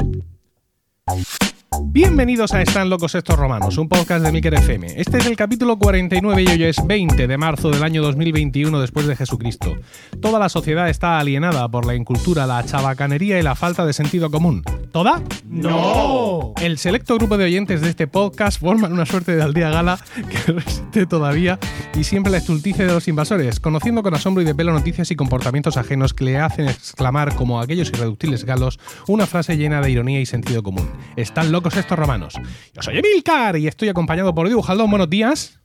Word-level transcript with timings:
Thank 0.00 1.42
you. 1.42 1.49
Bienvenidos 1.92 2.54
a 2.54 2.62
Están 2.62 2.88
locos 2.88 3.16
estos 3.16 3.36
romanos, 3.36 3.76
un 3.76 3.88
podcast 3.88 4.24
de 4.24 4.30
Milker 4.30 4.54
FM. 4.54 4.86
Este 4.94 5.18
es 5.18 5.26
el 5.26 5.34
capítulo 5.34 5.76
49 5.76 6.40
y 6.40 6.46
hoy 6.46 6.62
es 6.62 6.76
20 6.86 7.26
de 7.26 7.36
marzo 7.36 7.68
del 7.68 7.82
año 7.82 8.00
2021 8.00 8.80
después 8.80 9.08
de 9.08 9.16
Jesucristo. 9.16 9.74
Toda 10.20 10.38
la 10.38 10.48
sociedad 10.48 10.88
está 10.88 11.18
alienada 11.18 11.68
por 11.68 11.86
la 11.86 11.96
incultura, 11.96 12.46
la 12.46 12.64
chabacanería 12.64 13.40
y 13.40 13.42
la 13.42 13.56
falta 13.56 13.84
de 13.84 13.92
sentido 13.92 14.30
común. 14.30 14.62
¿Toda? 14.92 15.20
¡No! 15.48 16.52
El 16.62 16.78
selecto 16.78 17.16
grupo 17.16 17.36
de 17.36 17.46
oyentes 17.46 17.80
de 17.80 17.90
este 17.90 18.06
podcast 18.06 18.60
forman 18.60 18.92
una 18.92 19.04
suerte 19.04 19.34
de 19.34 19.42
aldea 19.42 19.70
gala 19.70 19.98
que 20.14 20.52
resiste 20.52 21.06
todavía 21.06 21.58
y 21.98 22.04
siempre 22.04 22.30
la 22.30 22.38
estulticia 22.38 22.86
de 22.86 22.92
los 22.92 23.08
invasores, 23.08 23.58
conociendo 23.58 24.04
con 24.04 24.14
asombro 24.14 24.42
y 24.42 24.46
de 24.46 24.54
pelo 24.54 24.72
noticias 24.72 25.10
y 25.10 25.16
comportamientos 25.16 25.76
ajenos 25.76 26.14
que 26.14 26.24
le 26.24 26.38
hacen 26.38 26.68
exclamar 26.68 27.34
como 27.34 27.60
aquellos 27.60 27.88
irreductibles 27.88 28.44
galos 28.44 28.78
una 29.08 29.26
frase 29.26 29.56
llena 29.56 29.80
de 29.80 29.90
ironía 29.90 30.20
y 30.20 30.26
sentido 30.26 30.62
común. 30.62 30.88
Están 31.16 31.50
locos 31.50 31.76
estos 31.80 31.98
romanos. 31.98 32.34
Yo 32.74 32.82
soy 32.82 32.98
Emilcar 32.98 33.56
y 33.56 33.66
estoy 33.66 33.88
acompañado 33.88 34.34
por 34.34 34.46
Diego 34.46 34.62
Jaldón. 34.62 34.90
Buenos 34.90 35.10
días. 35.10 35.60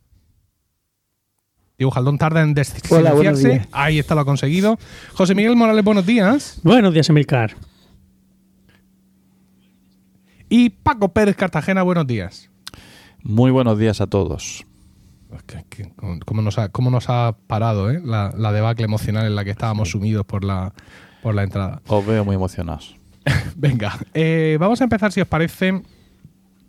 Diego 1.78 1.90
Jaldón 1.90 2.18
tarda 2.18 2.42
en 2.42 2.54
días. 2.54 2.74
Ahí 3.72 3.98
está, 3.98 4.14
lo 4.14 4.22
ha 4.22 4.24
conseguido. 4.24 4.78
José 5.12 5.34
Miguel 5.34 5.56
Morales, 5.56 5.84
buenos 5.84 6.06
días. 6.06 6.60
Buenos 6.62 6.94
días, 6.94 7.08
Emilcar. 7.10 7.54
Y 10.48 10.70
Paco 10.70 11.12
Pérez 11.12 11.36
Cartagena, 11.36 11.82
buenos 11.82 12.06
días. 12.06 12.48
Muy 13.22 13.50
buenos 13.50 13.78
días 13.78 14.00
a 14.00 14.06
todos. 14.06 14.64
¿Cómo 16.24 16.40
nos 16.40 16.58
ha, 16.58 16.70
cómo 16.70 16.90
nos 16.90 17.10
ha 17.10 17.36
parado 17.46 17.90
eh? 17.90 18.00
la, 18.02 18.32
la 18.36 18.52
debacle 18.52 18.84
emocional 18.84 19.26
en 19.26 19.34
la 19.34 19.44
que 19.44 19.50
estábamos 19.50 19.90
sumidos 19.90 20.24
por 20.24 20.44
la, 20.44 20.72
por 21.22 21.34
la 21.34 21.42
entrada? 21.42 21.82
Os 21.88 22.06
veo 22.06 22.24
muy 22.24 22.36
emocionados. 22.36 22.96
Venga, 23.56 23.98
eh, 24.14 24.56
vamos 24.60 24.80
a 24.80 24.84
empezar, 24.84 25.12
si 25.12 25.20
os 25.20 25.28
parece, 25.28 25.82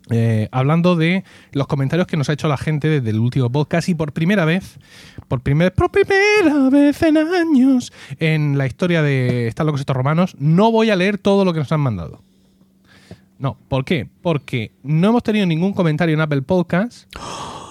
eh, 0.10 0.48
hablando 0.52 0.96
de 0.96 1.24
los 1.52 1.68
comentarios 1.68 2.08
que 2.08 2.18
nos 2.18 2.30
ha 2.30 2.34
hecho 2.34 2.48
la 2.48 2.58
gente 2.58 2.88
desde 2.88 3.10
el 3.10 3.20
último 3.20 3.52
podcast 3.52 3.90
y 3.90 3.96
por 3.96 4.14
primera 4.14 4.46
vez, 4.46 4.80
por 5.28 5.42
primera, 5.42 5.72
por 5.72 5.92
primera 5.92 6.70
vez 6.70 7.02
en 7.02 7.18
años 7.18 7.92
en 8.20 8.58
la 8.58 8.68
historia 8.68 9.02
de 9.02 9.48
Están 9.48 9.66
locos 9.66 9.82
estos 9.82 9.96
romanos, 9.96 10.36
no 10.40 10.72
voy 10.72 10.90
a 10.90 10.96
leer 10.96 11.18
todo 11.18 11.44
lo 11.44 11.54
que 11.54 11.60
nos 11.60 11.72
han 11.72 11.82
mandado. 11.82 12.22
No, 13.40 13.58
¿por 13.68 13.86
qué? 13.86 14.08
Porque 14.22 14.72
no 14.82 15.10
hemos 15.10 15.24
tenido 15.24 15.46
ningún 15.46 15.74
comentario 15.74 16.16
en 16.16 16.22
Apple 16.22 16.42
Podcast, 16.42 17.08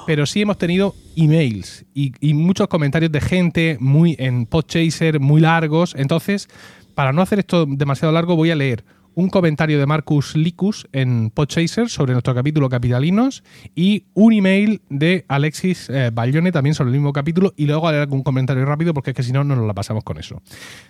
pero 0.07 0.27
sí 0.27 0.43
hemos 0.43 0.59
tenido 0.59 0.95
emails 1.17 1.85
y, 1.93 2.13
y 2.21 2.35
muchos 2.35 2.69
comentarios 2.69 3.11
de 3.11 3.21
gente 3.21 3.77
muy 3.81 4.15
en 4.19 4.47
Podchaser, 4.47 5.19
muy 5.19 5.41
largos. 5.41 5.95
Entonces, 5.97 6.49
para 6.95 7.13
no 7.13 7.23
hacer 7.23 7.41
esto 7.41 7.67
demasiado 7.67 8.13
largo, 8.13 8.37
voy 8.37 8.51
a 8.51 8.57
leer 8.57 8.85
un 9.17 9.31
comentario 9.31 9.79
de 9.79 9.87
Marcus 9.87 10.37
Licus 10.37 10.87
en 10.93 11.31
Podchaser 11.31 11.89
sobre 11.89 12.13
nuestro 12.13 12.35
capítulo 12.35 12.69
Capitalinos 12.69 13.43
y 13.75 14.05
un 14.13 14.35
email 14.35 14.83
de 14.91 15.25
Alexis 15.27 15.89
eh, 15.89 16.13
también 16.53 16.75
sobre 16.75 16.91
el 16.91 16.97
mismo 16.97 17.15
capítulo 17.15 17.55
y 17.57 17.65
luego 17.65 17.89
haré 17.89 17.99
algún 17.99 18.23
comentario 18.23 18.67
rápido 18.67 18.93
porque 18.93 19.11
es 19.11 19.17
que 19.17 19.23
si 19.23 19.33
no, 19.33 19.43
no 19.43 19.57
nos 19.57 19.67
la 19.67 19.73
pasamos 19.73 20.05
con 20.05 20.19
eso. 20.19 20.43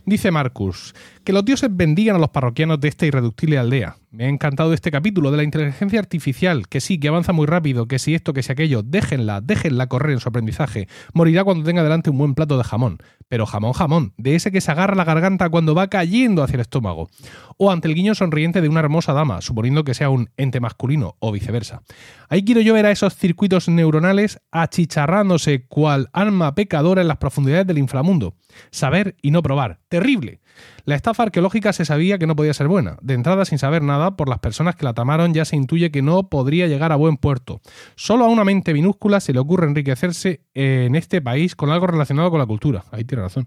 Dice 0.05 0.33
Marcus, 0.33 0.93
que 1.27 1.33
los 1.33 1.45
dioses 1.45 1.69
bendigan 1.73 2.15
a 2.15 2.19
los 2.21 2.31
parroquianos 2.31 2.79
de 2.79 2.87
esta 2.87 3.05
irreductible 3.05 3.59
aldea. 3.59 3.97
Me 4.13 4.27
ha 4.27 4.29
encantado 4.29 4.73
este 4.73 4.93
capítulo 4.93 5.33
de 5.33 5.37
la 5.37 5.43
inteligencia 5.43 5.99
artificial, 5.99 6.69
que 6.69 6.81
sí, 6.81 7.01
que 7.01 7.09
avanza 7.09 7.33
muy 7.33 7.47
rápido, 7.47 7.89
que 7.89 7.99
si 7.99 8.15
esto, 8.15 8.33
que 8.33 8.45
si 8.45 8.53
aquello, 8.53 8.85
déjenla, 8.85 9.41
déjenla 9.41 9.89
correr 9.89 10.13
en 10.13 10.21
su 10.21 10.29
aprendizaje. 10.29 10.87
Morirá 11.15 11.43
cuando 11.43 11.65
tenga 11.65 11.83
delante 11.83 12.11
un 12.11 12.19
buen 12.19 12.35
plato 12.35 12.57
de 12.57 12.63
jamón. 12.63 12.99
Pero 13.27 13.45
jamón, 13.45 13.73
jamón, 13.73 14.15
de 14.17 14.37
ese 14.37 14.53
que 14.53 14.61
se 14.61 14.71
agarra 14.71 14.95
la 14.95 15.03
garganta 15.03 15.51
cuando 15.51 15.75
va 15.75 15.89
cayendo 15.89 16.45
hacia 16.45 16.55
el 16.55 16.61
estómago. 16.61 17.11
O 17.57 17.73
ante 17.73 17.89
el 17.89 17.97
guiño 17.97 18.15
sonriente 18.15 18.61
de 18.61 18.69
una 18.69 18.79
hermosa 18.79 19.13
dama, 19.13 19.41
suponiendo 19.41 19.83
que 19.83 19.95
sea 19.95 20.11
un 20.11 20.31
ente 20.37 20.61
masculino, 20.61 21.17
o 21.19 21.33
viceversa. 21.33 21.83
Ahí 22.29 22.45
quiero 22.45 22.61
yo 22.61 22.73
ver 22.73 22.87
a 22.87 22.93
esos 22.93 23.17
circuitos 23.17 23.69
neuronales 23.69 24.39
achicharrándose 24.53 25.67
cual 25.67 26.09
alma 26.13 26.55
pecadora 26.55 27.03
en 27.03 27.09
las 27.09 27.19
profundidades 27.19 27.67
del 27.67 27.79
inframundo. 27.79 28.37
Saber 28.71 29.17
y 29.23 29.33
no 29.33 29.43
probar. 29.43 29.81
Terrible. 29.89 30.41
La 30.85 30.95
estafa 30.95 31.25
arqueológica 31.25 31.73
se 31.73 31.85
sabía 31.85 32.19
que 32.19 32.27
no 32.27 32.37
podía 32.37 32.55
ser 32.55 32.69
buena. 32.69 32.97
De 33.03 33.15
entrada, 33.15 33.45
sin 33.45 33.59
saber 33.59 33.83
nada, 33.83 34.17
por 34.17 34.29
las 34.29 34.39
personas 34.39 34.77
que 34.77 34.85
la 34.85 34.95
tamaron 34.95 35.35
ya 35.35 35.45
se 35.45 35.57
intuye 35.57 35.91
que 35.91 36.03
no 36.03 36.29
podría 36.29 36.67
llegar 36.67 36.93
a 36.93 36.97
buen 36.97 37.17
puerto. 37.17 37.61
Solo 37.97 38.25
a 38.25 38.29
una 38.29 38.45
mente 38.45 38.73
minúscula 38.73 39.21
se 39.21 39.33
le 39.33 39.39
ocurre 39.39 39.67
enriquecerse 39.67 40.43
en 40.55 40.95
este 40.95 41.21
país 41.21 41.57
con 41.57 41.71
algo 41.71 41.87
relacionado 41.87 42.31
con 42.31 42.39
la 42.39 42.47
cultura. 42.47 42.85
Ahí 42.91 43.05
tiene 43.05 43.23
razón. 43.23 43.47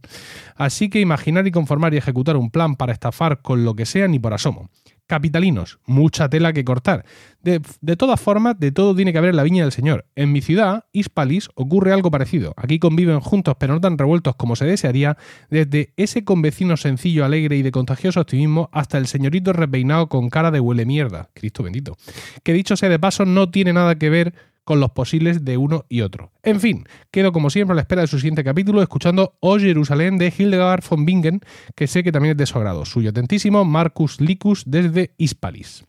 Así 0.56 0.90
que 0.90 1.00
imaginar 1.00 1.47
y 1.47 1.52
conformar 1.52 1.94
y 1.94 1.97
ejecutar 1.97 2.38
un 2.38 2.52
plan 2.52 2.75
para 2.75 2.94
estafar 2.94 3.41
con 3.41 3.64
lo 3.64 3.76
que 3.76 3.86
sea 3.86 4.08
ni 4.08 4.20
por 4.20 4.34
asomo. 4.34 4.70
Capitalinos, 5.09 5.80
mucha 5.88 6.30
tela 6.30 6.53
que 6.53 6.64
cortar. 6.64 7.03
De, 7.42 7.62
de 7.81 7.96
todas 7.96 8.22
formas, 8.22 8.59
de 8.59 8.72
todo 8.72 8.96
tiene 8.96 9.12
que 9.12 9.18
haber 9.18 9.34
la 9.34 9.42
viña 9.42 9.64
del 9.64 9.72
Señor. 9.72 10.06
En 10.16 10.31
mi 10.31 10.40
ciudad, 10.42 10.86
Hispalis, 10.92 11.50
ocurre 11.56 11.92
algo 11.92 12.12
parecido. 12.12 12.53
Aquí 12.56 12.78
conviven 12.78 13.20
juntos, 13.20 13.56
pero 13.59 13.74
no 13.74 13.81
tan 13.81 13.97
revueltos 13.97 14.36
como 14.36 14.56
se 14.56 14.66
desearía, 14.66 15.18
desde 15.50 15.94
ese 15.97 16.24
convecino 16.24 16.78
sencillo, 16.78 17.25
alegre 17.25 17.58
y 17.58 17.64
de 17.64 17.72
contagioso 17.72 18.22
optimismo, 18.22 18.70
hasta 18.72 19.00
el 19.00 19.08
señorito 19.08 19.52
repeinado 19.52 20.09
con 20.09 20.30
cara 20.30 20.52
de 20.52 20.59
huele 20.59 20.86
mierda. 20.86 21.31
Cristo 21.34 21.64
bendito. 21.64 21.97
Que 22.44 22.53
dicho 22.53 22.78
sea 22.78 22.90
de 22.90 23.00
paso, 23.00 23.26
no 23.26 23.50
tiene 23.50 23.74
nada 23.74 23.96
que 23.96 24.12
ver 24.12 24.36
con 24.69 24.80
los 24.80 24.91
posibles 24.91 25.44
de 25.44 25.57
uno 25.57 25.85
y 25.90 26.02
otro. 26.02 26.31
En 26.44 26.59
fin, 26.59 26.85
quedo 27.09 27.31
como 27.31 27.50
siempre 27.50 27.72
a 27.72 27.75
la 27.75 27.81
espera 27.81 28.02
de 28.02 28.07
su 28.07 28.19
siguiente 28.19 28.44
capítulo 28.44 28.84
escuchando 28.84 29.34
O 29.40 29.57
Jerusalén 29.57 30.19
de 30.19 30.31
Hildegard 30.38 30.84
von 30.88 31.07
Bingen, 31.07 31.41
que 31.75 31.88
sé 31.88 32.03
que 32.03 32.12
también 32.12 32.34
es 32.34 32.38
de 32.38 32.46
su 32.46 32.59
agrado. 32.59 32.85
Suyo 32.85 33.09
atentísimo, 33.09 33.66
Marcus 33.66 34.22
Licus 34.22 34.62
desde 34.68 35.16
Hispalis. 35.18 35.85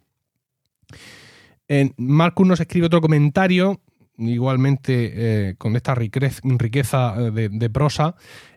Marcus 1.99 2.47
nos 2.47 2.59
escribe 2.61 2.87
otro 2.87 3.03
comentario, 3.03 3.83
igualmente 4.17 5.13
eh, 5.51 5.55
con 5.59 5.77
esta 5.77 5.95
riquez- 5.95 6.41
riqueza 6.43 7.15
eh, 7.19 7.31
de, 7.31 7.49
de 7.51 7.69
prosa, 7.69 8.15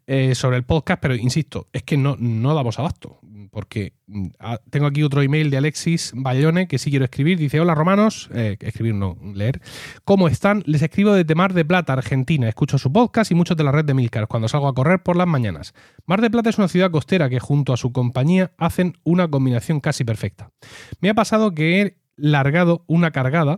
eh, 0.07 0.35
sobre 0.35 0.55
el 0.55 0.63
podcast, 0.63 1.01
pero 1.01 1.15
insisto, 1.15 1.67
es 1.73 1.83
que 1.83 1.97
no, 1.97 2.15
no 2.17 2.55
damos 2.55 2.79
abasto, 2.79 3.19
porque 3.51 3.93
mm, 4.07 4.27
ah, 4.39 4.59
tengo 4.69 4.85
aquí 4.85 5.03
otro 5.03 5.21
email 5.21 5.49
de 5.49 5.57
Alexis 5.57 6.11
Bayone 6.15 6.67
que 6.67 6.77
sí 6.77 6.89
quiero 6.89 7.05
escribir. 7.05 7.37
Dice: 7.37 7.59
Hola 7.59 7.75
romanos, 7.75 8.29
eh, 8.33 8.57
escribir 8.59 8.95
no, 8.95 9.17
leer. 9.33 9.61
¿Cómo 10.03 10.27
están? 10.27 10.63
Les 10.65 10.81
escribo 10.81 11.13
desde 11.13 11.35
Mar 11.35 11.53
de 11.53 11.65
Plata, 11.65 11.93
Argentina. 11.93 12.47
Escucho 12.47 12.77
su 12.77 12.91
podcast 12.91 13.31
y 13.31 13.35
muchos 13.35 13.57
de 13.57 13.63
la 13.63 13.71
red 13.71 13.85
de 13.85 13.93
Milcar 13.93 14.27
cuando 14.27 14.47
salgo 14.47 14.67
a 14.67 14.73
correr 14.73 15.03
por 15.03 15.15
las 15.15 15.27
mañanas. 15.27 15.73
Mar 16.05 16.21
de 16.21 16.29
Plata 16.29 16.49
es 16.49 16.57
una 16.57 16.67
ciudad 16.67 16.91
costera 16.91 17.29
que 17.29 17.39
junto 17.39 17.73
a 17.73 17.77
su 17.77 17.91
compañía 17.91 18.51
hacen 18.57 18.97
una 19.03 19.27
combinación 19.27 19.79
casi 19.79 20.03
perfecta. 20.03 20.51
Me 20.99 21.09
ha 21.09 21.13
pasado 21.13 21.53
que 21.53 21.81
he 21.81 21.97
largado 22.15 22.83
una 22.87 23.11
cargada, 23.11 23.57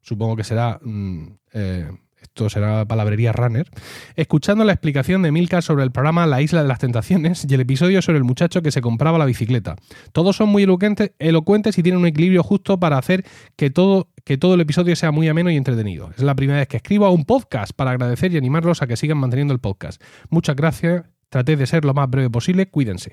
supongo 0.00 0.36
que 0.36 0.44
será. 0.44 0.80
mm, 0.82 1.26
eh, 1.52 1.90
esto 2.22 2.48
será 2.48 2.84
palabrería 2.84 3.32
runner, 3.32 3.68
escuchando 4.16 4.64
la 4.64 4.72
explicación 4.72 5.22
de 5.22 5.32
Milka 5.32 5.62
sobre 5.62 5.84
el 5.84 5.90
programa 5.90 6.26
La 6.26 6.42
Isla 6.42 6.62
de 6.62 6.68
las 6.68 6.78
Tentaciones 6.78 7.46
y 7.48 7.54
el 7.54 7.60
episodio 7.60 8.02
sobre 8.02 8.18
el 8.18 8.24
muchacho 8.24 8.62
que 8.62 8.70
se 8.70 8.80
compraba 8.80 9.18
la 9.18 9.24
bicicleta. 9.24 9.76
Todos 10.12 10.36
son 10.36 10.48
muy 10.48 10.62
elocuentes, 10.62 11.78
y 11.78 11.82
tienen 11.82 12.00
un 12.00 12.06
equilibrio 12.06 12.42
justo 12.42 12.78
para 12.78 12.98
hacer 12.98 13.24
que 13.56 13.70
todo, 13.70 14.08
que 14.24 14.38
todo 14.38 14.54
el 14.54 14.60
episodio 14.60 14.94
sea 14.96 15.10
muy 15.10 15.28
ameno 15.28 15.50
y 15.50 15.56
entretenido. 15.56 16.10
Es 16.16 16.22
la 16.22 16.34
primera 16.34 16.58
vez 16.58 16.68
que 16.68 16.76
escribo 16.76 17.06
a 17.06 17.10
un 17.10 17.24
podcast 17.24 17.72
para 17.72 17.92
agradecer 17.92 18.32
y 18.32 18.36
animarlos 18.36 18.82
a 18.82 18.86
que 18.86 18.96
sigan 18.96 19.18
manteniendo 19.18 19.54
el 19.54 19.60
podcast. 19.60 20.02
Muchas 20.28 20.56
gracias, 20.56 21.04
traté 21.28 21.56
de 21.56 21.66
ser 21.66 21.84
lo 21.84 21.94
más 21.94 22.08
breve 22.08 22.30
posible, 22.30 22.66
cuídense. 22.66 23.12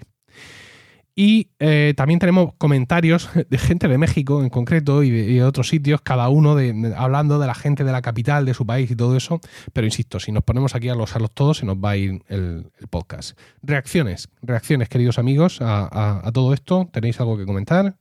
Y 1.19 1.49
eh, 1.57 1.95
también 1.97 2.19
tenemos 2.19 2.53
comentarios 2.59 3.27
de 3.49 3.57
gente 3.57 3.87
de 3.87 3.97
México 3.97 4.43
en 4.43 4.51
concreto 4.51 5.01
y 5.01 5.09
de, 5.09 5.43
otros 5.43 5.67
sitios, 5.67 5.99
cada 6.01 6.29
uno 6.29 6.53
de- 6.53 6.93
hablando 6.95 7.39
de 7.39 7.47
la 7.47 7.55
gente 7.55 7.83
de 7.83 7.91
la 7.91 8.03
capital, 8.03 8.45
de 8.45 8.53
su 8.53 8.67
país 8.67 8.91
y 8.91 8.95
todo 8.95 9.17
eso. 9.17 9.41
Pero 9.73 9.87
insisto, 9.87 10.19
si 10.19 10.31
nos 10.31 10.43
ponemos 10.43 10.75
aquí 10.75 10.89
a 10.89 10.95
los 10.95 11.15
a 11.15 11.19
los 11.19 11.31
todos, 11.31 11.57
se 11.57 11.65
nos 11.65 11.77
va 11.77 11.89
a 11.89 11.97
ir 11.97 12.21
el, 12.27 12.69
podcast. 12.91 13.35
Reacciones, 13.63 14.29
reacciones, 14.43 14.89
queridos 14.89 15.17
amigos, 15.17 15.57
a, 15.59 16.29
todo 16.35 16.53
esto. 16.53 16.87
¿Tenéis 16.93 17.19
algo 17.19 17.35
que 17.35 17.47
comentar? 17.47 17.97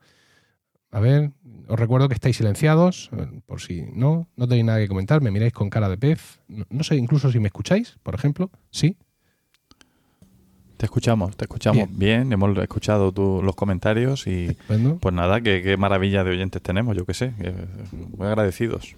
A 0.90 1.00
ver, 1.00 1.32
os 1.68 1.80
recuerdo 1.80 2.08
que 2.08 2.14
estáis 2.14 2.36
silenciados, 2.36 3.08
eh, 3.16 3.40
por 3.46 3.62
si 3.62 3.86
no, 3.94 4.28
no 4.36 4.46
tenéis 4.46 4.66
nada 4.66 4.78
que 4.78 4.88
comentar, 4.88 5.22
me 5.22 5.30
miráis 5.30 5.54
con 5.54 5.70
cara 5.70 5.88
de 5.88 5.96
pez. 5.96 6.42
No 6.48 6.84
sé 6.84 6.96
incluso 6.96 7.32
si 7.32 7.40
me 7.40 7.46
escucháis, 7.46 7.98
por 8.02 8.14
ejemplo. 8.14 8.50
Sí. 8.70 8.98
Te 10.76 10.84
escuchamos, 10.86 11.36
te 11.36 11.44
escuchamos 11.46 11.88
bien, 11.90 12.32
hemos 12.32 12.56
escuchado 12.58 13.10
tu- 13.12 13.40
los 13.42 13.54
comentarios 13.56 14.26
y 14.26 14.46
Estupendo. 14.48 14.98
pues 14.98 15.14
nada, 15.14 15.40
qué, 15.40 15.76
maravilla 15.78 16.22
de 16.22 16.30
oyentes 16.32 16.60
tenemos, 16.60 16.94
yo 16.96 17.06
qué 17.06 17.14
sé, 17.14 17.32
muy 18.16 18.26
agradecidos. 18.26 18.94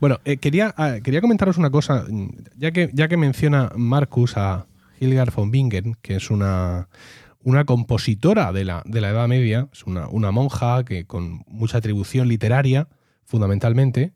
Bueno, 0.00 0.18
eh, 0.24 0.38
quería, 0.38 0.74
ah, 0.76 0.96
quería 1.02 1.20
comentaros 1.20 1.56
una 1.56 1.70
cosa, 1.70 2.04
mm, 2.08 2.28
ya 2.56 2.72
que, 2.72 2.90
ya 2.92 3.06
que 3.06 3.16
menciona 3.16 3.70
Marcus 3.76 4.36
a 4.36 4.66
Hildegard 4.98 5.32
von 5.32 5.52
Bingen, 5.52 5.94
que 6.02 6.16
es 6.16 6.30
una, 6.30 6.88
una 7.44 7.64
compositora 7.64 8.52
de 8.52 8.64
la, 8.64 8.82
de 8.84 9.00
la 9.00 9.10
Edad 9.10 9.28
Media, 9.28 9.68
es 9.72 9.84
una, 9.84 10.08
una 10.08 10.32
monja 10.32 10.84
que 10.84 11.04
con 11.04 11.44
mucha 11.46 11.78
atribución 11.78 12.26
literaria, 12.26 12.88
fundamentalmente, 13.24 14.14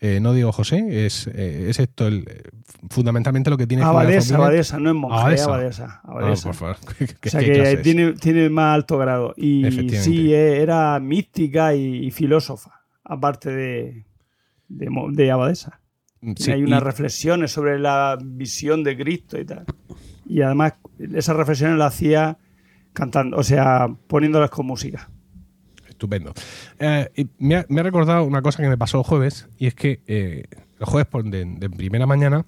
eh, 0.00 0.20
no 0.20 0.32
digo 0.34 0.52
José, 0.52 1.06
es, 1.06 1.26
eh, 1.28 1.66
es 1.70 1.78
esto 1.80 2.06
el, 2.06 2.24
eh, 2.28 2.42
fundamentalmente 2.90 3.48
lo 3.50 3.56
que 3.56 3.66
tiene 3.66 3.82
Abadesa, 3.82 4.36
abadesa, 4.36 4.78
no 4.78 4.90
es 4.90 4.96
monja, 4.96 5.20
Abadesa. 5.20 5.42
es 5.42 5.48
abadesa. 5.48 6.00
Ah, 6.04 6.10
abadesa. 6.12 6.48
por 6.48 6.54
favor. 6.54 6.76
¿Qué- 6.98 7.06
qué- 7.06 7.28
o 7.28 7.30
sea 7.30 7.40
que 7.40 7.76
tiene, 7.78 8.12
tiene 8.12 8.50
más 8.50 8.74
alto 8.74 8.98
grado. 8.98 9.32
Y 9.36 9.64
sí, 9.90 10.32
eh, 10.34 10.60
era 10.60 10.98
mística 11.00 11.74
y, 11.74 12.06
y 12.06 12.10
filósofa, 12.10 12.82
aparte 13.04 13.50
de, 13.50 14.04
de, 14.68 15.30
abadesa. 15.30 15.80
Sí, 16.36 16.50
hay 16.50 16.62
unas 16.62 16.80
y- 16.82 16.84
reflexiones 16.84 17.52
sobre 17.52 17.78
la 17.78 18.18
visión 18.22 18.82
de 18.84 18.96
Cristo 18.98 19.38
y 19.38 19.44
tal. 19.44 19.64
Y 20.28 20.42
además 20.42 20.74
esas 21.14 21.36
reflexiones 21.36 21.78
las 21.78 21.94
hacía 21.94 22.36
cantando, 22.92 23.36
o 23.36 23.42
sea, 23.44 23.88
poniéndolas 24.08 24.50
con 24.50 24.66
música. 24.66 25.08
Estupendo. 25.96 26.34
Eh, 26.78 27.26
me, 27.38 27.56
ha, 27.56 27.82
recordado 27.82 28.24
una 28.24 28.42
cosa 28.42 28.62
que 28.62 28.68
me 28.68 28.76
pasó 28.76 28.98
el 28.98 29.04
jueves, 29.04 29.48
y 29.58 29.66
es 29.66 29.74
que 29.74 30.00
eh, 30.06 30.44
el 30.78 30.86
jueves 30.86 31.08
de, 31.24 31.70
primera 31.70 32.04
mañana 32.04 32.44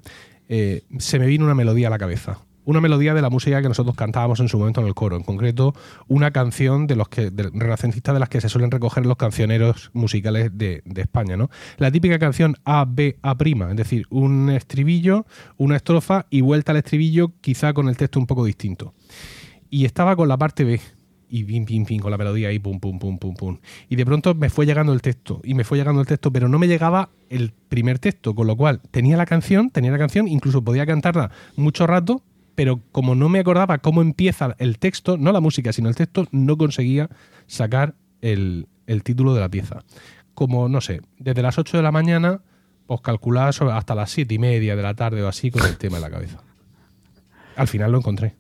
eh, 0.51 0.83
se 0.99 1.19
me 1.19 1.27
vino 1.27 1.47
una 1.47 1.55
melodía 1.55 1.87
a 1.87 1.91
la 1.91 1.97
cabeza. 1.97 2.41
Una 2.67 2.83
melodía 2.83 3.15
de 3.15 3.23
la 3.23 3.31
música 3.31 3.63
que 3.63 3.69
nosotros 3.69 3.97
cantábamos 3.97 4.41
en 4.41 4.51
su 4.51 4.59
momento 4.59 4.83
en 4.83 4.87
el 4.87 4.95
coro. 4.95 5.17
En 5.17 5.23
concreto, 5.23 5.73
una 6.09 6.31
canción 6.31 6.87
de 6.87 6.97
los 6.97 7.09
que 7.09 7.31
de, 7.31 7.45
renacentistas 7.55 8.13
de 8.13 8.21
las 8.21 8.29
que 8.29 8.43
se 8.43 8.51
suelen 8.51 8.71
recoger 8.71 9.07
los 9.07 9.17
cancioneros 9.17 9.91
musicales 9.95 10.51
de, 10.53 10.83
de 10.85 11.01
España, 11.01 11.39
¿no? 11.39 11.49
La 11.79 11.91
típica 11.91 12.19
canción 12.19 12.57
A, 12.67 12.85
B, 12.87 13.17
A', 13.23 13.35
es 13.71 13.77
decir, 13.77 14.05
un 14.11 14.51
estribillo, 14.51 15.25
una 15.57 15.77
estrofa 15.77 16.27
y 16.29 16.43
vuelta 16.43 16.73
al 16.73 16.79
estribillo, 16.79 17.33
quizá 17.41 17.73
con 17.73 17.89
el 17.89 17.97
texto 17.97 18.21
un 18.21 18.27
poco 18.27 18.45
distinto. 18.45 18.93
Y 19.71 19.87
estaba 19.87 20.17
con 20.17 20.29
la 20.29 20.37
parte 20.37 20.65
B, 20.65 20.83
y 21.31 21.45
pim, 21.45 21.65
pim, 21.65 21.85
pim, 21.85 22.01
con 22.01 22.11
la 22.11 22.17
melodía 22.19 22.49
ahí, 22.49 22.59
pum, 22.59 22.81
pum, 22.81 22.99
pum, 22.99 23.19
pum, 23.19 23.35
pum. 23.35 23.59
Y 23.89 23.97
de 23.97 24.07
pronto 24.07 24.35
me 24.35 24.49
fue 24.51 24.65
llegando 24.67 24.93
el 24.93 25.03
texto, 25.03 25.41
y 25.45 25.55
me 25.55 25.65
fue 25.65 25.77
llegando 25.79 26.01
el 26.01 26.07
texto, 26.07 26.33
pero 26.33 26.49
no 26.49 26.59
me 26.59 26.67
llegaba 26.69 27.11
el 27.29 27.53
primer 27.69 27.99
texto, 27.99 28.35
con 28.35 28.47
lo 28.47 28.57
cual 28.57 28.81
tenía 28.91 29.17
la 29.17 29.27
canción, 29.27 29.71
tenía 29.71 29.91
la 29.91 29.99
canción, 29.99 30.27
incluso 30.29 30.63
podía 30.63 30.87
cantarla 30.87 31.31
mucho 31.57 31.87
rato, 31.87 32.23
pero 32.55 32.81
como 32.93 33.15
no 33.15 33.29
me 33.29 33.39
acordaba 33.41 33.79
cómo 33.79 34.03
empieza 34.03 34.57
el 34.59 34.79
texto, 34.79 35.17
no 35.17 35.31
la 35.33 35.41
música, 35.41 35.73
sino 35.73 35.89
el 35.89 35.95
texto, 35.95 36.27
no 36.33 36.57
conseguía 36.57 37.09
sacar 37.47 37.95
el, 38.21 38.67
el 38.87 39.03
título 39.03 39.35
de 39.35 39.41
la 39.41 39.49
pieza. 39.49 39.85
Como, 40.35 40.69
no 40.69 40.81
sé, 40.81 41.03
desde 41.19 41.43
las 41.43 41.59
8 41.59 41.77
de 41.77 41.83
la 41.83 41.93
mañana, 41.93 42.41
pues 42.87 43.01
calculaba 43.01 43.53
sobre- 43.53 43.75
hasta 43.75 43.95
las 43.95 44.11
7 44.11 44.35
y 44.35 44.39
media 44.39 44.75
de 44.77 44.83
la 44.83 44.95
tarde 44.95 45.23
o 45.23 45.29
así 45.29 45.51
con 45.51 45.65
el 45.67 45.77
tema 45.77 45.97
en 45.99 46.03
la 46.03 46.11
cabeza. 46.11 46.41
Al 47.55 47.69
final 47.69 47.93
lo 47.93 47.99
encontré. 47.99 48.35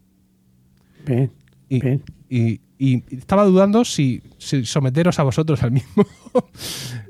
Bien, 1.06 1.31
Y, 1.69 1.81
bien. 1.81 2.02
y- 2.31 2.61
y 2.79 3.03
estaba 3.17 3.45
dudando 3.45 3.85
si, 3.85 4.23
si 4.39 4.65
someteros 4.65 5.19
a 5.19 5.25
vosotros 5.25 5.63
al 5.63 5.73
mismo. 5.73 6.07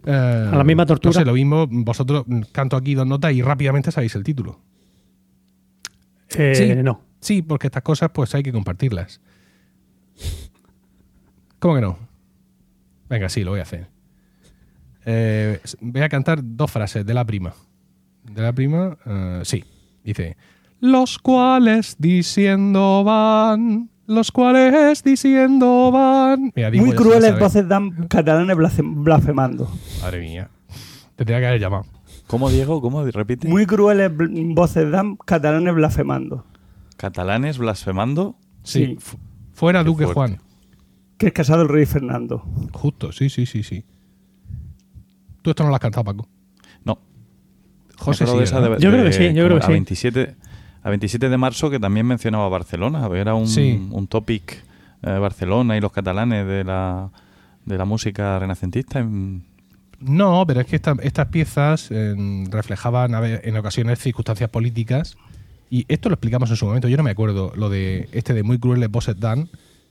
eh, 0.07 0.49
¿A 0.53 0.57
la 0.57 0.65
misma 0.65 0.87
tortura? 0.87 1.13
No 1.15 1.21
sé, 1.21 1.25
lo 1.27 1.35
mismo, 1.35 1.67
vosotros 1.69 2.25
canto 2.53 2.77
aquí 2.77 2.95
dos 2.95 3.07
notas 3.07 3.33
y 3.33 3.43
rápidamente 3.43 3.93
sabéis 3.93 4.15
el 4.15 4.25
título. 4.25 4.61
Eh, 6.37 6.55
Sí. 6.55 6.83
No. 6.83 7.03
Sí, 7.21 7.43
porque 7.43 7.67
estas 7.67 7.83
cosas 7.83 8.11
pues 8.15 8.35
hay 8.35 8.43
que 8.43 8.53
compartirlas. 8.53 9.21
¿Cómo 11.59 11.75
que 11.75 11.81
no? 11.81 11.99
Venga, 13.09 13.29
sí, 13.29 13.43
lo 13.43 13.51
voy 13.51 13.61
a 13.61 13.65
hacer. 13.65 13.89
Eh, 15.05 15.61
voy 15.81 16.03
a 16.03 16.09
cantar 16.09 16.41
dos 16.43 16.71
frases 16.71 17.05
de 17.05 17.15
la 17.15 17.25
prima. 17.25 17.55
De 18.23 18.43
la 18.43 18.53
prima, 18.53 18.97
eh, 19.07 19.41
sí. 19.45 19.65
Dice, 20.05 20.37
los 20.81 21.19
cuales 21.19 21.97
diciendo 21.99 23.03
van, 23.05 23.91
los 24.09 24.33
cuales 24.33 25.03
diciendo 25.05 25.91
van. 25.93 26.51
Mira, 26.57 26.71
Muy 26.73 26.93
crueles 26.93 27.39
voces 27.39 27.69
dan 27.69 28.09
catalanes 28.09 28.57
blasfem- 28.57 29.05
blasfemando. 29.05 29.71
Madre 30.03 30.21
mía. 30.21 30.51
Te 31.15 31.25
tenía 31.25 31.41
que 31.41 31.47
haber 31.47 31.61
llamado. 31.61 31.85
¿Cómo, 32.27 32.51
Diego? 32.51 32.81
¿Cómo? 32.81 33.05
Repite. 33.05 33.47
Muy 33.49 33.67
crueles 33.67 34.11
voces 34.55 34.91
dan 34.91 35.17
catalanes 35.17 35.75
blasfemando. 35.75 36.45
Catalanes 36.97 37.59
blasfemando. 37.59 38.37
Sí. 38.65 38.87
Sí. 38.87 38.97
fu- 38.99 39.19
Fuera 39.53 39.81
Qué 39.81 39.87
Duque 39.87 40.05
fuerte. 40.05 40.37
Juan. 40.37 40.49
Que 41.17 41.27
es 41.29 41.33
casado 41.33 41.63
el 41.63 41.69
rey 41.69 41.85
Fernando. 41.87 42.45
Justo, 42.73 43.13
sí, 43.13 43.29
sí, 43.29 43.45
sí, 43.47 43.63
sí. 43.63 43.85
Tú 45.43 45.51
esto 45.51 45.63
no 45.65 45.69
lo 45.71 45.75
has 45.75 45.81
cantado, 45.81 46.05
Paco. 46.05 46.29
No. 46.85 46.99
José 47.99 48.27
sí, 48.27 48.37
de 48.37 48.45
esa 48.45 48.61
¿verdad? 48.61 48.77
de- 48.79 48.83
Yo 48.85 48.91
creo 48.91 49.05
que 49.05 49.13
sí, 49.13 49.35
yo 49.35 49.45
creo 49.45 49.59
que 49.59 49.65
a 49.65 49.67
sí. 49.67 49.73
27, 49.73 50.37
a 50.89 50.91
27 50.91 51.29
de 51.29 51.37
marzo 51.37 51.69
que 51.71 51.79
también 51.79 52.07
mencionaba 52.07 52.49
Barcelona. 52.49 53.07
Era 53.15 53.35
un, 53.35 53.47
Sí. 53.47 53.87
un 53.91 54.07
topic 54.07 54.65
eh, 55.03 55.19
Barcelona 55.19 55.77
y 55.77 55.81
los 55.81 55.93
catalanes 55.93 56.47
de 56.47 56.65
la, 56.65 57.11
de 57.67 57.79
la 57.79 57.85
música 57.85 58.39
renacentista. 58.39 58.99
en- 59.01 59.45
No, 60.01 60.45
pero 60.47 60.61
es 60.61 60.67
que 60.67 60.77
esta- 60.77 60.97
estas 61.03 61.27
piezas 61.27 61.89
eh, 61.91 62.15
reflejaban 62.51 63.13
en 63.25 63.57
ocasiones 63.57 63.99
circunstancias 63.99 64.49
políticas 64.51 65.17
y 65.71 65.85
esto 65.89 66.09
lo 66.09 66.15
explicamos 66.15 66.51
en 66.51 66.57
su 66.57 66.67
momento. 66.67 66.89
Yo 66.89 66.97
no 66.97 67.03
me 67.03 67.11
acuerdo 67.11 67.53
lo 67.55 67.69
de 67.69 68.09
este 68.13 68.33
de 68.35 68.43
muy 68.43 68.59
crueles 68.59 68.91
voces 68.91 69.19
dan, 69.21 69.49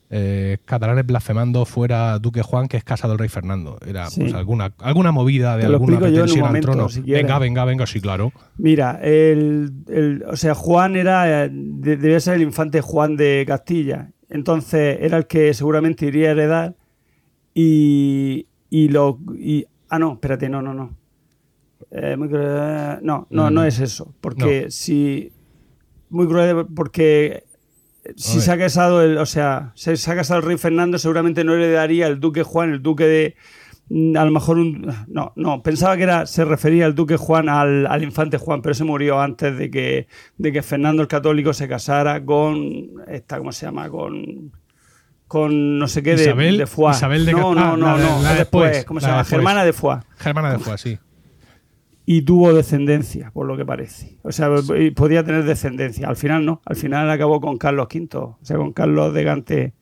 eh, 0.10 0.58
catalanes 0.66 1.06
blasfemando 1.06 1.66
fuera 1.66 2.18
Duque 2.20 2.42
Juan 2.42 2.68
que 2.68 2.78
es 2.78 2.84
casa 2.84 3.08
del 3.10 3.18
rey 3.18 3.28
Fernando. 3.30 3.78
Era 3.86 4.10
Sí. 4.10 4.22
pues 4.22 4.34
alguna 4.34 4.74
alguna 4.80 5.12
movida 5.12 5.56
de 5.58 5.62
Te 5.62 5.68
alguna 5.68 6.00
pretensión 6.00 6.56
al 6.56 6.62
trono. 6.62 6.88
si 6.90 7.02
venga, 7.02 7.40
venga, 7.40 7.66
venga, 7.66 7.86
sí, 7.86 8.00
claro. 8.00 8.32
Mira, 8.58 9.00
el, 9.04 9.72
el- 9.90 10.24
o 10.28 10.36
sea, 10.38 10.56
Juan 10.56 10.96
era, 10.96 11.46
eh, 11.46 11.50
de- 11.52 11.98
debía 11.98 12.20
ser 12.22 12.36
el 12.36 12.42
infante 12.44 12.80
Juan 12.82 13.18
de 13.18 13.44
Castilla. 13.46 14.12
Entonces 14.30 14.98
era 15.02 15.18
el 15.18 15.28
que 15.28 15.54
seguramente 15.54 16.06
iría 16.06 16.30
a 16.30 16.32
heredar 16.32 16.76
y, 17.54 18.48
y 18.70 18.90
lo... 18.90 19.20
Y, 19.38 19.66
ah, 19.90 20.00
no, 20.00 20.14
espérate, 20.14 20.50
no, 20.50 20.62
no, 20.62 20.74
no. 20.74 20.96
Eh, 21.92 22.16
muy 22.18 22.28
cruel- 22.30 23.00
no, 23.02 23.28
no, 23.30 23.50
Mm. 23.50 23.54
no 23.54 23.64
es 23.64 23.80
eso. 23.80 24.14
Porque 24.22 24.70
si... 24.72 25.32
Muy 26.10 26.28
cruel, 26.28 26.66
porque 26.76 27.44
si 28.16 28.42
se 28.42 28.52
ha 28.52 28.58
casado 28.58 29.02
el, 29.04 29.18
o 29.18 29.26
sea, 29.26 29.72
se, 29.76 29.98
se 29.98 30.12
ha 30.12 30.16
casado 30.16 30.40
el 30.40 30.46
rey 30.46 30.58
Fernando, 30.58 30.98
seguramente 31.00 31.44
no 31.44 31.54
heredaría 31.54 32.08
el 32.08 32.20
duque 32.20 32.44
Juan, 32.44 32.72
el 32.72 32.82
duque 32.82 33.06
de 33.06 33.36
mm, 33.90 34.16
a 34.18 34.26
lo 34.26 34.32
mejor 34.32 34.58
un 34.58 34.94
no, 35.08 35.34
no, 35.36 35.62
pensaba 35.64 35.98
que 35.98 36.04
era 36.04 36.26
se 36.26 36.46
refería 36.46 36.86
al 36.86 36.96
duque 36.96 37.18
Juan 37.18 37.50
al, 37.50 37.86
al 37.88 38.04
infante 38.04 38.38
Juan, 38.38 38.62
pero 38.62 38.76
se 38.76 38.84
murió 38.84 39.20
antes 39.20 39.58
de 39.58 39.70
que 39.72 40.08
de 40.38 40.52
que 40.52 40.62
Fernando 40.62 41.02
el 41.02 41.08
Católico 41.08 41.54
se 41.54 41.68
casara 41.68 42.24
con 42.24 42.58
esta 43.08 43.38
cómo 43.38 43.52
se 43.52 43.66
llama, 43.66 43.90
con 43.90 44.52
con 45.28 45.78
no 45.78 45.88
sé 45.90 46.02
qué 46.04 46.16
de, 46.16 46.24
Isabel- 46.24 46.58
de 46.58 46.68
Foix. 46.68 46.96
Isabel 46.96 47.26
de 47.26 47.34
no, 47.34 47.54
no, 47.54 47.74
ah, 47.74 47.78
no, 47.78 47.98
la 47.98 48.04
no, 48.04 48.22
la 48.24 48.32
de 48.32 48.38
después, 48.40 48.70
después, 48.72 48.86
¿cómo 48.86 49.00
se 49.02 49.08
la 49.08 49.12
llama? 49.12 49.18
de 49.18 49.24
después. 49.24 49.38
Germana 49.40 49.66
de 49.66 49.74
Foix 49.74 50.06
Germana 50.18 50.52
de 50.52 50.60
Fue 50.60 50.74
así. 50.74 51.00
Y 52.10 52.22
tuvo 52.22 52.54
descendencia, 52.54 53.32
por 53.32 53.46
lo 53.46 53.58
que 53.58 53.66
parece. 53.66 54.18
O 54.24 54.32
sea, 54.32 54.50
y 54.80 54.92
podía 54.92 55.26
tener 55.26 55.44
descendencia. 55.44 56.08
Al 56.08 56.16
final 56.16 56.46
no. 56.46 56.62
Al 56.64 56.78
final 56.78 57.10
acabó 57.10 57.42
con 57.42 57.58
Carlos 57.58 57.90
V, 57.94 58.08
o 58.18 58.38
sea, 58.42 58.56
con 58.56 58.72
Carlos 58.72 59.14
de 59.14 59.24
Gante 59.26 59.74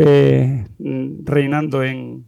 eh, 0.00 0.66
reinando 1.24 1.84
en, 1.84 2.24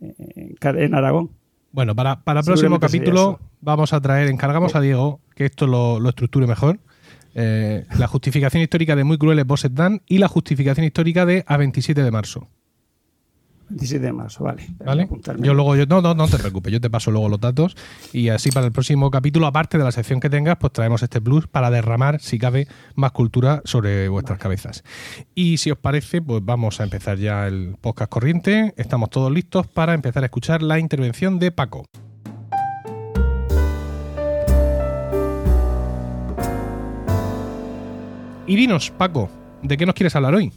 en, 0.00 0.94
Aragón. 0.94 1.32
Bueno, 1.72 1.94
para, 1.94 2.24
para 2.24 2.40
el 2.40 2.46
próximo 2.46 2.80
capítulo 2.80 3.38
vamos 3.60 3.92
a 3.92 4.00
traer, 4.00 4.28
encargamos 4.28 4.74
a 4.74 4.80
Diego 4.80 5.20
que 5.34 5.44
esto 5.44 5.66
lo, 5.66 6.00
lo 6.00 6.08
estructure 6.08 6.46
mejor. 6.46 6.80
eh, 7.34 7.84
la 7.98 8.06
justificación 8.06 8.62
histórica 8.62 8.96
de 8.96 9.04
Muy 9.04 9.18
Crueles 9.18 9.46
Bosset 9.46 9.72
Dan 9.72 10.00
y 10.06 10.16
la 10.16 10.28
justificación 10.28 10.86
histórica 10.86 11.26
de 11.26 11.44
A 11.46 11.58
27 11.58 12.02
de 12.02 12.10
marzo. 12.10 12.48
27 13.68 14.04
de 14.04 14.12
marzo, 14.12 14.44
vale. 14.44 14.66
¿Vale? 14.84 15.08
Yo 15.38 15.54
luego, 15.54 15.76
yo, 15.76 15.86
no, 15.86 16.00
no, 16.00 16.14
no 16.14 16.28
te 16.28 16.38
preocupes, 16.38 16.72
yo 16.72 16.80
te 16.80 16.88
paso 16.88 17.10
luego 17.10 17.28
los 17.28 17.40
datos 17.40 17.76
y 18.12 18.28
así 18.28 18.50
para 18.50 18.66
el 18.66 18.72
próximo 18.72 19.10
capítulo, 19.10 19.46
aparte 19.46 19.78
de 19.78 19.84
la 19.84 19.92
sección 19.92 20.20
que 20.20 20.30
tengas, 20.30 20.56
pues 20.58 20.72
traemos 20.72 21.02
este 21.02 21.20
plus 21.20 21.46
para 21.46 21.70
derramar, 21.70 22.20
si 22.20 22.38
cabe, 22.38 22.68
más 22.94 23.12
cultura 23.12 23.62
sobre 23.64 24.08
vuestras 24.08 24.38
cabezas. 24.38 24.84
Y 25.34 25.56
si 25.58 25.70
os 25.70 25.78
parece, 25.78 26.22
pues 26.22 26.44
vamos 26.44 26.80
a 26.80 26.84
empezar 26.84 27.18
ya 27.18 27.46
el 27.46 27.76
podcast 27.80 28.10
corriente. 28.10 28.74
Estamos 28.76 29.10
todos 29.10 29.32
listos 29.32 29.66
para 29.66 29.94
empezar 29.94 30.22
a 30.22 30.26
escuchar 30.26 30.62
la 30.62 30.78
intervención 30.78 31.38
de 31.38 31.50
Paco. 31.50 31.84
Y 38.46 38.54
dinos, 38.54 38.92
Paco, 38.96 39.28
¿de 39.62 39.76
qué 39.76 39.86
nos 39.86 39.96
quieres 39.96 40.14
hablar 40.14 40.34
hoy? 40.34 40.52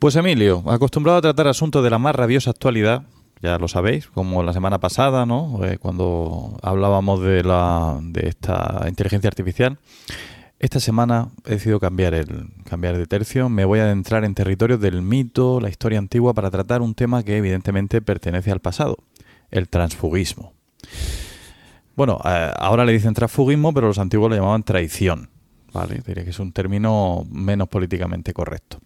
Pues 0.00 0.16
Emilio, 0.16 0.64
acostumbrado 0.66 1.18
a 1.18 1.20
tratar 1.20 1.46
asuntos 1.46 1.84
de 1.84 1.90
la 1.90 1.98
más 1.98 2.14
rabiosa 2.14 2.48
actualidad, 2.48 3.02
ya 3.42 3.58
lo 3.58 3.68
sabéis, 3.68 4.06
como 4.06 4.42
la 4.42 4.54
semana 4.54 4.80
pasada, 4.80 5.26
¿no? 5.26 5.62
Eh, 5.62 5.76
cuando 5.76 6.58
hablábamos 6.62 7.20
de, 7.20 7.44
la, 7.44 7.98
de 8.02 8.26
esta 8.26 8.86
inteligencia 8.88 9.28
artificial. 9.28 9.76
Esta 10.58 10.80
semana 10.80 11.28
he 11.44 11.50
decidido 11.50 11.80
cambiar, 11.80 12.14
el, 12.14 12.48
cambiar 12.64 12.96
de 12.96 13.04
tercio. 13.04 13.50
Me 13.50 13.66
voy 13.66 13.80
a 13.80 13.82
adentrar 13.82 14.24
en 14.24 14.34
territorios 14.34 14.80
del 14.80 15.02
mito, 15.02 15.60
la 15.60 15.68
historia 15.68 15.98
antigua, 15.98 16.32
para 16.32 16.50
tratar 16.50 16.80
un 16.80 16.94
tema 16.94 17.22
que 17.22 17.36
evidentemente 17.36 18.00
pertenece 18.00 18.50
al 18.50 18.60
pasado, 18.60 18.96
el 19.50 19.68
transfugismo. 19.68 20.54
Bueno, 21.94 22.18
eh, 22.24 22.52
ahora 22.56 22.86
le 22.86 22.92
dicen 22.92 23.12
transfugismo, 23.12 23.74
pero 23.74 23.88
los 23.88 23.98
antiguos 23.98 24.30
lo 24.30 24.36
llamaban 24.36 24.62
traición. 24.62 25.28
¿vale? 25.74 26.00
Diría 26.06 26.24
que 26.24 26.30
es 26.30 26.38
un 26.38 26.52
término 26.52 27.26
menos 27.30 27.68
políticamente 27.68 28.32
correcto. 28.32 28.80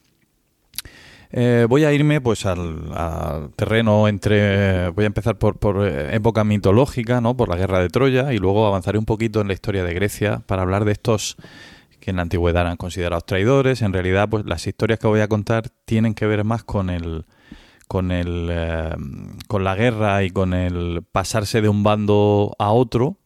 Eh, 1.31 1.67
voy 1.69 1.85
a 1.85 1.93
irme 1.93 2.21
pues 2.21 2.47
al, 2.47 3.51
terreno 3.57 4.09
entre... 4.09 4.91
Voy 4.91 5.05
a 5.05 5.07
empezar 5.07 5.37
por, 5.37 5.59
por 5.59 5.87
eh, 5.87 6.15
época 6.15 6.45
mitológica, 6.45 7.21
¿no? 7.21 7.37
Por 7.37 7.49
la 7.49 7.57
guerra 7.57 7.81
de 7.81 7.89
Troya 7.89 8.33
y 8.33 8.39
luego 8.39 8.67
avanzaré 8.67 8.99
un 8.99 9.05
poquito 9.05 9.41
en 9.41 9.49
la 9.49 9.55
historia 9.55 9.85
de 9.85 9.95
Grecia 9.95 10.43
para 10.47 10.63
hablar 10.63 10.85
de 10.85 10.93
estos 10.93 11.37
que 12.01 12.11
en 12.11 12.17
la 12.17 12.23
antigüedad 12.23 12.63
eran 12.63 12.77
considerados 12.77 13.25
traidores. 13.25 13.83
En 13.83 13.93
realidad, 13.93 14.29
pues 14.29 14.45
las 14.45 14.67
historias 14.67 14.99
que 14.99 15.07
voy 15.07 15.21
a 15.21 15.29
contar 15.29 15.71
tienen 15.87 16.15
que 16.15 16.27
ver 16.27 16.45
más 16.45 16.63
con 16.63 16.91
el 16.91 17.25
con 17.89 18.13
el 18.13 18.49
eh, 18.51 18.95
con 19.49 19.65
la 19.65 19.75
guerra 19.75 20.23
y 20.23 20.31
con 20.31 20.55
el 20.55 21.03
pasarse 21.11 21.61
de 21.61 21.69
un 21.69 21.83
bando 21.83 22.55
a 22.59 22.73
otro 22.73 23.19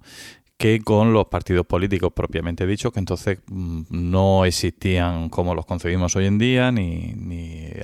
que 0.58 0.80
con 0.80 1.12
los 1.12 1.26
partidos 1.26 1.64
políticos 1.66 2.12
propiamente 2.12 2.66
dichos, 2.66 2.92
que 2.92 2.98
entonces 2.98 3.38
mm, 3.46 3.82
no 3.90 4.44
existían 4.44 5.28
como 5.28 5.54
los 5.54 5.64
concebimos 5.64 6.16
hoy 6.16 6.26
en 6.26 6.38
día, 6.38 6.72
ni, 6.72 7.14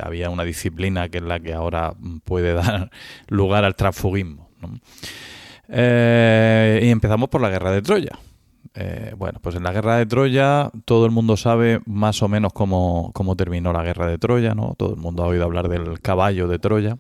había 0.03 0.29
una 0.29 0.43
disciplina 0.43 1.09
que 1.09 1.19
es 1.19 1.25
la 1.25 1.39
que 1.39 1.55
ahora 1.55 1.95
mm, 1.97 2.19
puede 2.19 2.53
dar 2.55 2.91
lugar 3.29 3.65
al 3.65 3.77
transfugismo. 3.77 4.51
Eh, 5.69 6.81
y 6.83 6.89
empezamos 6.89 7.29
por 7.29 7.41
la 7.41 7.49
guerra 7.49 7.71
de 7.71 7.81
Troya. 7.81 8.19
Eh, 8.75 9.15
bueno, 9.17 9.39
pues 9.41 9.55
en 9.55 9.63
la 9.63 9.73
guerra 9.73 9.97
de 9.99 10.07
Troya 10.07 10.71
todo 10.85 11.07
el 11.07 11.13
mundo 11.13 11.37
sabe 11.37 11.81
más 11.87 12.23
o 12.23 12.29
menos 12.29 12.53
cómo, 12.53 13.13
cómo 13.15 13.37
terminó 13.37 13.73
la 13.73 13.85
guerra 13.85 14.09
de 14.09 14.19
Troya, 14.19 14.55
¿no? 14.57 14.75
Todo 14.77 14.95
el 14.95 15.01
mundo 15.01 15.23
ha 15.23 15.29
oído 15.29 15.45
hablar 15.45 15.69
del 15.69 16.01
caballo 16.01 16.49
de 16.49 16.59
Troya. 16.59 16.99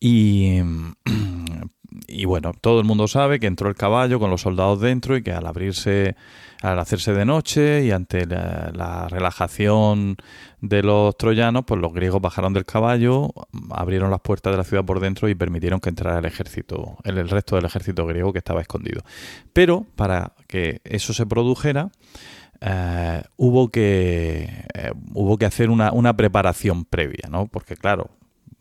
Y, 0.00 0.58
y 2.06 2.24
bueno, 2.24 2.52
todo 2.60 2.80
el 2.80 2.86
mundo 2.86 3.08
sabe 3.08 3.38
que 3.38 3.46
entró 3.46 3.68
el 3.68 3.74
caballo 3.74 4.18
con 4.18 4.30
los 4.30 4.42
soldados 4.42 4.80
dentro 4.80 5.16
y 5.16 5.22
que 5.22 5.32
al 5.32 5.46
abrirse, 5.46 6.16
al 6.62 6.78
hacerse 6.78 7.12
de 7.12 7.24
noche 7.24 7.84
y 7.84 7.90
ante 7.90 8.26
la, 8.26 8.70
la 8.74 9.08
relajación 9.08 10.16
de 10.60 10.82
los 10.82 11.16
troyanos, 11.16 11.64
pues 11.66 11.80
los 11.80 11.92
griegos 11.92 12.20
bajaron 12.20 12.52
del 12.52 12.64
caballo, 12.64 13.32
abrieron 13.70 14.10
las 14.10 14.20
puertas 14.20 14.52
de 14.52 14.56
la 14.56 14.64
ciudad 14.64 14.84
por 14.84 15.00
dentro 15.00 15.28
y 15.28 15.34
permitieron 15.34 15.80
que 15.80 15.90
entrara 15.90 16.18
el 16.18 16.24
ejército, 16.24 16.98
el, 17.04 17.18
el 17.18 17.28
resto 17.28 17.56
del 17.56 17.66
ejército 17.66 18.06
griego 18.06 18.32
que 18.32 18.38
estaba 18.38 18.60
escondido. 18.60 19.02
Pero 19.52 19.86
para 19.94 20.32
que 20.48 20.80
eso 20.84 21.12
se 21.12 21.26
produjera, 21.26 21.90
eh, 22.60 23.22
hubo 23.36 23.68
que 23.68 24.48
eh, 24.74 24.92
hubo 25.12 25.36
que 25.36 25.44
hacer 25.44 25.70
una, 25.70 25.92
una 25.92 26.16
preparación 26.16 26.84
previa, 26.84 27.28
¿no? 27.30 27.46
Porque 27.46 27.76
claro, 27.76 28.10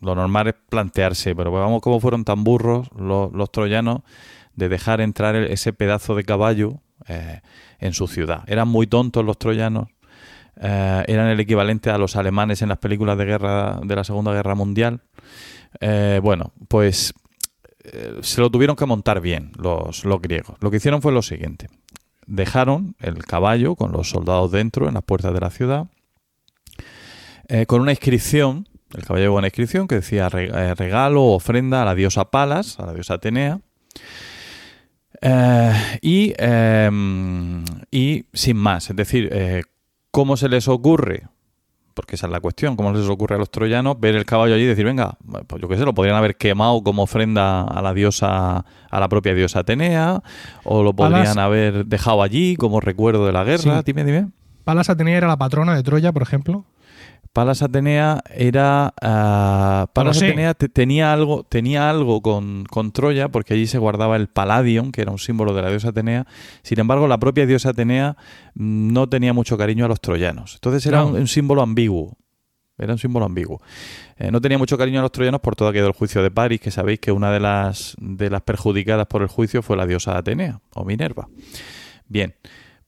lo 0.04 0.16
normal 0.16 0.50
es 0.50 0.56
plantearse, 0.70 1.36
pero 1.36 1.52
vamos, 1.52 1.82
cómo 1.82 2.00
fueron 2.00 2.26
tan 2.26 2.44
burros 2.44 2.90
los, 2.96 3.52
troyanos 3.52 4.02
de 4.56 4.70
dejar 4.70 5.02
entrar 5.02 5.36
ese 5.36 5.74
pedazo 5.74 6.16
de 6.16 6.24
caballo 6.24 6.82
eh, 7.08 7.42
en 7.80 7.94
su 7.94 8.08
ciudad. 8.08 8.44
Eran 8.48 8.68
muy 8.68 8.86
tontos 8.86 9.24
los 9.26 9.38
troyanos, 9.38 9.88
eh, 10.58 11.04
eran 11.08 11.28
el 11.28 11.40
equivalente 11.40 11.90
a 11.90 11.98
los 11.98 12.16
alemanes 12.16 12.62
en 12.62 12.70
las 12.70 12.78
películas 12.78 13.18
de 13.18 13.26
guerra 13.26 13.80
de 13.84 13.96
la 13.96 14.04
Segunda 14.04 14.34
Guerra 14.34 14.56
Mundial. 14.56 15.02
Eh, 15.80 16.20
bueno, 16.22 16.52
pues 16.68 17.14
se 18.22 18.40
lo 18.40 18.50
tuvieron 18.50 18.78
que 18.78 18.86
montar 18.86 19.20
bien 19.20 19.52
los, 19.58 20.06
los 20.06 20.22
griegos. 20.22 20.56
Lo 20.62 20.72
que 20.72 20.78
hicieron 20.78 21.02
fue 21.02 21.12
lo 21.12 21.22
siguiente. 21.22 21.68
Dejaron 22.26 22.96
el 23.00 23.26
caballo 23.26 23.76
con 23.76 23.92
los 23.92 24.10
soldados 24.10 24.52
dentro 24.52 24.88
en 24.88 24.94
las 24.94 25.04
puertas 25.04 25.34
de 25.34 25.40
la 25.42 25.50
ciudad 25.50 25.88
con 27.68 27.82
una 27.82 27.92
inscripción, 27.92 28.68
el 28.96 29.04
caballo 29.04 29.24
llevaba 29.24 29.40
una 29.40 29.48
inscripción 29.48 29.88
que 29.88 29.96
decía 29.96 30.30
eh, 30.34 30.76
regalo 30.76 31.24
ofrenda 31.26 31.82
a 31.82 31.86
la 31.86 31.96
diosa 31.96 32.26
Palas, 32.32 32.80
a 32.80 32.86
la 32.86 32.94
diosa 32.94 33.16
Atenea. 33.16 33.60
Eh, 35.22 35.74
y, 36.02 36.34
eh, 36.38 36.90
y 37.92 38.26
sin 38.34 38.58
más, 38.58 38.90
es 38.90 38.96
decir, 38.96 39.30
eh, 39.32 39.64
¿cómo 40.12 40.36
se 40.38 40.50
les 40.50 40.68
ocurre? 40.68 41.24
Porque 41.94 42.16
esa 42.16 42.26
es 42.26 42.32
la 42.32 42.40
cuestión, 42.40 42.76
¿cómo 42.76 42.92
les 42.92 43.08
ocurre 43.08 43.36
a 43.36 43.38
los 43.38 43.52
troyanos 43.52 44.00
ver 44.00 44.16
el 44.16 44.26
caballo 44.26 44.56
allí 44.56 44.64
y 44.64 44.68
decir, 44.68 44.84
venga, 44.84 45.16
pues 45.48 45.62
yo 45.62 45.68
qué 45.70 45.78
sé, 45.78 45.86
lo 45.86 45.94
podrían 45.94 46.18
haber 46.18 46.36
quemado 46.36 46.82
como 46.84 47.04
ofrenda 47.04 47.62
a 47.64 47.82
la 47.84 47.94
diosa, 47.94 48.66
a 48.90 49.00
la 49.00 49.08
propia 49.08 49.34
diosa 49.36 49.60
Atenea, 49.60 50.24
o 50.64 50.82
lo 50.84 50.94
podrían 50.94 51.22
Palas- 51.22 51.38
haber 51.38 51.86
dejado 51.86 52.24
allí 52.24 52.56
como 52.56 52.80
recuerdo 52.82 53.26
de 53.28 53.32
la 53.32 53.44
guerra, 53.44 53.78
Sí. 53.78 53.84
dime, 53.86 54.04
dime. 54.04 54.28
Palas 54.64 54.90
Atenea 54.90 55.18
era 55.18 55.28
la 55.28 55.38
patrona 55.38 55.76
de 55.76 55.84
Troya, 55.84 56.12
por 56.12 56.24
ejemplo. 56.24 56.66
Palas 57.34 57.64
Atenea 57.64 58.22
era. 58.30 58.94
ah, 59.02 59.88
Palas. 59.94 60.18
Atenea 60.18 60.54
te- 60.54 60.70
tenía 60.70 61.12
algo, 61.12 61.44
tenía 61.44 61.90
algo 61.90 62.22
con, 62.22 62.64
con 62.66 62.92
Troya, 62.92 63.30
porque 63.30 63.56
allí 63.56 63.66
se 63.68 63.80
guardaba 63.80 64.16
el 64.18 64.28
Palladium, 64.28 64.92
que 64.92 65.02
era 65.02 65.12
un 65.12 65.18
símbolo 65.20 65.54
de 65.56 65.64
la 65.64 65.70
diosa 65.70 65.90
Atenea. 65.90 66.28
Sin 66.62 66.80
embargo, 66.80 67.08
la 67.08 67.18
propia 67.18 67.46
diosa 67.48 67.70
Atenea 67.70 68.16
mm, 68.54 68.94
no 68.94 69.10
tenía 69.10 69.34
mucho 69.34 69.58
cariño 69.58 69.86
a 69.86 69.88
los 69.88 70.00
troyanos. 70.00 70.54
Entonces 70.56 70.86
era 70.86 71.00
No. 71.00 71.08
un, 71.08 71.16
un 71.16 71.28
símbolo 71.28 71.64
ambiguo. 71.64 72.18
Era 72.78 72.94
un 72.94 73.00
símbolo 73.00 73.26
ambiguo. 73.26 73.62
Eh, 74.18 74.32
no 74.32 74.40
tenía 74.42 74.58
mucho 74.58 74.78
cariño 74.78 75.00
a 75.00 75.04
los 75.04 75.12
troyanos 75.12 75.42
por 75.42 75.56
todo 75.56 75.68
aquello 75.70 75.86
del 75.86 75.94
juicio 75.94 76.22
de 76.24 76.32
París, 76.32 76.60
que 76.62 76.72
sabéis 76.72 77.00
que 77.00 77.12
una 77.12 77.32
de 77.32 77.40
las, 77.40 77.96
de 78.00 78.30
las 78.30 78.42
perjudicadas 78.42 79.06
por 79.08 79.22
el 79.22 79.28
juicio 79.28 79.62
fue 79.62 79.76
la 79.78 79.86
diosa 79.86 80.18
Atenea, 80.18 80.60
o 80.74 80.84
Minerva. 80.86 81.28
Bien, 82.08 82.36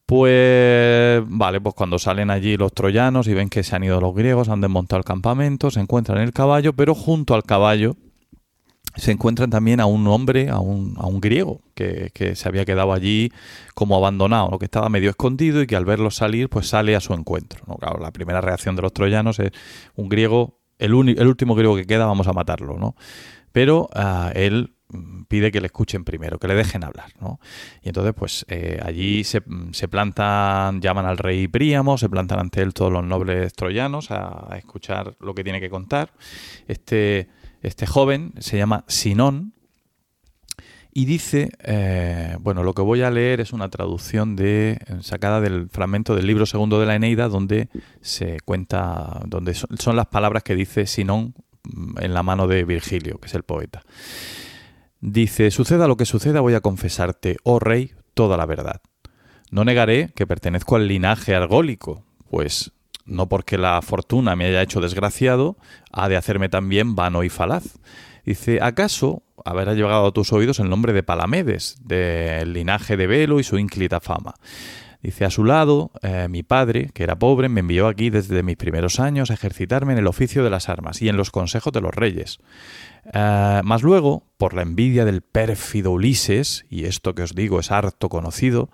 pues 0.05 1.24
vale, 1.27 1.59
pues 1.62 1.74
cuando 1.74 1.97
salen 1.97 2.29
allí 2.29 2.57
los 2.57 2.74
troyanos 2.74 3.27
y 3.27 3.33
ven 3.33 3.50
que 3.50 3.63
se 3.63 3.75
han 3.75 3.83
ido 3.83 4.00
los 4.00 4.13
griegos, 4.13 4.50
han 4.50 4.62
desmontado 4.62 5.00
el 5.00 5.05
campamento, 5.05 5.71
se 5.71 5.79
encuentran 5.79 6.19
el 6.19 6.31
caballo, 6.31 6.74
pero 6.74 6.93
junto 6.93 7.33
al 7.33 7.43
caballo 7.43 7.95
se 8.95 9.12
encuentran 9.12 9.50
también 9.50 9.79
a 9.79 9.88
un 9.88 10.07
hombre, 10.07 10.50
a 10.50 10.59
un, 10.59 10.95
a 10.97 11.07
un 11.07 11.19
griego, 11.19 11.62
que, 11.74 12.12
que 12.13 12.35
se 12.35 12.47
había 12.47 12.65
quedado 12.65 12.93
allí 12.93 13.31
como 13.74 13.97
abandonado, 13.97 14.57
que 14.57 14.65
estaba 14.65 14.89
medio 14.89 15.09
escondido 15.09 15.62
y 15.62 15.67
que 15.67 15.75
al 15.75 15.85
verlos 15.85 16.15
salir, 16.15 16.50
pues 16.50 16.67
sale 16.67 16.95
a 16.95 17.01
su 17.01 17.13
encuentro. 17.13 17.63
¿no? 17.67 17.75
Claro, 17.75 18.00
la 18.00 18.12
primera 18.12 18.41
reacción 18.41 18.75
de 18.75 18.83
los 18.83 18.93
troyanos 18.93 19.39
es 19.39 19.51
un 19.95 20.07
griego, 20.07 20.59
el, 20.79 20.91
el 20.91 21.27
último 21.27 21.55
griego 21.55 21.75
que 21.75 21.85
queda, 21.85 22.05
vamos 22.05 22.27
a 22.27 22.33
matarlo, 22.33 22.77
¿no? 22.77 22.95
Pero 23.51 23.89
ah, 23.93 24.31
él 24.35 24.75
pide 25.27 25.51
que 25.51 25.62
le 25.62 25.68
escuchen 25.68 26.04
primero, 26.04 26.38
que 26.39 26.48
le 26.48 26.56
dejen 26.56 26.84
hablar, 26.84 27.12
¿no? 27.20 27.39
Y 27.82 27.89
entonces, 27.89 28.13
pues 28.15 28.46
eh, 28.50 28.80
allí 28.84 29.24
se, 29.24 29.42
plantan, 29.88 30.82
llaman 30.82 31.06
al 31.06 31.18
rey 31.18 31.48
Príamo, 31.48 31.98
se 31.98 32.10
plantan 32.10 32.39
ante 32.39 32.62
él 32.62 32.74
todos 32.74 32.92
los 32.92 33.04
nobles 33.04 33.54
troyanos 33.54 34.12
a, 34.12 34.56
escuchar 34.58 35.15
lo 35.20 35.34
que 35.34 35.44
tiene 35.44 35.60
que 35.60 35.70
contar. 35.70 36.13
Este, 36.68 37.30
este 37.62 37.86
joven 37.88 38.34
se 38.39 38.58
llama 38.58 38.84
Sinón 38.88 39.54
y 40.94 41.06
dice, 41.06 41.50
eh, 41.63 42.38
bueno, 42.39 42.63
lo 42.63 42.74
que 42.74 42.82
voy 42.82 43.01
a 43.01 43.12
leer 43.12 43.42
es 43.42 43.51
una 43.51 43.70
traducción 43.70 44.36
de 44.36 44.80
sacada 45.01 45.42
del 45.42 45.68
fragmento 45.70 46.15
del 46.15 46.25
libro 46.25 46.46
segundo 46.46 46.80
de 46.80 46.86
la 46.86 46.96
Eneida, 46.96 47.27
donde 47.27 47.68
se 48.01 48.39
cuenta, 48.46 49.22
donde 49.25 49.56
son, 49.56 49.77
son 49.77 49.96
las 49.98 50.08
palabras 50.08 50.44
que 50.44 50.56
dice 50.56 50.86
Sinón 50.86 51.34
mm, 51.63 52.01
en 52.01 52.13
la 52.13 52.24
mano 52.24 52.48
de 52.48 52.63
Virgilio, 52.63 53.18
que 53.18 53.27
es 53.27 53.34
el 53.34 53.44
poeta. 53.44 53.84
Dice, 55.07 55.51
suceda 55.51 55.88
lo 55.88 55.97
que 55.97 56.05
suceda, 56.05 56.41
voy 56.41 56.55
a 56.55 56.62
confesarte, 56.62 57.38
oh 57.43 57.59
rey, 57.59 57.91
toda 58.15 58.38
la 58.38 58.47
verdad. 58.47 58.81
No 59.51 59.63
negaré 59.63 60.09
que 60.15 60.25
pertenezco 60.25 60.77
al 60.77 60.88
linaje 60.88 61.35
argólico, 61.35 62.03
pues 62.31 62.71
no 63.05 63.29
porque 63.29 63.59
la 63.59 63.79
fortuna 63.83 64.35
me 64.35 64.47
haya 64.47 64.63
hecho 64.63 64.81
desgraciado, 64.81 65.57
ha 65.91 66.09
de 66.09 66.17
hacerme 66.17 66.50
también 66.50 66.95
vano 66.95 67.24
y 67.24 67.29
falaz. 67.29 67.77
Dice, 68.25 68.57
¿acaso 68.63 69.21
habrá 69.45 69.75
llegado 69.75 70.07
a 70.07 70.12
tus 70.12 70.33
oídos 70.33 70.59
el 70.59 70.71
nombre 70.71 70.91
de 70.91 71.03
Palamedes, 71.03 71.77
del 71.83 72.53
linaje 72.53 72.97
de 72.97 73.05
Velo 73.05 73.39
y 73.39 73.43
su 73.43 73.59
ínclita 73.59 74.00
fama? 74.00 74.33
Dice, 75.03 75.24
a 75.24 75.29
su 75.29 75.43
lado, 75.43 75.91
eh, 76.01 76.25
mi 76.31 76.41
padre, 76.41 76.89
que 76.95 77.03
era 77.03 77.19
pobre, 77.19 77.47
me 77.47 77.59
envió 77.59 77.88
aquí 77.88 78.09
desde 78.09 78.41
mis 78.41 78.57
primeros 78.57 79.00
años 79.00 79.29
a 79.29 79.35
ejercitarme 79.35 79.93
en 79.93 80.00
el 80.00 80.07
oficio 80.07 80.43
de 80.43 80.50
las 80.50 80.67
armas 80.67 81.00
y 81.03 81.09
en 81.09 81.15
los 81.15 81.29
consejos 81.29 81.71
de 81.74 81.81
los 81.81 81.93
reyes. 81.93 82.39
Eh, 83.13 83.62
más 83.63 83.83
luego, 83.83 84.24
por 84.38 84.53
la 84.53 84.63
envidia 84.63 85.05
del 85.05 85.21
pérfido 85.21 85.91
Ulises, 85.91 86.65
y 86.69 86.85
esto 86.85 87.13
que 87.13 87.24
os 87.24 87.35
digo 87.35 87.59
es 87.59 87.71
harto 87.71 88.09
conocido, 88.09 88.69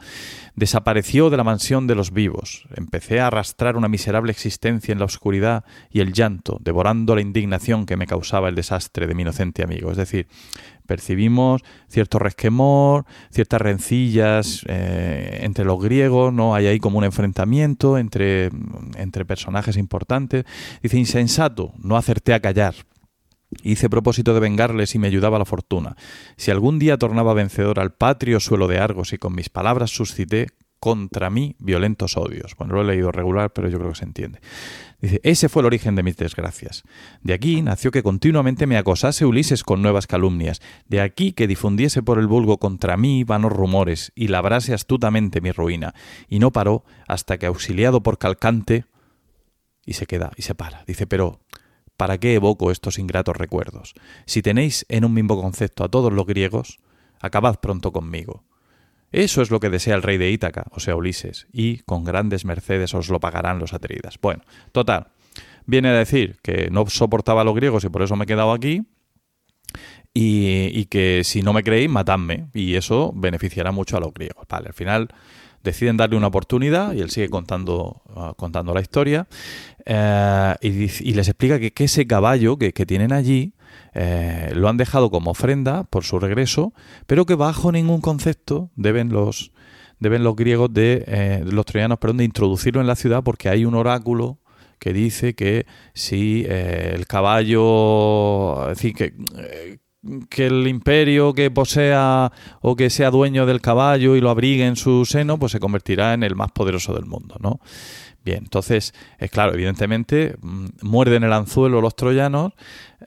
desapareció 0.55 1.29
de 1.29 1.38
la 1.38 1.43
mansión 1.43 1.85
de 1.85 1.95
los 1.95 2.11
vivos. 2.11 2.65
Empecé 2.75 3.19
a 3.19 3.27
arrastrar 3.27 3.75
una 3.75 3.88
miserable 3.89 4.31
existencia 4.31 4.91
en 4.91 5.00
la 5.00 5.05
oscuridad 5.05 5.65
y 5.91 6.00
el 6.00 6.13
llanto, 6.13 6.57
devorando 6.61 7.15
la 7.15 7.21
indignación 7.21 7.85
que 7.85 7.97
me 7.97 8.07
causaba 8.07 8.50
el 8.50 8.55
desastre 8.55 9.05
de 9.05 9.15
mi 9.15 9.23
inocente 9.23 9.63
amigo. 9.63 9.91
Es 9.91 9.97
decir, 9.97 10.27
percibimos 10.88 11.61
cierto 11.89 12.17
resquemor, 12.17 13.05
ciertas 13.31 13.61
rencillas 13.61 14.65
eh, 14.67 15.39
entre 15.43 15.65
los 15.65 15.81
griegos, 15.81 16.33
¿no? 16.33 16.55
Hay 16.55 16.67
ahí 16.67 16.79
como 16.79 16.97
un 16.97 17.03
enfrentamiento 17.03 17.97
entre, 17.97 18.50
entre 18.95 19.25
personajes 19.25 19.77
importantes. 19.77 20.45
Dice, 20.81 20.97
insensato, 20.97 21.73
no 21.77 21.97
acerté 21.97 22.33
a 22.33 22.39
callar. 22.39 22.75
Hice 23.63 23.89
propósito 23.89 24.34
de 24.34 24.39
vengarles 24.39 24.96
y 24.96 25.00
me 25.00 25.08
ayudaba 25.08 25.39
la 25.39 25.46
fortuna. 25.46 25.96
Si 26.38 26.51
algún 26.51 26.79
día 26.79 26.98
tornaba 26.98 27.34
vencedor 27.34 27.79
al 27.79 27.93
patrio 27.93 28.39
suelo 28.39 28.67
de 28.67 28.79
Argos 28.79 29.13
y 29.13 29.17
con 29.17 29.36
mis 29.36 29.50
palabras 29.50 29.91
suscité 29.91 30.48
contra 30.81 31.29
mí 31.29 31.55
violentos 31.60 32.17
odios. 32.17 32.55
Bueno, 32.58 32.74
lo 32.74 32.81
he 32.81 32.86
leído 32.86 33.12
regular, 33.12 33.53
pero 33.53 33.70
yo 33.70 33.77
creo 33.77 33.91
que 33.91 33.98
se 33.98 34.05
entiende. 34.05 34.39
Dice, 35.00 35.22
ese 35.24 35.48
fue 35.48 35.62
el 35.62 35.67
origen 35.67 35.96
de 35.96 36.01
mis 36.01 36.17
desgracias. 36.17 36.81
De 37.22 37.34
aquí 37.34 37.62
nació 37.62 37.91
que 37.91 38.01
continuamente 38.01 38.65
me 38.65 38.77
acosase 38.77 39.25
Ulises 39.25 39.63
con 39.63 39.84
nuevas 39.84 40.08
calumnias. 40.08 40.60
De 40.88 41.00
aquí 41.00 41.34
que 41.34 41.46
difundiese 41.46 42.01
por 42.01 42.17
el 42.17 42.25
vulgo 42.25 42.58
contra 42.58 42.98
mí 42.98 43.24
vanos 43.24 43.51
rumores 43.53 44.12
y 44.15 44.29
labrase 44.29 44.74
astutamente 44.74 45.39
mi 45.39 45.51
ruina. 45.51 45.93
Y 46.27 46.39
no 46.39 46.51
paró 46.51 46.84
hasta 47.08 47.38
que, 47.38 47.46
auxiliado 47.46 48.01
por 48.01 48.17
Calcante, 48.17 48.86
y 49.86 49.93
se 49.93 50.08
queda 50.08 50.31
y 50.36 50.41
se 50.41 50.55
para. 50.55 50.84
Dice, 50.86 51.05
pero 51.05 51.41
¿para 52.01 52.17
qué 52.17 52.34
evoco 52.34 52.72
estos 52.72 52.98
ingratos 52.98 53.38
recuerdos? 53.38 53.93
Si 54.25 54.41
tenéis 54.41 54.88
en 54.89 55.05
un 55.05 55.13
mismo 55.13 55.39
concepto 55.39 55.84
a 55.84 55.88
todos 55.88 56.12
los 56.12 56.25
griegos, 56.25 56.79
acabad 57.20 57.60
pronto 57.60 57.91
conmigo. 57.91 58.43
Eso 59.12 59.43
es 59.43 59.51
lo 59.51 59.60
que 59.60 59.70
desea 59.70 59.93
el 59.93 60.01
rey 60.01 60.17
de 60.17 60.31
Ítaca, 60.31 60.65
o 60.72 60.79
sea, 60.79 60.96
Ulises, 60.96 61.46
y 61.53 61.77
con 61.84 62.03
grandes 62.03 62.43
mercedes 62.43 62.96
os 62.96 63.10
lo 63.10 63.20
pagarán 63.20 63.60
los 63.60 63.74
atreidas. 63.74 64.17
Bueno, 64.20 64.41
total, 64.72 65.10
viene 65.67 65.89
a 65.89 65.93
decir 65.93 66.39
que 66.41 66.72
no 66.72 66.88
soportaba 66.88 67.41
a 67.41 67.43
los 67.43 67.53
griegos 67.53 67.84
y 67.84 67.89
por 67.89 68.01
eso 68.01 68.15
me 68.15 68.24
he 68.24 68.27
quedado 68.27 68.51
aquí, 68.51 68.81
y, 70.12 70.86
que 70.86 71.22
si 71.24 71.43
no 71.43 71.53
me 71.53 71.62
creéis, 71.62 71.91
matadme, 71.91 72.48
y 72.55 72.74
eso 72.77 73.13
beneficiará 73.15 73.72
mucho 73.72 73.96
a 73.96 74.00
los 74.00 74.12
griegos. 74.12 74.48
Vale, 74.50 74.70
al 74.70 74.74
final 74.74 75.10
deciden 75.63 75.98
darle 75.98 76.17
una 76.17 76.27
oportunidad 76.27 76.93
y 76.93 77.01
él 77.01 77.10
sigue 77.10 77.29
contando, 77.29 78.01
ah, 78.15 78.34
contando 78.36 78.74
la 78.74 78.81
historia 78.81 79.27
eh, 79.85 80.55
y, 80.61 81.13
les 81.13 81.27
explica 81.27 81.59
que, 81.59 81.73
ese 81.83 82.07
caballo 82.07 82.57
que, 82.57 82.71
tienen 82.71 83.13
allí 83.13 83.53
eh, 83.93 84.51
lo 84.55 84.69
han 84.69 84.77
dejado 84.77 85.09
como 85.09 85.31
ofrenda 85.31 85.83
por 85.85 86.03
su 86.03 86.19
regreso, 86.19 86.73
pero 87.07 87.25
que 87.25 87.35
bajo 87.35 87.71
ningún 87.71 88.01
concepto 88.01 88.71
deben 88.75 89.09
los, 89.09 89.51
deben 90.00 90.23
los 90.23 90.35
griegos 90.35 90.73
de 90.73 91.03
eh, 91.07 91.43
los 91.45 91.65
troyanos 91.65 92.00
perdón, 92.00 92.17
de 92.17 92.25
introducirlo 92.25 92.81
en 92.81 92.88
la 92.88 92.95
ciudad 92.95 93.23
porque 93.23 93.50
hay 93.50 93.65
un 93.65 93.75
oráculo 93.75 94.39
que 94.79 94.93
dice 94.93 95.35
que 95.35 95.67
si 95.93 96.43
el 96.47 97.05
caballo, 97.05 98.71
es 98.71 98.77
decir, 98.77 98.95
que, 98.95 99.13
que 100.29 100.47
el 100.47 100.67
imperio 100.67 101.33
que 101.33 101.51
posea 101.51 102.31
o 102.61 102.75
que 102.75 102.89
sea 102.89 103.11
dueño 103.11 103.45
del 103.45 103.61
caballo 103.61 104.15
y 104.15 104.21
lo 104.21 104.29
abrigue 104.29 104.65
en 104.65 104.75
su 104.75 105.05
seno, 105.05 105.38
pues 105.38 105.51
se 105.51 105.59
convertirá 105.59 106.13
en 106.13 106.23
el 106.23 106.35
más 106.35 106.51
poderoso 106.51 106.93
del 106.93 107.05
mundo, 107.05 107.35
¿no? 107.39 107.59
Bien, 108.23 108.39
entonces, 108.43 108.93
es 109.17 109.31
claro, 109.31 109.53
evidentemente, 109.53 110.35
mm, 110.41 110.65
muerden 110.81 111.23
el 111.23 111.33
anzuelo 111.33 111.81
los 111.81 111.95
troyanos, 111.95 112.53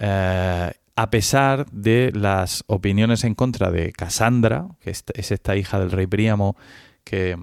eh, 0.00 0.73
a 0.97 1.11
pesar 1.11 1.66
de 1.71 2.12
las 2.14 2.64
opiniones 2.66 3.25
en 3.25 3.35
contra 3.35 3.71
de 3.71 3.92
Casandra, 3.92 4.68
que 4.80 4.90
es, 4.90 5.04
esta 5.14 5.56
hija 5.56 5.80
del 5.80 5.90
rey 5.90 6.06
Príamo, 6.06 6.56
que, 7.04 7.37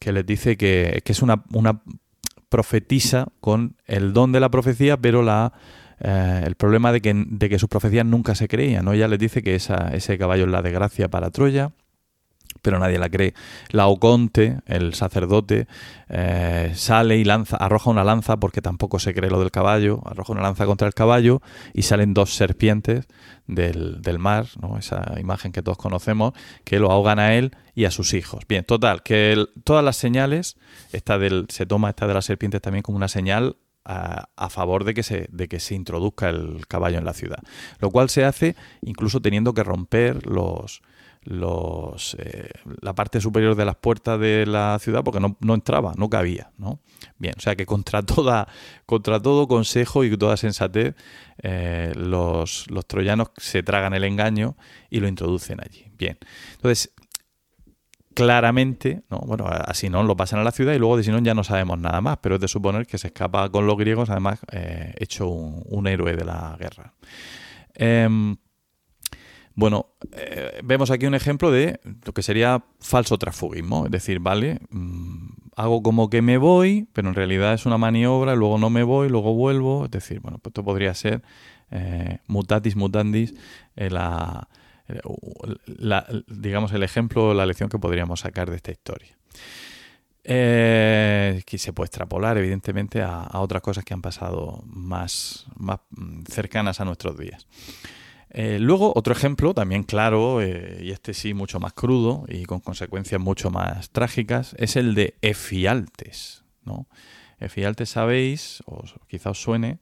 les 0.00 0.26
dice 0.26 0.56
que, 0.56 1.02
que 1.04 1.12
es 1.12 1.22
una, 1.22 1.44
una 1.52 1.82
profetisa 2.48 3.28
con 3.40 3.76
el 3.86 4.12
don 4.12 4.32
de 4.32 4.40
la 4.40 4.50
profecía, 4.50 4.96
pero 4.96 5.22
la 5.22 5.52
eh, 6.00 6.42
el 6.46 6.54
problema 6.54 6.92
de 6.92 7.00
que, 7.00 7.12
de 7.14 7.48
que 7.48 7.58
sus 7.58 7.68
profecías 7.68 8.06
nunca 8.06 8.34
se 8.34 8.48
creían. 8.48 8.84
¿no? 8.84 8.92
Ella 8.92 9.08
les 9.08 9.18
dice 9.18 9.42
que 9.42 9.54
esa, 9.54 9.90
ese 9.92 10.16
caballo 10.18 10.44
es 10.44 10.50
la 10.50 10.62
desgracia 10.62 11.08
para 11.08 11.30
Troya, 11.30 11.72
pero 12.62 12.78
nadie 12.78 12.98
la 12.98 13.08
cree. 13.08 13.34
Laoconte, 13.70 14.58
el 14.66 14.94
sacerdote, 14.94 15.66
eh, 16.08 16.72
sale 16.74 17.16
y 17.16 17.24
lanza, 17.24 17.56
arroja 17.56 17.90
una 17.90 18.04
lanza 18.04 18.38
porque 18.38 18.62
tampoco 18.62 18.98
se 18.98 19.14
cree 19.14 19.30
lo 19.30 19.40
del 19.40 19.50
caballo, 19.50 20.00
arroja 20.04 20.32
una 20.32 20.42
lanza 20.42 20.66
contra 20.66 20.86
el 20.86 20.94
caballo 20.94 21.40
y 21.72 21.82
salen 21.82 22.14
dos 22.14 22.34
serpientes 22.34 23.06
del, 23.46 24.02
del 24.02 24.18
mar, 24.18 24.46
¿no? 24.60 24.78
esa 24.78 25.14
imagen 25.20 25.52
que 25.52 25.62
todos 25.62 25.78
conocemos, 25.78 26.32
que 26.64 26.78
lo 26.78 26.90
ahogan 26.90 27.18
a 27.18 27.34
él 27.34 27.56
y 27.74 27.84
a 27.84 27.90
sus 27.90 28.14
hijos. 28.14 28.44
Bien, 28.48 28.64
total, 28.64 29.02
que 29.02 29.46
todas 29.64 29.84
las 29.84 29.96
señales, 29.96 30.56
esta 30.92 31.18
del, 31.18 31.46
se 31.48 31.66
toma 31.66 31.90
esta 31.90 32.06
de 32.06 32.14
las 32.14 32.24
serpientes 32.24 32.60
también 32.60 32.82
como 32.82 32.96
una 32.96 33.08
señal 33.08 33.56
a, 33.84 34.50
favor 34.50 34.84
de 34.84 34.92
que, 34.92 35.02
se, 35.02 35.28
de 35.32 35.48
que 35.48 35.60
se 35.60 35.74
introduzca 35.74 36.28
el 36.28 36.66
caballo 36.66 36.98
en 36.98 37.06
la 37.06 37.14
ciudad. 37.14 37.38
Lo 37.78 37.90
cual 37.90 38.10
se 38.10 38.24
hace 38.24 38.54
incluso 38.82 39.22
teniendo 39.22 39.54
que 39.54 39.64
romper 39.64 40.26
los, 40.26 40.82
los, 41.22 42.16
eh, 42.18 42.50
la 42.80 42.94
parte 42.94 43.20
superior 43.20 43.54
de 43.54 43.64
las 43.64 43.76
puertas 43.76 44.18
de 44.18 44.46
la 44.46 44.78
ciudad 44.80 45.04
porque 45.04 45.20
no, 45.20 45.36
no, 45.40 45.54
entraba, 45.54 45.92
no 45.96 46.08
cabía. 46.08 46.50
¿no? 46.58 46.80
Bien, 47.18 47.34
o 47.36 47.40
sea 47.40 47.56
que 47.56 47.66
contra, 47.66 48.02
toda, 48.02 48.48
contra 48.86 49.20
todo 49.20 49.48
consejo 49.48 50.04
y 50.04 50.16
toda 50.16 50.36
sensatez, 50.36 50.94
eh, 51.42 51.92
los, 51.96 52.70
los 52.70 52.86
troyanos 52.86 53.30
se 53.36 53.62
tragan 53.62 53.94
el 53.94 54.04
engaño 54.04 54.56
y 54.90 55.00
lo 55.00 55.08
introducen 55.08 55.60
allí. 55.60 55.86
Bien, 55.96 56.18
entonces 56.52 56.92
claramente, 58.18 59.04
¿no? 59.10 59.18
bueno, 59.18 59.46
así 59.46 59.88
no 59.88 60.02
lo 60.02 60.16
pasan 60.16 60.40
a 60.40 60.42
la 60.42 60.50
ciudad 60.50 60.72
y 60.72 60.78
luego 60.78 60.96
de 60.96 61.04
Sinón 61.04 61.24
ya 61.24 61.34
no 61.34 61.44
sabemos 61.44 61.78
nada 61.78 62.00
más, 62.00 62.18
pero 62.20 62.34
es 62.34 62.40
de 62.40 62.48
suponer 62.48 62.84
que 62.84 62.98
se 62.98 63.06
escapa 63.06 63.48
con 63.48 63.68
los 63.68 63.76
griegos, 63.76 64.10
además, 64.10 64.40
eh, 64.50 64.92
hecho 64.98 65.28
un, 65.28 65.86
héroe 65.86 66.16
de 66.16 66.24
la 66.24 66.56
guerra. 66.58 66.94
Em, 67.74 68.36
bueno, 69.58 69.86
eh, 70.12 70.60
vemos 70.62 70.92
aquí 70.92 71.06
un 71.06 71.16
ejemplo 71.16 71.50
de 71.50 71.80
lo 72.04 72.14
que 72.14 72.22
sería 72.22 72.62
falso 72.78 73.18
transfugismo, 73.18 73.86
es 73.86 73.90
decir, 73.90 74.20
vale, 74.20 74.60
mm, 74.70 75.30
hago 75.56 75.82
como 75.82 76.08
que 76.10 76.22
me 76.22 76.38
voy, 76.38 76.86
pero 76.92 77.08
en 77.08 77.16
realidad 77.16 77.54
es 77.54 77.66
una 77.66 77.76
maniobra, 77.76 78.36
luego 78.36 78.56
no 78.58 78.70
me 78.70 78.84
voy, 78.84 79.08
luego 79.08 79.34
vuelvo, 79.34 79.86
es 79.86 79.90
decir, 79.90 80.20
bueno, 80.20 80.38
pues 80.38 80.52
esto 80.52 80.62
podría 80.62 80.94
ser 80.94 81.22
eh, 81.72 82.20
mutatis 82.28 82.76
mutandis 82.76 83.34
la 83.74 84.48
digamos, 86.28 86.72
el 86.72 86.84
ejemplo, 86.84 87.34
la 87.34 87.44
lección 87.44 87.68
que 87.68 87.80
podríamos 87.80 88.20
sacar 88.20 88.48
de 88.48 88.56
esta 88.56 88.70
historia. 88.70 89.18
Eh, 90.22 91.42
que 91.46 91.58
se 91.58 91.72
puede 91.72 91.86
extrapolar, 91.86 92.38
evidentemente, 92.38 93.02
a, 93.02 93.28
otras 93.34 93.60
cosas 93.60 93.84
que 93.84 93.92
han 93.92 94.02
pasado 94.02 94.62
más, 94.66 95.46
más 95.56 95.80
cercanas 96.30 96.80
a 96.80 96.84
nuestros 96.84 97.18
días. 97.18 97.48
Eh, 98.30 98.58
luego, 98.60 98.92
otro 98.94 99.12
ejemplo, 99.12 99.54
también 99.54 99.82
claro, 99.84 100.42
eh, 100.42 100.80
y 100.82 100.90
este 100.90 101.14
sí 101.14 101.34
mucho 101.34 101.60
más 101.60 101.72
crudo 101.72 102.24
y 102.28 102.44
con 102.44 102.60
consecuencias 102.60 103.20
mucho 103.20 103.50
más 103.50 103.90
trágicas, 103.90 104.54
es 104.58 104.76
el 104.76 104.94
de 104.94 105.14
Efialtes. 105.22 106.44
¿no? 106.64 106.86
Efialtes, 107.40 107.90
sabéis, 107.90 108.62
o 108.66 108.84
quizá 109.06 109.30
os 109.30 109.40
suene, 109.40 109.78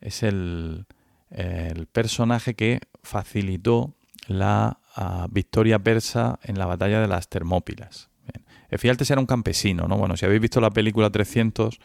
es 0.00 0.22
el, 0.22 0.86
el 1.30 1.86
personaje 1.86 2.54
que 2.54 2.80
facilitó 3.02 3.94
la 4.26 4.78
ah, 4.94 5.26
victoria 5.30 5.78
persa 5.78 6.38
en 6.42 6.58
la 6.58 6.66
batalla 6.66 7.00
de 7.00 7.08
las 7.08 7.28
Termópilas. 7.28 8.10
Efialtes 8.70 9.10
era 9.10 9.20
un 9.20 9.26
campesino, 9.26 9.88
¿no? 9.88 9.96
Bueno, 9.96 10.16
si 10.16 10.26
habéis 10.26 10.42
visto 10.42 10.60
la 10.60 10.70
película 10.70 11.08
300, 11.08 11.80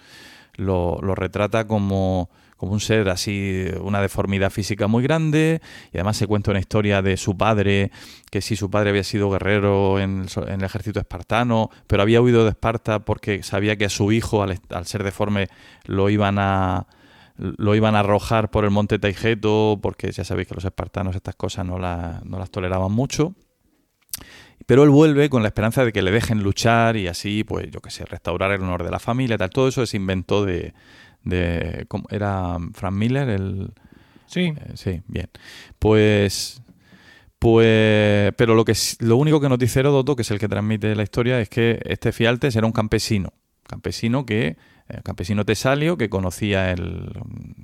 lo, 0.56 0.98
retrata 1.16 1.66
como, 1.66 2.30
como, 2.64 2.74
un 2.74 2.80
ser 2.80 3.10
así, 3.10 3.66
una 3.82 4.02
deformidad 4.02 4.50
física 4.50 4.88
muy 4.88 5.04
grande, 5.04 5.62
y 5.92 5.98
además 5.98 6.18
se 6.18 6.28
cuenta 6.28 6.52
una 6.52 6.60
historia 6.60 7.02
de 7.02 7.18
su 7.18 7.38
padre, 7.38 7.92
que 8.32 8.42
si 8.42 8.56
su 8.56 8.70
padre 8.70 8.90
había 8.90 9.04
sido 9.04 9.30
guerrero 9.30 10.00
en, 10.00 10.26
el 10.48 10.64
ejército 10.64 11.00
espartano, 11.00 11.70
pero 11.88 12.02
había 12.02 12.22
huido 12.22 12.44
de 12.44 12.52
Esparta 12.52 13.00
porque 13.00 13.44
sabía 13.44 13.76
que 13.76 13.86
a 13.86 13.90
su 13.90 14.12
hijo, 14.12 14.44
al 14.44 14.86
ser 14.86 15.04
deforme, 15.04 15.48
lo 15.86 16.10
iban 16.10 16.38
a 16.40 16.88
lo 17.36 17.74
iban 17.74 17.96
a 17.96 18.00
arrojar 18.00 18.52
por 18.52 18.64
el 18.64 18.72
monte 18.72 19.00
Taigeto, 19.00 19.80
porque 19.82 20.12
ya 20.12 20.24
sabéis 20.24 20.48
que 20.48 20.56
los 20.56 20.66
espartanos 20.66 21.16
estas 21.16 21.36
cosas 21.36 21.66
no, 21.66 21.80
no 21.80 22.40
las 22.40 22.52
toleraban 22.52 22.92
mucho. 22.92 23.34
Pero 24.66 24.84
él 24.84 24.90
vuelve 24.90 25.30
con 25.30 25.42
la 25.42 25.50
esperanza 25.50 25.84
de 25.84 25.92
que 25.92 26.02
le 26.02 26.12
dejen 26.12 26.42
luchar 26.42 26.96
y 26.96 27.08
así, 27.08 27.44
pues 27.44 27.70
yo 27.70 27.82
qué 27.82 27.90
sé, 27.90 28.06
restaurar 28.06 28.52
el 28.52 28.62
honor 28.62 28.84
de 28.84 28.92
la 28.92 29.00
familia, 29.00 29.38
tal. 29.38 29.50
Todo 29.50 29.68
eso 29.68 29.86
se 29.86 29.98
inventó 29.98 30.46
de... 30.46 30.74
de 31.24 31.88
¿Era 32.10 32.58
Frank 32.74 32.94
Miller 32.94 33.30
el...? 33.30 33.74
Sí. 34.28 34.54
Eh, 34.56 34.72
sí, 34.76 35.02
bien. 35.08 35.30
Pues... 35.80 36.60
Pues, 37.40 38.32
pero 38.38 38.56
lo 38.56 38.64
que 38.64 38.74
lo 39.00 39.18
único 39.18 39.42
que 39.42 39.50
nos 39.50 39.60
dice 39.60 39.82
Heródoto, 39.82 40.16
que 40.16 40.22
es 40.22 40.32
el 40.32 40.40
que 40.40 40.48
transmite 40.48 40.96
la 40.96 41.04
historia, 41.04 41.42
es 41.42 41.50
que 41.50 41.82
este 41.84 42.14
Fialtes 42.14 42.56
era 42.56 42.66
un 42.66 42.72
campesino, 42.72 43.34
campesino 43.68 44.26
que 44.26 44.56
el 44.88 45.04
campesino 45.04 45.46
Tesalio, 45.46 45.98
que 45.98 46.10
conocía 46.10 46.72
el. 46.72 47.12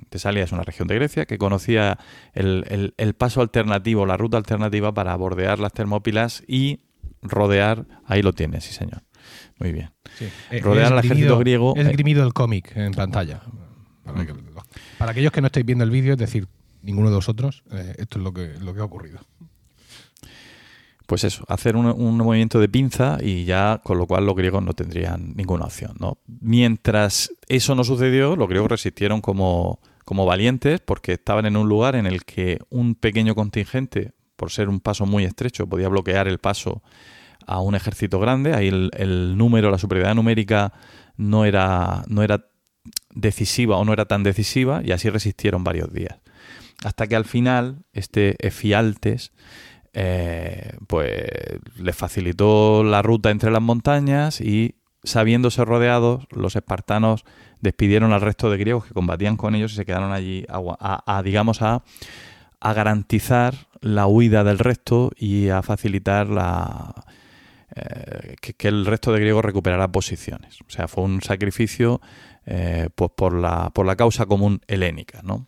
Tesalia 0.08 0.44
es 0.44 0.52
una 0.52 0.62
región 0.62 0.88
de 0.88 0.96
Grecia, 0.96 1.26
que 1.26 1.38
conocía 1.38 1.98
el, 2.34 3.14
paso 3.16 3.40
alternativo, 3.40 4.06
la 4.06 4.16
ruta 4.16 4.36
alternativa 4.36 4.92
para 4.92 5.14
bordear 5.16 5.58
las 5.58 5.72
Termópilas 5.72 6.42
y 6.46 6.80
rodear. 7.22 7.86
Ahí 8.06 8.22
lo 8.22 8.32
tienes, 8.32 8.64
sí, 8.64 8.72
señor. 8.72 9.02
Muy 9.60 9.72
bien. 9.72 9.90
Eh, 10.50 10.60
rodear 10.60 10.92
al 10.92 10.98
ejército 11.04 11.38
griego. 11.38 11.74
Es 11.76 11.88
grimido 11.88 12.24
el 12.24 12.32
cómic 12.32 12.76
en 12.76 12.92
pantalla. 12.92 13.42
Para, 14.98 15.12
aquellos 15.12 15.30
que 15.30 15.40
no 15.40 15.46
estáis 15.46 15.64
viendo 15.64 15.84
el 15.84 15.90
vídeo, 15.90 16.14
es 16.14 16.18
decir, 16.18 16.48
ninguno 16.82 17.10
de 17.10 17.16
vosotros, 17.16 17.62
eh, 17.70 17.94
esto 17.98 18.18
es 18.18 18.24
lo 18.24 18.32
que, 18.32 18.54
lo 18.60 18.74
que 18.74 18.80
ha 18.80 18.84
ocurrido 18.84 19.20
pues 21.10 21.24
eso, 21.24 21.44
hacer 21.48 21.74
un, 21.74 22.16
movimiento 22.18 22.60
de 22.60 22.68
pinza 22.68 23.18
y 23.20 23.44
ya 23.44 23.80
con 23.82 23.98
lo 23.98 24.06
cual 24.06 24.24
los 24.26 24.36
griegos 24.36 24.62
no 24.62 24.74
tendrían 24.74 25.32
ninguna 25.34 25.64
opción. 25.64 25.96
¿no? 25.98 26.18
Mientras 26.40 27.32
eso 27.48 27.74
no 27.74 27.82
sucedió, 27.82 28.36
los 28.36 28.48
griegos 28.48 28.70
resistieron 28.70 29.20
como, 29.20 29.80
como 30.04 30.24
valientes 30.24 30.78
porque 30.78 31.14
estaban 31.14 31.46
en 31.46 31.56
un 31.56 31.68
lugar 31.68 31.96
en 31.96 32.06
el 32.06 32.24
que 32.24 32.60
un 32.70 32.94
pequeño 32.94 33.34
contingente, 33.34 34.12
por 34.36 34.52
ser 34.52 34.68
un 34.68 34.78
paso 34.78 35.04
muy 35.04 35.24
estrecho, 35.24 35.66
podía 35.66 35.88
bloquear 35.88 36.28
el 36.28 36.38
paso 36.38 36.80
a 37.50 37.60
un 37.60 37.74
ejército 37.74 38.20
grande. 38.20 38.54
Ahí 38.54 38.68
el, 38.68 39.36
número, 39.36 39.72
la 39.72 39.78
superioridad 39.78 40.14
numérica 40.14 40.72
no 41.16 41.44
era, 41.44 42.04
no 42.06 42.22
era 42.22 42.46
decisiva 43.12 43.76
o 43.76 43.84
no 43.84 43.92
era 43.92 44.04
tan 44.04 44.22
decisiva 44.22 44.82
y 44.84 44.92
así 44.92 45.10
resistieron 45.10 45.64
varios 45.64 45.92
días. 45.92 46.20
Hasta 46.84 47.08
que 47.08 47.16
al 47.16 47.24
final 47.24 47.84
este 47.92 48.36
Efialtes 48.46 49.32
eh, 49.92 50.76
pues 50.86 51.28
les 51.76 51.96
facilitó 51.96 52.84
la 52.84 53.02
ruta 53.02 53.30
entre 53.30 53.50
las 53.50 53.60
montañas 53.60 54.40
y 54.40 54.76
sabiéndose 55.02 55.64
rodeados, 55.64 56.26
los 56.30 56.54
espartanos 56.54 57.24
despidieron 57.60 58.12
al 58.12 58.20
resto 58.20 58.48
de 58.48 58.58
griegos 58.58 58.86
que 58.86 58.94
combatían 58.94 59.36
con 59.36 59.56
ellos 59.56 59.72
y 59.72 59.76
se 59.76 59.84
quedaron 59.84 60.12
allí 60.12 60.46
a, 60.48 61.22
digamos, 61.24 61.62
a, 61.62 61.82
a 62.60 62.72
garantizar 62.74 63.54
la 63.80 64.06
huida 64.06 64.44
del 64.44 64.58
resto 64.58 65.10
y 65.16 65.48
a 65.48 65.62
facilitar 65.62 66.28
la, 66.28 66.94
eh, 67.76 68.36
que, 68.40 68.68
el 68.68 68.86
resto 68.86 69.12
de 69.12 69.20
griegos 69.20 69.44
recuperara 69.44 69.88
posiciones. 69.90 70.60
O 70.62 70.70
sea, 70.70 70.88
fue 70.88 71.04
un 71.04 71.20
sacrificio 71.22 72.00
eh, 72.46 72.88
pues 72.94 73.10
por 73.14 73.34
la, 73.34 73.70
por 73.70 73.86
la 73.86 73.96
causa 73.96 74.26
común 74.26 74.60
helénica, 74.66 75.20
¿no? 75.22 75.46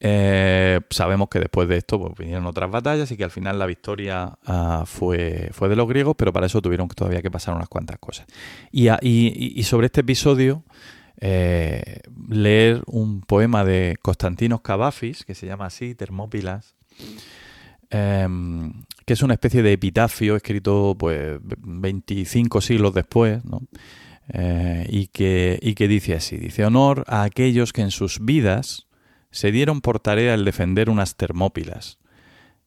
Eh, 0.00 0.78
sabemos 0.90 1.28
que 1.28 1.40
después 1.40 1.68
de 1.68 1.76
esto 1.78 1.98
pues, 2.00 2.14
vinieron 2.16 2.46
otras 2.46 2.70
batallas 2.70 3.10
y 3.10 3.16
que 3.16 3.24
al 3.24 3.32
final 3.32 3.58
la 3.58 3.66
victoria 3.66 4.38
ah, 4.46 4.84
fue, 4.86 5.48
fue 5.52 5.68
de 5.68 5.74
los 5.74 5.88
griegos, 5.88 6.14
pero 6.16 6.32
para 6.32 6.46
eso 6.46 6.62
tuvieron 6.62 6.86
todavía 6.88 7.20
que 7.20 7.30
pasar 7.32 7.54
unas 7.56 7.68
cuantas 7.68 7.98
cosas. 7.98 8.26
Y, 8.70 8.88
a- 8.88 8.98
y- 9.02 9.52
y 9.58 9.62
sobre 9.64 9.86
este 9.86 10.02
episodio, 10.02 10.62
leer 12.28 12.82
un 12.86 13.22
poema 13.22 13.64
de 13.64 13.96
Constantinos 14.00 14.60
Cavafis, 14.60 15.24
que 15.24 15.34
se 15.34 15.46
llama 15.46 15.66
así, 15.66 15.96
Termópilas, 15.96 16.76
em, 17.90 18.72
que 19.04 19.14
es 19.14 19.22
una 19.22 19.34
especie 19.34 19.62
de 19.62 19.72
epitafio 19.72 20.36
escrito 20.36 20.96
pues 20.98 21.38
25 21.42 22.60
siglos 22.60 22.94
después. 22.94 23.42
Eh, 24.30 24.86
y, 24.90 25.06
que, 25.06 25.58
y 25.62 25.74
que 25.74 25.88
dice 25.88 26.14
así, 26.14 26.36
dice 26.36 26.66
honor 26.66 27.04
a 27.06 27.22
aquellos 27.22 27.72
que 27.72 27.80
en 27.80 27.90
sus 27.90 28.22
vidas 28.22 28.86
se 29.30 29.52
dieron 29.52 29.80
por 29.80 30.00
tarea 30.00 30.34
el 30.34 30.44
defender 30.44 30.90
unas 30.90 31.16
termópilas, 31.16 31.98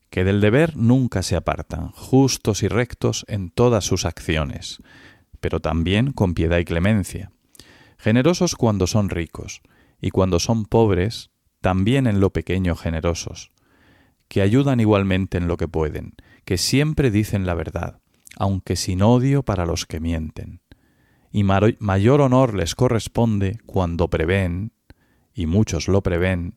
que 0.10 0.24
del 0.24 0.42
deber 0.42 0.76
nunca 0.76 1.22
se 1.22 1.36
apartan, 1.36 1.92
justos 1.92 2.64
y 2.64 2.68
rectos 2.68 3.26
en 3.28 3.50
todas 3.50 3.86
sus 3.86 4.06
acciones, 4.06 4.82
pero 5.40 5.60
también 5.60 6.12
con 6.14 6.34
piedad 6.34 6.58
y 6.58 6.66
clemencia, 6.66 7.32
generosos 7.98 8.56
cuando 8.56 8.88
son 8.88 9.10
ricos, 9.10 9.62
y 10.02 10.10
cuando 10.10 10.40
son 10.40 10.66
pobres, 10.66 11.30
también 11.62 12.08
en 12.08 12.20
lo 12.20 12.32
pequeño 12.32 12.76
generosos, 12.76 13.52
que 14.32 14.42
ayudan 14.42 14.80
igualmente 14.80 15.38
en 15.38 15.50
lo 15.50 15.58
que 15.58 15.68
pueden, 15.68 16.14
que 16.46 16.58
siempre 16.58 17.12
dicen 17.12 17.46
la 17.46 17.54
verdad, 17.54 18.00
aunque 18.38 18.78
sin 18.78 19.02
odio 19.02 19.44
para 19.44 19.66
los 19.66 19.86
que 19.86 20.00
mienten. 20.00 20.62
Y 21.34 21.44
mayor 21.44 22.22
honor 22.22 22.54
les 22.54 22.74
corresponde 22.74 23.60
cuando 23.66 24.10
prevén, 24.10 24.72
y 25.34 25.48
muchos 25.48 25.90
lo 25.90 26.02
prevén, 26.02 26.56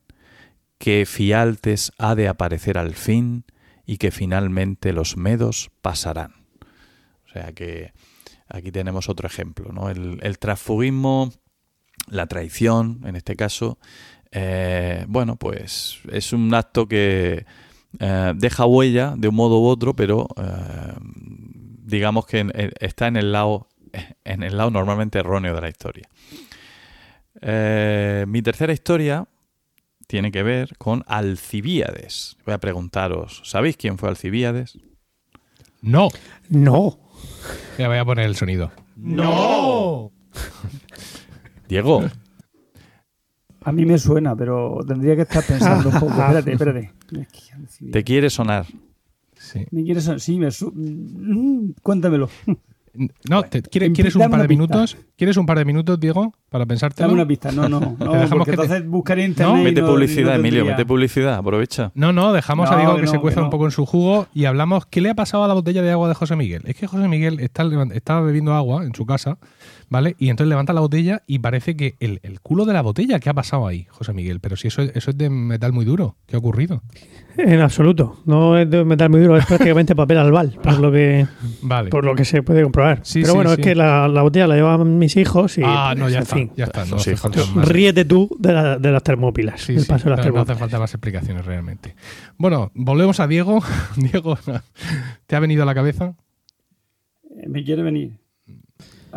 que 0.77 1.05
Fialtes 1.05 1.91
ha 1.97 2.15
de 2.15 2.29
aparecer 2.29 2.77
al 2.77 2.93
fin 2.93 3.43
y 3.85 3.97
que 3.97 4.11
finalmente 4.11 4.93
los 4.93 5.17
medos 5.17 5.69
pasarán. 5.81 6.45
O 7.25 7.29
sea 7.33 7.51
que 7.51 7.91
aquí 8.47 8.71
tenemos 8.71 9.09
otro 9.09 9.27
ejemplo, 9.27 9.73
¿no? 9.73 9.89
El, 9.89 10.19
el 10.21 10.39
transfugismo, 10.39 11.33
la 12.07 12.27
traición, 12.27 13.01
en 13.03 13.17
este 13.17 13.35
caso, 13.35 13.79
eh, 14.37 15.05
bueno, 15.07 15.37
pues 15.37 15.99
es 16.11 16.33
un 16.33 16.53
acto 16.53 16.87
que 16.87 17.45
eh, 17.99 18.33
deja 18.35 18.65
huella 18.65 19.13
de 19.17 19.29
un 19.29 19.35
modo 19.35 19.59
u 19.59 19.65
otro, 19.67 19.95
pero 19.95 20.27
eh, 20.37 20.93
digamos 21.85 22.25
que 22.25 22.39
en- 22.39 22.51
en- 22.53 22.73
está 22.79 23.07
en 23.07 23.15
el 23.15 23.31
lado 23.31 23.67
en 24.25 24.43
el 24.43 24.57
lado 24.57 24.71
normalmente 24.71 25.19
erróneo 25.19 25.55
de 25.55 25.61
la 25.61 25.69
historia. 25.69 26.09
Eh, 27.41 28.25
mi 28.27 28.41
tercera 28.41 28.73
historia 28.73 29.25
tiene 30.07 30.31
que 30.31 30.43
ver 30.43 30.77
con 30.77 31.03
Alcibíades. 31.07 32.37
Voy 32.45 32.53
a 32.53 32.57
preguntaros, 32.59 33.41
¿sabéis 33.45 33.77
quién 33.77 33.97
fue 33.97 34.09
Alcibíades? 34.09 34.77
No. 35.81 36.09
No. 36.49 36.99
Ya 37.77 37.87
voy 37.87 37.97
a 37.97 38.05
poner 38.05 38.25
el 38.25 38.35
sonido. 38.35 38.71
¡No! 38.95 40.11
Diego, 41.67 42.03
A 43.65 43.71
mí 43.71 43.85
me 43.85 43.97
suena, 43.97 44.35
pero 44.35 44.79
tendría 44.87 45.15
que 45.15 45.23
estar 45.23 45.43
pensando 45.43 45.89
un 45.89 45.99
poco. 45.99 46.11
Espérate, 46.21 46.51
espérate. 46.53 46.91
¿te 47.91 48.03
quiere 48.03 48.29
sonar? 48.29 48.65
Sí. 49.37 49.65
¿Me 49.71 49.83
quieres? 49.83 50.09
Sí, 50.19 50.37
me 50.39 50.49
su- 50.51 50.71
Mm, 50.73 51.73
Cuéntamelo. 51.83 52.29
No, 53.29 53.43
te- 53.43 53.61
¿quiere- 53.61 53.91
¿quieres 53.91 54.15
un 54.15 54.29
par 54.29 54.41
de 54.41 54.47
minutos? 54.47 54.95
¿Quieres 55.17 55.35
un 55.35 55.45
par 55.45 55.57
de 55.57 55.65
minutos, 55.65 55.99
Diego, 55.99 56.33
para 56.49 56.65
pensártelo? 56.65 57.09
Dame 57.09 57.19
una 57.21 57.27
pista. 57.27 57.51
No, 57.51 57.67
no, 57.67 57.81
no. 57.99 58.13
dejamos 58.13 58.29
porque 58.29 58.51
que 58.51 58.55
te- 58.55 58.63
entonces 58.63 58.87
buscaría 58.87 59.25
internet. 59.25 59.53
y 59.53 59.57
No, 59.57 59.63
Mete 59.65 59.81
no- 59.81 59.87
publicidad, 59.87 60.29
no 60.35 60.39
Emilio, 60.39 60.63
mete 60.65 60.85
publicidad, 60.85 61.33
aprovecha. 61.35 61.91
No, 61.93 62.13
no, 62.13 62.31
dejamos 62.31 62.71
a 62.71 62.77
Diego 62.77 62.95
que 62.95 63.01
que, 63.01 63.07
se 63.07 63.19
cueza 63.19 63.43
un 63.43 63.49
poco 63.49 63.65
en 63.65 63.71
su 63.71 63.85
jugo 63.85 64.27
y 64.33 64.45
hablamos 64.45 64.85
qué 64.85 65.01
le 65.01 65.09
ha 65.09 65.13
pasado 65.13 65.43
a 65.43 65.49
la 65.49 65.53
botella 65.55 65.81
de 65.81 65.91
agua 65.91 66.07
de 66.07 66.13
José 66.15 66.37
Miguel. 66.37 66.61
Es 66.67 66.77
que 66.77 66.87
José 66.87 67.09
Miguel 67.09 67.41
está, 67.41 67.65
levant- 67.65 67.91
estaba 67.93 68.21
bebiendo 68.21 68.53
agua 68.53 68.85
en 68.85 68.95
su 68.95 69.05
casa, 69.05 69.39
¿vale? 69.89 70.15
Y 70.19 70.29
entonces 70.29 70.49
levanta 70.49 70.73
la 70.73 70.81
botella 70.81 71.21
y 71.27 71.39
parece 71.39 71.75
que 71.75 71.95
el, 71.99 72.19
el 72.23 72.39
culo 72.41 72.65
de 72.65 72.73
la 72.73 72.81
botella, 72.81 73.19
¿qué 73.19 73.29
ha 73.29 73.33
pasado 73.33 73.67
ahí, 73.67 73.85
José 73.89 74.13
Miguel? 74.13 74.39
Pero 74.39 74.55
si 74.55 74.67
eso, 74.67 74.81
es- 74.81 74.95
eso 74.95 75.11
es 75.11 75.17
de 75.17 75.29
metal 75.29 75.71
muy 75.73 75.85
duro, 75.85 76.15
¿qué 76.25 76.35
ha 76.35 76.39
ocurrido? 76.39 76.81
En 77.37 77.59
absoluto. 77.59 78.21
No 78.25 78.57
es 78.57 78.69
de 78.69 78.85
metal 78.85 79.09
muy 79.09 79.19
duro, 79.21 79.35
es 79.37 79.45
prácticamente 79.47 79.93
papel 79.95 80.17
albal, 80.17 80.57
por 80.63 80.79
lo 80.79 80.91
que, 80.91 81.27
Vale. 81.61 81.89
por 81.89 82.05
lo 82.05 82.15
que 82.15 82.23
se 82.25 82.41
puede 82.43 82.63
comprobar. 82.63 83.01
Sí, 83.03 83.21
Pero 83.21 83.33
sí, 83.33 83.35
bueno, 83.35 83.49
sí. 83.55 83.61
es 83.61 83.67
que 83.67 83.75
la, 83.75 84.07
la 84.07 84.21
botella 84.21 84.47
la 84.47 84.55
llevaban 84.55 84.97
mis 84.97 85.17
hijos 85.17 85.57
y. 85.57 85.61
ah, 85.65 85.93
no, 85.97 86.07
ya 86.09 86.17
en 86.17 86.23
está, 86.23 86.35
fin. 86.35 86.51
ya 86.55 86.63
está. 86.65 86.85
No 86.85 86.91
Los 86.91 87.01
hace 87.01 87.11
hijos. 87.11 87.21
falta 87.21 87.41
más. 87.53 87.67
Ríete 87.67 88.05
tú 88.05 88.29
de, 88.39 88.53
la- 88.53 88.77
de 88.79 88.91
las 88.91 89.03
termópilas. 89.03 89.61
Sí, 89.61 89.73
el 89.73 89.81
sí, 89.81 89.87
paso 89.87 90.05
de 90.05 90.11
las 90.15 90.19
no, 90.19 90.23
no 90.31 90.39
hace 90.39 90.45
termópilas. 90.47 90.59
falta 90.59 90.79
más 90.79 90.93
explicaciones 90.93 91.45
realmente. 91.45 91.95
Bueno, 92.37 92.71
volvemos 92.73 93.19
a 93.19 93.27
Diego. 93.27 93.61
Diego, 93.97 94.37
¿te 95.27 95.35
ha 95.35 95.39
venido 95.39 95.63
a 95.63 95.65
la 95.65 95.75
cabeza? 95.75 96.13
Eh, 97.37 97.47
Me 97.49 97.63
quiere 97.65 97.83
venir. 97.83 98.13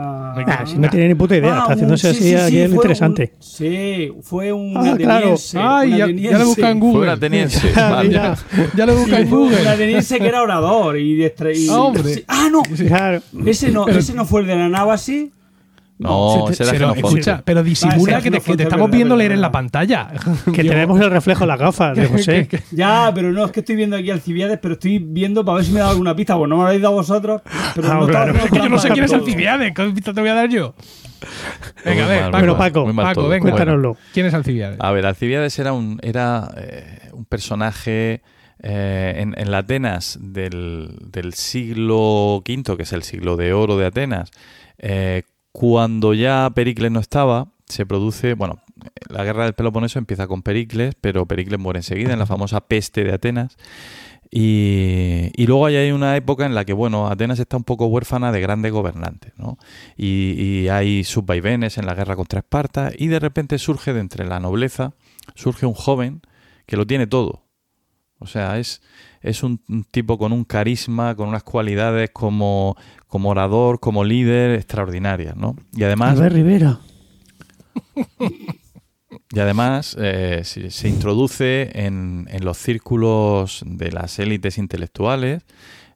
Ah, 0.00 0.34
Ah, 0.46 0.64
si 0.64 0.78
no 0.78 0.88
tiene 0.88 1.08
ni 1.08 1.14
puta 1.16 1.36
idea, 1.36 1.54
ah, 1.56 1.58
está 1.62 1.72
haciéndose 1.72 2.06
un- 2.06 2.10
así 2.14 2.22
sí, 2.22 2.28
sí, 2.30 2.34
aquí 2.36 2.50
sí, 2.50 2.58
es 2.60 2.62
lo 2.70 2.76
fue 2.76 2.84
interesante. 2.84 3.32
un- 3.36 3.42
sí, 3.42 4.12
fue 4.22 4.52
un 4.52 4.76
Ah, 4.76 4.94
claro. 4.96 5.34
Ay, 5.56 5.92
un 6.02 6.16
ya, 6.18 6.30
ya 6.30 6.38
lo 6.38 6.46
busca 6.46 6.70
en 6.70 6.78
Fue 6.78 6.86
un 6.88 6.94
Google. 6.94 7.10
ateniense. 7.10 7.72
Vale. 7.76 8.08
mira. 8.08 8.36
Ya 8.76 8.86
lo 8.86 8.94
busca 8.96 9.16
Sí, 9.16 9.22
en 9.22 9.28
fue 9.28 9.38
un 9.38 9.44
Google. 9.50 9.68
ateniense 9.68 10.18
que 10.20 10.26
era 10.28 10.42
orador 10.42 10.98
y, 10.98 11.16
de 11.16 11.34
estre- 11.34 11.56
y- 11.56 11.68
Ah, 11.68 11.80
hombre. 11.80 12.14
sí. 12.14 12.24
Ah, 12.28 12.48
no. 12.50 12.62
Claro. 12.62 13.22
Ese 13.44 13.70
no, 13.72 13.88
ese 13.88 14.14
no 14.14 14.24
fue 14.24 14.42
el 14.42 14.46
de 14.46 14.54
la 14.56 14.68
Navasi. 14.68 15.32
No, 15.98 16.46
se 16.52 16.64
Pero 16.64 16.70
Jenofonte. 16.94 17.00
escucha, 17.08 17.42
pero 17.44 17.60
Ah, 17.60 17.62
disimula 17.64 18.20
que 18.22 18.30
te, 18.30 18.40
que 18.40 18.52
estamos 18.52 18.86
verdad, 18.86 18.88
viendo 18.96 19.16
leer 19.16 19.32
en 19.32 19.40
la 19.40 19.50
pantalla. 19.50 20.08
Que 20.54 20.62
tenemos 20.62 21.00
el 21.00 21.10
reflejo 21.10 21.42
en 21.44 21.48
las 21.48 21.58
gafas 21.58 21.96
de 21.96 22.06
José. 22.06 22.48
Ya, 22.70 23.10
pero 23.14 23.32
no 23.32 23.44
es 23.44 23.50
que 23.52 23.60
estoy 23.60 23.74
viendo 23.74 23.96
aquí 23.96 24.10
Alcibiades, 24.10 24.58
pero 24.62 24.74
estoy 24.74 24.98
viendo 24.98 25.44
para 25.44 25.56
ver 25.56 25.64
si 25.64 25.72
me 25.72 25.80
da 25.80 25.90
alguna 25.90 26.14
pista. 26.14 26.36
Bueno, 26.36 26.50
no 26.54 26.56
me 26.58 26.62
lo 26.62 26.68
habéis 26.68 26.82
dado 26.82 26.94
vosotros. 26.94 27.42
Pero 27.74 27.90
Ah, 27.90 27.94
no 27.94 28.06
claro. 28.06 28.32
Es 28.34 28.50
que 28.50 28.58
yo 28.58 28.68
no 28.68 28.78
sé 28.78 28.90
quién 28.90 29.04
es. 29.06 29.12
Alcibiades. 29.12 29.72
¿Qué 29.74 29.84
pista 29.90 30.14
te 30.14 30.20
voy 30.20 30.30
a 30.30 30.34
dar 30.34 30.48
yo? 30.48 30.74
Venga, 31.84 32.04
a 32.04 32.08
ver, 32.08 32.20
mal, 32.22 32.30
Paco. 32.30 32.38
Bueno, 32.42 32.56
Paco, 32.56 32.86
mal 32.92 33.06
Paco, 33.06 33.22
venga. 33.28 33.42
Bueno, 33.42 33.56
Cuéntanoslo. 33.56 33.96
¿Quién 34.14 34.26
es 34.26 34.34
Alcibiades? 34.34 34.76
A 34.80 34.92
ver, 34.92 35.04
Alcibiades 35.04 35.58
era 35.58 35.72
un, 35.72 35.98
era, 36.02 36.48
eh, 36.58 37.08
un 37.12 37.24
personaje 37.24 38.22
eh, 38.62 39.14
en, 39.16 39.34
en 39.36 39.50
la 39.50 39.58
Atenas 39.58 40.16
del, 40.20 40.96
del 41.10 41.34
siglo 41.34 42.36
V, 42.36 42.76
que 42.76 42.82
es 42.84 42.92
el 42.92 43.02
siglo 43.02 43.36
de 43.36 43.52
oro 43.52 43.76
de 43.76 43.86
Atenas. 43.86 44.30
eh, 44.78 45.22
cuando 45.52 46.14
ya 46.14 46.50
Pericles 46.54 46.90
no 46.90 47.00
estaba, 47.00 47.48
se 47.66 47.86
produce, 47.86 48.34
bueno, 48.34 48.60
la 49.08 49.24
guerra 49.24 49.44
del 49.44 49.54
Peloponeso 49.54 49.98
empieza 49.98 50.26
con 50.26 50.42
Pericles, 50.42 50.94
pero 51.00 51.26
Pericles 51.26 51.58
muere 51.58 51.80
enseguida 51.80 52.12
en 52.12 52.18
la 52.18 52.26
famosa 52.26 52.60
peste 52.60 53.04
de 53.04 53.12
Atenas. 53.12 53.56
Y, 54.30 55.30
y 55.34 55.46
luego 55.46 55.66
hay 55.66 55.90
una 55.90 56.14
época 56.16 56.44
en 56.44 56.54
la 56.54 56.66
que, 56.66 56.74
bueno, 56.74 57.08
Atenas 57.08 57.38
está 57.38 57.56
un 57.56 57.64
poco 57.64 57.86
huérfana 57.86 58.30
de 58.30 58.40
grandes 58.40 58.72
gobernantes, 58.72 59.32
¿no? 59.38 59.56
Y, 59.96 60.32
y 60.38 60.68
hay 60.68 61.02
subvaivenes 61.04 61.78
en 61.78 61.86
la 61.86 61.94
guerra 61.94 62.14
contra 62.14 62.40
Esparta 62.40 62.90
y 62.96 63.06
de 63.06 63.20
repente 63.20 63.58
surge 63.58 63.94
de 63.94 64.00
entre 64.00 64.26
la 64.26 64.38
nobleza, 64.38 64.92
surge 65.34 65.64
un 65.64 65.72
joven 65.72 66.20
que 66.66 66.76
lo 66.76 66.86
tiene 66.86 67.06
todo. 67.06 67.46
O 68.18 68.26
sea, 68.26 68.58
es, 68.58 68.82
es 69.20 69.42
un, 69.42 69.60
tipo 69.90 70.18
con 70.18 70.32
un 70.32 70.44
carisma, 70.44 71.14
con 71.14 71.28
unas 71.28 71.42
cualidades 71.42 72.10
como, 72.10 72.76
como 73.06 73.30
orador, 73.30 73.80
como 73.80 74.04
líder 74.04 74.54
extraordinarias, 74.56 75.36
¿no? 75.36 75.56
Y 75.72 75.84
además... 75.84 76.18
Rivera. 76.32 76.80
Y 79.30 79.40
además 79.40 79.96
eh, 80.00 80.40
se, 80.44 80.70
se 80.70 80.88
introduce 80.88 81.70
en, 81.74 82.26
en 82.30 82.44
los 82.44 82.56
círculos 82.56 83.62
de 83.66 83.92
las 83.92 84.18
élites 84.18 84.56
intelectuales 84.56 85.42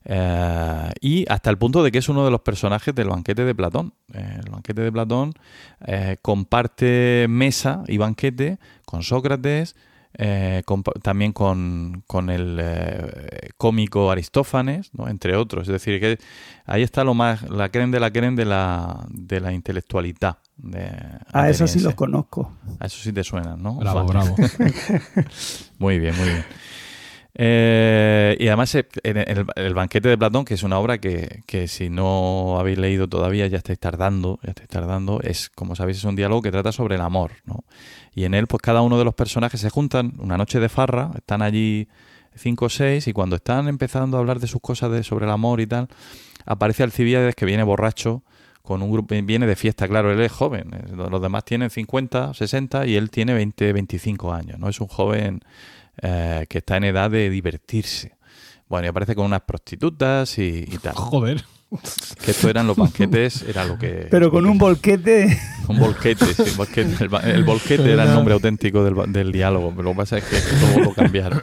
eh, 0.05 0.91
y 1.01 1.25
hasta 1.29 1.49
el 1.49 1.57
punto 1.57 1.83
de 1.83 1.93
que 1.93 1.99
es 1.99 2.09
uno 2.09 2.25
de 2.25 2.31
los 2.31 2.41
personajes 2.43 2.95
del 2.95 3.09
banquete 3.09 3.45
de 3.45 3.55
Platón. 3.55 3.95
Eh, 4.13 4.41
el 4.45 4.51
banquete 4.51 4.83
de 4.83 4.93
Platón 4.93 5.33
comparte 6.21 7.27
mesa 7.29 7.85
y 7.89 7.97
banquete 7.97 8.59
con 8.85 9.03
Sócrates, 9.03 9.77
eh, 10.19 10.63
compa- 10.67 11.01
también 11.03 11.33
con, 11.33 12.03
con 12.07 12.29
el 12.31 12.59
eh, 12.61 13.49
cómico 13.57 14.11
Aristófanes, 14.11 14.91
¿no? 14.95 15.09
entre 15.09 15.37
otros. 15.37 15.69
Es 15.69 15.73
decir, 15.73 16.01
que 16.01 16.19
ahí 16.67 16.83
está 16.83 17.05
lo 17.05 17.15
más, 17.15 17.43
la 17.51 17.69
creen 17.71 17.91
de 17.91 18.01
la 18.01 18.11
creen 18.11 18.37
de 18.37 18.45
la, 18.45 19.07
de 19.11 19.41
la 19.41 19.53
intelectualidad. 19.53 20.39
de 20.57 20.91
A 21.33 21.49
eso 21.49 21.67
sí 21.67 21.81
los 21.81 21.95
conozco. 21.95 22.53
A 22.79 22.87
eso 22.87 22.99
sí 23.03 23.13
te 23.13 23.25
suenan, 23.25 23.63
¿no? 23.63 23.75
Bravo, 23.77 24.07
Vale. 24.07 24.09
bravo. 24.11 24.37
Muy 25.79 25.99
bien, 25.99 26.15
muy 26.17 26.27
bien. 26.29 26.45
Eh, 27.35 28.37
y 28.39 28.49
además 28.49 28.75
eh, 28.75 28.87
el 29.57 29.75
banquete 29.75 30.09
de 30.11 30.19
Platón, 30.19 30.45
que 30.45 30.55
es 30.55 30.63
una 30.63 30.79
obra 30.79 30.99
que, 30.99 31.43
que 31.47 31.67
si 31.67 31.89
no 31.89 32.59
habéis 32.59 32.79
leído 32.79 33.09
todavía 33.09 33.47
ya 33.47 33.59
estáis 33.59 33.79
tardando, 33.79 34.39
ya 34.43 34.51
estáis 34.51 34.69
tardando, 34.69 35.21
es 35.23 35.49
como 35.49 35.75
sabéis 35.75 35.99
es 35.99 36.05
un 36.05 36.15
diálogo 36.15 36.43
que 36.43 36.51
trata 36.51 36.73
sobre 36.73 36.97
el 36.97 37.01
amor, 37.01 37.33
¿no? 37.45 37.65
Y 38.15 38.25
en 38.25 38.35
él 38.35 38.47
pues 38.47 38.61
cada 38.61 38.83
uno 38.83 38.99
de 38.99 39.05
los 39.05 39.15
personajes 39.15 39.61
se 39.61 39.71
juntan 39.71 40.13
una 40.19 40.37
noche 40.37 40.61
de 40.61 40.69
farra, 40.69 41.11
están 41.17 41.41
allí 41.41 41.89
cinco 42.35 42.67
o 42.67 42.69
seis 42.69 43.09
y 43.09 43.13
cuando 43.13 43.37
están 43.37 43.67
empezando 43.69 44.19
a 44.19 44.21
hablar 44.21 44.39
de 44.39 44.47
sus 44.47 44.61
cosas 44.61 44.91
de, 44.91 45.03
sobre 45.03 45.25
el 45.25 45.31
amor 45.31 45.61
y 45.61 45.67
tal, 45.67 45.89
aparece 46.45 46.83
Alcibiades 46.83 47.35
que 47.35 47.47
viene 47.47 47.63
borracho 47.63 48.23
con 48.63 48.83
un 48.83 48.93
grupo, 48.93 49.15
viene 49.25 49.47
de 49.47 49.57
fiesta, 49.57 49.89
claro, 49.89 50.13
él 50.13 50.21
es 50.21 50.31
joven, 50.31 50.71
eh, 50.73 50.93
los 50.95 51.21
demás 51.21 51.45
tienen 51.45 51.71
50, 51.71 52.35
60 52.35 52.87
y 52.87 52.97
él 52.97 53.11
tiene 53.11 53.35
20, 53.35 53.73
25 53.73 54.33
años, 54.33 54.59
¿no? 54.59 54.69
Es 54.69 54.81
un 54.81 54.87
joven 54.87 55.41
eh, 56.01 56.47
que 56.49 56.59
está 56.59 56.77
en 56.77 56.85
edad 56.85 57.11
de 57.11 57.29
divertirse. 57.31 58.17
Bueno, 58.69 58.87
y 58.87 58.89
aparece 58.89 59.15
con 59.15 59.27
unas 59.27 59.43
prostitutas 59.43 60.39
y, 60.39 60.65
y 60.67 60.79
tal. 60.79 60.95
Joder. 60.95 61.45
Que 62.23 62.33
esto 62.33 62.51
eran 62.51 62.67
los 62.67 62.77
banquetes, 62.77 63.43
era 63.49 63.65
lo 63.65 63.79
que... 63.79 64.07
Pero 64.11 64.31
con 64.31 64.45
un 64.47 64.59
volquete. 64.59 65.39
Un 65.69 65.79
volquete, 65.79 66.27
sí, 66.35 66.53
volquete. 66.57 67.05
El, 67.05 67.15
el 67.31 67.45
volquete 67.45 67.91
era 67.93 68.05
el 68.05 68.11
nombre 68.13 68.35
auténtico 68.35 68.85
del, 68.85 68.95
ba- 68.95 69.07
del 69.07 69.33
diálogo, 69.33 69.71
pero 69.71 69.85
lo 69.85 69.91
que 69.93 69.97
pasa 69.97 70.19
es 70.19 70.25
que 70.25 70.37
todo 70.37 70.85
lo 70.85 70.93
cambiaron. 70.95 71.41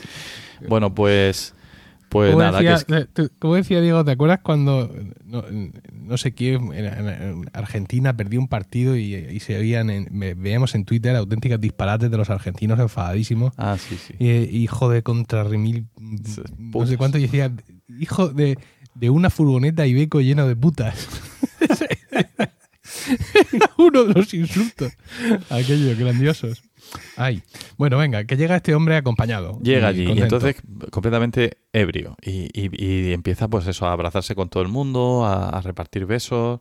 bueno, 0.68 0.94
pues... 0.94 1.54
Pues 2.08 2.30
como, 2.32 2.42
nada, 2.42 2.58
decía, 2.60 2.84
que 2.86 2.96
es- 3.02 3.08
tú- 3.12 3.30
como 3.38 3.54
decía 3.56 3.80
Diego, 3.80 4.04
¿te 4.04 4.12
acuerdas 4.12 4.40
cuando 4.42 4.90
no, 5.26 5.44
no 5.92 6.16
sé 6.16 6.32
quién 6.32 6.72
en, 6.72 6.86
en- 6.86 7.08
en 7.08 7.50
Argentina 7.52 8.16
perdió 8.16 8.40
un 8.40 8.48
partido 8.48 8.96
y, 8.96 9.14
y 9.14 9.40
se 9.40 9.58
oían, 9.58 9.90
en- 9.90 10.08
ve- 10.10 10.34
veíamos 10.34 10.74
en 10.74 10.84
Twitter 10.84 11.14
auténticas 11.16 11.60
disparates 11.60 12.10
de 12.10 12.16
los 12.16 12.30
argentinos 12.30 12.78
enfadadísimos? 12.80 13.52
Ah, 13.58 13.76
sí, 13.78 13.96
sí. 13.96 14.14
Y, 14.18 14.28
hijo 14.62 14.88
de 14.88 15.02
contra 15.02 15.44
remil, 15.44 15.86
Sí, 16.24 16.40
no 16.58 16.86
sé 16.86 16.96
cuánto, 16.96 17.18
y 17.18 17.22
decía, 17.22 17.52
hijo 18.00 18.28
de, 18.28 18.58
de 18.94 19.10
una 19.10 19.28
furgoneta 19.30 19.86
Ibeco 19.86 20.20
lleno 20.20 20.46
de 20.48 20.56
putas. 20.56 21.08
Uno 23.78 24.04
de 24.04 24.14
los 24.14 24.32
insultos. 24.34 24.92
Aquellos 25.50 25.98
grandiosos. 25.98 26.62
Ay. 27.16 27.42
Bueno, 27.76 27.98
venga, 27.98 28.24
que 28.24 28.36
llega 28.36 28.56
este 28.56 28.74
hombre 28.74 28.96
acompañado. 28.96 29.58
Llega 29.62 29.88
y 29.88 29.94
allí 29.94 30.12
y 30.12 30.20
entonces 30.22 30.56
completamente 30.90 31.58
ebrio 31.72 32.16
y, 32.22 32.48
y- 32.54 32.70
y 33.08 33.12
empieza 33.12 33.48
pues 33.48 33.66
eso 33.66 33.86
a 33.86 33.92
abrazarse 33.92 34.34
con 34.34 34.48
todo 34.48 34.62
el 34.62 34.68
mundo, 34.68 35.24
a, 35.26 35.48
a 35.50 35.60
repartir 35.60 36.06
besos 36.06 36.60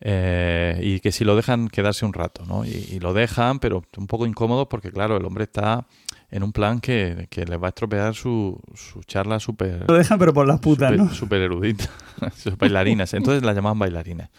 eh, 0.00 0.80
y 0.82 1.00
que 1.00 1.12
si 1.12 1.24
lo 1.24 1.36
dejan 1.36 1.68
quedarse 1.68 2.04
un 2.04 2.12
rato, 2.12 2.44
¿no? 2.46 2.64
Y, 2.64 2.70
y 2.90 2.98
lo 3.00 3.14
dejan, 3.14 3.58
pero 3.60 3.84
un 3.96 4.06
poco 4.06 4.26
incómodo 4.26 4.68
porque 4.68 4.90
claro, 4.90 5.16
el 5.16 5.24
hombre 5.24 5.44
está 5.44 5.86
en 6.30 6.42
un 6.42 6.52
plan 6.52 6.80
que, 6.80 7.28
que 7.30 7.44
les 7.44 7.60
va 7.62 7.66
a 7.66 7.68
estropear 7.68 8.14
su, 8.14 8.58
su 8.74 9.02
charla 9.04 9.38
súper 9.38 9.84
Lo 9.86 9.94
dejan, 9.94 10.18
pero 10.18 10.32
por 10.32 10.46
las 10.46 10.58
putas, 10.60 10.90
súper- 10.90 10.98
¿no? 10.98 11.14
súper 11.14 11.42
erudita, 11.42 11.84
sus 12.36 12.56
bailarinas. 12.56 13.12
Entonces 13.14 13.42
la 13.44 13.52
llamaban 13.52 13.78
bailarinas. 13.78 14.30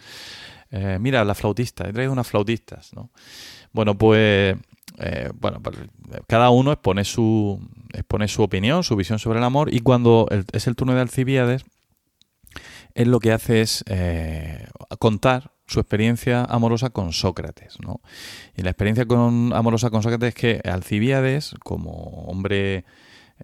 Eh, 0.72 0.98
mira, 1.00 1.24
la 1.24 1.36
flautista, 1.36 1.88
he 1.88 1.94
traído 1.94 2.12
unas 2.12 2.28
flautistas, 2.28 2.94
¿no? 2.94 3.12
Bueno, 3.74 3.96
pues, 3.96 4.56
eh, 5.00 5.32
bueno, 5.40 5.62
pues, 5.62 5.78
cada 6.28 6.50
uno 6.50 6.72
expone 6.72 7.04
su, 7.04 7.60
expone 7.94 8.28
su 8.28 8.44
opinión, 8.44 8.84
su 8.84 8.96
visión 8.96 9.20
sobre 9.20 9.40
el 9.40 9.46
amor, 9.46 9.74
y 9.74 9.80
cuando 9.80 10.28
es 10.52 10.68
el 10.68 10.76
turno 10.76 10.94
de 10.94 11.02
Alcibiades, 11.02 11.66
él 12.94 13.10
lo 13.10 13.20
que 13.20 13.32
hace 13.32 13.62
es 13.62 13.84
eh, 13.88 14.68
contar 15.00 15.52
su 15.66 15.80
experiencia 15.80 16.44
amorosa 16.44 16.92
con 16.92 17.14
Sócrates, 17.14 17.78
¿no? 17.80 18.02
Y 18.56 18.62
la 18.62 18.70
experiencia 18.70 19.06
con, 19.06 19.52
amorosa 19.54 19.90
con 19.90 20.04
Sócrates 20.04 20.30
es 20.30 20.36
que 20.36 20.62
Alcibiades, 20.70 21.56
como 21.64 22.26
hombre 22.28 22.86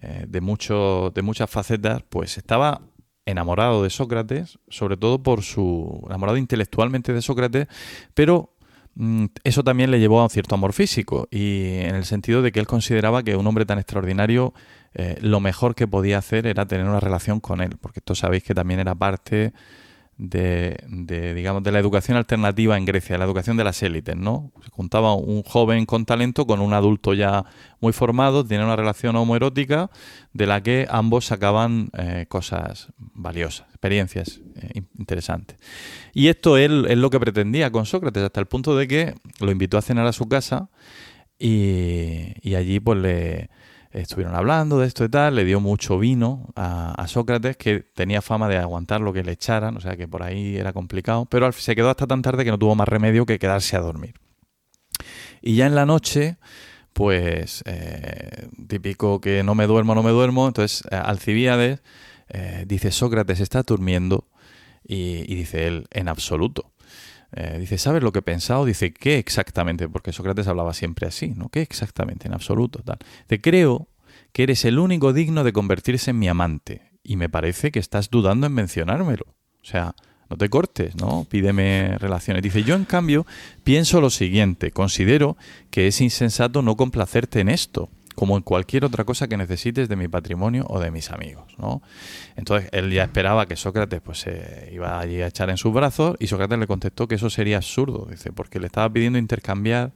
eh, 0.01 0.25
de, 0.27 0.41
mucho, 0.41 1.11
de 1.15 1.21
muchas 1.21 1.49
facetas, 1.49 2.03
pues 2.09 2.37
estaba 2.37 2.81
enamorado 3.25 3.83
de 3.83 3.89
Sócrates, 3.89 4.59
sobre 4.69 4.97
todo 4.97 5.23
por 5.23 5.43
su 5.43 6.03
enamorado 6.05 6.37
intelectualmente 6.37 7.13
de 7.13 7.21
Sócrates, 7.21 7.67
pero 8.13 8.53
eso 9.43 9.63
también 9.63 9.91
le 9.91 9.99
llevó 9.99 10.19
a 10.19 10.23
un 10.23 10.29
cierto 10.29 10.55
amor 10.55 10.73
físico 10.73 11.27
y 11.31 11.77
en 11.79 11.95
el 11.95 12.03
sentido 12.03 12.41
de 12.41 12.51
que 12.51 12.59
él 12.59 12.67
consideraba 12.67 13.23
que 13.23 13.37
un 13.37 13.47
hombre 13.47 13.65
tan 13.65 13.79
extraordinario 13.79 14.53
eh, 14.93 15.17
lo 15.21 15.39
mejor 15.39 15.75
que 15.75 15.87
podía 15.87 16.17
hacer 16.17 16.47
era 16.47 16.65
tener 16.65 16.85
una 16.85 16.99
relación 16.99 17.39
con 17.39 17.61
él, 17.61 17.77
porque 17.79 17.99
esto 17.99 18.15
sabéis 18.15 18.43
que 18.43 18.53
también 18.53 18.79
era 18.79 18.95
parte 18.95 19.53
de, 20.21 20.75
de, 20.89 21.33
digamos, 21.33 21.63
de 21.63 21.71
la 21.71 21.79
educación 21.79 22.17
alternativa 22.17 22.77
en 22.77 22.83
Grecia, 22.83 23.17
la 23.17 23.23
educación 23.23 23.55
de 23.55 23.63
las 23.63 23.81
élites, 23.81 24.17
¿no? 24.17 24.51
Se 24.61 24.69
juntaba 24.69 25.15
un 25.15 25.43
joven 25.43 25.85
con 25.85 26.05
talento 26.05 26.45
con 26.45 26.59
un 26.59 26.73
adulto 26.73 27.13
ya 27.13 27.45
muy 27.79 27.93
formado, 27.93 28.45
tenía 28.45 28.65
una 28.65 28.75
relación 28.75 29.15
homoerótica 29.15 29.89
de 30.33 30.45
la 30.45 30.61
que 30.61 30.87
ambos 30.89 31.25
sacaban 31.25 31.89
eh, 31.97 32.25
cosas 32.27 32.89
valiosas, 32.97 33.65
experiencias 33.69 34.41
eh, 34.57 34.71
in- 34.73 34.89
interesantes. 34.97 35.57
Y 36.13 36.27
esto 36.27 36.57
él 36.57 36.85
es 36.89 36.97
lo 36.97 37.09
que 37.09 37.19
pretendía 37.21 37.71
con 37.71 37.85
Sócrates, 37.85 38.21
hasta 38.21 38.41
el 38.41 38.47
punto 38.47 38.75
de 38.75 38.89
que 38.89 39.15
lo 39.39 39.51
invitó 39.51 39.77
a 39.77 39.81
cenar 39.81 40.05
a 40.05 40.11
su 40.11 40.27
casa 40.27 40.69
y, 41.39 42.33
y 42.41 42.55
allí 42.55 42.81
pues 42.81 42.99
le 42.99 43.49
estuvieron 43.91 44.35
hablando 44.35 44.79
de 44.79 44.87
esto 44.87 45.03
y 45.03 45.09
tal, 45.09 45.35
le 45.35 45.45
dio 45.45 45.59
mucho 45.59 45.97
vino 45.97 46.49
a, 46.55 47.05
Sócrates 47.07 47.57
que 47.57 47.79
tenía 47.79 48.21
fama 48.21 48.47
de 48.47 48.57
aguantar 48.57 49.01
lo 49.01 49.13
que 49.13 49.23
le 49.23 49.31
echaran, 49.31 49.77
o 49.77 49.81
sea 49.81 49.97
que 49.97 50.07
por 50.07 50.23
ahí 50.23 50.57
era 50.57 50.73
complicado, 50.73 51.25
pero 51.25 51.51
se 51.51 51.75
quedó 51.75 51.89
hasta 51.89 52.05
tan 52.05 52.21
tarde 52.21 52.45
que 52.45 52.51
no 52.51 52.59
tuvo 52.59 52.75
más 52.75 52.87
remedio 52.87 53.25
que 53.25 53.39
quedarse 53.39 53.75
a 53.75 53.79
dormir. 53.79 54.13
Y 55.41 55.55
ya 55.55 55.65
en 55.65 55.75
la 55.75 55.85
noche, 55.85 56.37
pues 56.93 57.63
eh, 57.65 58.47
típico 58.67 59.21
que 59.21 59.43
no 59.43 59.55
me 59.55 59.65
duermo, 59.65 59.95
no 59.95 60.03
me 60.03 60.11
duermo, 60.11 60.47
entonces 60.47 60.83
eh, 60.91 60.95
Alcibíades 60.95 61.81
eh, 62.27 62.65
dice 62.67 62.91
Sócrates 62.91 63.39
está 63.39 63.63
durmiendo 63.63 64.27
y 64.83 65.35
dice 65.35 65.67
él 65.67 65.87
en 65.91 66.07
absoluto. 66.07 66.71
Eh, 67.33 67.57
dice, 67.59 67.77
¿sabes 67.77 68.03
lo 68.03 68.11
que 68.11 68.19
he 68.19 68.23
pensado? 68.23 68.65
Dice, 68.65 68.93
¿qué 68.93 69.17
exactamente? 69.17 69.87
Porque 69.87 70.11
Sócrates 70.11 70.47
hablaba 70.47 70.73
siempre 70.73 71.07
así, 71.07 71.29
¿no? 71.29 71.49
¿Qué 71.49 71.61
exactamente? 71.61 72.27
En 72.27 72.33
absoluto, 72.33 72.81
tal. 72.83 72.97
Te 73.27 73.39
creo 73.39 73.87
que 74.31 74.43
eres 74.43 74.65
el 74.65 74.79
único 74.79 75.13
digno 75.13 75.43
de 75.43 75.53
convertirse 75.53 76.11
en 76.11 76.19
mi 76.19 76.27
amante. 76.27 76.91
Y 77.03 77.15
me 77.15 77.29
parece 77.29 77.71
que 77.71 77.79
estás 77.79 78.09
dudando 78.09 78.47
en 78.47 78.53
mencionármelo. 78.53 79.25
O 79.61 79.65
sea, 79.65 79.95
no 80.29 80.37
te 80.37 80.49
cortes, 80.49 80.95
¿no? 80.95 81.25
Pídeme 81.29 81.97
relaciones. 81.97 82.43
Dice, 82.43 82.63
yo 82.63 82.75
en 82.75 82.85
cambio 82.85 83.25
pienso 83.63 83.99
lo 83.99 84.09
siguiente, 84.09 84.71
considero 84.71 85.37
que 85.71 85.87
es 85.87 86.01
insensato 86.01 86.61
no 86.61 86.75
complacerte 86.77 87.39
en 87.39 87.49
esto, 87.49 87.89
como 88.19 88.35
en 88.35 88.43
cualquier 88.43 88.83
otra 88.83 89.05
cosa 89.05 89.29
que 89.29 89.37
necesites 89.37 89.87
de 89.87 89.95
mi 89.95 90.09
patrimonio 90.09 90.65
o 90.67 90.81
de 90.81 90.91
mis 90.91 91.09
amigos, 91.09 91.45
¿no? 91.57 91.81
Entonces 92.35 92.69
él 92.73 92.91
ya 92.91 93.03
esperaba 93.03 93.45
que 93.45 93.55
Sócrates 93.55 94.01
pues 94.01 94.19
se 94.19 94.71
iba 94.73 94.99
allí 94.99 95.21
a 95.21 95.27
echar 95.27 95.49
en 95.49 95.55
sus 95.55 95.73
brazos 95.73 96.17
y 96.19 96.27
Sócrates 96.27 96.59
le 96.59 96.67
contestó 96.67 97.07
que 97.07 97.15
eso 97.15 97.29
sería 97.29 97.55
absurdo, 97.55 98.07
dice, 98.11 98.33
porque 98.33 98.59
le 98.59 98.65
estaba 98.65 98.91
pidiendo 98.91 99.17
intercambiar 99.17 99.93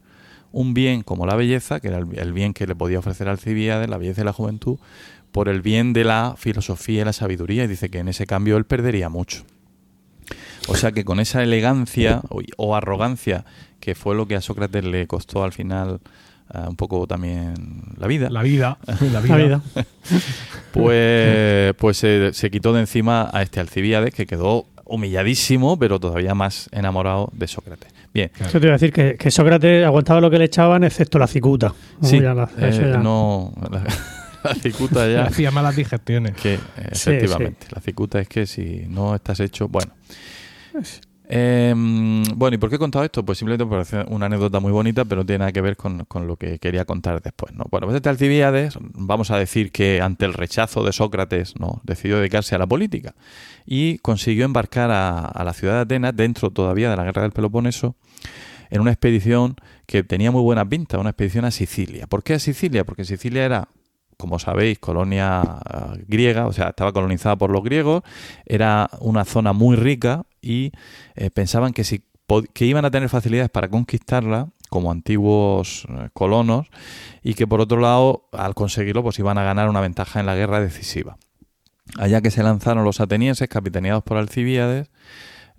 un 0.52 0.72
bien 0.72 1.02
como 1.02 1.26
la 1.26 1.36
belleza, 1.36 1.80
que 1.80 1.88
era 1.88 1.98
el, 1.98 2.32
bien 2.32 2.54
que 2.54 2.66
le 2.66 2.74
podía 2.74 2.98
ofrecer 2.98 3.28
Alcibiades, 3.28 3.90
la 3.90 3.98
belleza 3.98 4.22
y 4.22 4.24
la 4.24 4.32
juventud, 4.32 4.78
por 5.30 5.50
el 5.50 5.60
bien 5.60 5.92
de 5.92 6.04
la 6.04 6.34
filosofía 6.38 7.02
y 7.02 7.04
la 7.04 7.12
sabiduría, 7.12 7.64
y 7.64 7.66
dice 7.66 7.90
que 7.90 7.98
en 7.98 8.08
ese 8.08 8.24
cambio 8.24 8.56
él 8.56 8.64
perdería 8.64 9.10
mucho. 9.10 9.44
O 10.68 10.76
sea 10.76 10.92
que 10.92 11.04
con 11.04 11.20
esa 11.20 11.42
elegancia 11.42 12.22
o, 12.30 12.40
o 12.56 12.74
arrogancia 12.74 13.44
que 13.80 13.94
fue 13.94 14.14
lo 14.14 14.26
que 14.26 14.36
a 14.36 14.40
Sócrates 14.40 14.82
le 14.82 15.06
costó 15.06 15.44
al 15.44 15.52
final 15.52 16.00
eh, 16.52 16.58
un 16.68 16.76
poco 16.76 17.06
también 17.06 17.54
la 17.96 18.06
vida, 18.06 18.28
La 18.30 18.42
vida. 18.42 18.78
La 19.12 19.20
vida. 19.20 19.36
La 19.36 19.44
vida. 19.44 19.62
pues, 20.72 21.74
pues 21.76 21.96
se, 21.96 22.32
se 22.32 22.50
quitó 22.50 22.72
de 22.72 22.80
encima 22.80 23.30
a 23.32 23.42
este 23.42 23.60
Alcibiades 23.60 24.12
que 24.14 24.26
quedó 24.26 24.66
humilladísimo, 24.84 25.78
pero 25.78 25.98
todavía 25.98 26.34
más 26.34 26.68
enamorado 26.72 27.30
de 27.32 27.46
Sócrates. 27.48 27.90
Bien, 28.12 28.30
Eso 28.38 28.60
te 28.60 28.66
iba 28.66 28.74
a 28.74 28.78
decir 28.78 28.92
que, 28.92 29.16
que 29.16 29.30
Sócrates 29.30 29.84
aguantaba 29.84 30.20
lo 30.20 30.30
que 30.30 30.38
le 30.38 30.44
echaban, 30.44 30.84
excepto 30.84 31.18
la 31.18 31.26
cicuta. 31.26 31.72
No, 32.00 32.08
sí, 32.08 32.20
la- 32.20 32.48
eh, 32.58 32.90
ya. 32.92 32.98
no, 32.98 33.52
la, 33.70 33.82
la 34.44 34.54
cicuta 34.54 35.08
ya, 35.10 35.24
Hacía 35.24 35.50
malas 35.50 35.74
digestiones. 35.74 36.34
que 36.36 36.58
Sí, 36.92 37.10
efectivamente, 37.10 37.66
la 37.74 37.80
cicuta 37.80 38.20
es 38.20 38.28
que 38.28 38.46
si 38.46 38.84
no 38.88 39.14
estás 39.14 39.40
hecho, 39.40 39.68
bueno. 39.68 39.92
Eh, 41.26 41.72
bueno, 41.74 42.54
¿y 42.54 42.58
por 42.58 42.68
qué 42.68 42.76
he 42.76 42.78
contado 42.78 43.04
esto? 43.04 43.24
Pues 43.24 43.38
simplemente 43.38 43.64
por 43.64 43.80
hacer 43.80 44.06
una 44.10 44.26
anécdota 44.26 44.60
muy 44.60 44.72
bonita, 44.72 45.04
pero 45.04 45.22
no 45.22 45.26
tiene 45.26 45.38
nada 45.38 45.52
que 45.52 45.60
ver 45.60 45.76
con, 45.76 46.04
con 46.04 46.26
lo 46.26 46.36
que 46.36 46.58
quería 46.58 46.84
contar 46.84 47.22
después. 47.22 47.54
¿no? 47.54 47.64
Bueno, 47.70 47.86
pues 47.86 47.96
este 47.96 48.08
Alcibiades, 48.08 48.78
vamos 48.80 49.30
a 49.30 49.38
decir 49.38 49.72
que 49.72 50.00
ante 50.00 50.26
el 50.26 50.34
rechazo 50.34 50.84
de 50.84 50.92
Sócrates, 50.92 51.58
¿no? 51.58 51.80
decidió 51.84 52.18
dedicarse 52.18 52.54
a 52.54 52.58
la 52.58 52.66
política 52.66 53.14
y 53.64 53.98
consiguió 53.98 54.44
embarcar 54.44 54.90
a, 54.90 55.20
a 55.20 55.44
la 55.44 55.54
ciudad 55.54 55.74
de 55.74 55.80
Atenas, 55.80 56.14
dentro 56.14 56.50
todavía 56.50 56.90
de 56.90 56.96
la 56.96 57.04
guerra 57.04 57.22
del 57.22 57.32
Peloponeso, 57.32 57.96
en 58.70 58.80
una 58.80 58.90
expedición 58.90 59.56
que 59.86 60.02
tenía 60.02 60.30
muy 60.30 60.42
buena 60.42 60.68
pinta, 60.68 60.98
una 60.98 61.10
expedición 61.10 61.44
a 61.44 61.50
Sicilia. 61.50 62.06
¿Por 62.06 62.22
qué 62.22 62.34
a 62.34 62.38
Sicilia? 62.38 62.84
Porque 62.84 63.04
Sicilia 63.04 63.44
era 63.44 63.68
como 64.24 64.38
sabéis, 64.38 64.78
colonia 64.78 65.42
ah, 65.42 65.92
griega, 66.08 66.46
o 66.46 66.52
sea, 66.54 66.68
estaba 66.68 66.94
colonizada 66.94 67.36
por 67.36 67.50
los 67.50 67.62
griegos, 67.62 68.02
era 68.46 68.88
una 69.00 69.26
zona 69.26 69.52
muy 69.52 69.76
rica 69.76 70.24
y 70.40 70.72
eh, 71.14 71.28
pensaban 71.28 71.74
que 71.74 71.84
si 71.84 72.02
que 72.54 72.64
iban 72.64 72.86
a 72.86 72.90
tener 72.90 73.10
facilidades 73.10 73.50
para 73.50 73.68
conquistarla 73.68 74.48
como 74.70 74.90
antiguos 74.90 75.86
eh, 75.90 76.08
colonos 76.14 76.68
y 77.22 77.34
que 77.34 77.46
por 77.46 77.60
otro 77.60 77.78
lado, 77.80 78.30
al 78.32 78.54
conseguirlo, 78.54 79.02
pues 79.02 79.18
iban 79.18 79.36
a 79.36 79.44
ganar 79.44 79.68
una 79.68 79.82
ventaja 79.82 80.20
en 80.20 80.24
la 80.24 80.34
guerra 80.34 80.58
decisiva. 80.58 81.18
Allá 81.98 82.22
que 82.22 82.30
se 82.30 82.42
lanzaron 82.42 82.82
los 82.82 83.02
atenienses, 83.02 83.46
capitaneados 83.50 84.04
por 84.04 84.16
Alcibíades, 84.16 84.88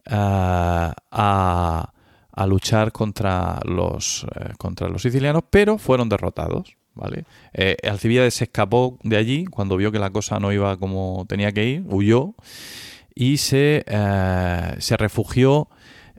eh, 0.08 0.12
a, 0.16 1.94
a 2.32 2.48
luchar 2.48 2.92
contra 2.92 3.60
los, 3.64 4.26
eh, 4.36 4.54
contra 4.58 4.90
los 4.90 5.04
sicilianos, 5.04 5.44
pero 5.52 5.78
fueron 5.78 6.10
derrotados. 6.10 6.76
¿Vale? 6.96 7.26
Eh, 7.54 7.78
Alcibíades 7.84 8.34
se 8.36 8.46
escapó 8.46 8.98
de 9.04 9.18
allí 9.18 9.46
cuando 9.46 9.78
vio 9.78 9.92
que 9.92 10.00
la 10.00 10.10
cosa 10.10 10.40
no 10.40 10.52
iba 10.52 10.78
como 10.78 11.26
tenía 11.28 11.52
que 11.52 11.66
ir, 11.66 11.84
huyó 11.88 12.36
y 13.14 13.38
se, 13.38 13.84
eh, 13.86 14.76
se 14.80 14.98
refugió 14.98 15.70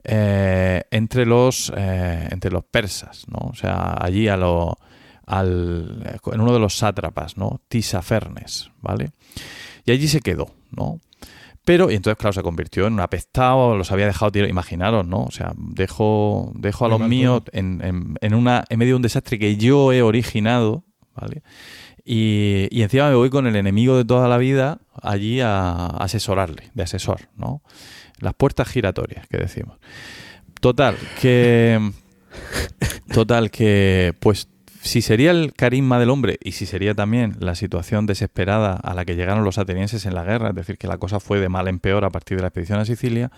eh, 0.03 0.83
entre, 0.91 1.25
los, 1.25 1.71
entre 1.75 2.51
los 2.51 2.63
persas, 2.63 3.25
¿no? 3.27 3.49
o 3.49 3.55
sea, 3.55 3.95
allí 3.99 4.27
a 4.27 4.37
lo, 4.37 4.77
al, 5.25 6.19
en 6.31 6.41
uno 6.41 6.53
de 6.53 6.59
los 6.59 6.77
sátrapas, 6.77 7.37
¿no? 7.37 7.59
Tisafernes, 7.67 8.71
¿vale? 8.81 9.11
Y 9.85 9.91
allí 9.91 10.07
se 10.07 10.21
quedó, 10.21 10.53
¿no? 10.71 11.01
Pero, 11.67 11.91
y 11.91 11.95
entonces, 11.95 12.17
claro, 12.17 12.31
se 12.31 12.41
convirtió 12.43 12.87
en 12.87 12.93
un 12.93 13.01
apestado, 13.01 13.75
los 13.75 13.91
había 13.91 14.05
dejado 14.05 14.31
tirar, 14.31 14.49
imaginaros, 14.49 15.05
¿no? 15.05 15.23
O 15.25 15.31
sea, 15.31 15.51
dejo, 15.57 16.53
dejo 16.55 16.85
a 16.85 16.87
los 16.87 17.01
míos 17.09 17.41
en, 17.51 17.81
en- 17.83 18.15
en 18.21 18.33
una, 18.35 18.63
en 18.69 18.79
medio 18.79 18.93
de 18.93 18.95
un 18.95 19.01
desastre 19.01 19.37
que 19.37 19.57
yo 19.57 19.91
he 19.91 20.01
originado, 20.01 20.85
¿vale? 21.13 21.43
Y, 22.05 22.69
y 22.71 22.83
encima 22.83 23.09
me 23.09 23.15
voy 23.15 23.29
con 23.29 23.47
el 23.47 23.57
enemigo 23.57 23.97
de 23.97 24.05
toda 24.05 24.29
la 24.29 24.37
vida 24.37 24.79
allí 25.03 25.41
a, 25.41 25.71
a 25.87 25.87
asesorarle, 26.05 26.71
de 26.73 26.83
asesor, 26.83 27.27
¿no? 27.35 27.61
Las 28.19 28.33
puertas 28.33 28.69
giratorias, 28.69 29.27
que 29.27 29.35
decimos. 29.37 29.77
Total, 30.61 30.95
que. 31.19 31.91
Total, 33.13 33.51
que. 33.51 34.13
Pues 34.21 34.47
si 34.87 35.01
sería 35.01 35.31
el 35.31 35.53
carisma 35.53 35.99
del 35.99 36.09
hombre 36.09 36.39
y 36.43 36.53
si 36.53 36.65
sería 36.65 36.95
también 36.95 37.35
la 37.39 37.55
situación 37.55 38.05
desesperada 38.05 38.73
a 38.73 38.93
la 38.93 39.05
que 39.05 39.15
llegaron 39.15 39.43
los 39.43 39.57
atenienses 39.57 40.05
en 40.05 40.15
la 40.15 40.23
guerra, 40.23 40.49
es 40.49 40.55
decir, 40.55 40.77
que 40.77 40.87
la 40.87 40.97
cosa 40.97 41.19
fue 41.19 41.39
de 41.39 41.49
mal 41.49 41.67
en 41.67 41.79
peor 41.79 42.05
a 42.05 42.09
partir 42.09 42.37
de 42.37 42.41
la 42.41 42.47
expedición 42.47 42.79
a 42.79 42.85
Sicilia, 42.85 43.31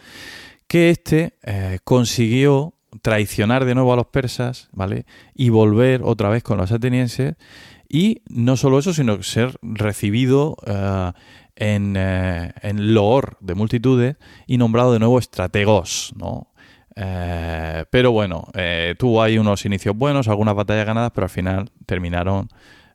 que 0.67 0.89
éste 0.89 1.33
eh, 1.43 1.79
consiguió 1.83 2.73
traicionar 3.01 3.65
de 3.65 3.75
nuevo 3.75 3.93
a 3.93 3.95
los 3.95 4.07
persas, 4.07 4.69
¿vale? 4.71 5.05
Y 5.35 5.49
volver 5.49 6.01
otra 6.03 6.29
vez 6.29 6.43
con 6.43 6.57
los 6.57 6.71
atenienses 6.71 7.35
y 7.88 8.21
no 8.29 8.55
solo 8.55 8.79
eso, 8.79 8.93
sino 8.93 9.21
ser 9.23 9.57
recibido 9.62 10.57
eh, 10.65 11.12
en, 11.55 11.95
eh, 11.97 12.53
en 12.62 12.93
loor 12.93 13.38
de 13.41 13.55
multitudes 13.55 14.17
y 14.47 14.57
nombrado 14.57 14.93
de 14.93 14.99
nuevo 14.99 15.19
estrategos, 15.19 16.13
¿no? 16.15 16.47
Eh, 17.01 17.85
pero 17.89 18.12
bueno, 18.12 18.47
eh, 18.53 18.93
tuvo 18.99 19.23
ahí 19.23 19.38
unos 19.38 19.65
inicios 19.65 19.95
buenos, 19.95 20.27
algunas 20.27 20.53
batallas 20.53 20.85
ganadas, 20.85 21.12
pero 21.15 21.25
al 21.25 21.29
final 21.29 21.71
terminaron 21.85 22.49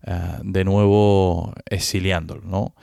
eh, 0.07 0.13
de 0.43 0.65
nuevo 0.65 1.55
exiliándolo, 1.65 2.43
¿no? 2.43 2.75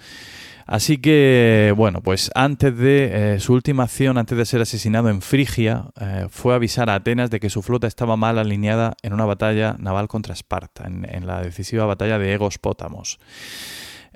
Así 0.66 0.98
que, 0.98 1.74
bueno, 1.76 2.02
pues 2.02 2.32
antes 2.34 2.76
de 2.78 3.38
su 3.42 3.54
última 3.54 3.84
acción, 3.84 4.18
antes 4.18 4.38
de 4.38 4.46
ser 4.46 4.62
asesinado 4.62 5.10
en 5.10 5.22
Frigia, 5.22 5.88
fue 6.30 6.56
avisar 6.56 6.90
a 6.90 6.96
Atenas 6.96 7.30
de 7.30 7.42
que 7.42 7.50
su 7.50 7.62
flota 7.62 7.88
estaba 7.88 8.16
mal 8.16 8.40
alineada 8.40 8.96
en 9.02 9.12
una 9.12 9.26
batalla 9.26 9.76
naval 9.80 10.08
contra 10.08 10.34
Esparta, 10.34 10.86
en, 10.88 11.28
la 11.28 11.42
decisiva 11.42 11.86
batalla 11.86 12.18
de 12.20 12.34
Egospótamos. 12.34 13.20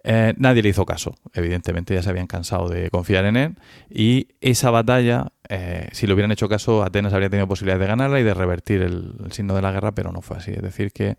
Eh, 0.07 0.35
nadie 0.37 0.61
le 0.61 0.69
hizo 0.69 0.85
caso, 0.85 1.15
evidentemente 1.33 1.95
ya 1.95 2.03
se 2.03 2.09
habían 2.11 2.27
cansado 2.27 2.69
de 2.69 2.91
confiar 2.91 3.25
en 3.25 3.37
él 3.37 3.55
y 3.89 4.27
esa 4.39 4.69
batalla, 4.69 5.31
eh, 5.49 5.89
si 5.91 6.07
le 6.07 6.13
hubieran 6.13 6.31
hecho 6.31 6.49
caso, 6.49 6.83
Atenas 6.83 7.13
habría 7.13 7.29
tenido 7.29 7.47
posibilidades 7.47 7.81
de 7.81 7.87
ganarla 7.87 8.19
y 8.19 8.23
de 8.23 8.33
revertir 8.33 8.81
el, 8.81 9.31
signo 9.31 9.55
de 9.55 9.61
la 9.61 9.71
guerra, 9.71 9.93
pero 9.93 10.11
no 10.11 10.21
fue 10.21 10.37
así. 10.37 10.51
Es 10.51 10.61
decir, 10.61 10.91
que 10.91 11.17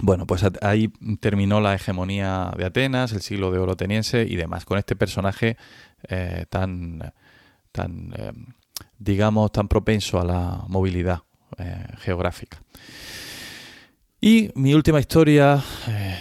bueno, 0.00 0.26
pues 0.26 0.44
ahí 0.60 0.88
terminó 1.20 1.60
la 1.60 1.74
hegemonía 1.74 2.52
de 2.56 2.66
Atenas, 2.66 3.12
el 3.12 3.22
siglo 3.22 3.50
de 3.50 3.58
oro 3.58 3.72
ateniense 3.72 4.26
y 4.28 4.36
demás, 4.36 4.64
con 4.64 4.78
este 4.78 4.94
personaje 4.94 5.56
eh, 6.08 6.44
tan, 6.50 7.12
tan 7.72 8.12
eh, 8.16 8.32
digamos, 8.98 9.52
tan 9.52 9.68
propenso 9.68 10.20
a 10.20 10.24
la 10.24 10.64
movilidad 10.68 11.22
geográfica. 12.00 12.60
Y 14.20 14.50
mi 14.54 14.74
última 14.74 15.00
historia 15.00 15.62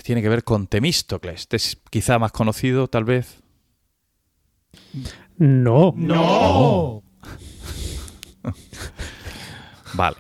tiene 0.04 0.22
que 0.22 0.30
ver 0.30 0.46
con 0.46 0.68
Temístocles. 0.68 1.42
Este 1.42 1.58
es 1.58 1.78
quizá 1.90 2.20
más 2.20 2.32
conocido, 2.32 2.88
tal 2.88 3.04
vez. 3.04 3.44
No. 5.38 5.94
¡No! 5.96 7.04
Vale. 9.94 10.18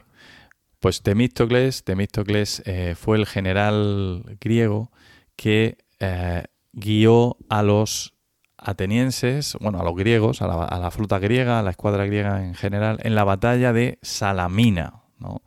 Pues 0.79 1.01
Temístocles, 1.01 1.83
Temístocles 1.83 2.61
eh, 2.65 2.95
fue 2.95 3.17
el 3.17 3.25
general 3.25 4.37
griego 4.39 4.91
que 5.35 5.77
eh, 5.99 6.43
guió 6.73 7.37
a 7.49 7.63
los 7.63 8.13
atenienses, 8.57 9.57
bueno, 9.59 9.79
a 9.79 9.83
los 9.83 9.95
griegos, 9.95 10.41
a 10.41 10.47
la, 10.47 10.63
a 10.63 10.79
la 10.79 10.91
flota 10.91 11.19
griega, 11.19 11.59
a 11.59 11.63
la 11.63 11.71
escuadra 11.71 12.05
griega 12.05 12.45
en 12.45 12.55
general, 12.55 12.99
en 13.03 13.15
la 13.15 13.23
batalla 13.23 13.73
de 13.73 13.99
Salamina. 14.01 15.03
¿no? 15.19 15.41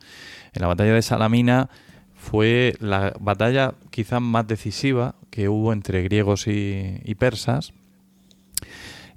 En 0.53 0.63
la 0.63 0.69
batalla 0.69 0.95
de 0.95 1.03
Salamina 1.03 1.69
fue 2.15 2.75
la 2.81 3.15
batalla 3.21 3.75
quizás 3.91 4.21
más 4.21 4.47
decisiva 4.47 5.15
que 5.31 5.49
hubo 5.49 5.73
entre 5.73 6.03
griegos 6.03 6.47
y, 6.47 7.01
y 7.05 7.15
persas, 7.15 7.73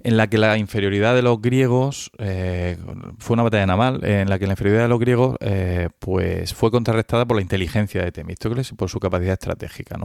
en 0.04 0.16
la 0.16 0.26
que 0.26 0.38
la 0.38 0.58
inferioridad 0.58 1.14
de 1.14 1.22
los 1.22 1.40
griegos 1.40 2.10
eh, 2.18 2.76
fue 3.18 3.34
una 3.34 3.44
batalla 3.44 3.66
naval 3.66 4.04
en 4.04 4.28
la 4.28 4.38
que 4.38 4.46
la 4.46 4.52
inferioridad 4.52 4.84
de 4.84 4.88
los 4.88 4.98
griegos 4.98 5.36
eh, 5.40 5.88
pues 5.98 6.54
fue 6.54 6.70
contrarrestada 6.70 7.24
por 7.24 7.36
la 7.36 7.42
inteligencia 7.42 8.02
de 8.02 8.12
Temístocles 8.12 8.72
y 8.72 8.74
por 8.74 8.88
su 8.88 8.98
capacidad 9.00 9.34
estratégica. 9.34 9.98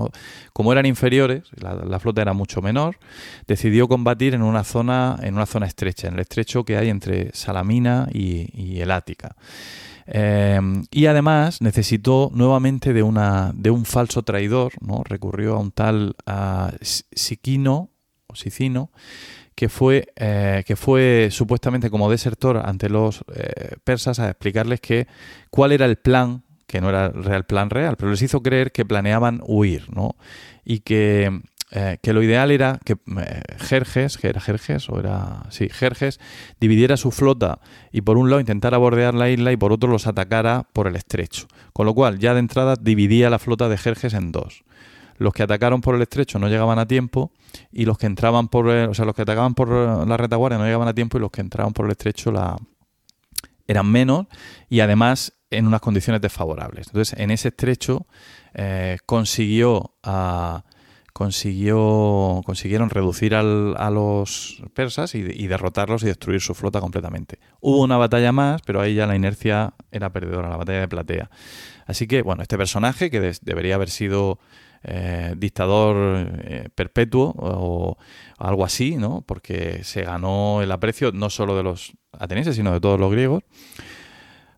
Como 0.53 0.71
eran 0.71 0.85
inferiores, 0.85 1.43
la, 1.59 1.99
flota 1.99 2.21
era 2.21 2.33
mucho 2.33 2.61
menor, 2.61 2.97
decidió 3.47 3.87
combatir 3.87 4.33
en 4.35 4.43
una 4.43 4.63
zona 4.63 5.17
en 5.21 5.33
una 5.33 5.45
zona 5.45 5.65
estrecha, 5.65 6.07
en 6.07 6.15
el 6.15 6.19
estrecho 6.21 6.63
que 6.63 6.77
hay 6.77 6.89
entre 6.89 7.31
Salamina 7.33 8.07
y, 8.13 8.49
y 8.53 8.81
el 8.81 8.91
Ática. 8.91 9.35
Eh, 10.07 10.59
y 10.89 11.05
además 11.07 11.61
necesitó 11.61 12.31
nuevamente 12.33 12.93
de, 12.93 13.03
una, 13.03 13.51
de 13.53 13.69
un 13.69 13.83
falso 13.83 14.23
traidor, 14.23 14.71
recurrió 15.03 15.55
a 15.55 15.59
un 15.59 15.71
tal 15.71 16.15
ah, 16.25 16.71
Siquino 16.81 17.89
o 18.27 18.35
Sicino, 18.35 18.89
que 19.57 19.69
fue, 19.69 20.13
eh, 20.15 20.63
que 20.67 20.75
fue 20.75 21.29
supuestamente 21.31 21.89
como 21.89 22.11
desertor 22.11 22.61
ante 22.63 22.89
los 22.89 23.25
eh, 23.33 23.77
persas 23.83 24.19
a 24.19 24.29
explicarles 24.29 24.79
que 24.79 25.07
cuál 25.49 25.71
era 25.71 25.87
el 25.87 25.95
plan, 25.95 26.43
que 26.67 26.79
no 26.79 26.89
era 26.89 27.07
el 27.07 27.23
real 27.23 27.47
plan 27.47 27.71
real, 27.71 27.95
pero 27.97 28.11
les 28.11 28.21
hizo 28.21 28.43
creer 28.43 28.71
que 28.71 28.85
planeaban 28.85 29.41
huir, 29.43 29.91
¿no? 29.91 30.15
Y 30.63 30.81
que, 30.81 31.41
eh, 31.71 31.97
que 32.03 32.13
lo 32.13 32.21
ideal 32.21 32.51
era 32.51 32.79
que 32.85 32.97
eh, 33.17 33.41
Jerjes, 33.57 34.19
que 34.19 34.27
era 34.27 34.41
Jerjes, 34.41 34.89
o 34.89 34.99
era, 34.99 35.47
sí, 35.49 35.69
Jerjes, 35.69 36.19
dividiera 36.59 36.95
su 36.95 37.09
flota 37.09 37.59
y 37.91 38.01
por 38.01 38.19
un 38.19 38.29
lado 38.29 38.39
intentara 38.39 38.77
bordear 38.77 39.15
la 39.15 39.31
isla 39.31 39.51
y 39.51 39.57
por 39.57 39.73
otro 39.73 39.89
los 39.89 40.05
atacara 40.05 40.67
por 40.71 40.85
el 40.85 40.95
estrecho. 40.95 41.47
Con 41.73 41.87
lo 41.87 41.95
cual, 41.95 42.19
ya 42.19 42.35
de 42.35 42.41
entrada 42.41 42.75
dividía 42.79 43.31
la 43.31 43.39
flota 43.39 43.69
de 43.69 43.79
Jerjes 43.79 44.13
en 44.13 44.31
dos. 44.31 44.63
Los 45.17 45.33
que 45.33 45.43
atacaron 45.43 45.81
por 45.81 45.95
el 45.95 46.01
estrecho 46.01 46.39
no 46.39 46.47
llegaban 46.47 46.79
a 46.79 46.87
tiempo 46.87 47.31
y 47.71 47.85
los 47.85 47.97
que 47.97 48.05
entraban 48.05 48.47
por, 48.47 48.67
o 48.67 48.93
sea, 48.93 49.05
los 49.05 49.15
que 49.15 49.23
atacaban 49.23 49.55
por 49.55 49.69
la 50.07 50.17
retaguardia 50.17 50.57
no 50.57 50.65
llegaban 50.65 50.87
a 50.87 50.93
tiempo 50.93 51.17
y 51.17 51.21
los 51.21 51.31
que 51.31 51.41
entraban 51.41 51.73
por 51.73 51.85
el 51.85 51.91
estrecho 51.91 52.31
la 52.31 52.57
eran 53.67 53.91
menos 53.91 54.27
y 54.69 54.79
además 54.79 55.33
en 55.49 55.67
unas 55.67 55.81
condiciones 55.81 56.21
desfavorables. 56.21 56.87
Entonces, 56.87 57.19
en 57.19 57.31
ese 57.31 57.49
estrecho 57.49 58.05
eh, 58.53 58.97
consiguió 59.05 59.93
consiguió 61.13 62.43
consiguieron 62.45 62.91
reducir 62.91 63.33
a 63.33 63.41
los 63.41 64.61
persas 64.75 65.15
y, 65.15 65.19
y 65.19 65.47
derrotarlos 65.47 66.03
y 66.03 66.07
destruir 66.07 66.41
su 66.41 66.53
flota 66.53 66.79
completamente. 66.79 67.39
Hubo 67.59 67.81
una 67.81 67.97
batalla 67.97 68.31
más, 68.31 68.61
pero 68.61 68.81
ahí 68.81 68.93
ya 68.93 69.07
la 69.07 69.15
inercia 69.15 69.73
era 69.91 70.11
perdedora, 70.11 70.49
la 70.49 70.57
batalla 70.57 70.81
de 70.81 70.87
Platea. 70.87 71.29
Así 71.87 72.05
que, 72.05 72.21
bueno, 72.21 72.43
este 72.43 72.57
personaje 72.57 73.09
que 73.09 73.33
debería 73.41 73.75
haber 73.75 73.89
sido 73.89 74.39
eh, 74.83 75.33
dictador 75.37 75.95
eh, 76.43 76.69
perpetuo 76.73 77.33
o 77.37 77.97
algo 78.37 78.65
así, 78.65 78.95
¿no? 78.95 79.21
Porque 79.21 79.83
se 79.83 80.03
ganó 80.03 80.61
el 80.61 80.71
aprecio 80.71 81.11
no 81.11 81.29
solo 81.29 81.55
de 81.55 81.63
los 81.63 81.93
atenienses, 82.11 82.55
sino 82.55 82.71
de 82.71 82.79
todos 82.79 82.99
los 82.99 83.11
griegos. 83.11 83.43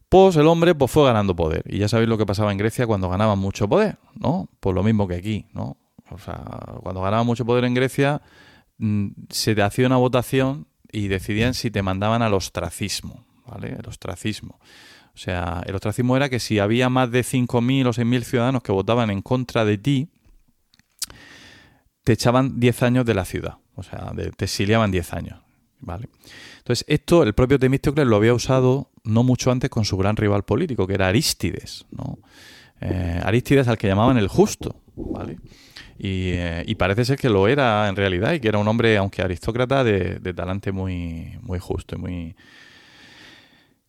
Pues 0.09 0.35
el 0.37 0.47
hombre 0.47 0.73
pues, 0.73 0.89
fue 0.89 1.05
ganando 1.05 1.35
poder. 1.35 1.63
Y 1.67 1.77
ya 1.77 1.87
sabéis 1.87 2.09
lo 2.09 2.17
que 2.17 2.25
pasaba 2.25 2.51
en 2.51 2.57
Grecia 2.57 2.87
cuando 2.87 3.09
ganaban 3.09 3.37
mucho 3.37 3.69
poder, 3.69 3.97
¿no? 4.15 4.49
Pues 4.59 4.75
lo 4.75 4.83
mismo 4.83 5.07
que 5.07 5.15
aquí, 5.15 5.45
¿no? 5.53 5.77
O 6.09 6.17
sea, 6.17 6.43
cuando 6.81 7.01
ganaban 7.01 7.25
mucho 7.25 7.45
poder 7.45 7.65
en 7.65 7.75
Grecia, 7.75 8.21
mm, 8.79 9.09
se 9.29 9.53
te 9.53 9.61
hacía 9.61 9.85
una 9.85 9.97
votación 9.97 10.67
y 10.91 11.07
decidían 11.07 11.53
si 11.53 11.69
te 11.69 11.83
mandaban 11.83 12.23
al 12.23 12.33
ostracismo, 12.33 13.25
¿vale? 13.45 13.75
El 13.79 13.87
ostracismo. 13.87 14.59
O 15.13 15.17
sea, 15.17 15.61
el 15.65 15.75
ostracismo 15.75 16.15
era 16.15 16.29
que 16.29 16.39
si 16.39 16.59
había 16.59 16.89
más 16.89 17.11
de 17.11 17.21
5.000 17.21 17.87
o 17.87 17.93
6.000 17.93 18.23
ciudadanos 18.23 18.63
que 18.63 18.71
votaban 18.71 19.11
en 19.11 19.21
contra 19.21 19.65
de 19.65 19.77
ti, 19.77 20.09
te 22.03 22.13
echaban 22.13 22.59
10 22.59 22.81
años 22.83 23.05
de 23.05 23.13
la 23.13 23.25
ciudad. 23.25 23.57
O 23.75 23.83
sea, 23.83 24.11
de- 24.15 24.31
te 24.31 24.45
exiliaban 24.45 24.91
10 24.91 25.13
años, 25.13 25.39
¿vale? 25.79 26.09
Entonces, 26.57 26.85
esto 26.87 27.23
el 27.23 27.33
propio 27.33 27.57
Temístocles 27.59 28.05
lo 28.05 28.15
había 28.17 28.33
usado 28.33 28.89
no 29.03 29.23
mucho 29.23 29.51
antes 29.51 29.69
con 29.69 29.85
su 29.85 29.97
gran 29.97 30.15
rival 30.17 30.43
político, 30.43 30.85
que 30.85 30.93
era 30.95 31.07
Arístides, 31.07 31.85
¿no? 31.91 32.19
Eh, 32.81 33.19
Arístides 33.23 33.67
al 33.67 33.77
que 33.77 33.87
llamaban 33.87 34.17
el 34.17 34.27
justo, 34.27 34.75
¿vale? 34.95 35.37
Y, 35.97 36.31
eh, 36.31 36.63
y, 36.65 36.75
parece 36.75 37.03
ser 37.03 37.17
que 37.17 37.29
lo 37.29 37.47
era 37.49 37.89
en 37.89 37.95
realidad 37.97 38.31
y 38.33 38.39
que 38.39 38.47
era 38.47 38.57
un 38.57 38.67
hombre, 38.69 38.95
aunque 38.97 39.21
aristócrata, 39.21 39.83
de, 39.83 40.19
de 40.19 40.33
talante 40.33 40.71
muy, 40.71 41.37
muy 41.41 41.59
justo 41.59 41.97
y 41.97 41.99
muy, 41.99 42.35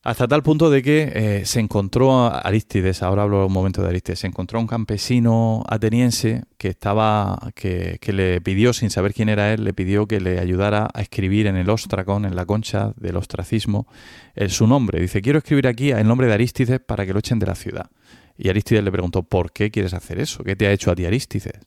hasta 0.03 0.26
tal 0.26 0.42
punto 0.42 0.70
de 0.70 0.82
que 0.82 1.12
eh, 1.14 1.44
se 1.44 1.61
encontró 1.61 2.12
a 2.12 2.38
Aristides, 2.38 3.03
ahora 3.03 3.22
hablo 3.22 3.46
un 3.46 3.53
momento 3.53 3.82
de 3.82 3.88
Aristides, 3.90 4.20
se 4.20 4.26
encontró 4.26 4.59
a 4.59 4.62
un 4.62 4.66
campesino 4.66 5.62
ateniense 5.68 6.44
que 6.57 6.68
estaba, 6.68 7.38
que, 7.55 7.98
que, 8.01 8.14
le 8.14 8.40
pidió, 8.40 8.72
sin 8.72 8.88
saber 8.88 9.12
quién 9.12 9.28
era 9.28 9.53
él, 9.53 9.62
le 9.62 9.74
pidió 9.74 10.07
que 10.07 10.18
le 10.20 10.38
ayudara 10.38 10.88
a 10.94 11.03
escribir 11.03 11.46
en 11.46 11.57
el 11.57 11.68
ostracón, 11.68 12.24
en 12.24 12.34
la 12.34 12.46
concha 12.46 12.94
del 12.96 13.16
ostracismo, 13.16 13.86
el, 14.34 14.51
su 14.51 14.66
nombre. 14.66 15.01
Dice, 15.01 15.20
quiero 15.20 15.38
escribir 15.38 15.66
aquí 15.68 15.90
el 15.90 16.09
nombre 16.09 16.28
de 16.28 16.32
Aristides 16.32 16.80
para 16.80 17.05
que 17.05 17.12
lo 17.12 17.18
echen 17.18 17.38
de 17.38 17.46
la 17.46 17.55
ciudad. 17.55 17.90
Y 18.38 18.48
Aristides 18.48 18.82
le 18.82 18.90
preguntó, 18.90 19.22
¿por 19.22 19.53
qué 19.53 19.70
quieres 19.70 19.92
hacer 19.92 20.18
eso? 20.18 20.42
¿Qué 20.42 20.57
te 20.57 20.66
ha 20.66 20.72
hecho 20.72 20.90
a 20.90 20.94
ti 20.94 21.05
Aristides? 21.05 21.61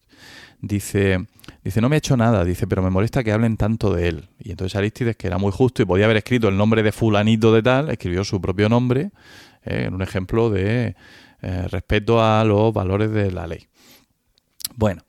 Dice, 0.65 1.25
dice, 1.61 1.81
no 1.81 1.89
me 1.89 1.97
ha 1.97 1.97
hecho 1.97 2.15
nada, 2.15 2.45
dice, 2.45 2.67
pero 2.67 2.81
me 2.81 2.89
molesta 2.89 3.21
que 3.21 3.33
hablen 3.33 3.57
tanto 3.57 3.93
de 3.93 4.07
él. 4.07 4.29
Y 4.39 4.51
entonces 4.51 4.77
Aristides, 4.77 5.17
que 5.17 5.27
era 5.27 5.37
muy 5.37 5.51
justo 5.51 5.81
y 5.81 5.85
podía 5.85 6.05
haber 6.05 6.15
escrito 6.15 6.47
el 6.47 6.55
nombre 6.55 6.83
de 6.83 6.93
fulanito 6.93 7.53
de 7.53 7.61
tal, 7.61 7.89
escribió 7.89 8.23
su 8.23 8.39
propio 8.39 8.69
nombre, 8.69 9.11
eh, 9.65 9.83
en 9.87 9.93
un 9.93 10.01
ejemplo 10.01 10.49
de 10.49 10.95
eh, 11.41 11.67
respeto 11.69 12.23
a 12.23 12.45
los 12.45 12.73
valores 12.73 13.11
de 13.11 13.29
la 13.33 13.45
ley. 13.45 13.67
Bueno, 14.75 15.01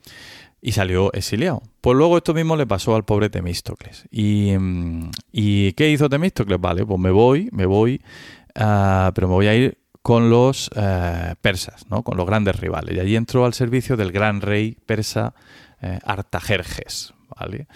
y 0.60 0.72
salió 0.72 1.12
exiliado. 1.12 1.62
Pues 1.80 1.96
luego 1.96 2.16
esto 2.16 2.34
mismo 2.34 2.56
le 2.56 2.66
pasó 2.66 2.96
al 2.96 3.04
pobre 3.04 3.30
Temístocles. 3.30 4.08
¿Y, 4.10 4.56
mm, 4.58 5.10
¿y 5.30 5.72
qué 5.74 5.88
hizo 5.88 6.08
Temístocles? 6.08 6.60
Vale, 6.60 6.84
pues 6.84 6.98
me 6.98 7.12
voy, 7.12 7.48
me 7.52 7.66
voy, 7.66 8.02
uh, 8.56 9.12
pero 9.14 9.28
me 9.28 9.34
voy 9.34 9.46
a 9.46 9.54
ir 9.54 9.78
con 10.04 10.28
los 10.28 10.70
eh, 10.76 11.34
persas, 11.40 11.86
¿no? 11.88 12.02
con 12.02 12.18
los 12.18 12.26
grandes 12.26 12.60
rivales. 12.60 12.94
Y 12.94 13.00
allí 13.00 13.16
entró 13.16 13.46
al 13.46 13.54
servicio 13.54 13.96
del 13.96 14.12
gran 14.12 14.42
rey 14.42 14.76
persa 14.84 15.34
eh, 15.80 15.98
Artajerjes. 16.04 17.14
¿vale? 17.34 17.68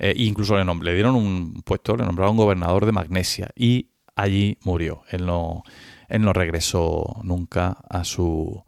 Eh, 0.00 0.12
incluso 0.16 0.56
le, 0.56 0.64
le, 0.64 0.94
dieron 0.94 1.14
un 1.14 1.62
puesto, 1.64 1.96
le 1.96 2.04
nombraron 2.04 2.36
gobernador 2.36 2.86
de 2.86 2.90
Magnesia 2.90 3.50
y 3.54 3.90
allí 4.16 4.58
murió. 4.64 5.04
Él 5.10 5.26
no, 5.26 5.62
él 6.08 6.22
no 6.22 6.32
regresó 6.32 7.20
nunca 7.22 7.78
a 7.88 8.02
su, 8.02 8.64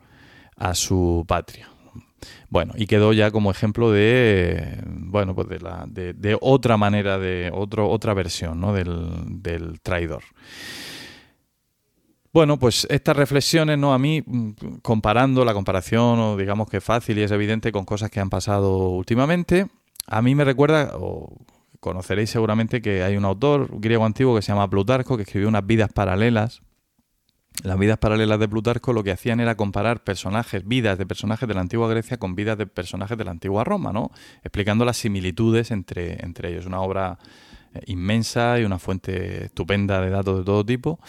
a 0.54 0.76
su 0.76 1.24
patria. 1.26 1.68
Bueno, 2.50 2.74
y 2.76 2.86
quedó 2.86 3.12
ya 3.12 3.32
como 3.32 3.50
ejemplo 3.50 3.90
de, 3.90 4.80
bueno, 4.86 5.34
pues 5.34 5.48
de, 5.48 5.58
la, 5.58 5.86
de, 5.88 6.12
de 6.12 6.38
otra 6.40 6.76
manera, 6.76 7.18
de 7.18 7.50
otro, 7.52 7.90
otra 7.90 8.14
versión 8.14 8.60
¿no? 8.60 8.72
del, 8.72 9.42
del 9.42 9.80
traidor. 9.80 10.22
Bueno, 12.32 12.58
pues 12.58 12.86
estas 12.90 13.16
reflexiones, 13.16 13.78
¿no? 13.78 13.94
A 13.94 13.98
mí, 13.98 14.22
mm, 14.24 14.50
comparando 14.82 15.44
la 15.44 15.54
comparación, 15.54 16.18
o 16.18 16.36
digamos 16.36 16.68
que 16.68 16.80
fácil 16.80 17.18
y 17.18 17.22
es 17.22 17.30
evidente 17.30 17.72
con 17.72 17.84
cosas 17.84 18.10
que 18.10 18.20
han 18.20 18.30
pasado 18.30 18.90
últimamente, 18.90 19.66
a 20.06 20.22
mí 20.22 20.34
me 20.34 20.44
recuerda, 20.44 20.92
o 20.94 21.36
conoceréis 21.80 22.30
seguramente 22.30 22.82
que 22.82 23.02
hay 23.02 23.16
un 23.16 23.24
autor 23.24 23.68
griego 23.80 24.04
antiguo 24.04 24.34
que 24.34 24.42
se 24.42 24.52
llama 24.52 24.68
Plutarco, 24.68 25.16
que 25.16 25.22
escribió 25.22 25.48
unas 25.48 25.66
vidas 25.66 25.90
paralelas. 25.92 26.62
Las 27.64 27.78
vidas 27.78 27.98
paralelas 27.98 28.38
de 28.38 28.48
Plutarco 28.48 28.92
lo 28.92 29.02
que 29.02 29.10
hacían 29.10 29.40
era 29.40 29.56
comparar 29.56 30.04
personajes, 30.04 30.66
vidas 30.66 30.96
de 30.96 31.06
personajes 31.06 31.48
de 31.48 31.54
la 31.54 31.60
antigua 31.60 31.88
Grecia 31.88 32.16
con 32.16 32.36
vidas 32.36 32.56
de 32.56 32.66
personajes 32.66 33.18
de 33.18 33.24
la 33.24 33.32
antigua 33.32 33.64
Roma, 33.64 33.92
¿no? 33.92 34.12
Explicando 34.44 34.84
las 34.84 34.96
similitudes 34.96 35.70
entre, 35.72 36.24
entre 36.24 36.50
ellos. 36.50 36.66
Una 36.66 36.80
obra 36.80 37.18
eh, 37.74 37.80
inmensa 37.86 38.60
y 38.60 38.64
una 38.64 38.78
fuente 38.78 39.46
estupenda 39.46 40.00
de 40.00 40.10
datos 40.10 40.38
de 40.38 40.44
todo 40.44 40.64
tipo. 40.64 41.00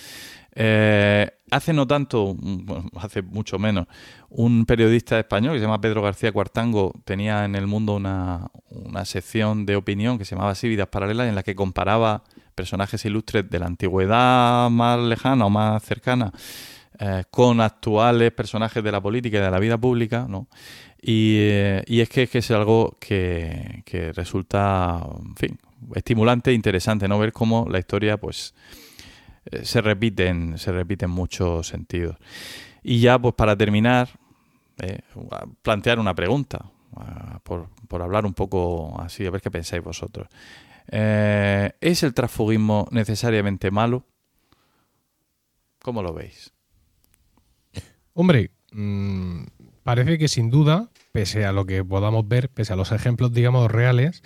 Eh, 0.61 1.25
hace 1.51 1.71
no 1.71 1.87
tanto, 1.87 2.35
bueno, 2.37 2.89
hace 2.97 3.21
mucho 3.21 3.57
menos, 3.57 3.87
un 4.27 4.65
periodista 4.65 5.17
español 5.17 5.53
que 5.53 5.59
se 5.59 5.63
llama 5.63 5.79
Pedro 5.79 6.01
García 6.01 6.33
Cuartango 6.33 6.93
tenía 7.05 7.45
en 7.45 7.55
el 7.55 7.65
mundo 7.65 7.95
una, 7.95 8.51
una 8.69 9.05
sección 9.05 9.65
de 9.65 9.77
opinión 9.77 10.17
que 10.17 10.25
se 10.25 10.35
llamaba 10.35 10.51
así 10.51 10.67
Vidas 10.67 10.89
Paralelas 10.89 11.29
en 11.29 11.35
la 11.35 11.43
que 11.43 11.55
comparaba 11.55 12.25
personajes 12.55 13.05
ilustres 13.05 13.49
de 13.49 13.57
la 13.57 13.67
antigüedad 13.67 14.69
más 14.69 14.99
lejana 14.99 15.45
o 15.45 15.49
más 15.49 15.81
cercana 15.81 16.33
eh, 16.99 17.23
con 17.31 17.61
actuales 17.61 18.33
personajes 18.33 18.83
de 18.83 18.91
la 18.91 18.99
política 18.99 19.37
y 19.37 19.41
de 19.41 19.51
la 19.51 19.59
vida 19.59 19.77
pública, 19.77 20.25
¿no? 20.27 20.47
Y, 21.01 21.37
eh, 21.39 21.83
y 21.87 22.01
es, 22.01 22.09
que, 22.09 22.23
es 22.23 22.29
que 22.29 22.39
es 22.39 22.51
algo 22.51 22.97
que, 22.99 23.83
que 23.85 24.11
resulta, 24.11 25.07
en 25.25 25.35
fin, 25.37 25.59
estimulante 25.95 26.51
e 26.51 26.53
interesante, 26.53 27.07
¿no? 27.07 27.17
Ver 27.17 27.31
cómo 27.31 27.65
la 27.69 27.79
historia, 27.79 28.17
pues, 28.17 28.53
eh, 29.45 29.65
se 29.65 29.81
repiten, 29.81 30.57
se 30.57 30.71
repiten 30.71 31.09
muchos 31.09 31.67
sentidos. 31.67 32.17
Y 32.83 32.99
ya, 32.99 33.19
pues 33.19 33.35
para 33.35 33.55
terminar, 33.55 34.09
eh, 34.81 35.01
plantear 35.61 35.99
una 35.99 36.13
pregunta, 36.13 36.71
por, 37.43 37.69
por, 37.87 38.01
hablar 38.01 38.25
un 38.25 38.33
poco 38.33 38.99
así, 38.99 39.25
a 39.25 39.31
ver 39.31 39.41
qué 39.41 39.51
pensáis 39.51 39.83
vosotros. 39.83 40.27
Eh, 40.91 41.71
¿Es 41.81 42.03
el 42.03 42.13
transfugismo 42.13 42.87
necesariamente 42.91 43.71
malo? 43.71 44.05
¿Cómo 45.81 46.01
lo 46.01 46.13
veis? 46.13 46.51
Hombre, 48.13 48.51
mmm, 48.71 49.43
parece 49.83 50.17
que 50.17 50.27
sin 50.27 50.49
duda, 50.49 50.89
pese 51.11 51.45
a 51.45 51.51
lo 51.51 51.65
que 51.65 51.83
podamos 51.83 52.27
ver, 52.27 52.49
pese 52.49 52.73
a 52.73 52.75
los 52.75 52.91
ejemplos, 52.91 53.33
digamos, 53.33 53.71
reales, 53.71 54.23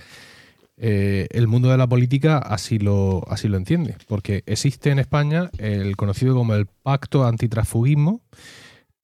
eh, 0.78 1.28
el 1.32 1.48
mundo 1.48 1.70
de 1.70 1.78
la 1.78 1.88
política 1.88 2.38
así 2.38 2.80
lo, 2.80 3.24
así 3.30 3.48
lo 3.48 3.58
entiende, 3.58 3.96
porque 4.08 4.44
existe 4.46 4.90
en 4.90 5.00
España 5.00 5.50
el 5.58 5.96
conocido 5.96 6.36
como 6.36 6.56
el 6.56 6.66
pacto 6.66 7.26
antitransfugismo, 7.26 8.22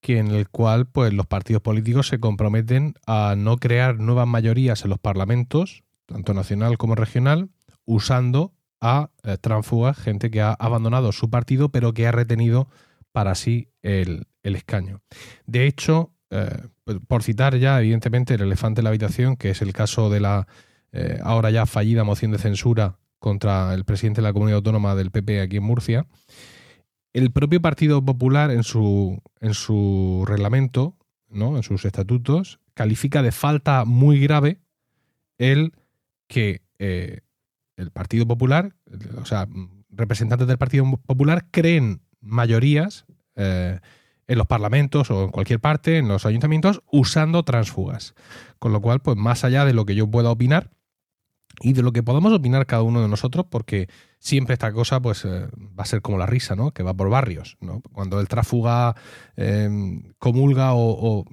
que 0.01 0.17
en 0.17 0.31
el 0.31 0.49
cual 0.49 0.87
pues, 0.87 1.13
los 1.13 1.27
partidos 1.27 1.61
políticos 1.61 2.07
se 2.07 2.19
comprometen 2.19 2.95
a 3.05 3.35
no 3.37 3.57
crear 3.57 3.99
nuevas 3.99 4.27
mayorías 4.27 4.83
en 4.83 4.89
los 4.89 4.99
parlamentos, 4.99 5.83
tanto 6.05 6.33
nacional 6.33 6.77
como 6.77 6.95
regional, 6.95 7.49
usando 7.85 8.53
a 8.81 9.09
eh, 9.23 9.37
transfugas, 9.39 9.97
gente 9.97 10.31
que 10.31 10.41
ha 10.41 10.53
abandonado 10.53 11.11
su 11.11 11.29
partido, 11.29 11.69
pero 11.69 11.93
que 11.93 12.07
ha 12.07 12.11
retenido 12.11 12.69
para 13.11 13.35
sí 13.35 13.69
el, 13.81 14.27
el 14.43 14.55
escaño. 14.55 15.01
De 15.45 15.67
hecho, 15.67 16.13
eh, 16.29 16.67
por 17.07 17.23
citar 17.23 17.57
ya, 17.57 17.79
evidentemente, 17.79 18.35
el 18.35 18.41
elefante 18.41 18.81
en 18.81 18.85
la 18.85 18.89
habitación, 18.89 19.35
que 19.35 19.49
es 19.49 19.61
el 19.61 19.73
caso 19.73 20.09
de 20.09 20.19
la 20.19 20.47
eh, 20.91 21.19
ahora 21.23 21.51
ya 21.51 21.65
fallida 21.65 22.03
moción 22.03 22.31
de 22.31 22.37
censura 22.37 22.97
contra 23.19 23.73
el 23.73 23.85
presidente 23.85 24.21
de 24.21 24.27
la 24.27 24.33
comunidad 24.33 24.57
autónoma 24.57 24.95
del 24.95 25.11
PP 25.11 25.41
aquí 25.41 25.57
en 25.57 25.63
Murcia, 25.63 26.07
el 27.13 27.31
propio 27.31 27.61
Partido 27.61 28.03
Popular 28.03 28.51
en 28.51 28.63
su, 28.63 29.21
en 29.39 29.53
su 29.53 30.23
reglamento, 30.27 30.95
¿no? 31.27 31.57
en 31.57 31.63
sus 31.63 31.85
estatutos, 31.85 32.59
califica 32.73 33.21
de 33.21 33.31
falta 33.31 33.83
muy 33.85 34.19
grave 34.19 34.59
el 35.37 35.73
que 36.27 36.61
eh, 36.77 37.21
el 37.75 37.91
Partido 37.91 38.27
Popular, 38.27 38.75
o 39.17 39.25
sea, 39.25 39.47
representantes 39.89 40.47
del 40.47 40.57
Partido 40.57 40.85
Popular 41.05 41.45
creen 41.51 42.01
mayorías 42.21 43.05
eh, 43.35 43.79
en 44.27 44.37
los 44.37 44.47
parlamentos 44.47 45.09
o 45.09 45.23
en 45.23 45.31
cualquier 45.31 45.59
parte, 45.59 45.97
en 45.97 46.07
los 46.07 46.25
ayuntamientos, 46.25 46.83
usando 46.91 47.43
transfugas. 47.43 48.13
Con 48.59 48.71
lo 48.71 48.81
cual, 48.81 48.99
pues 48.99 49.17
más 49.17 49.43
allá 49.43 49.65
de 49.65 49.73
lo 49.73 49.85
que 49.85 49.95
yo 49.95 50.09
pueda 50.09 50.29
opinar, 50.29 50.69
y 51.61 51.73
de 51.73 51.81
lo 51.81 51.91
que 51.91 52.03
podamos 52.03 52.33
opinar 52.33 52.65
cada 52.65 52.83
uno 52.83 53.01
de 53.01 53.07
nosotros, 53.07 53.45
porque 53.49 53.89
siempre 54.19 54.53
esta 54.53 54.71
cosa 54.71 55.01
pues 55.01 55.25
eh, 55.25 55.47
va 55.57 55.83
a 55.83 55.85
ser 55.85 56.01
como 56.01 56.17
la 56.17 56.25
risa, 56.25 56.55
¿no? 56.55 56.71
Que 56.71 56.83
va 56.83 56.93
por 56.93 57.09
barrios, 57.09 57.57
¿no? 57.61 57.81
Cuando 57.91 58.19
el 58.19 58.27
tráfuga 58.27 58.95
eh, 59.37 59.69
comulga 60.17 60.73
o, 60.73 61.25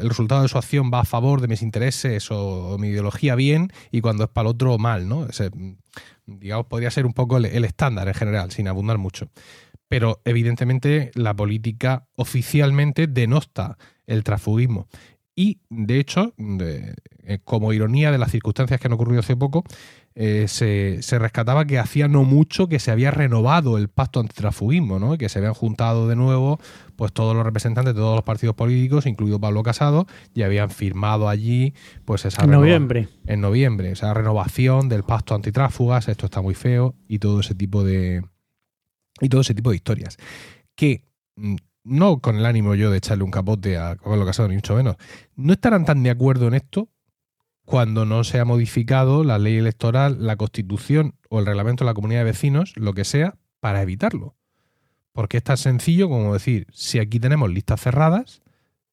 el 0.00 0.08
resultado 0.08 0.42
de 0.42 0.48
su 0.48 0.58
acción 0.58 0.90
va 0.92 1.00
a 1.00 1.04
favor 1.04 1.40
de 1.40 1.48
mis 1.48 1.62
intereses 1.62 2.28
o, 2.30 2.76
mi 2.78 2.88
ideología 2.88 3.34
bien 3.34 3.72
y 3.90 4.00
cuando 4.00 4.24
es 4.24 4.30
para 4.30 4.48
el 4.48 4.54
otro 4.54 4.78
mal, 4.78 5.08
¿no? 5.08 5.26
Ese, 5.26 5.50
digamos, 6.26 6.66
podría 6.66 6.90
ser 6.90 7.06
un 7.06 7.12
poco 7.12 7.38
el, 7.38 7.64
estándar 7.64 8.08
en 8.08 8.14
general, 8.14 8.50
sin 8.50 8.68
abundar 8.68 8.98
mucho. 8.98 9.28
Pero 9.88 10.20
evidentemente 10.24 11.10
la 11.14 11.34
política 11.34 12.06
oficialmente 12.14 13.06
denosta 13.06 13.78
el 14.06 14.22
transfugismo. 14.22 14.86
Y, 15.34 15.60
de 15.70 16.00
hecho, 16.00 16.34
eh, 17.28 17.40
como 17.44 17.74
ironía 17.74 18.10
de 18.10 18.16
las 18.16 18.30
circunstancias 18.30 18.80
que 18.80 18.86
han 18.86 18.94
ocurrido 18.94 19.20
hace 19.20 19.36
poco, 19.36 19.62
eh, 20.14 20.46
se, 20.48 21.02
se, 21.02 21.18
rescataba 21.18 21.66
que 21.66 21.78
hacía 21.78 22.08
no 22.08 22.24
mucho 22.24 22.68
que 22.68 22.78
se 22.78 22.90
había 22.90 23.10
renovado 23.10 23.76
el 23.76 23.88
pacto 23.88 24.20
antitransfugismo, 24.20 24.98
¿no? 24.98 25.18
que 25.18 25.28
se 25.28 25.38
habían 25.38 25.52
juntado 25.52 26.08
de 26.08 26.16
nuevo 26.16 26.58
pues 26.96 27.12
todos 27.12 27.36
los 27.36 27.44
representantes 27.44 27.94
de 27.94 28.00
todos 28.00 28.14
los 28.14 28.24
partidos 28.24 28.56
políticos, 28.56 29.04
incluido 29.04 29.38
Pablo 29.38 29.62
Casado, 29.62 30.06
y 30.32 30.40
habían 30.40 30.70
firmado 30.70 31.28
allí 31.28 31.74
pues 32.06 32.24
esa 32.24 32.44
en 32.44 32.50
noviembre. 32.50 33.08
En 33.26 33.42
noviembre, 33.42 33.90
esa 33.92 34.14
renovación 34.14 34.88
del 34.88 35.02
pacto 35.02 35.34
antitráfugas, 35.34 36.08
esto 36.08 36.24
está 36.24 36.40
muy 36.40 36.54
feo, 36.54 36.94
y 37.08 37.18
todo 37.18 37.40
ese 37.40 37.54
tipo 37.54 37.84
de. 37.84 38.22
y 39.20 39.28
todo 39.28 39.42
ese 39.42 39.54
tipo 39.54 39.68
de 39.68 39.76
historias. 39.76 40.16
Que 40.74 41.04
mm, 41.36 41.56
no 41.84 42.20
con 42.20 42.36
el 42.36 42.46
ánimo 42.46 42.74
yo 42.74 42.90
de 42.90 42.96
echarle 42.96 43.22
un 43.22 43.30
capote 43.30 43.76
a 43.76 43.96
Pablo 43.96 44.24
Casado, 44.24 44.48
ni 44.48 44.54
mucho 44.54 44.74
menos, 44.74 44.96
no 45.36 45.52
estarán 45.52 45.84
tan 45.84 46.02
de 46.02 46.08
acuerdo 46.08 46.48
en 46.48 46.54
esto 46.54 46.88
cuando 47.68 48.06
no 48.06 48.24
se 48.24 48.40
ha 48.40 48.46
modificado 48.46 49.24
la 49.24 49.38
ley 49.38 49.58
electoral, 49.58 50.16
la 50.26 50.36
constitución 50.36 51.16
o 51.28 51.38
el 51.38 51.44
reglamento 51.44 51.84
de 51.84 51.90
la 51.90 51.94
comunidad 51.94 52.20
de 52.20 52.24
vecinos, 52.24 52.72
lo 52.76 52.94
que 52.94 53.04
sea, 53.04 53.36
para 53.60 53.82
evitarlo. 53.82 54.36
Porque 55.12 55.36
es 55.36 55.44
tan 55.44 55.58
sencillo 55.58 56.08
como 56.08 56.32
decir, 56.32 56.66
si 56.72 56.98
aquí 56.98 57.20
tenemos 57.20 57.50
listas 57.50 57.82
cerradas, 57.82 58.40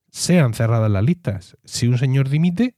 sean 0.09 0.53
cerradas 0.53 0.91
las 0.91 1.05
listas. 1.05 1.57
Si 1.63 1.87
un 1.87 1.97
señor 1.97 2.27
dimite, 2.27 2.75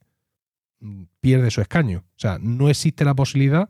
pierde 1.20 1.50
su 1.50 1.62
escaño. 1.62 2.06
O 2.10 2.20
sea, 2.20 2.38
no 2.40 2.70
existe 2.70 3.04
la 3.04 3.16
posibilidad 3.16 3.68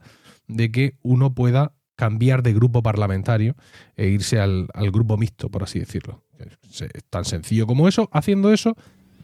de 0.47 0.69
que 0.69 0.97
uno 1.03 1.33
pueda 1.33 1.75
cambiar 1.95 2.43
de 2.43 2.51
grupo 2.51 2.83
parlamentario 2.83 3.55
e 3.95 4.07
irse 4.07 4.41
al, 4.41 4.67
al 4.73 4.91
grupo 4.91 5.15
mixto, 5.15 5.49
por 5.49 5.63
así 5.63 5.79
decirlo. 5.79 6.25
Es 6.37 6.89
tan 7.09 7.23
sencillo 7.23 7.65
como 7.67 7.87
eso. 7.87 8.09
Haciendo 8.11 8.51
eso, 8.51 8.75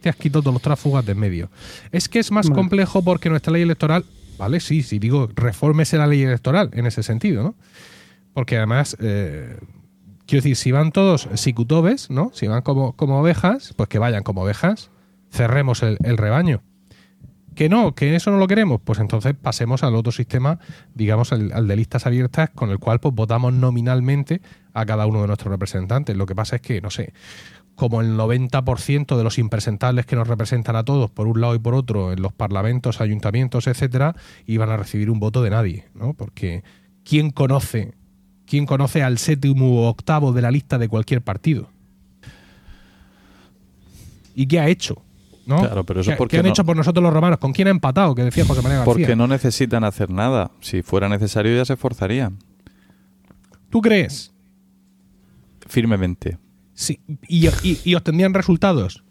te 0.03 0.09
has 0.09 0.17
quitado 0.17 0.41
todos 0.43 0.53
los 0.53 0.61
tráfugas 0.61 1.05
de 1.05 1.13
en 1.13 1.19
medio. 1.19 1.49
Es 1.91 2.09
que 2.09 2.19
es 2.19 2.29
más 2.29 2.47
Vale. 2.49 2.55
complejo 2.55 3.01
porque 3.01 3.29
nuestra 3.29 3.53
ley 3.53 3.61
electoral, 3.61 4.03
vale, 4.37 4.59
sí, 4.59 4.83
sí 4.83 4.99
digo, 4.99 5.29
refórmese 5.33 5.97
la 5.97 6.07
ley 6.07 6.21
electoral 6.23 6.69
en 6.73 6.85
ese 6.85 7.03
sentido, 7.03 7.41
¿no? 7.41 7.55
Porque 8.33 8.57
además, 8.57 8.97
eh, 8.99 9.57
quiero 10.27 10.43
decir, 10.43 10.57
si 10.57 10.71
van 10.71 10.91
todos 10.91 11.29
psicutobes, 11.35 12.09
¿no? 12.09 12.31
Si 12.33 12.47
van 12.47 12.63
como, 12.63 12.93
como 12.93 13.21
ovejas, 13.21 13.73
pues 13.77 13.87
que 13.87 13.97
vayan 13.97 14.23
como 14.23 14.41
ovejas, 14.41 14.89
cerremos 15.31 15.83
el, 15.83 15.97
el 16.03 16.17
rebaño. 16.17 16.61
Que 17.55 17.69
no, 17.69 17.93
que 17.93 18.15
eso 18.15 18.31
no 18.31 18.37
lo 18.37 18.47
queremos, 18.47 18.81
pues 18.83 18.97
entonces 18.97 19.35
pasemos 19.39 19.83
al 19.83 19.95
otro 19.95 20.11
sistema, 20.11 20.57
digamos, 20.95 21.31
al, 21.31 21.51
al 21.53 21.67
de 21.67 21.75
listas 21.75 22.07
abiertas, 22.07 22.49
con 22.49 22.71
el 22.71 22.79
cual 22.79 22.99
pues 22.99 23.13
votamos 23.13 23.53
nominalmente 23.53 24.41
a 24.73 24.85
cada 24.85 25.05
uno 25.05 25.21
de 25.21 25.27
nuestros 25.27 25.51
representantes. 25.51 26.17
Lo 26.17 26.25
que 26.25 26.33
pasa 26.33 26.55
es 26.55 26.63
que, 26.63 26.81
no 26.81 26.89
sé, 26.89 27.13
como 27.75 28.01
el 28.01 28.15
90% 28.17 29.17
de 29.17 29.23
los 29.23 29.37
impresentables 29.39 30.05
que 30.05 30.15
nos 30.15 30.27
representan 30.27 30.75
a 30.75 30.83
todos, 30.83 31.09
por 31.09 31.27
un 31.27 31.41
lado 31.41 31.55
y 31.55 31.59
por 31.59 31.73
otro, 31.73 32.11
en 32.11 32.21
los 32.21 32.31
parlamentos, 32.33 33.01
ayuntamientos, 33.01 33.67
etcétera, 33.67 34.15
iban 34.45 34.69
a 34.69 34.77
recibir 34.77 35.09
un 35.09 35.19
voto 35.19 35.41
de 35.41 35.49
nadie, 35.49 35.85
¿no? 35.95 36.13
Porque 36.13 36.63
¿quién 37.03 37.31
conoce, 37.31 37.93
quién 38.45 38.65
conoce 38.65 39.01
al 39.01 39.17
séptimo 39.17 39.81
o 39.81 39.89
octavo 39.89 40.33
de 40.33 40.41
la 40.43 40.51
lista 40.51 40.77
de 40.77 40.87
cualquier 40.87 41.21
partido? 41.21 41.69
¿Y 44.35 44.47
qué 44.47 44.59
ha 44.59 44.67
hecho? 44.67 45.01
¿no? 45.45 45.57
Claro, 45.59 45.83
pero 45.83 46.01
eso 46.01 46.11
¿Qué, 46.11 46.15
porque 46.17 46.37
qué 46.37 46.39
han 46.39 46.45
no- 46.45 46.51
hecho 46.51 46.63
por 46.63 46.75
nosotros 46.77 47.03
los 47.03 47.13
romanos? 47.13 47.37
¿Con 47.39 47.53
quién 47.53 47.67
ha 47.67 47.71
empatado? 47.71 48.15
Que 48.15 48.23
decía 48.23 48.45
José 48.45 48.61
María 48.61 48.77
García. 48.77 48.93
Porque 48.93 49.15
no 49.15 49.27
necesitan 49.27 49.83
hacer 49.83 50.09
nada. 50.09 50.51
Si 50.61 50.81
fuera 50.81 51.09
necesario 51.09 51.55
ya 51.55 51.65
se 51.65 51.73
esforzarían. 51.73 52.37
¿Tú 53.69 53.81
crees? 53.81 54.31
Firmemente. 55.67 56.37
Sí, 56.83 56.99
y, 57.27 57.47
y- 57.47 57.79
y 57.83 57.95
obtendrían 57.95 58.33
resultados. 58.33 59.03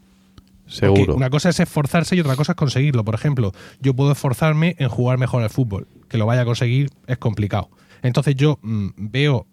Porque 0.64 0.76
Seguro. 0.76 1.14
una 1.16 1.28
cosa 1.28 1.50
es 1.50 1.60
esforzarse 1.60 2.16
y 2.16 2.20
otra 2.20 2.34
cosa 2.36 2.52
es 2.52 2.56
conseguirlo. 2.56 3.04
Por 3.04 3.14
ejemplo, 3.14 3.52
yo 3.80 3.94
puedo 3.94 4.12
esforzarme 4.12 4.74
en 4.78 4.88
jugar 4.88 5.18
mejor 5.18 5.42
al 5.42 5.50
fútbol. 5.50 5.86
Que 6.08 6.16
lo 6.18 6.24
vaya 6.26 6.42
a 6.42 6.44
conseguir 6.46 6.90
es 7.06 7.18
complicado. 7.18 7.68
Entonces 8.02 8.34
yo 8.36 8.58
mm, 8.62 8.88
veo, 8.96 9.46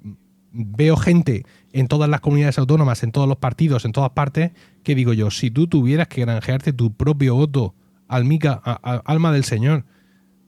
veo 0.54 0.96
gente 0.96 1.46
en 1.74 1.88
todas 1.88 2.10
las 2.10 2.22
comunidades 2.22 2.58
autónomas, 2.58 3.04
en 3.04 3.12
todos 3.12 3.28
los 3.28 3.38
partidos, 3.38 3.84
en 3.86 3.92
todas 3.92 4.12
partes, 4.12 4.52
que 4.84 4.96
digo 4.96 5.12
yo, 5.14 5.30
si 5.30 5.52
tú 5.52 5.68
tuvieras 5.68 6.08
que 6.08 6.22
granjearte 6.22 6.72
tu 6.74 6.94
propio 6.94 7.36
voto, 7.36 7.76
almica, 8.08 8.62
a- 8.64 8.80
a- 8.82 9.02
alma 9.06 9.32
del 9.34 9.44
Señor, 9.44 9.84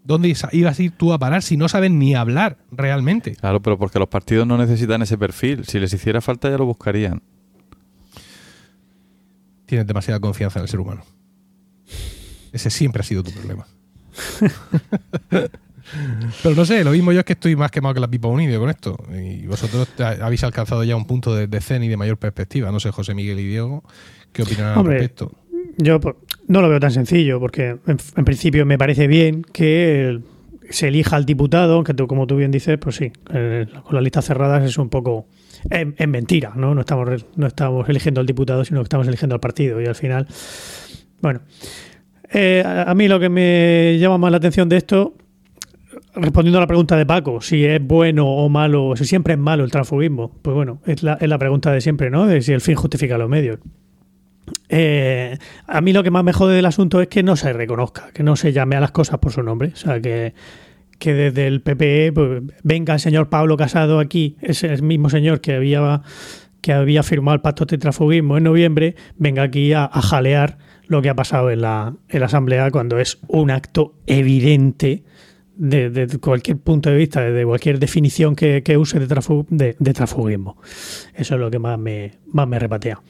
¿dónde 0.06 0.34
ibas 0.54 0.80
a 0.80 0.84
ir 0.84 0.92
tú 0.92 1.12
a 1.14 1.20
parar 1.20 1.44
si 1.44 1.58
no 1.58 1.68
sabes 1.70 1.92
ni 1.92 2.16
hablar 2.16 2.58
realmente? 2.72 3.36
Claro, 3.36 3.62
pero 3.62 3.78
porque 3.78 4.00
los 4.00 4.08
partidos 4.08 4.48
no 4.48 4.58
necesitan 4.58 5.02
ese 5.02 5.18
perfil. 5.18 5.66
Si 5.66 5.80
les 5.80 5.94
hiciera 5.94 6.22
falta 6.22 6.50
ya 6.50 6.58
lo 6.58 6.66
buscarían. 6.66 7.22
Tienes 9.72 9.88
demasiada 9.88 10.20
confianza 10.20 10.60
en 10.60 10.64
el 10.64 10.68
ser 10.70 10.82
humano. 10.82 11.02
Ese 12.52 12.70
siempre 12.70 13.00
ha 13.00 13.04
sido 13.04 13.24
tu 13.24 13.32
problema. 13.32 13.66
Pero 16.44 16.56
no 16.56 16.66
sé, 16.66 16.84
lo 16.84 16.92
mismo 16.92 17.14
yo 17.14 17.20
es 17.20 17.26
que 17.26 17.32
estoy 17.32 17.56
más 17.56 17.72
quemado 17.72 17.94
que 17.94 18.02
la 18.02 18.10
pipa 18.10 18.28
unida 18.28 18.60
con 18.60 18.70
esto. 18.70 18.98
Y 19.14 19.48
vosotros 19.48 19.88
habéis 19.98 20.44
alcanzado 20.44 20.84
ya 20.84 20.98
un 20.98 21.06
punto 21.06 21.34
de, 21.34 21.48
de 21.48 21.62
zen 21.62 21.84
y 21.84 21.88
de 21.88 21.96
mayor 21.96 22.18
perspectiva. 22.18 22.70
No 22.70 22.82
sé, 22.82 22.92
José 22.92 23.14
Miguel 23.14 23.40
y 23.40 23.48
Diego, 23.48 23.86
¿qué 24.34 24.42
opinan 24.44 24.74
al 24.74 24.78
Hombre, 24.80 24.98
respecto? 24.98 25.32
Yo 25.78 26.02
no 26.50 26.62
lo 26.62 26.68
veo 26.68 26.82
tan 26.82 26.92
sencillo, 26.92 27.40
porque 27.40 27.78
en, 27.88 27.98
en 28.18 28.26
principio 28.26 28.66
me 28.66 28.78
parece 28.78 29.08
bien 29.08 29.42
que 29.42 30.20
se 30.70 30.90
elija 30.90 31.16
al 31.16 31.26
diputado, 31.26 31.76
aunque 31.76 31.94
tú, 31.94 32.08
como 32.08 32.28
tú 32.28 32.36
bien 32.36 32.52
dices, 32.52 32.78
pues 32.78 32.98
sí, 32.98 33.14
eh, 33.34 33.68
con 33.86 33.96
las 33.96 34.04
listas 34.04 34.26
cerradas 34.26 34.66
es 34.66 34.78
un 34.78 34.90
poco. 34.90 35.28
Es, 35.70 36.08
mentira, 36.08 36.54
¿no? 36.56 36.74
No 36.74 36.82
estamos, 36.82 37.26
no 37.36 37.48
estamos 37.48 37.88
eligiendo 37.90 38.22
al 38.22 38.28
diputado, 38.28 38.66
sino 38.66 38.80
que 38.82 38.86
estamos 38.86 39.08
eligiendo 39.08 39.36
al 39.36 39.40
partido. 39.40 39.82
Y 39.82 39.86
al 39.86 39.96
final. 39.96 40.28
Bueno. 41.22 41.42
Eh, 42.34 42.64
a, 42.66 42.90
a 42.90 42.96
mí 42.96 43.10
lo 43.10 43.20
que 43.20 43.28
me 43.28 43.98
llama 44.00 44.18
más 44.18 44.32
la 44.32 44.38
atención 44.38 44.70
de 44.70 44.78
esto, 44.78 45.16
respondiendo 46.16 46.58
a 46.58 46.62
la 46.62 46.68
pregunta 46.68 46.96
de 46.96 47.06
Paco, 47.06 47.42
si 47.42 47.66
es 47.66 47.86
bueno 47.86 48.28
o 48.28 48.50
malo, 48.50 48.96
si 48.96 49.06
siempre 49.06 49.34
es 49.34 49.40
malo 49.40 49.64
el 49.64 49.72
transfugismo, 49.72 50.32
pues 50.42 50.56
bueno, 50.56 50.82
es 50.86 51.04
la, 51.04 51.14
es 51.14 51.30
la 51.30 51.38
pregunta 51.38 51.72
de 51.72 51.82
siempre, 51.82 52.10
¿no? 52.10 52.26
De 52.26 52.42
si 52.42 52.54
el 52.54 52.62
fin 52.62 52.76
justifica 52.76 53.18
los 53.18 53.30
medios. 53.30 53.60
Eh, 54.70 55.38
a 55.68 55.82
mí 55.82 55.94
lo 55.94 56.04
que 56.04 56.12
más 56.12 56.24
me 56.24 56.34
jode 56.34 56.56
del 56.56 56.66
asunto 56.66 57.02
es 57.02 57.08
que 57.08 57.24
no 57.24 57.36
se 57.36 57.54
reconozca, 57.54 58.10
que 58.14 58.24
no 58.24 58.36
se 58.36 58.52
llame 58.52 58.76
a 58.76 58.80
las 58.80 58.92
cosas 58.92 59.20
por 59.20 59.32
su 59.32 59.44
nombre. 59.44 59.72
O 59.74 59.76
sea, 59.76 60.02
que, 60.02 60.34
que 61.02 61.16
desde 61.16 61.48
el 61.48 61.62
PPE 61.62 62.12
pues, 62.14 62.44
venga 62.62 62.94
el 62.94 63.00
señor 63.00 63.28
Pablo 63.28 63.58
Casado 63.58 64.00
aquí, 64.00 64.38
ese 64.40 64.72
el 64.72 64.84
mismo 64.84 65.10
señor 65.10 65.42
que 65.42 65.56
había, 65.56 66.04
que 66.62 66.74
había 66.74 67.02
firmado 67.02 67.34
el 67.36 67.42
pacto 67.42 67.66
de 67.66 67.80
transfugismo 67.80 68.38
en 68.38 68.44
noviembre, 68.44 68.96
venga 69.18 69.42
aquí 69.42 69.74
a, 69.74 69.90
jalear 69.90 70.60
lo 70.86 71.02
que 71.02 71.10
ha 71.10 71.16
pasado 71.16 71.50
en 71.50 71.62
la, 71.62 71.96
en 72.08 72.20
la 72.20 72.28
Asamblea 72.28 72.70
cuando 72.70 73.00
es 73.00 73.18
un 73.28 73.50
acto 73.50 73.96
evidente 74.06 75.04
de, 75.56 75.90
de 75.90 76.08
cualquier 76.20 76.58
punto 76.58 76.92
de 76.92 76.98
vista, 76.98 77.22
de 77.22 77.46
cualquier 77.46 77.80
definición 77.80 78.36
que, 78.36 78.62
que 78.62 78.78
use 78.78 79.00
de, 79.00 79.08
transfu- 79.08 79.48
de, 79.50 79.76
de 79.80 79.94
transfugismo. 79.94 80.62
Eso 81.16 81.34
es 81.34 81.42
lo 81.42 81.50
que 81.50 81.58
más 81.58 81.80
me, 81.80 82.20
más 82.28 82.48
me 82.48 82.60
repatea. 82.60 83.02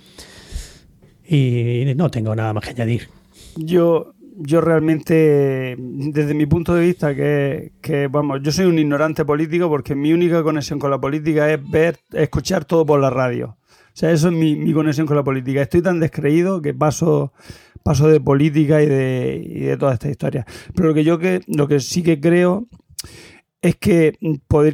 Y 1.28 1.94
no 1.98 2.10
tengo 2.10 2.34
nada 2.36 2.54
más 2.54 2.64
que 2.64 2.70
añadir. 2.72 3.10
Yo, 3.58 4.14
yo 4.38 4.62
realmente, 4.62 5.76
desde 5.78 6.34
mi 6.34 6.46
punto 6.46 6.74
de 6.74 6.86
vista, 6.86 7.16
que, 7.16 7.74
que, 7.82 8.08
vamos, 8.08 8.40
yo 8.42 8.52
soy 8.52 8.66
un 8.66 8.80
ignorante 8.80 9.26
político 9.26 9.70
porque 9.70 9.96
mi 9.96 10.14
única 10.14 10.44
conexión 10.44 10.80
con 10.80 10.92
la 10.92 11.00
política 11.00 11.52
es 11.52 11.60
ver, 11.70 12.00
escuchar 12.14 12.66
todo 12.66 12.86
por 12.86 13.00
la 13.00 13.10
radio. 13.10 13.58
O 13.94 13.94
sea, 13.94 14.12
eso 14.12 14.30
es 14.30 14.34
mi, 14.34 14.56
mi 14.56 14.74
conexión 14.74 15.06
con 15.06 15.18
la 15.18 15.24
política. 15.24 15.62
Estoy 15.62 15.82
tan 15.82 16.00
descreído 16.00 16.62
que 16.62 16.74
paso, 16.74 17.34
paso 17.84 18.08
de 18.08 18.22
política 18.22 18.82
y 18.82 18.86
de, 18.88 19.44
y 19.46 19.60
de 19.62 19.78
toda 19.78 19.94
esta 19.94 20.10
historia. 20.10 20.46
Pero 20.74 20.90
lo 20.90 20.94
que 20.94 21.04
yo 21.04 21.20
que, 21.20 21.42
lo 21.48 21.68
que 21.68 21.80
sí 21.80 22.02
que 22.02 22.20
creo 22.20 22.68
es 23.62 23.76
que 23.76 24.18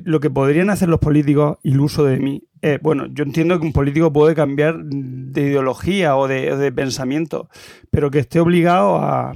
lo 0.06 0.20
que 0.20 0.30
podrían 0.30 0.70
hacer 0.70 0.90
los 0.90 1.00
políticos, 1.00 1.58
iluso 1.64 2.06
de 2.06 2.18
mí, 2.20 2.44
eh, 2.62 2.80
bueno, 2.82 3.06
yo 3.08 3.24
entiendo 3.24 3.60
que 3.60 3.66
un 3.68 3.74
político 3.74 4.12
puede 4.14 4.34
cambiar 4.34 4.78
de 4.84 5.42
ideología 5.42 6.16
o 6.16 6.28
de, 6.28 6.56
de 6.56 6.72
pensamiento, 6.72 7.50
pero 7.92 8.10
que 8.12 8.20
esté 8.20 8.40
obligado 8.40 8.96
a, 8.98 9.32
a- 9.32 9.36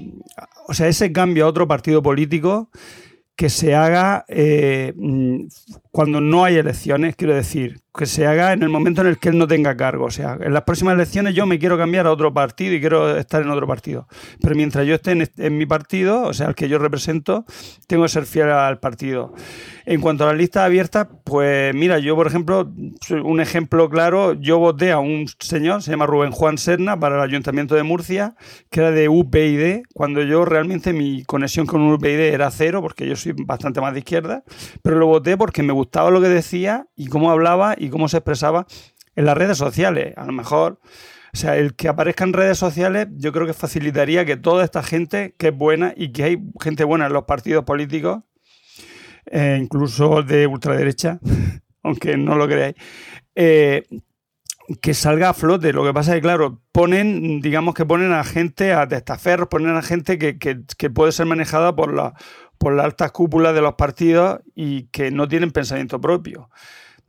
O 0.67 0.73
sea, 0.73 0.87
ese 0.87 1.11
cambio 1.11 1.45
a 1.45 1.49
otro 1.49 1.67
partido 1.67 2.01
político 2.01 2.69
que 3.35 3.49
se 3.49 3.75
haga 3.75 4.25
eh, 4.27 4.93
mm, 4.95 5.47
cuando 5.91 6.21
no 6.21 6.43
hay 6.45 6.57
elecciones, 6.57 7.15
quiero 7.15 7.33
decir, 7.35 7.79
que 7.93 8.05
se 8.05 8.25
haga 8.25 8.53
en 8.53 8.63
el 8.63 8.69
momento 8.69 9.01
en 9.01 9.07
el 9.07 9.17
que 9.17 9.29
él 9.29 9.37
no 9.37 9.47
tenga 9.47 9.75
cargo. 9.75 10.05
O 10.05 10.11
sea, 10.11 10.37
en 10.39 10.53
las 10.53 10.63
próximas 10.63 10.95
elecciones 10.95 11.35
yo 11.35 11.45
me 11.45 11.59
quiero 11.59 11.77
cambiar 11.77 12.07
a 12.07 12.11
otro 12.11 12.33
partido 12.33 12.73
y 12.73 12.79
quiero 12.79 13.17
estar 13.17 13.41
en 13.41 13.49
otro 13.49 13.67
partido. 13.67 14.07
Pero 14.41 14.55
mientras 14.55 14.87
yo 14.87 14.95
esté 14.95 15.11
en, 15.11 15.57
mi 15.57 15.65
partido, 15.65 16.23
o 16.23 16.33
sea, 16.33 16.47
el 16.47 16.55
que 16.55 16.69
yo 16.69 16.77
represento, 16.77 17.45
tengo 17.87 18.03
que 18.03 18.09
ser 18.09 18.25
fiel 18.25 18.49
al 18.49 18.79
partido. 18.79 19.33
En 19.85 19.99
cuanto 19.99 20.23
a 20.23 20.27
las 20.27 20.37
listas 20.37 20.63
abiertas, 20.63 21.07
pues 21.25 21.73
mira, 21.75 21.99
yo 21.99 22.15
por 22.15 22.27
ejemplo, 22.27 22.71
un 23.23 23.41
ejemplo 23.41 23.89
claro, 23.89 24.33
yo 24.33 24.57
voté 24.59 24.91
a 24.91 24.99
un 24.99 25.27
señor, 25.39 25.81
se 25.81 25.91
llama 25.91 26.05
Rubén 26.05 26.31
Juan 26.31 26.57
Serna, 26.57 26.99
para 26.99 27.15
el 27.15 27.21
Ayuntamiento 27.21 27.75
de 27.75 27.83
Murcia, 27.83 28.35
que 28.69 28.79
era 28.79 28.91
de 28.91 29.09
UPyD, 29.09 29.83
cuando 29.93 30.21
yo 30.21 30.45
realmente 30.45 30.93
mi 30.93 31.23
conexión 31.23 31.65
con 31.65 31.81
UPyD 31.81 32.19
era 32.19 32.49
cero, 32.51 32.81
porque 32.81 33.07
yo 33.07 33.15
soy 33.15 33.33
bastante 33.33 33.81
más 33.81 33.93
de 33.93 33.99
izquierda, 33.99 34.43
pero 34.81 34.97
lo 34.97 35.07
voté 35.07 35.35
porque 35.35 35.63
me 35.63 35.73
gustaba 35.73 36.09
lo 36.09 36.21
que 36.21 36.29
decía 36.29 36.87
y 36.95 37.07
cómo 37.07 37.31
hablaba 37.31 37.75
y 37.85 37.89
cómo 37.89 38.07
se 38.09 38.17
expresaba 38.17 38.65
en 39.15 39.25
las 39.25 39.37
redes 39.37 39.57
sociales. 39.57 40.13
A 40.17 40.25
lo 40.25 40.31
mejor, 40.31 40.79
o 41.33 41.37
sea, 41.37 41.57
el 41.57 41.75
que 41.75 41.87
aparezca 41.87 42.23
en 42.23 42.33
redes 42.33 42.57
sociales, 42.57 43.07
yo 43.17 43.31
creo 43.31 43.45
que 43.47 43.53
facilitaría 43.53 44.25
que 44.25 44.37
toda 44.37 44.63
esta 44.63 44.83
gente, 44.83 45.35
que 45.37 45.47
es 45.49 45.55
buena 45.57 45.93
y 45.95 46.11
que 46.11 46.23
hay 46.23 46.37
gente 46.61 46.83
buena 46.83 47.07
en 47.07 47.13
los 47.13 47.23
partidos 47.23 47.63
políticos, 47.65 48.19
eh, 49.25 49.59
incluso 49.61 50.23
de 50.23 50.47
ultraderecha, 50.47 51.19
aunque 51.83 52.17
no 52.17 52.35
lo 52.35 52.47
creáis, 52.47 52.75
eh, 53.35 53.83
que 54.81 54.93
salga 54.93 55.29
a 55.29 55.33
flote. 55.33 55.73
Lo 55.73 55.83
que 55.83 55.93
pasa 55.93 56.11
es 56.11 56.17
que, 56.17 56.21
claro, 56.21 56.61
ponen, 56.71 57.41
digamos 57.41 57.73
que 57.73 57.85
ponen 57.85 58.13
a 58.13 58.23
gente, 58.23 58.73
a 58.73 58.87
testaferros, 58.87 59.47
ponen 59.49 59.75
a 59.75 59.81
gente 59.81 60.17
que, 60.17 60.37
que- 60.37 60.61
que 60.77 60.89
puede 60.89 61.11
ser 61.11 61.25
manejada 61.25 61.75
por, 61.75 61.93
la, 61.93 62.13
por 62.57 62.73
las 62.73 62.85
altas 62.85 63.11
cúpulas 63.11 63.53
de 63.53 63.61
los 63.61 63.73
partidos 63.75 64.39
y 64.55 64.83
que 64.87 65.11
no 65.11 65.27
tienen 65.27 65.51
pensamiento 65.51 65.99
propio. 65.99 66.49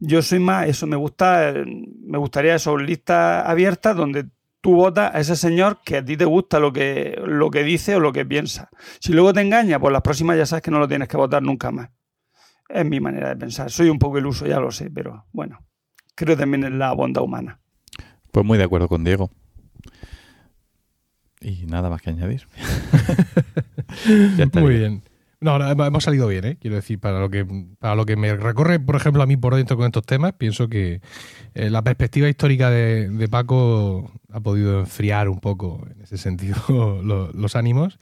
Yo 0.05 0.21
soy 0.21 0.41
más, 0.41 0.67
eso 0.67 0.89
me 0.89 0.97
gusta, 0.97 1.55
me 1.65 2.19
gustaría 2.19 2.57
eso, 2.57 2.77
listas 2.77 3.47
abiertas 3.47 3.97
donde 3.97 4.27
tú 4.61 4.75
votas 4.75 5.15
a 5.15 5.21
ese 5.21 5.37
señor 5.37 5.79
que 5.85 5.99
a 5.99 6.05
ti 6.05 6.17
te 6.17 6.25
gusta 6.25 6.59
lo 6.59 6.73
que, 6.73 7.23
lo 7.25 7.53
que 7.53 7.63
dice 7.63 7.95
o 7.95 8.01
lo 8.01 8.13
que 8.13 8.27
piensa. 8.27 8.69
Si 8.99 9.13
luego 9.13 9.33
te 9.33 9.43
engaña, 9.43 9.79
pues 9.79 9.93
las 9.93 10.03
próximas 10.03 10.37
ya 10.37 10.45
sabes 10.45 10.63
que 10.63 10.73
no 10.73 10.81
lo 10.81 10.89
tienes 10.89 11.07
que 11.07 11.17
votar 11.17 11.41
nunca 11.41 11.71
más. 11.71 11.91
Es 12.69 12.85
mi 12.85 12.99
manera 12.99 13.29
de 13.29 13.37
pensar. 13.37 13.71
Soy 13.71 13.91
un 13.91 14.01
poco 14.01 14.19
iluso, 14.19 14.45
ya 14.45 14.59
lo 14.59 14.73
sé, 14.73 14.91
pero 14.91 15.27
bueno. 15.31 15.61
creo 16.17 16.37
también 16.37 16.65
en 16.65 16.81
la 16.81 16.93
bondad 16.95 17.23
humana. 17.23 17.61
Pues 18.33 18.45
muy 18.45 18.59
de 18.59 18.65
acuerdo 18.65 18.89
con 18.89 19.05
Diego. 19.05 19.31
Y 21.41 21.65
nada 21.67 21.91
más 21.91 22.03
que 22.03 22.11
añadir. 22.11 22.49
Ya 24.37 24.49
Muy 24.59 24.79
bien. 24.79 25.03
No, 25.43 25.57
hemos 25.57 26.05
salido 26.05 26.29
bien, 26.29 26.45
¿eh? 26.45 26.57
Quiero 26.61 26.77
decir, 26.77 27.01
para 27.01 27.19
lo 27.19 27.29
que 27.29 27.45
para 27.81 27.97
lo 27.97 28.07
que 28.07 28.15
me 28.15 28.33
recorre, 28.37 28.79
por 28.79 28.95
ejemplo, 28.95 29.25
a 29.25 29.27
mí 29.27 29.37
por 29.37 29.57
dentro 29.57 29.77
con 29.77 29.87
estos 29.87 30.07
temas, 30.07 30.35
pienso 30.35 30.69
que 30.69 31.01
eh, 31.55 31.69
la 31.69 31.83
perspectiva 31.83 32.29
histórica 32.29 32.71
de, 32.71 33.29
Paco 33.29 34.13
ha 34.31 34.39
podido 34.39 34.79
enfriar 34.79 35.29
un 35.29 35.41
poco 35.41 35.85
en 35.93 36.01
ese 36.03 36.17
sentido 36.17 37.03
los 37.35 37.57
ánimos. 37.57 37.99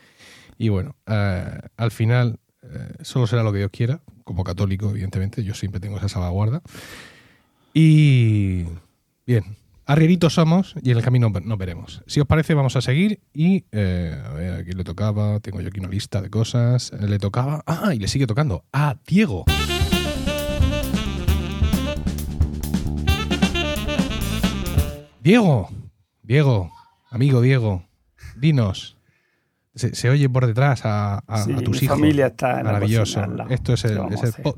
Y 0.59 0.69
bueno, 0.69 0.97
eh, 1.07 1.59
al 1.79 1.91
final 1.91 2.39
eh, 2.63 2.93
solo 3.01 3.27
será 3.27 3.43
lo 3.43 3.53
que 3.53 3.59
Dios 3.59 3.71
quiera, 3.73 4.03
como 4.25 4.45
católico, 4.45 4.91
evidentemente, 4.91 5.43
yo 5.43 5.55
siempre 5.55 5.81
tengo 5.81 5.97
esa 5.97 6.11
salvaguarda. 6.11 6.61
Y 7.73 8.67
bien, 9.27 9.57
Arrieritos 9.91 10.35
somos 10.35 10.77
y 10.85 10.93
en 10.93 10.99
el 10.99 11.03
camino 11.03 11.31
nos 11.31 11.59
veremos. 11.59 12.05
Si 12.07 12.21
os 12.21 12.27
parece, 12.29 12.55
vamos 12.55 12.77
a 12.77 12.81
seguir 12.81 13.23
y 13.35 13.65
eh, 13.73 14.17
a 14.25 14.33
ver, 14.35 14.53
aquí 14.61 14.71
le 14.71 14.85
tocaba, 14.85 15.41
tengo 15.41 15.61
yo 15.61 15.67
aquí 15.67 15.81
una 15.81 15.89
lista 15.89 16.23
de 16.23 16.31
cosas, 16.31 16.93
le 16.93 17.19
tocaba, 17.19 17.65
ah, 17.67 17.93
y 17.93 17.99
le 17.99 18.07
sigue 18.07 18.29
tocando, 18.29 18.65
a 18.73 18.99
Diego. 19.05 19.47
Diego, 25.21 25.69
Diego, 26.23 26.71
amigo 27.11 27.41
Diego, 27.41 27.85
dinos. 28.37 28.97
Se, 29.75 30.11
oye 30.11 30.29
por 30.29 30.47
detrás 30.47 30.83
a, 30.85 31.23
tus 31.65 31.83
hijos. 31.83 31.99
familia 31.99 32.29
está 32.29 32.63
Maravilloso. 32.63 33.23
esto 33.49 33.73
es, 33.73 33.85
el, 33.87 33.99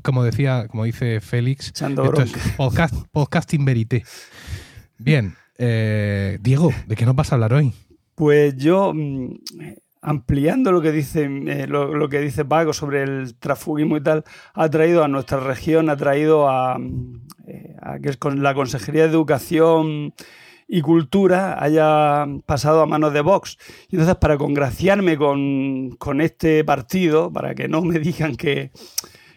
como 0.03 0.23
decía, 0.23 0.67
como 0.67 0.83
dice 0.83 1.21
Félix, 1.21 1.67
esto 1.69 2.21
es 2.21 2.31
podcast, 2.55 2.93
podcasting 3.11 3.65
verité. 3.65 4.03
Bien, 4.97 5.35
eh, 5.57 6.37
Diego, 6.41 6.71
¿de 6.87 6.95
qué 6.95 7.05
nos 7.05 7.15
vas 7.15 7.31
a 7.31 7.35
hablar 7.35 7.53
hoy? 7.53 7.73
Pues 8.15 8.55
yo, 8.57 8.93
mm, 8.93 9.35
ampliando 10.01 10.71
lo 10.71 10.81
que 10.81 10.91
dice 10.91 11.23
eh, 11.23 11.67
lo, 11.67 12.09
que 12.09 12.19
dice 12.19 12.45
Paco 12.45 12.73
sobre 12.73 13.03
el 13.03 13.35
transfugismo 13.35 13.97
y 13.97 14.01
tal, 14.01 14.23
ha 14.53 14.69
traído 14.69 15.03
a 15.03 15.07
nuestra 15.07 15.39
región, 15.39 15.89
ha 15.89 15.97
traído 15.97 16.49
a, 16.49 16.77
eh, 17.47 17.75
que 18.01 18.13
con 18.17 18.43
la 18.43 18.53
Consejería 18.53 19.03
de 19.03 19.09
Educación 19.09 20.13
y 20.67 20.81
Cultura 20.81 21.61
haya 21.63 22.25
pasado 22.45 22.81
a 22.81 22.85
manos 22.85 23.13
de 23.13 23.21
Vox. 23.21 23.57
Y 23.89 23.95
entonces, 23.95 24.15
para 24.17 24.37
congraciarme 24.37 25.17
con, 25.17 25.91
con 25.97 26.21
este 26.21 26.63
partido, 26.63 27.31
para 27.31 27.55
que 27.55 27.67
no 27.67 27.81
me 27.81 27.99
digan 27.99 28.35
que 28.35 28.71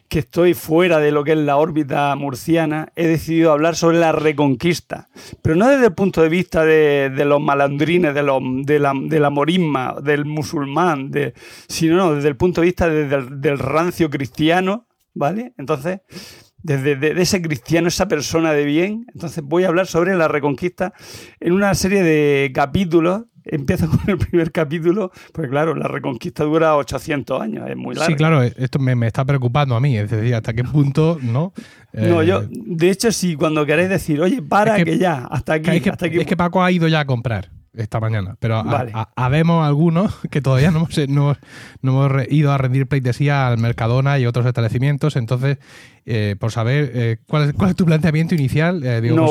que 0.09 0.21
estoy 0.21 0.55
fuera 0.55 0.99
de 0.99 1.11
lo 1.11 1.25
que 1.25 1.33
es 1.33 1.39
la 1.39 1.57
órbita 1.57 2.15
murciana, 2.17 2.93
he 2.97 3.07
decidido 3.07 3.53
hablar 3.53 3.77
sobre 3.77 3.99
la 3.99 4.13
reconquista. 4.13 5.09
Pero 5.43 5.57
no 5.57 5.69
desde 5.69 5.87
el 5.87 5.95
punto 5.95 6.23
de 6.23 6.29
vista 6.29 6.65
de, 6.65 7.11
los 7.25 7.41
malandrines, 7.41 8.15
de, 8.15 8.21
de, 8.21 8.79
la, 8.79 8.93
de, 8.95 9.21
la, 9.21 9.31
morisma, 9.31 9.97
del 10.03 10.25
musulmán, 10.25 11.11
de, 11.11 11.35
sino 11.69 12.15
desde 12.15 12.29
el 12.29 12.37
punto 12.37 12.61
de 12.61 12.67
vista 12.67 12.89
del 12.89 13.59
rancio 13.59 14.11
cristiano, 14.11 14.87
¿vale? 15.15 15.55
Entonces, 15.59 16.01
desde 16.63 17.21
ese 17.21 17.41
cristiano, 17.43 17.89
esa 17.89 18.09
persona 18.09 18.53
de 18.53 18.65
bien, 18.65 19.07
entonces 19.15 19.43
voy 19.45 19.65
a 19.65 19.69
hablar 19.69 19.87
sobre 19.87 20.17
la 20.17 20.29
reconquista 20.29 20.93
en 21.41 21.53
una 21.53 21.75
serie 21.75 22.03
de 22.03 22.51
capítulos 22.53 23.25
empieza 23.47 23.87
con 23.89 24.01
el 24.07 24.19
primer 24.19 24.53
capítulo, 24.53 25.11
pues 25.33 25.49
claro, 25.49 25.75
la 25.75 25.89
reconquista 25.89 26.45
dura 26.45 26.77
800 26.77 27.41
años, 27.41 27.69
es 27.69 27.77
muy 27.77 27.95
largo. 27.95 28.11
Sí, 28.11 28.17
claro, 28.17 28.43
esto 28.43 28.79
me, 28.79 29.07
está 29.07 29.25
preocupando 29.25 29.75
a 29.77 29.81
mí, 29.81 29.97
es 29.97 30.11
decir, 30.11 30.35
hasta 30.35 30.53
qué 30.53 30.65
punto, 30.65 31.19
¿no? 31.23 31.53
no, 31.93 32.23
yo, 32.23 32.43
eh, 32.43 32.49
de 32.51 32.91
hecho, 32.91 33.13
si 33.13 33.37
cuando 33.37 33.65
queréis 33.65 33.89
decir, 33.89 34.21
oye, 34.21 34.43
para 34.43 34.83
que, 34.83 34.99
ya, 34.99 35.27
hasta 35.31 35.55
aquí, 35.55 35.81
que, 35.81 35.91
hasta 35.91 36.07
aquí. 36.07 36.19
Es 36.19 36.27
que 36.27 36.37
Paco 36.37 36.63
ha 36.63 36.71
ido 36.71 36.89
ya 36.89 37.01
a 37.01 37.05
comprar 37.07 37.56
esta 37.77 38.01
mañana, 38.01 38.37
pero 38.39 38.63
habemos 39.15 39.67
algunos 39.67 40.17
que 40.31 40.41
todavía 40.41 40.71
no 40.71 40.79
hemos, 40.79 41.09
no, 41.09 41.37
hemos 41.83 42.13
ido 42.31 42.53
a 42.53 42.59
rendir 42.59 42.87
pleitesía 42.87 43.47
al 43.47 43.59
Mercadona 43.59 44.19
y 44.19 44.27
otros 44.27 44.47
establecimientos, 44.47 45.17
entonces 45.17 45.59
eh, 46.05 46.37
por 46.39 46.53
saber 46.53 46.93
eh, 46.95 47.17
¿cuál, 47.27 47.49
es, 47.49 47.53
cuál, 47.53 47.71
es, 47.71 47.77
tu 47.77 47.85
planteamiento 47.85 48.35
inicial, 48.35 48.83
eh, 48.85 49.01
no, 49.03 49.27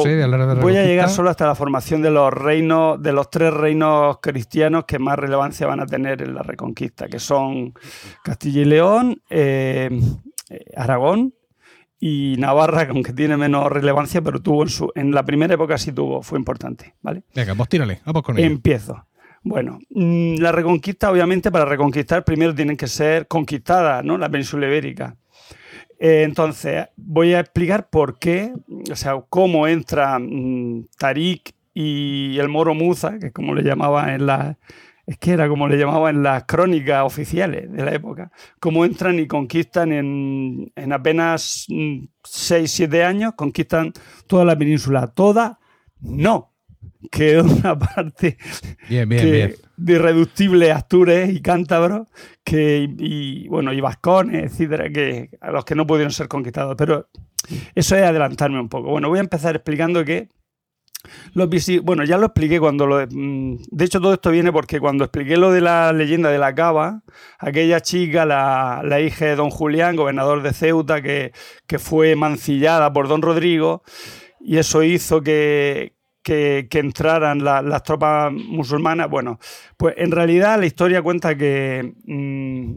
Voy 0.62 0.78
a 0.78 0.86
llegar 0.86 1.10
solo 1.10 1.30
hasta 1.30 1.48
la 1.48 1.56
formación 1.56 2.02
de 2.02 2.12
los 2.12 2.34
reinos, 2.34 3.02
de 3.02 3.14
los 3.14 3.30
tres 3.30 3.54
reinos 3.54 4.18
cristianos 4.22 4.86
que 4.86 5.00
más 5.00 5.18
relevancia 5.18 5.68
van 5.68 5.80
a 5.80 5.86
tener 5.86 6.22
en 6.22 6.36
la 6.36 6.44
Reconquista, 6.44 7.08
que 7.08 7.20
son 7.20 7.74
Castilla 8.24 8.62
y 8.62 8.66
León, 8.66 9.22
Aragón 10.76 11.34
y 12.00 12.36
Navarra, 12.38 12.88
aunque 12.90 13.14
tiene 13.14 13.38
menos 13.38 13.72
relevancia, 13.72 14.22
pero 14.22 14.42
tuvo 14.42 14.64
en, 14.64 14.70
su, 14.70 14.92
en 14.96 15.12
la 15.12 15.24
primera 15.24 15.54
época 15.54 15.78
sí 15.78 15.92
tuvo, 15.92 16.22
fue 16.22 16.38
importante, 16.38 16.96
¿vale? 17.02 17.24
Venga, 17.34 17.56
pues 17.56 17.70
tírale, 17.70 18.02
vamos 18.06 18.24
con 18.24 18.38
ello. 18.38 18.48
Empiezo. 18.48 19.06
Bueno, 19.44 19.80
mm, 19.92 20.38
la 20.40 20.52
reconquista, 20.52 21.12
obviamente, 21.12 21.52
para 21.52 21.66
reconquistar 21.66 22.24
primero 22.24 22.56
tienen 22.56 22.76
que 22.76 22.88
ser 22.88 23.28
conquistadas, 23.28 24.04
¿no? 24.04 24.18
La 24.18 24.28
península 24.28 24.66
ibérica. 24.66 25.16
Eh, 26.00 26.24
entonces, 26.24 26.88
voy 26.98 27.34
a 27.34 27.42
explicar 27.42 27.90
por 27.90 28.18
qué, 28.18 28.54
o 28.92 28.96
sea, 28.96 29.24
cómo 29.30 29.68
entra 29.68 30.18
mm, 30.20 30.88
Tarik 30.98 31.54
y 31.76 32.38
el 32.40 32.50
Moro 32.50 32.74
Muza, 32.74 33.20
que 33.20 33.28
es 33.28 33.34
como 33.34 33.54
le 33.54 33.64
llamaba 33.64 34.16
en 34.16 34.26
la. 34.26 34.58
Es 35.06 35.18
que 35.18 35.32
era 35.32 35.48
como 35.48 35.68
le 35.68 35.78
llamaba 35.78 36.10
en 36.10 36.24
las 36.24 36.46
crónicas 36.46 37.04
oficiales 37.04 37.72
de 37.72 37.86
la 37.86 37.94
época. 37.94 38.32
Cómo 38.60 38.86
entran 38.86 39.20
y 39.20 39.28
conquistan 39.28 39.92
en, 39.92 40.72
en 40.76 40.94
apenas 40.94 41.68
6-7 41.70 42.88
mm, 42.88 43.06
años, 43.06 43.34
conquistan 43.36 43.94
toda 44.28 44.46
la 44.46 44.58
península. 44.58 45.08
¿Toda? 45.08 45.60
No 46.02 46.56
quedó 47.12 47.44
una 47.44 47.78
parte 47.78 48.38
de 48.90 49.56
irreductible 49.78 50.72
Astures 50.72 51.30
y 51.30 51.42
Cántabros 51.42 52.08
que, 52.44 52.90
y, 52.98 53.48
bueno, 53.48 53.74
y 53.74 53.82
Vascones, 53.82 54.52
etcétera, 54.52 54.90
que, 54.90 55.30
a 55.42 55.52
los 55.52 55.66
que 55.66 55.76
no 55.76 55.86
pudieron 55.88 56.12
ser 56.12 56.28
conquistados. 56.28 56.76
Pero 56.78 57.10
eso 57.74 57.96
es 57.96 58.04
adelantarme 58.04 58.60
un 58.60 58.70
poco. 58.70 58.90
Bueno, 58.90 59.10
voy 59.10 59.20
a 59.20 59.22
empezar 59.22 59.56
explicando 59.56 60.04
que 60.06 60.30
bueno, 61.84 62.04
ya 62.04 62.18
lo 62.18 62.28
expliqué 62.28 62.60
cuando 62.60 62.86
lo. 62.86 63.06
Mm, 63.10 63.58
de 63.72 63.86
hecho, 63.86 64.00
todo 64.00 64.14
esto 64.14 64.32
viene 64.32 64.52
porque 64.52 64.80
cuando 64.80 65.04
expliqué 65.04 65.38
lo 65.38 65.52
de 65.52 65.62
la 65.62 65.94
leyenda 65.94 66.30
de 66.30 66.38
la 66.38 66.54
cava, 66.56 67.02
aquella 67.40 67.82
chica, 67.82 68.26
la, 68.26 68.82
la 68.84 69.00
hija 69.02 69.26
de 69.26 69.36
don 69.36 69.50
Julián, 69.50 69.96
gobernador 69.96 70.42
de 70.42 70.54
Ceuta, 70.54 71.02
que, 71.02 71.32
que 71.68 71.80
fue 71.80 72.16
mancillada 72.16 72.92
por 72.94 73.08
don 73.08 73.22
Rodrigo, 73.22 73.84
y 74.40 74.58
eso 74.58 74.84
hizo 74.84 75.22
que, 75.22 75.96
que, 76.26 76.68
entraran 76.72 77.44
las 77.44 77.84
tropas 77.84 78.32
musulmanas. 78.34 79.10
Bueno, 79.10 79.40
pues 79.78 79.94
en 79.98 80.12
realidad 80.12 80.60
la 80.60 80.66
historia 80.66 81.02
cuenta 81.02 81.36
que, 81.36 81.94
mm, 82.06 82.74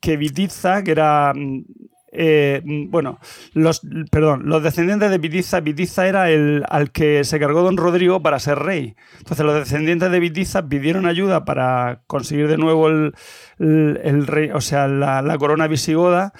que 0.00 0.16
Vitiza, 0.16 0.82
que 0.84 0.92
era 0.92 1.32
mm, 1.34 1.64
eh, 2.12 2.60
mm, 2.64 2.90
bueno, 2.90 3.18
los, 3.52 3.82
perdón, 4.10 4.42
los 4.46 4.62
descendientes 4.62 5.10
de 5.10 5.18
Vitiza, 5.18 5.60
Vitiza 5.60 6.08
era 6.08 6.30
el 6.30 6.64
al 6.68 6.90
que 6.90 7.24
se 7.24 7.38
cargó 7.38 7.62
don 7.62 7.76
Rodrigo 7.76 8.22
para 8.22 8.38
ser 8.38 8.58
rey. 8.58 8.96
Entonces 9.18 9.46
los 9.46 9.54
descendientes 9.54 10.10
de 10.10 10.20
Vitiza 10.20 10.68
pidieron 10.68 11.06
ayuda 11.06 11.44
para 11.44 12.02
conseguir 12.06 12.48
de 12.48 12.58
nuevo 12.58 12.88
el, 12.88 14.26
rey, 14.26 14.50
o 14.50 14.60
sea, 14.60 14.88
la, 14.88 15.38
corona 15.38 15.68
visigoda. 15.68 16.32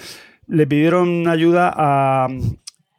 Le 0.47 0.67
pidieron 0.67 1.29
ayuda 1.29 1.73
a, 1.75 2.29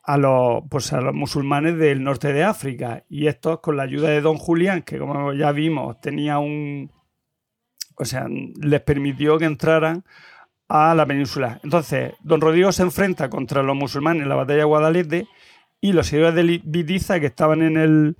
a 0.03 0.17
los, 0.17 0.63
pues 0.69 0.93
a 0.93 1.01
los 1.01 1.13
musulmanes 1.13 1.77
del 1.77 2.03
norte 2.03 2.31
de 2.31 2.43
África. 2.43 3.03
Y 3.09 3.27
estos, 3.27 3.59
con 3.59 3.75
la 3.75 3.83
ayuda 3.83 4.09
de 4.09 4.21
don 4.21 4.37
Julián, 4.37 4.83
que 4.83 4.97
como 4.97 5.33
ya 5.33 5.51
vimos, 5.51 5.99
tenía 5.99 6.39
un. 6.39 6.91
O 7.97 8.05
sea, 8.05 8.27
les 8.29 8.81
permitió 8.81 9.37
que 9.37 9.45
entraran 9.45 10.05
a 10.71 10.95
la 10.95 11.05
península. 11.05 11.59
Entonces, 11.63 12.13
don 12.21 12.39
Rodrigo 12.39 12.71
se 12.71 12.83
enfrenta 12.83 13.29
contra 13.29 13.61
los 13.61 13.75
musulmanes 13.75 14.23
en 14.23 14.29
la 14.29 14.35
batalla 14.35 14.59
de 14.59 14.65
Guadalete 14.65 15.27
y 15.81 15.93
los 15.93 16.07
seguidores 16.07 16.35
de 16.35 16.61
Vitiza, 16.63 17.19
que 17.19 17.25
estaban 17.25 17.61
en 17.61 17.77
el. 17.77 18.15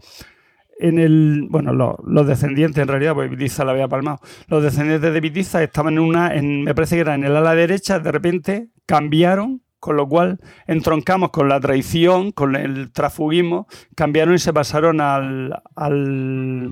En 0.80 0.98
el, 0.98 1.46
bueno, 1.48 1.74
los, 1.74 2.28
descendientes 2.28 2.82
en 2.82 2.88
realidad, 2.88 3.14
porque 3.14 3.30
Vitiza 3.30 3.64
la 3.64 3.72
había 3.72 3.88
palmado. 3.88 4.20
Los 4.48 4.64
descendientes 4.64 5.14
de 5.14 5.22
Vitiza 5.22 5.62
estaban 5.62 5.94
en 5.94 6.00
una, 6.00 6.34
en, 6.34 6.64
me 6.64 6.74
parece 6.74 6.96
que 6.96 7.02
era 7.02 7.14
en 7.14 7.24
el 7.24 7.36
ala 7.36 7.54
derecha, 7.54 8.00
de 8.00 8.12
repente 8.12 8.70
cambiaron 8.88 9.62
con 9.80 9.96
lo 9.96 10.08
cual 10.08 10.40
entroncamos 10.68 11.32
con 11.32 11.50
la 11.50 11.60
traición, 11.60 12.32
con 12.32 12.56
el 12.56 12.92
trafugismo, 12.92 13.68
cambiaron 13.96 14.36
y 14.36 14.40
se 14.40 14.54
pasaron 14.54 15.02
al, 15.02 15.60
al, 15.76 16.72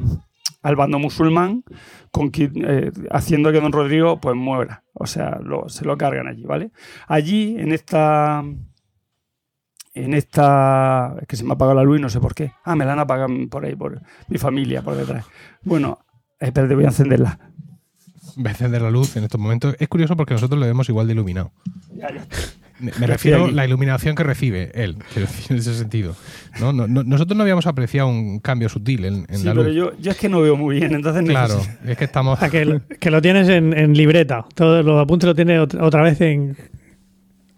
bando 0.62 1.00
musulmán, 1.00 1.64
con, 2.12 2.32
eh, 2.36 2.92
haciendo 3.12 3.52
que 3.52 3.62
don 3.62 3.72
Rodrigo 3.72 4.20
pues 4.20 4.36
muera, 4.36 4.84
o 4.94 5.08
sea, 5.08 5.40
se 5.68 5.86
lo 5.86 5.98
cargan 5.98 6.28
allí, 6.28 6.44
¿vale? 6.44 6.72
Allí, 7.08 7.56
en 7.58 7.72
esta... 7.72 8.44
En 9.96 10.14
esta... 10.14 11.16
Es 11.20 11.28
que 11.28 11.36
se 11.36 11.44
me 11.44 11.52
ha 11.52 11.54
apagado 11.56 11.76
la 11.76 11.84
luz 11.84 11.98
y 12.00 12.02
no 12.02 12.10
sé 12.10 12.20
por 12.20 12.36
qué. 12.36 12.54
Ah, 12.64 12.76
me 12.76 12.86
la 12.86 12.94
han 12.94 13.00
apagado 13.00 13.34
por 13.50 13.66
ahí, 13.66 13.76
por 13.76 14.02
mi 14.28 14.38
familia, 14.38 14.82
por 14.82 14.96
detrás. 14.96 15.26
Bueno, 15.64 16.00
espérate, 16.40 16.76
voy 16.76 16.86
a 16.86 16.90
encenderla. 16.90 17.40
Voy 18.36 18.48
a 18.48 18.52
encender 18.52 18.82
la 18.82 18.92
luz 18.92 19.18
en 19.18 19.24
estos 19.24 19.42
momentos. 19.42 19.76
Es 19.80 19.88
curioso 19.90 20.16
porque 20.16 20.36
nosotros 20.36 20.60
lo 20.60 20.66
vemos 20.66 20.88
igual 20.90 21.08
de 21.08 21.14
iluminado. 21.14 21.52
Ya, 21.94 22.14
ya. 22.14 22.24
Me, 22.80 22.92
me 23.00 23.08
refiero 23.08 23.46
a 23.46 23.52
la 23.52 23.66
iluminación 23.66 24.16
que 24.16 24.24
recibe 24.24 24.72
él, 24.74 24.96
quiero 25.14 25.28
decir, 25.28 25.46
en 25.52 25.58
ese 25.58 25.76
sentido. 25.76 26.16
¿no? 26.62 26.72
No, 26.72 26.88
no- 26.88 27.04
nosotros 27.04 27.36
no 27.36 27.44
habíamos 27.44 27.68
apreciado 27.68 28.08
un 28.08 28.40
cambio 28.40 28.70
sutil 28.70 29.04
en, 29.06 29.26
en 29.30 29.38
Sí, 29.40 29.44
la 29.46 29.52
pero 29.54 29.64
luz. 29.66 29.76
yo, 29.76 29.92
yo 30.00 30.12
es 30.12 30.18
que 30.18 30.30
no 30.30 30.42
veo 30.42 30.56
muy 30.56 30.80
bien, 30.80 30.94
entonces 30.94 31.24
Claro, 31.28 31.56
necesito- 31.58 31.90
es 31.92 31.98
que 31.98 32.06
estamos. 32.06 32.40
Ah, 32.42 32.50
que, 32.52 32.80
que 33.00 33.12
lo 33.12 33.22
tienes 33.22 33.50
en, 33.50 33.78
en 33.78 33.94
libreta. 33.94 34.46
Todos 34.56 34.86
los 34.86 35.02
apuntes 35.02 35.28
lo 35.28 35.36
tienes 35.36 35.60
otra, 35.80 36.02
vez 36.02 36.22
en. 36.22 36.56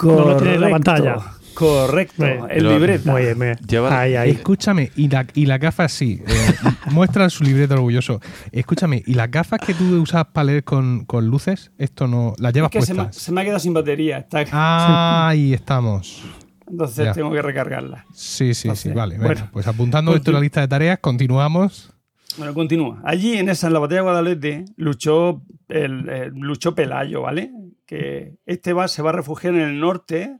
No 0.04 0.26
lo 0.26 0.38
tiene 0.38 0.56
en 0.56 0.62
la 0.62 0.70
pantalla. 0.72 1.18
Correcto, 1.54 2.16
Pero- 2.48 2.72
libreta. 2.74 3.12
Muy 3.12 3.22
bien, 3.24 3.38
muy 3.38 3.48
bien. 3.48 3.58
Lleva- 3.68 4.00
Ahí, 4.00 4.16
ahí. 4.16 4.30
Escúchame, 4.32 4.92
y 4.96 5.08
la, 5.10 5.26
y 5.34 5.46
las 5.46 5.60
gafas 5.60 5.92
sí. 5.92 6.22
eh, 6.26 6.34
muestran 6.92 7.30
su 7.30 7.44
libreta 7.44 7.74
orgulloso. 7.76 8.20
Escúchame, 8.52 9.04
¿y 9.06 9.14
las 9.14 9.30
gafas 9.30 9.60
que 9.66 9.74
tú 9.74 10.02
usas 10.02 10.26
para 10.34 10.46
leer 10.46 10.64
con, 10.64 11.06
con 11.06 11.28
luces? 11.28 11.72
Esto 11.78 12.08
no. 12.08 12.34
¿Las 12.38 12.50
Es 12.52 12.56
llevas 12.56 12.72
que 12.72 12.82
se 12.82 12.94
me, 12.94 13.04
puestas? 13.04 13.22
se 13.24 13.32
me 13.32 13.42
ha 13.42 13.44
quedado 13.44 13.60
sin 13.60 13.74
batería, 13.74 14.18
está- 14.20 14.46
Ah, 14.52 15.28
ahí 15.30 15.54
estamos. 15.54 16.24
entonces 16.70 17.06
ya. 17.06 17.14
tengo 17.14 17.32
que 17.32 17.42
recargarla. 17.42 18.06
Sí, 18.14 18.54
sí, 18.54 18.70
sí, 18.76 18.90
vale. 18.92 19.16
venga, 19.18 19.28
bueno. 19.28 19.50
pues 19.52 19.68
apuntando 19.68 20.16
esto 20.16 20.32
en 20.32 20.36
la 20.36 20.42
lista 20.42 20.62
de 20.62 20.68
tareas, 20.68 21.00
continuamos. 21.00 21.94
Bueno, 22.38 22.54
continúa. 22.54 23.02
Allí 23.04 23.38
en 23.38 23.50
esa, 23.50 23.68
en 23.68 23.74
la 23.74 23.80
batalla 23.80 23.98
de 24.00 24.04
Guadalete, 24.04 24.66
luchó, 24.78 25.42
el, 25.68 26.08
eh, 26.10 26.32
luchó 26.34 26.74
Pelayo, 26.74 27.22
¿vale? 27.24 27.52
Que 27.86 28.36
este 28.46 28.72
va, 28.72 28.88
se 28.88 29.02
va 29.02 29.10
a 29.10 29.14
refugiar 29.14 29.54
en 29.54 29.60
el 29.62 29.80
norte, 29.82 30.38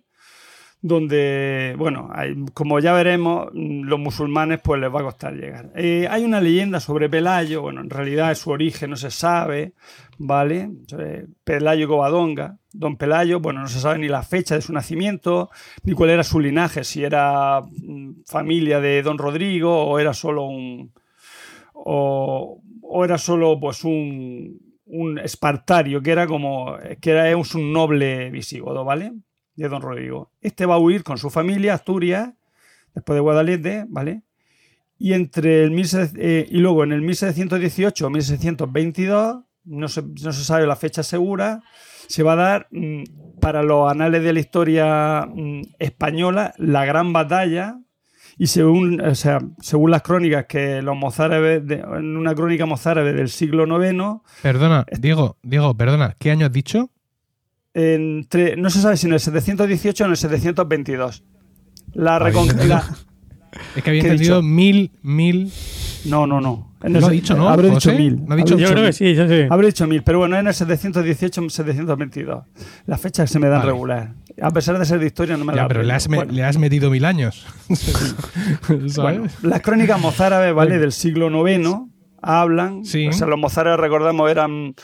donde, 0.82 1.76
bueno, 1.78 2.10
como 2.54 2.80
ya 2.80 2.94
veremos, 2.94 3.50
los 3.54 4.00
musulmanes 4.00 4.60
pues 4.64 4.82
les 4.82 4.94
va 4.94 5.02
a 5.02 5.04
costar 5.04 5.34
llegar. 5.36 5.72
Eh, 5.76 6.08
hay 6.10 6.24
una 6.24 6.42
leyenda 6.42 6.80
sobre 6.80 7.08
Pelayo, 7.08 7.62
bueno, 7.62 7.82
en 7.82 7.90
realidad 7.90 8.34
su 8.34 8.50
origen 8.50 8.90
no 8.90 8.96
se 8.96 9.12
sabe, 9.12 9.74
¿vale? 10.18 10.72
Sobre 10.88 11.28
Pelayo 11.44 11.88
Covadonga. 11.88 12.58
Don 12.74 12.98
Pelayo, 12.98 13.40
bueno, 13.40 13.62
no 13.62 13.68
se 13.68 13.80
sabe 13.80 14.00
ni 14.00 14.08
la 14.08 14.24
fecha 14.24 14.56
de 14.56 14.62
su 14.62 14.74
nacimiento, 14.74 15.52
ni 15.84 15.94
cuál 15.94 16.10
era 16.10 16.24
su 16.24 16.40
linaje, 16.40 16.84
si 16.84 17.04
era 17.04 17.62
mm, 17.62 18.24
familia 18.26 18.80
de 18.80 19.04
Don 19.04 19.20
Rodrigo 19.20 19.84
o 19.84 20.00
era 20.00 20.14
solo 20.14 20.46
un, 20.46 20.94
o, 21.74 22.60
o 22.82 23.06
era 23.06 23.20
solo 23.20 23.60
pues 23.60 23.84
un, 23.84 24.58
un 24.86 25.20
espartario, 25.20 26.02
que 26.02 26.12
era 26.12 26.26
como 26.26 26.76
que 27.00 27.12
era 27.12 27.38
un 27.38 27.74
noble 27.74 28.32
visigodo, 28.32 28.84
¿vale? 28.84 29.12
De 29.56 29.68
Don 29.70 29.82
Rodrigo. 29.82 30.32
Este 30.42 30.66
va 30.66 30.76
a 30.76 30.80
huir 30.80 31.04
con 31.04 31.18
su 31.18 31.30
familia 31.30 31.74
a 31.74 31.76
Asturias, 31.76 32.32
después 32.96 33.16
de 33.16 33.22
Guadalete, 33.22 33.86
¿vale? 33.90 34.24
Y 34.98 35.14
entre 35.14 35.64
el 35.64 35.72
1600, 35.72 36.18
eh, 36.24 36.48
y 36.50 36.58
luego 36.60 36.84
en 36.84 36.92
el 36.94 37.02
1718 37.02 38.06
o 38.06 38.10
1722, 38.10 39.44
no 39.66 39.88
se, 39.88 40.02
no 40.04 40.32
se 40.34 40.44
sabe 40.44 40.66
la 40.68 40.76
fecha 40.76 41.04
segura, 41.04 41.62
se 42.08 42.24
va 42.24 42.34
a 42.34 42.36
dar 42.36 42.68
mm, 42.72 43.04
para 43.40 43.64
los 43.64 43.90
anales 43.92 44.24
de 44.24 44.34
la 44.34 44.40
historia 44.40 45.26
mm, 45.34 45.62
española 45.80 46.54
la 46.58 46.86
gran 46.86 47.14
batalla 47.14 47.78
y 48.38 48.48
según, 48.48 49.02
o 49.02 49.14
sea, 49.16 49.40
según 49.62 49.92
las 49.92 50.02
crónicas 50.02 50.46
que 50.46 50.82
los 50.82 50.96
mozárabes, 50.96 51.66
de- 51.68 51.76
en 51.80 52.18
una 52.18 52.34
crónica 52.34 52.66
mozárabe 52.66 53.14
del 53.14 53.30
siglo 53.30 53.66
IX, 53.66 54.22
Perdona, 54.42 54.86
Diego, 55.00 55.38
Diego, 55.44 55.76
perdona, 55.76 56.16
¿qué 56.18 56.32
año 56.32 56.46
has 56.48 56.52
dicho? 56.52 56.90
Entre, 57.74 58.58
no 58.58 58.70
se 58.70 58.82
sabe 58.82 58.98
si 58.98 59.08
en 59.08 59.14
el 59.14 59.20
718 59.20 60.04
o 60.04 60.06
en 60.08 60.12
el 60.12 60.18
722. 60.18 61.24
La 61.94 62.16
Habéis 62.18 62.36
recon- 62.36 62.42
entendido. 62.52 62.68
la- 62.76 62.86
Es 63.76 63.84
que 63.84 63.90
había 63.90 64.02
¿Qué 64.02 64.08
he 64.08 64.12
entendido 64.12 64.38
dicho? 64.38 64.48
mil, 64.48 64.92
mil. 65.02 65.52
no, 66.06 66.26
no, 66.26 66.40
no. 66.40 66.72
En 66.84 66.94
No 66.94 67.00
el- 67.00 67.04
ha 67.06 67.10
dicho, 67.10 67.36
¿no, 67.36 67.50
Habré 67.50 67.70
José? 67.70 67.92
dicho 67.92 68.02
mil. 68.02 68.26
No 68.26 68.34
ha 68.34 68.38
dicho- 68.38 68.54
Habré 68.54 68.64
Yo 68.66 68.70
creo 68.72 68.82
que 68.84 68.88
mil. 68.88 68.94
sí, 68.94 69.14
yo 69.14 69.28
sí. 69.28 69.42
Habré 69.50 69.68
dicho 69.68 69.88
mil, 69.88 70.04
pero 70.04 70.20
bueno, 70.20 70.38
en 70.40 70.48
el 70.48 70.54
718 70.54 71.50
722. 71.50 72.44
Las 72.86 73.02
fechas 73.02 73.30
se 73.30 73.40
me 73.40 73.48
dan 73.50 73.60
Vale. 73.60 73.72
regular. 73.74 74.14
A 74.42 74.52
pesar 74.52 74.80
de 74.80 74.86
ser 74.86 75.00
de 75.00 75.06
historia, 75.08 75.36
no 75.38 75.44
me 75.46 75.54
Ya, 75.54 75.62
las 75.64 75.68
pero 75.68 75.84
le 75.84 75.94
has, 75.94 76.08
me- 76.10 76.18
Bueno. 76.18 76.32
le 76.32 76.44
has 76.46 76.58
metido 76.58 76.90
mil 76.90 77.04
años. 77.06 77.46
¿Sabes? 78.68 78.96
Bueno, 78.96 79.26
las 79.44 79.62
crónicas 79.62 80.00
mozárabes, 80.00 80.54
¿vale? 80.54 80.78
Del 80.80 80.92
siglo 80.94 81.30
IX 81.48 81.70
hablan. 82.22 82.86
Sí. 82.86 83.08
O 83.08 83.14
sea, 83.14 83.28
los 83.28 83.38
mozárabes, 83.40 83.80
recordamos, 83.80 84.30
eran 84.32 84.76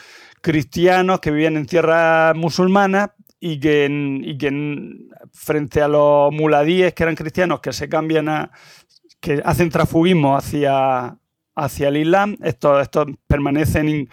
cristianos 0.52 1.20
que 1.20 1.30
vivían 1.32 1.58
en 1.58 1.66
tierras 1.66 2.34
musulmanas 2.38 3.10
y 3.40 3.60
que, 3.60 3.86
y 4.24 4.38
que 4.38 4.48
en- 4.48 5.10
frente 5.34 5.82
a 5.82 5.90
los 5.90 6.32
muladíes, 6.32 6.94
que 6.94 7.04
eran 7.04 7.16
cristianos, 7.16 7.60
que 7.60 7.74
se 7.74 7.90
cambian 7.90 8.30
a. 8.30 8.52
que 9.20 9.42
hacen 9.44 9.70
transfugismo 9.70 10.38
hacia, 10.38 11.18
hacia 11.56 11.88
el 11.90 11.98
Islam, 11.98 12.38
estos, 12.42 12.82
estos 12.82 13.08
permanecen, 13.28 14.08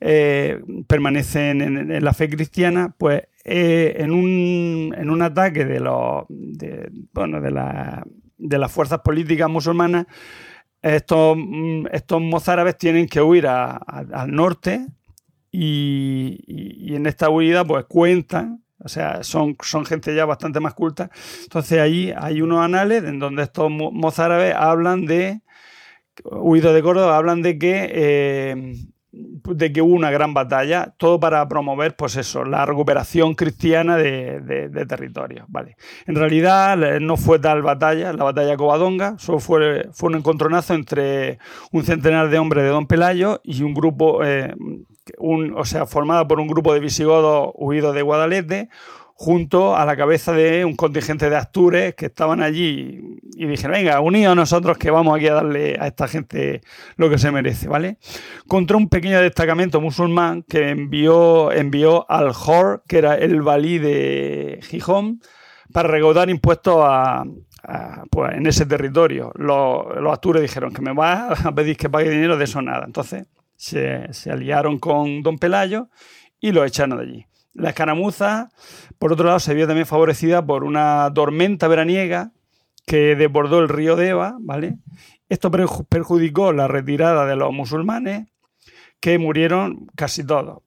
eh, 0.00 0.58
permanecen 0.88 1.60
en, 1.60 2.04
la 2.04 2.12
fe 2.14 2.28
cristiana, 2.30 2.94
pues 2.96 3.22
eh, 3.44 3.96
en, 3.98 4.10
un, 4.12 4.94
en 4.96 5.10
un 5.10 5.20
ataque 5.22 5.66
de 5.66 5.80
los 5.80 6.24
de, 6.30 6.88
bueno, 7.12 7.40
de, 7.42 7.50
la- 7.50 8.02
de 8.38 8.58
las 8.58 8.72
fuerzas 8.72 9.00
políticas 9.04 9.50
musulmanas, 9.50 10.06
estos, 10.82 11.36
mm, 11.36 11.86
estos 11.92 12.20
mozárabes 12.22 12.76
tienen 12.78 13.06
que 13.06 13.20
huir 13.20 13.46
al 13.46 14.30
norte 14.30 14.86
y, 15.56 16.94
en 16.94 17.06
esta 17.06 17.28
huida 17.30 17.64
pues 17.64 17.84
cuentan, 17.86 18.62
o 18.78 18.88
sea, 18.88 19.22
son, 19.22 19.56
son 19.62 19.84
gente 19.86 20.14
ya 20.14 20.24
bastante 20.24 20.60
más 20.60 20.74
culta. 20.74 21.10
Entonces 21.44 21.78
allí 21.80 22.12
hay 22.16 22.42
unos 22.42 22.60
anales 22.60 23.04
en 23.04 23.18
donde 23.18 23.42
estos 23.44 23.70
mo- 23.70 23.90
mozárabes 23.92 24.54
hablan 24.54 25.06
de, 25.06 25.40
huidos 26.24 26.74
de 26.74 26.82
Córdoba, 26.82 27.16
hablan 27.16 27.42
de 27.42 27.58
que, 27.58 27.90
eh, 27.92 28.74
de 29.12 29.72
que 29.72 29.80
hubo 29.80 29.94
una 29.94 30.10
gran 30.10 30.34
batalla, 30.34 30.92
todo 30.98 31.20
para 31.20 31.46
promover, 31.48 31.94
pues 31.94 32.16
eso, 32.16 32.44
la 32.44 32.66
recuperación 32.66 33.34
cristiana 33.34 33.96
de, 33.96 34.40
de- 34.40 34.86
territorios, 34.86 35.46
¿vale? 35.48 35.76
En 36.06 36.16
realidad 36.16 36.76
no 37.00 37.16
fue 37.16 37.38
tal 37.38 37.62
batalla, 37.62 38.12
la 38.12 38.24
batalla 38.24 38.50
de 38.50 38.56
Covadonga, 38.56 39.16
solo 39.18 39.38
fue, 39.38 39.88
fue 39.92 40.08
un 40.10 40.16
encontronazo 40.16 40.74
entre 40.74 41.38
un 41.70 41.84
centenar 41.84 42.28
de 42.28 42.38
hombres 42.38 42.64
de 42.64 42.70
Don 42.70 42.86
Pelayo 42.86 43.40
y 43.44 43.62
un 43.62 43.72
grupo, 43.72 44.24
eh, 44.24 44.52
un- 45.18 45.54
o 45.56 45.64
sea, 45.64 45.86
formada 45.86 46.26
por 46.26 46.40
un 46.40 46.46
grupo 46.48 46.72
de 46.74 46.80
visigodos 46.80 47.50
huidos 47.54 47.94
de 47.94 48.02
Guadalete, 48.02 48.68
junto 49.16 49.76
a 49.76 49.84
la 49.86 49.96
cabeza 49.96 50.32
de 50.32 50.64
un 50.64 50.74
contingente 50.74 51.30
de 51.30 51.36
Astures 51.36 51.94
que 51.94 52.06
estaban 52.06 52.42
allí 52.42 53.00
y 53.36 53.46
dijeron, 53.46 53.76
venga, 53.76 54.00
unidos 54.00 54.34
nosotros 54.34 54.76
que 54.76 54.90
vamos 54.90 55.16
aquí 55.16 55.28
a 55.28 55.34
darle 55.34 55.76
a 55.78 55.86
esta 55.86 56.08
gente 56.08 56.62
lo 56.96 57.08
que 57.08 57.16
se 57.18 57.30
merece, 57.30 57.68
¿vale? 57.68 57.98
Contra 58.48 58.76
un 58.76 58.88
pequeño 58.88 59.20
destacamento 59.20 59.80
musulmán 59.80 60.42
que 60.42 60.70
envió, 60.70 61.52
envió 61.52 62.10
al 62.10 62.32
Jor, 62.32 62.82
que 62.88 62.98
era 62.98 63.14
el 63.14 63.40
valí 63.42 63.78
de 63.78 64.58
Gijón, 64.62 65.20
para 65.72 65.88
recaudar 65.88 66.28
impuestos 66.28 66.76
a- 66.80 67.24
pues, 68.10 68.34
en 68.34 68.46
ese 68.46 68.66
territorio. 68.66 69.32
Los, 69.36 69.96
los 70.00 70.12
astures 70.12 70.42
dijeron 70.42 70.72
que 70.72 70.82
me 70.82 70.92
vas 70.92 71.46
a 71.46 71.54
pedir 71.54 71.76
que 71.76 71.88
pague 71.88 72.10
dinero, 72.10 72.36
de 72.36 72.44
eso 72.44 72.60
nada. 72.60 72.84
Entonces 72.84 73.26
se, 73.64 74.30
aliaron 74.30 74.78
con 74.78 75.22
Don 75.22 75.38
Pelayo 75.38 75.88
y 76.40 76.52
lo 76.52 76.64
echaron 76.64 76.98
de 76.98 77.04
allí. 77.04 77.26
La 77.54 77.70
escaramuza, 77.70 78.50
por 78.98 79.12
otro 79.12 79.26
lado, 79.26 79.38
se 79.40 79.54
vio 79.54 79.66
también 79.66 79.86
favorecida 79.86 80.44
por 80.44 80.64
una 80.64 81.10
tormenta 81.14 81.68
veraniega 81.68 82.32
que 82.86 83.16
desbordó 83.16 83.60
el 83.60 83.68
río 83.68 83.96
Deva, 83.96 84.36
¿vale? 84.40 84.76
Esto 85.28 85.50
perju- 85.50 85.86
perjudicó 85.88 86.52
la 86.52 86.68
retirada 86.68 87.24
de 87.26 87.36
los 87.36 87.52
musulmanes, 87.52 88.28
que 89.00 89.18
murieron 89.18 89.86
casi 89.96 90.24
todos. 90.24 90.62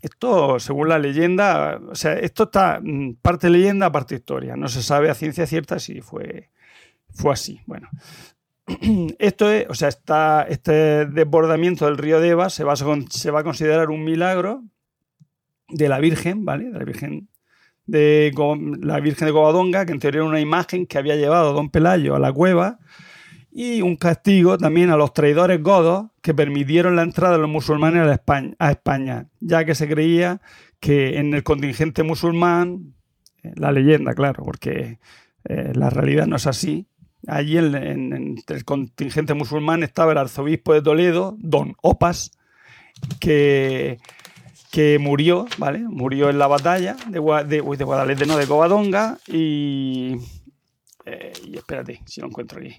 Esto, 0.00 0.58
según 0.60 0.88
la 0.88 0.98
leyenda, 0.98 1.80
o 1.90 1.94
sea, 1.94 2.12
esto 2.14 2.44
está 2.44 2.80
mm, 2.82 3.14
parte 3.20 3.50
leyenda, 3.50 3.90
parte 3.92 4.14
historia. 4.14 4.56
No 4.56 4.68
se 4.68 4.82
sabe 4.82 5.10
a 5.10 5.14
ciencia 5.14 5.46
cierta 5.46 5.78
si 5.78 6.00
fue, 6.00 6.50
fue 7.10 7.32
así. 7.32 7.60
Bueno, 7.66 7.88
esto 9.18 9.50
es, 9.50 9.66
o 9.68 9.74
sea, 9.74 9.88
está, 9.88 10.46
este 10.48 11.06
desbordamiento 11.06 11.86
del 11.86 11.98
río 11.98 12.20
Deva 12.20 12.50
se 12.50 12.64
va, 12.64 12.74
a, 12.74 12.76
se 12.76 13.30
va 13.30 13.40
a 13.40 13.44
considerar 13.44 13.90
un 13.90 14.04
milagro 14.04 14.62
de 15.68 15.88
la 15.88 15.98
Virgen, 15.98 16.44
¿vale? 16.44 16.70
De 16.70 16.78
la 16.78 16.84
Virgen 16.84 17.28
de 17.88 18.30
la 18.82 19.00
Virgen 19.00 19.26
de 19.26 19.32
Covadonga, 19.32 19.86
que 19.86 19.92
en 19.92 19.98
teoría 19.98 20.20
era 20.20 20.28
una 20.28 20.40
imagen 20.40 20.86
que 20.86 20.98
había 20.98 21.16
llevado 21.16 21.54
Don 21.54 21.70
Pelayo 21.70 22.14
a 22.14 22.18
la 22.18 22.32
cueva, 22.32 22.78
y 23.50 23.80
un 23.80 23.96
castigo 23.96 24.58
también 24.58 24.90
a 24.90 24.96
los 24.96 25.14
traidores 25.14 25.62
godos 25.62 26.10
que 26.20 26.34
permitieron 26.34 26.96
la 26.96 27.02
entrada 27.02 27.36
de 27.36 27.40
los 27.40 27.50
musulmanes 27.50 28.02
a, 28.02 28.04
la 28.04 28.12
España, 28.12 28.54
a 28.58 28.70
España, 28.70 29.28
ya 29.40 29.64
que 29.64 29.74
se 29.74 29.88
creía 29.88 30.42
que 30.80 31.18
en 31.18 31.32
el 31.32 31.42
contingente 31.42 32.02
musulmán, 32.02 32.94
eh, 33.42 33.52
la 33.56 33.72
leyenda, 33.72 34.12
claro, 34.12 34.44
porque 34.44 34.98
eh, 35.44 35.72
la 35.74 35.88
realidad 35.88 36.26
no 36.26 36.36
es 36.36 36.46
así, 36.46 36.87
allí 37.26 37.58
en, 37.58 37.74
en- 37.74 38.12
en 38.12 38.36
el 38.48 38.64
contingente 38.64 39.34
musulmán 39.34 39.82
estaba 39.82 40.12
el 40.12 40.18
arzobispo 40.18 40.72
de 40.74 40.82
Toledo, 40.82 41.36
Don 41.38 41.74
Opas, 41.82 42.30
que, 43.20 43.98
que 44.70 44.98
murió, 44.98 45.46
¿vale? 45.58 45.80
Murió 45.80 46.30
en 46.30 46.38
la 46.38 46.46
batalla 46.46 46.96
de, 47.08 47.20
Gua- 47.20 47.44
de, 47.44 47.60
uy, 47.60 47.76
de 47.76 47.84
Guadalete, 47.84 48.26
no, 48.26 48.36
de 48.36 48.46
Covadonga, 48.46 49.18
y, 49.26 50.16
eh, 51.06 51.32
y 51.46 51.56
espérate, 51.56 52.00
si 52.06 52.20
lo 52.20 52.26
encuentro 52.28 52.58
aquí. 52.60 52.74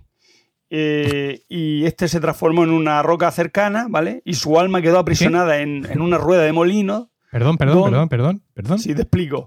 Eh, 0.71 1.41
y 1.49 1.85
este 1.85 2.07
se 2.07 2.19
transformó 2.19 2.63
en 2.63 2.69
una 2.69 3.01
roca 3.01 3.31
cercana, 3.31 3.87
¿vale? 3.89 4.21
Y 4.23 4.35
su 4.35 4.59
alma 4.59 4.81
quedó 4.83 4.99
aprisionada 4.99 5.61
en, 5.61 5.85
en 5.89 5.99
una 6.01 6.17
rueda 6.19 6.43
de 6.43 6.53
molino 6.53 7.09
Perdón, 7.31 7.57
perdón, 7.57 7.75
Don- 7.77 7.89
perdón, 7.91 8.09
perdón, 8.09 8.43
perdón. 8.55 8.79
Si 8.79 8.93
te 8.95 9.03
explico. 9.03 9.45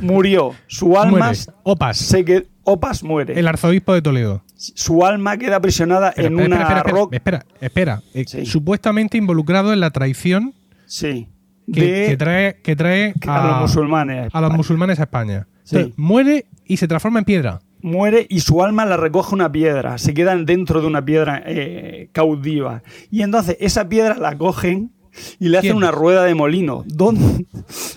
Murió. 0.00 0.54
Su 0.66 0.98
alma. 0.98 1.18
Muere. 1.28 1.38
Opas, 1.62 1.98
Se 1.98 2.24
Opas 2.64 3.02
muere. 3.02 3.38
el 3.38 3.46
arzobispo 3.46 3.92
de 3.94 4.02
Toledo. 4.02 4.42
Su 4.56 5.04
alma 5.04 5.36
queda 5.36 5.56
aprisionada 5.56 6.12
en 6.16 6.24
espera, 6.38 6.46
una 6.46 6.56
espera, 6.62 6.78
espera, 6.78 6.96
roca. 6.96 7.16
espera, 7.16 7.44
espera. 7.60 8.02
Eh, 8.14 8.24
Sí. 8.26 8.46
Supuestamente 8.46 9.16
involucrado 9.18 9.72
en 9.72 9.80
la 9.80 9.90
traición 9.90 10.54
Sí. 10.86 11.28
que, 11.72 11.80
de 11.80 12.06
que 12.08 12.16
trae, 12.16 12.60
que 12.62 12.76
trae 12.76 13.14
a, 13.26 13.48
los 13.48 13.60
musulmanes. 13.62 14.28
a 14.32 14.40
los 14.40 14.52
musulmanes 14.54 14.98
a 15.00 15.04
España. 15.04 15.46
Sí. 15.64 15.76
Entonces, 15.76 15.98
muere 15.98 16.46
y 16.66 16.76
se 16.78 16.88
transforma 16.88 17.18
en 17.18 17.24
piedra. 17.26 17.60
muere 17.82 18.26
y 18.30 18.40
su 18.40 18.62
alma 18.64 18.86
la 18.86 18.96
recoge 18.96 19.34
una 19.34 19.52
piedra, 19.52 19.98
se 19.98 20.14
quedan 20.14 20.46
dentro 20.46 20.80
de 20.80 20.86
una 20.86 21.04
piedra 21.04 21.42
eh, 21.44 22.08
cautiva. 22.12 22.82
Y 23.10 23.20
entonces 23.22 23.58
esa 23.60 23.88
piedra 23.90 24.16
la 24.16 24.38
cogen 24.38 24.90
y 25.38 25.48
le 25.48 25.58
hacen 25.58 25.76
una 25.76 25.90
rueda 25.90 26.24
de 26.24 26.34
molino. 26.34 26.84
¿Dónde? 26.86 27.46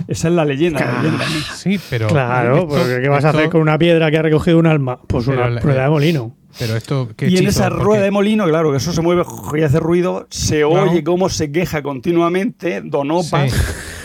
Esa 0.07 0.27
es 0.27 0.33
la 0.33 0.45
leyenda. 0.45 0.79
la 0.85 1.01
leyenda. 1.03 1.25
Sí, 1.55 1.79
pero. 1.89 2.07
Claro, 2.07 2.55
esto- 2.55 2.67
porque 2.67 2.99
¿qué 3.01 3.09
vas 3.09 3.25
a 3.25 3.29
hacer 3.29 3.49
con 3.49 3.61
una 3.61 3.77
piedra 3.77 4.09
que 4.11 4.17
ha 4.17 4.21
recogido 4.21 4.57
un 4.59 4.67
alma? 4.67 4.99
Pues 5.07 5.25
Pero 5.25 5.37
una 5.39 5.49
la- 5.49 5.61
prueba 5.61 5.83
de 5.83 5.89
molino. 5.89 6.35
Pero 6.59 6.75
esto. 6.75 7.09
¿qué 7.15 7.27
Y 7.29 7.37
en 7.37 7.47
esa 7.47 7.69
Porque- 7.69 7.83
rueda 7.83 8.01
de 8.03 8.11
molino, 8.11 8.45
claro, 8.45 8.71
que 8.71 8.77
eso 8.77 8.91
se 8.91 9.01
mueve 9.01 9.23
y 9.55 9.61
hace 9.61 9.79
ruido, 9.79 10.25
se 10.31 10.61
Claro. 10.61 10.89
oye 10.91 11.03
cómo 11.03 11.29
se 11.29 11.51
queja 11.51 11.83
continuamente 11.83 12.81
Don 12.83 13.11
Opas, 13.11 13.51
Sí. 13.51 13.59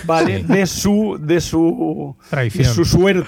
¿vale? 0.05 0.39
Sí. 0.41 0.45
De 0.53 0.67
su, 0.67 1.19
de 1.21 1.41
su, 1.41 2.17
de 2.31 2.65
su 2.65 2.85
suerte. 2.85 3.27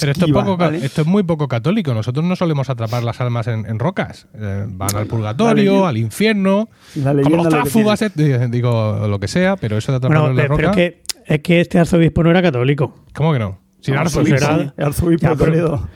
Pero 0.00 0.12
esto 0.12 0.26
es, 0.26 0.32
poco, 0.32 0.56
¿vale? 0.56 0.78
esto 0.84 1.00
es 1.02 1.06
muy 1.06 1.22
poco 1.22 1.48
católico. 1.48 1.92
Nosotros 1.94 2.24
no 2.24 2.36
solemos 2.36 2.70
atrapar 2.70 3.02
las 3.02 3.20
almas 3.20 3.46
en, 3.46 3.66
en 3.66 3.78
rocas. 3.78 4.26
Eh, 4.34 4.66
van 4.68 4.94
al 4.96 5.06
purgatorio, 5.06 5.86
al 5.86 5.96
infierno. 5.96 6.68
Como 6.94 7.36
los 7.36 7.44
lo 7.44 7.48
tráfugas, 7.50 8.02
eh, 8.02 8.10
digo 8.50 9.06
lo 9.08 9.18
que 9.20 9.28
sea, 9.28 9.56
pero 9.56 9.76
eso 9.78 9.92
de 9.92 9.96
atraparlo 9.98 10.22
Bueno, 10.24 10.30
en 10.32 10.36
la 10.36 10.42
pero, 10.42 10.56
pero 10.56 10.68
roca. 10.68 10.82
es 10.82 10.92
que, 11.26 11.34
es 11.34 11.40
que 11.40 11.60
este 11.60 11.78
arzobispo 11.78 12.22
no 12.22 12.30
era 12.30 12.42
católico. 12.42 13.04
¿Cómo 13.14 13.32
que 13.32 13.38
no? 13.38 13.60
Si 13.80 13.90
era 13.90 14.00
No, 14.00 14.06
arzobispo. 14.06 14.36
pues 14.36 14.42
era- 14.42 14.58
sí, 14.64 14.70
el 14.76 14.84
arzobispo 14.84 15.22
Ya, 15.22 15.30
de 15.30 15.36
pero- 15.36 15.50
Toledo. 15.52 15.88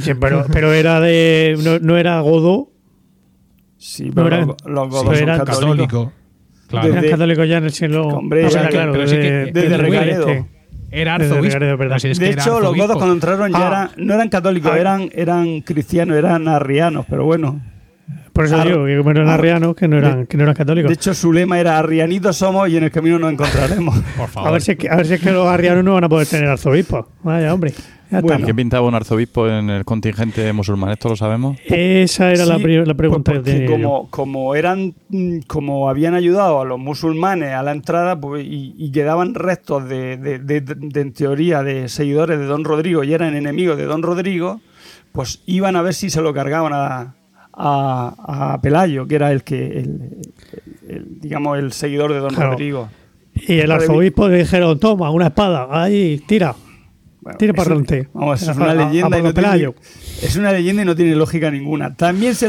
Sí, 0.00 0.12
pero, 0.20 0.44
pero 0.52 0.72
era 0.72 1.00
de. 1.00 1.56
No, 1.62 1.78
no 1.78 1.96
era 1.96 2.20
godo, 2.20 2.70
Sí, 3.78 4.06
no 4.06 4.14
pero 4.14 4.26
eran- 4.26 4.46
los, 4.48 4.56
los 4.66 4.88
godos 4.90 5.04
son 5.04 5.14
eran 5.16 5.38
católicos. 5.38 5.76
católico. 5.86 6.12
Claro. 6.68 6.88
eran 6.88 7.00
Desde- 7.00 7.10
católicos 7.12 7.48
ya 7.48 7.56
en 7.58 7.64
el 7.64 7.72
siglo. 7.72 8.08
Hombre, 8.08 8.44
Ah, 8.46 8.48
que- 8.64 8.68
claro, 8.68 8.92
pero 8.92 9.06
sí 9.06 9.14
que- 9.16 9.20
desde- 9.22 9.52
desde 9.52 9.68
desde 9.68 9.76
Recaredo. 9.78 10.28
este. 10.28 10.57
Era 10.90 11.16
arzobispo. 11.16 11.42
Recaredo, 11.44 11.76
¿verdad? 11.76 11.96
Pero 11.96 12.00
si 12.00 12.08
es 12.08 12.18
de 12.18 12.24
que 12.26 12.32
era 12.32 12.42
hecho, 12.42 12.60
los 12.60 12.74
godos 12.76 12.96
cuando 12.96 13.14
entraron 13.14 13.52
ya 13.52 13.58
Ah. 13.58 13.68
eran, 13.68 13.90
no 14.06 14.14
eran 14.14 14.28
católicos, 14.28 14.70
Ah. 14.74 14.78
eran, 14.78 15.10
eran 15.14 15.60
cristianos, 15.60 16.16
eran 16.16 16.48
arrianos, 16.48 17.04
pero 17.08 17.24
bueno. 17.24 17.60
Por 18.32 18.44
eso 18.44 18.56
Ar- 18.56 18.68
digo 18.68 18.84
que 18.86 18.96
como 18.98 19.10
eran 19.10 19.28
ar- 19.28 19.40
arrianos, 19.40 19.74
que 19.74 19.88
no 19.88 19.98
eran, 19.98 20.26
que 20.26 20.36
no 20.36 20.44
eran 20.44 20.54
católicos. 20.54 20.88
De 20.88 20.94
hecho, 20.94 21.12
su 21.12 21.32
lema 21.32 21.58
era 21.58 21.76
arrianitos 21.78 22.36
somos 22.36 22.68
y 22.68 22.76
en 22.76 22.84
el 22.84 22.90
camino 22.90 23.18
nos 23.18 23.32
encontraremos. 23.32 23.98
Por 24.16 24.28
favor. 24.28 24.48
a, 24.48 24.52
ver 24.52 24.62
si 24.62 24.70
es 24.72 24.78
que, 24.78 24.88
a 24.88 24.96
ver 24.96 25.06
si 25.06 25.14
es 25.14 25.20
que 25.20 25.32
los 25.32 25.46
arrianos 25.46 25.84
no 25.84 25.94
van 25.94 26.04
a 26.04 26.08
poder 26.08 26.26
tener 26.26 26.48
arzobispos. 26.48 27.06
Vaya, 27.22 27.52
hombre. 27.52 27.72
Bueno. 28.10 28.44
¿Quién 28.44 28.56
pintaba 28.56 28.86
un 28.86 28.94
arzobispo 28.94 29.48
en 29.48 29.68
el 29.70 29.84
contingente 29.84 30.50
musulmán? 30.52 30.90
¿Esto 30.92 31.10
lo 31.10 31.16
sabemos? 31.16 31.58
Esa 31.66 32.30
era 32.32 32.46
la, 32.46 32.56
Sí, 32.56 32.62
pri- 32.62 32.86
la 32.86 32.94
pregunta 32.94 33.32
pues 33.42 33.68
como, 33.70 34.08
como 34.08 34.54
eran 34.54 34.94
como 35.46 35.90
habían 35.90 36.14
ayudado 36.14 36.60
a 36.60 36.64
los 36.64 36.78
musulmanes 36.78 37.52
a 37.52 37.62
la 37.62 37.72
entrada 37.72 38.18
pues, 38.18 38.44
y, 38.46 38.74
y 38.78 38.90
quedaban 38.92 39.34
restos 39.34 39.88
de, 39.88 40.16
de- 40.16 40.38
de- 40.38 40.60
de- 40.62 41.00
en 41.00 41.12
teoría 41.12 41.62
de 41.62 41.88
seguidores 41.88 42.38
de 42.38 42.46
Don 42.46 42.64
Rodrigo 42.64 43.04
y 43.04 43.12
eran 43.12 43.34
enemigos 43.34 43.76
de 43.76 43.84
Don 43.84 44.02
Rodrigo 44.02 44.60
pues 45.12 45.42
iban 45.46 45.76
a 45.76 45.82
ver 45.82 45.92
si 45.94 46.08
se 46.10 46.22
lo 46.22 46.32
cargaban 46.32 46.72
a, 46.74 47.14
a, 47.52 48.52
a 48.54 48.60
Pelayo 48.62 49.06
que 49.06 49.14
era 49.16 49.32
el 49.32 49.42
que 49.44 49.66
el, 49.66 49.76
el- 49.76 50.22
el, 50.88 51.20
digamos 51.20 51.58
el 51.58 51.72
seguidor 51.72 52.12
de 52.12 52.20
Don 52.20 52.30
Claro. 52.34 52.52
Rodrigo 52.52 52.88
Y 53.34 53.58
el 53.58 53.70
arzobispo 53.70 54.28
le 54.28 54.38
dijeron, 54.38 54.78
toma, 54.80 55.10
una 55.10 55.26
espada, 55.26 55.68
ahí, 55.70 56.22
tira. 56.26 56.54
Bueno, 57.38 57.50
es 57.50 57.56
para 57.56 57.74
un- 57.76 57.82
adelante. 57.82 58.08
Vamos, 58.14 58.42
es 58.42 58.48
una 58.56 58.70
a- 58.70 58.74
leyenda 58.74 59.16
a 59.16 59.20
y 59.20 59.22
no 59.22 59.34
tiene, 59.34 59.72
es 60.22 60.36
una 60.36 60.52
leyenda 60.52 60.82
y 60.82 60.84
no 60.84 60.96
tiene 60.96 61.14
lógica 61.16 61.50
ninguna. 61.50 61.94
También 61.94 62.34
se 62.34 62.48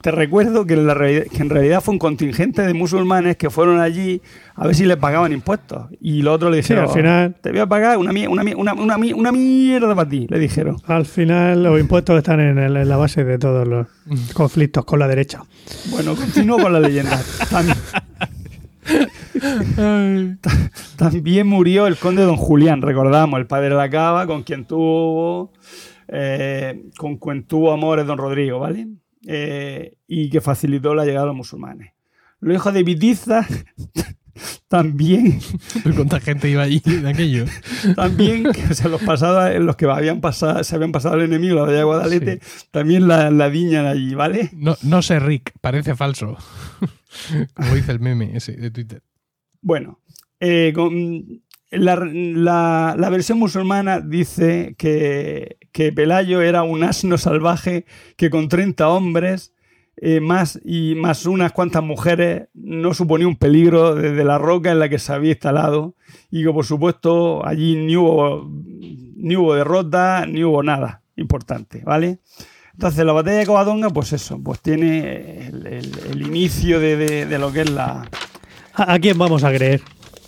te 0.00 0.10
recuerdo 0.10 0.66
que, 0.66 0.74
en 0.74 0.86
la 0.88 0.94
realidad- 0.94 1.26
que 1.30 1.42
en 1.42 1.48
realidad 1.48 1.80
fue 1.80 1.92
un 1.92 2.00
contingente 2.00 2.62
de 2.62 2.74
musulmanes 2.74 3.36
que 3.36 3.50
fueron 3.50 3.78
allí 3.78 4.20
a 4.56 4.66
ver 4.66 4.74
si 4.74 4.84
les 4.84 4.96
pagaban 4.96 5.30
impuestos. 5.32 5.86
Y 6.00 6.22
los 6.22 6.34
otros 6.34 6.50
le 6.50 6.56
Sí, 6.60 6.70
dijeron, 6.74 6.84
al 6.90 6.90
final- 6.96 7.36
te 7.40 7.50
voy 7.52 7.60
a 7.60 7.66
pagar 7.66 7.98
una, 7.98 8.10
una, 8.28 8.42
una, 8.56 8.74
una, 8.74 8.98
mie- 8.98 9.14
una 9.14 9.30
mierda 9.30 9.94
para 9.94 10.08
ti, 10.10 10.26
le 10.28 10.40
dijeron. 10.40 10.76
Al 10.86 11.06
final 11.06 11.62
los 11.62 11.78
impuestos 11.78 12.18
están 12.18 12.40
en, 12.40 12.58
el- 12.58 12.76
en 12.78 12.88
la 12.88 12.96
base 12.96 13.22
de 13.22 13.38
todos 13.38 13.68
los 13.68 13.86
conflictos 14.34 14.84
con 14.84 14.98
la 14.98 15.06
derecha. 15.06 15.44
Bueno, 15.90 16.16
continúo 16.16 16.58
con 16.58 16.72
la 16.72 16.80
leyenda. 16.80 17.20
Tam- 17.48 17.72
También 20.96 21.46
murió 21.46 21.86
el 21.86 21.96
conde 21.96 22.22
Don 22.22 22.36
Julián, 22.36 22.82
recordamos, 22.82 23.38
el 23.38 23.46
padre 23.46 23.70
de 23.70 23.76
la 23.76 23.90
cava, 23.90 24.26
con 24.26 24.42
quien 24.42 24.66
tuvo, 24.66 25.52
eh, 26.08 26.84
con 26.96 27.16
quien 27.16 27.44
tuvo 27.44 27.72
amores 27.72 28.06
Don 28.06 28.18
Rodrigo, 28.18 28.58
¿vale? 28.58 28.88
Eh, 29.26 29.96
y 30.06 30.30
que 30.30 30.40
facilitó 30.40 30.94
la 30.94 31.04
llegada 31.04 31.24
de 31.24 31.28
los 31.28 31.36
musulmanes. 31.36 31.92
Los 32.40 32.56
hijos 32.56 32.74
de 32.74 32.82
Vitiza 32.82 33.46
también, 34.68 35.40
¿Cuánta 35.96 36.20
gente 36.20 36.48
iba 36.50 36.62
allí 36.62 36.80
de 36.84 37.08
aquello? 37.08 37.44
también, 37.96 38.46
o 38.48 38.74
sea, 38.74 38.88
los 38.88 39.02
pasados, 39.02 39.58
los 39.60 39.76
que 39.76 39.86
habían 39.86 40.20
pasado, 40.20 40.62
se 40.64 40.74
habían 40.74 40.92
pasado 40.92 41.16
el 41.16 41.22
enemigo, 41.22 41.54
la 41.56 41.60
batalla 41.62 41.78
de 41.78 41.84
Guadalete, 41.84 42.40
también 42.70 43.08
la, 43.08 43.30
la 43.30 43.50
diñan 43.50 43.86
allí, 43.86 44.14
¿vale? 44.14 44.50
No, 44.54 44.76
no 44.82 45.02
sé, 45.02 45.18
Rick, 45.20 45.52
parece 45.60 45.94
falso. 45.94 46.36
Como 47.54 47.74
dice 47.74 47.92
el 47.92 48.00
meme 48.00 48.36
ese 48.36 48.52
de 48.52 48.70
Twitter. 48.70 49.02
Bueno, 49.60 50.00
eh, 50.40 50.72
con- 50.74 51.42
la, 51.70 51.96
la- 51.96 52.94
la 52.98 53.08
versión 53.10 53.38
musulmana 53.38 54.00
dice 54.00 54.74
que, 54.76 55.56
que 55.72 55.92
Pelayo 55.92 56.42
era 56.42 56.62
un 56.64 56.84
asno 56.84 57.16
salvaje 57.16 57.86
que 58.16 58.28
con 58.30 58.48
30 58.48 58.88
hombres 58.88 59.54
eh, 60.04 60.18
más 60.20 60.58
y 60.64 60.96
más 60.96 61.26
unas 61.26 61.52
cuantas 61.52 61.84
mujeres 61.84 62.48
no 62.54 62.92
suponía 62.92 63.28
un 63.28 63.36
peligro 63.36 63.94
desde 63.94 64.24
la 64.24 64.36
roca 64.36 64.72
en 64.72 64.80
la 64.80 64.88
que 64.88 64.98
se 64.98 65.12
había 65.12 65.30
instalado 65.30 65.94
y 66.28 66.42
que 66.42 66.50
por 66.50 66.64
supuesto 66.66 67.46
allí 67.46 67.76
ni 67.76 67.94
hubo, 67.96 68.50
ni 69.16 69.36
hubo 69.36 69.54
derrota 69.54 70.26
ni 70.26 70.42
hubo 70.42 70.60
nada 70.64 71.02
importante, 71.14 71.82
¿vale? 71.84 72.18
Entonces 72.72 73.04
la 73.04 73.12
batalla 73.12 73.36
de 73.38 73.46
Covadonga, 73.46 73.90
pues 73.90 74.12
eso, 74.12 74.40
pues 74.42 74.58
tiene 74.60 75.46
el, 75.46 75.66
el- 75.68 75.98
el 76.10 76.22
inicio 76.22 76.80
de- 76.80 76.96
de- 76.96 77.26
de 77.26 77.38
lo 77.38 77.52
que 77.52 77.60
es 77.60 77.70
la, 77.70 78.08
¿A, 78.74 78.98
quién 78.98 79.16
vamos 79.18 79.44
a 79.44 79.52
creer? 79.52 79.82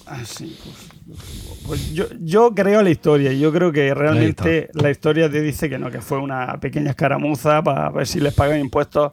Ah, 0.07 0.21
sí, 0.25 0.57
pues, 0.63 1.57
pues 1.67 1.93
yo, 1.95 2.05
yo 2.21 2.55
creo 2.55 2.81
la 2.83 2.91
historia 2.91 3.33
y 3.33 3.41
yo 3.41 3.51
creo 3.53 3.73
que 3.73 3.93
realmente 3.95 4.69
la 4.75 4.91
historia 4.91 5.29
te 5.29 5.41
dice 5.41 5.69
que 5.69 5.79
no, 5.81 5.91
que 5.91 6.01
fue 6.01 6.19
una 6.19 6.61
pequeña 6.61 6.91
escaramuza 6.91 7.63
para 7.65 7.91
ver 7.91 8.07
si 8.07 8.21
les 8.21 8.35
pagan 8.35 8.61
impuestos. 8.61 9.11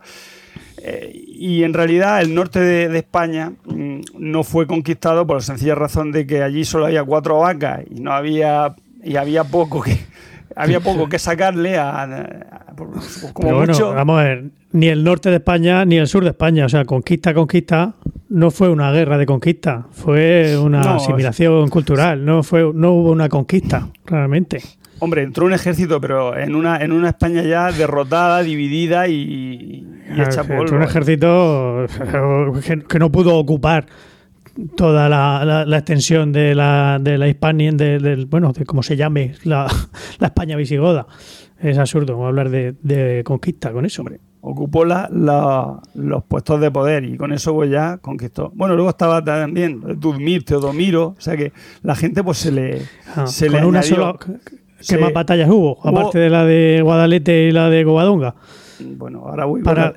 Eh, 0.83 1.11
y 1.13 1.63
en 1.63 1.73
realidad 1.73 2.21
el 2.21 2.33
norte 2.33 2.59
de, 2.59 2.89
de 2.89 2.99
España 2.99 3.53
mm, 3.65 4.01
no 4.17 4.43
fue 4.43 4.65
conquistado 4.65 5.27
por 5.27 5.37
la 5.37 5.41
sencilla 5.41 5.75
razón 5.75 6.11
de 6.11 6.25
que 6.25 6.41
allí 6.41 6.65
solo 6.65 6.87
había 6.87 7.03
cuatro 7.03 7.39
vacas 7.39 7.81
y 7.89 7.99
no 7.99 8.11
había 8.13 8.75
y 9.03 9.15
había 9.15 9.43
poco 9.43 9.81
que 9.81 9.97
había 10.55 10.79
poco 10.79 11.07
que 11.07 11.19
sacarle 11.19 11.77
a, 11.77 12.07
como 12.75 12.93
Pero 13.39 13.55
bueno, 13.57 13.73
mucho 13.73 13.93
vamos 13.93 14.19
a 14.19 14.23
ver, 14.23 14.45
ni 14.71 14.87
el 14.87 15.03
norte 15.03 15.29
de 15.29 15.37
España 15.37 15.85
ni 15.85 15.97
el 15.97 16.07
sur 16.07 16.23
de 16.23 16.31
España, 16.31 16.65
o 16.65 16.69
sea, 16.69 16.85
conquista, 16.85 17.33
conquista, 17.33 17.93
no 18.29 18.49
fue 18.49 18.69
una 18.69 18.91
guerra 18.91 19.17
de 19.17 19.25
conquista, 19.25 19.85
fue 19.91 20.57
una 20.57 20.81
No, 20.81 20.95
asimilación 20.95 21.69
cultural, 21.69 22.23
no 22.25 22.43
fue, 22.43 22.71
no 22.73 22.93
hubo 22.93 23.11
una 23.11 23.29
conquista, 23.29 23.87
realmente. 24.05 24.61
Hombre, 25.03 25.23
entró 25.23 25.45
un 25.47 25.53
ejército, 25.53 25.99
pero 25.99 26.37
en 26.37 26.55
una, 26.55 26.77
en 26.77 26.91
una 26.91 27.09
España 27.09 27.41
ya 27.41 27.71
derrotada, 27.71 28.43
dividida 28.43 29.07
y, 29.07 29.83
y 30.15 30.21
hecha 30.21 30.43
polvo. 30.43 30.75
un 30.75 30.83
ejército 30.83 31.85
que, 32.65 32.83
que 32.83 32.99
no 32.99 33.11
pudo 33.11 33.35
ocupar 33.35 33.87
toda 34.75 35.09
la, 35.09 35.43
la- 35.43 35.65
la 35.65 35.77
extensión 35.77 36.31
de 36.31 36.53
la, 36.53 36.99
de 37.01 37.17
la 37.17 37.27
Hispania, 37.27 37.71
de, 37.71 37.97
del- 37.99 38.25
bueno, 38.27 38.51
de 38.53 38.63
cómo 38.65 38.83
se 38.83 38.95
llame, 38.95 39.33
la, 39.43 39.65
la 40.19 40.27
España 40.27 40.55
visigoda. 40.55 41.07
Es 41.59 41.77
absurdo 41.77 42.25
hablar 42.25 42.49
de, 42.49 42.75
de 42.81 43.23
conquista 43.23 43.71
con 43.71 43.85
eso, 43.85 44.01
hombre. 44.01 44.19
Ocupó 44.43 44.83
los 44.85 46.23
puestos 46.27 46.59
de 46.59 46.71
poder 46.71 47.05
y 47.05 47.15
con 47.15 47.31
eso 47.31 47.53
pues 47.53 47.69
ya 47.69 47.97
conquistó. 47.99 48.51
Bueno, 48.55 48.73
luego 48.75 48.89
estaba 48.89 49.23
también 49.23 49.79
Dudmir, 49.99 50.43
Teodomiro, 50.43 51.09
o 51.09 51.15
sea 51.21 51.37
que 51.37 51.53
la 51.83 51.93
gente 51.95 52.23
pues 52.23 52.39
se 52.39 52.51
le, 52.51 52.81
Ah, 53.15 53.27
se 53.27 53.47
con 53.47 53.59
le 53.59 53.65
una 53.67 53.79
añadió- 53.81 53.95
sola. 53.95 54.15
¿Qué 54.81 54.95
se- 54.95 54.97
más 54.97 55.13
batallas 55.13 55.49
hubo? 55.49 55.77
hubo- 55.77 55.87
Aparte 55.89 56.19
de 56.19 56.29
la 56.29 56.45
de 56.45 56.81
Guadalete 56.83 57.47
y 57.47 57.51
la 57.51 57.69
de 57.69 57.83
Covadonga. 57.83 58.35
Bueno, 58.79 59.23
ahora 59.25 59.45
voy 59.45 59.61
Para, 59.61 59.93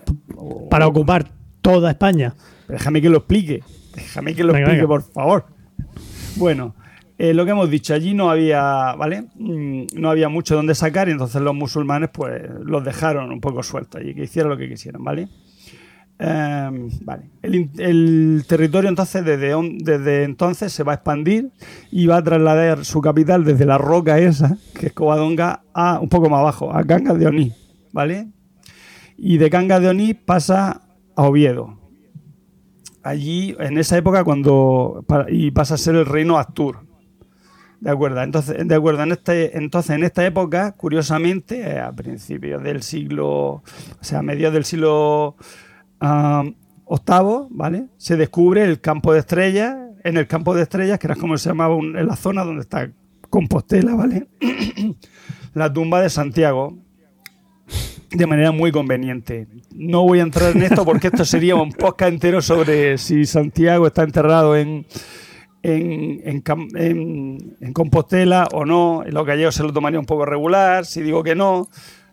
para 0.70 0.86
ocupar 0.86 1.26
toda 1.62 1.90
España. 1.90 2.34
Déjame 2.68 3.00
que 3.02 3.08
lo 3.08 3.18
explique. 3.18 3.62
Déjame 3.94 4.34
que 4.34 4.42
lo 4.44 4.52
Venga, 4.52 4.66
explique, 4.72 4.86
venga. 4.86 4.88
por 4.88 5.12
favor. 5.12 5.46
Bueno, 6.36 6.74
eh, 7.16 7.32
lo 7.32 7.44
que 7.44 7.52
hemos 7.52 7.70
dicho, 7.70 7.94
allí 7.94 8.12
no 8.14 8.28
había, 8.30 8.94
¿vale? 8.96 9.24
Mm, 9.36 9.84
No 9.94 10.10
había 10.10 10.28
mucho 10.28 10.56
donde 10.56 10.74
sacar 10.74 11.08
y 11.08 11.12
entonces 11.12 11.40
los 11.40 11.54
musulmanes 11.54 12.10
pues 12.12 12.42
los 12.64 12.84
dejaron 12.84 13.30
un 13.30 13.40
poco 13.40 13.62
sueltos 13.62 14.02
y 14.04 14.14
que 14.14 14.24
hicieran 14.24 14.50
lo 14.50 14.56
que 14.56 14.68
quisieran, 14.68 15.02
¿vale? 15.04 15.28
Eh, 16.26 16.88
vale. 17.02 17.24
El, 17.42 18.44
territorio 18.48 18.88
entonces 18.88 19.22
desde, 19.26 19.54
desde 19.80 20.24
entonces 20.24 20.72
se 20.72 20.82
va 20.82 20.92
a 20.92 20.94
expandir 20.94 21.50
y 21.90 22.06
va 22.06 22.16
a 22.16 22.22
trasladar 22.22 22.86
su 22.86 23.02
capital 23.02 23.44
desde 23.44 23.66
la 23.66 23.76
roca 23.76 24.18
esa, 24.18 24.56
que 24.78 24.86
es 24.86 24.92
Covadonga, 24.94 25.64
a 25.74 26.00
un 26.00 26.08
poco 26.08 26.30
más 26.30 26.40
abajo, 26.40 26.74
a 26.74 26.82
Cangas 26.84 27.18
de 27.18 27.26
Onís, 27.26 27.54
¿vale? 27.92 28.28
Y 29.18 29.36
de 29.36 29.50
Cangas 29.50 29.82
de 29.82 29.88
Onís 29.88 30.14
pasa 30.14 30.80
a 31.14 31.22
Oviedo. 31.24 31.78
Allí, 33.02 33.54
en 33.58 33.76
esa 33.76 33.98
época, 33.98 34.24
cuando 34.24 35.04
y 35.28 35.50
pasa 35.50 35.74
a 35.74 35.78
ser 35.78 35.94
el 35.94 36.06
reino 36.06 36.38
Astur. 36.38 36.86
De 37.80 37.90
acuerdo, 37.90 38.22
entonces, 38.22 38.66
de 38.66 38.74
acuerdo, 38.74 39.02
en 39.02 39.12
este, 39.12 39.58
entonces 39.58 39.90
en 39.90 40.04
esta 40.04 40.24
época, 40.24 40.72
curiosamente, 40.72 41.78
a 41.78 41.92
principios 41.92 42.62
del 42.62 42.82
siglo, 42.82 43.28
o 43.30 43.62
sea, 44.00 44.20
a 44.20 44.22
mediados 44.22 44.54
del 44.54 44.64
siglo 44.64 45.36
octavo, 46.84 47.48
¿vale? 47.50 47.86
Se 47.96 48.16
descubre 48.16 48.62
el 48.64 48.80
campo 48.80 49.12
de 49.12 49.20
estrellas, 49.20 49.76
en 50.04 50.16
el 50.16 50.26
campo 50.26 50.54
de 50.54 50.62
estrellas, 50.62 50.98
que 50.98 51.06
era 51.06 51.16
como 51.16 51.38
se 51.38 51.48
llamaba 51.48 51.76
en 51.76 52.06
la 52.06 52.16
zona 52.16 52.44
donde 52.44 52.60
está 52.62 52.90
Compostela, 53.30 53.94
¿vale? 53.94 54.26
la 55.54 55.72
tumba 55.72 56.00
de 56.02 56.10
Santiago, 56.10 56.76
de 58.10 58.26
manera 58.26 58.52
muy 58.52 58.70
conveniente. 58.70 59.48
No 59.74 60.02
voy 60.02 60.20
a 60.20 60.22
entrar 60.22 60.54
en 60.54 60.62
esto 60.62 60.84
porque 60.84 61.08
esto 61.08 61.24
sería 61.24 61.56
un 61.56 61.72
podcast 61.72 62.12
entero 62.12 62.42
sobre 62.42 62.98
si 62.98 63.24
Santiago 63.26 63.86
está 63.88 64.02
enterrado 64.04 64.56
en, 64.56 64.86
en, 65.62 66.20
en 66.24 66.42
en- 66.76 67.56
en 67.60 67.72
Compostela 67.72 68.46
o 68.52 68.64
no. 68.64 69.02
Los 69.06 69.26
gallegos 69.26 69.54
se 69.56 69.62
lo 69.64 69.72
tomaría 69.72 69.98
un 69.98 70.06
poco 70.06 70.26
regular. 70.26 70.84
Si 70.84 71.02
digo 71.02 71.24
que 71.24 71.34
no, 71.34 71.68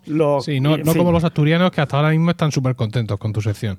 los, 0.06 0.44
Sí, 0.44 0.60
no, 0.60 0.76
como 0.82 1.12
los 1.12 1.24
asturianos 1.24 1.70
que 1.70 1.80
hasta 1.80 1.96
ahora 1.96 2.10
mismo 2.10 2.30
están 2.30 2.50
súper 2.50 2.74
contentos 2.74 3.18
con 3.18 3.32
tu 3.32 3.40
sección. 3.40 3.78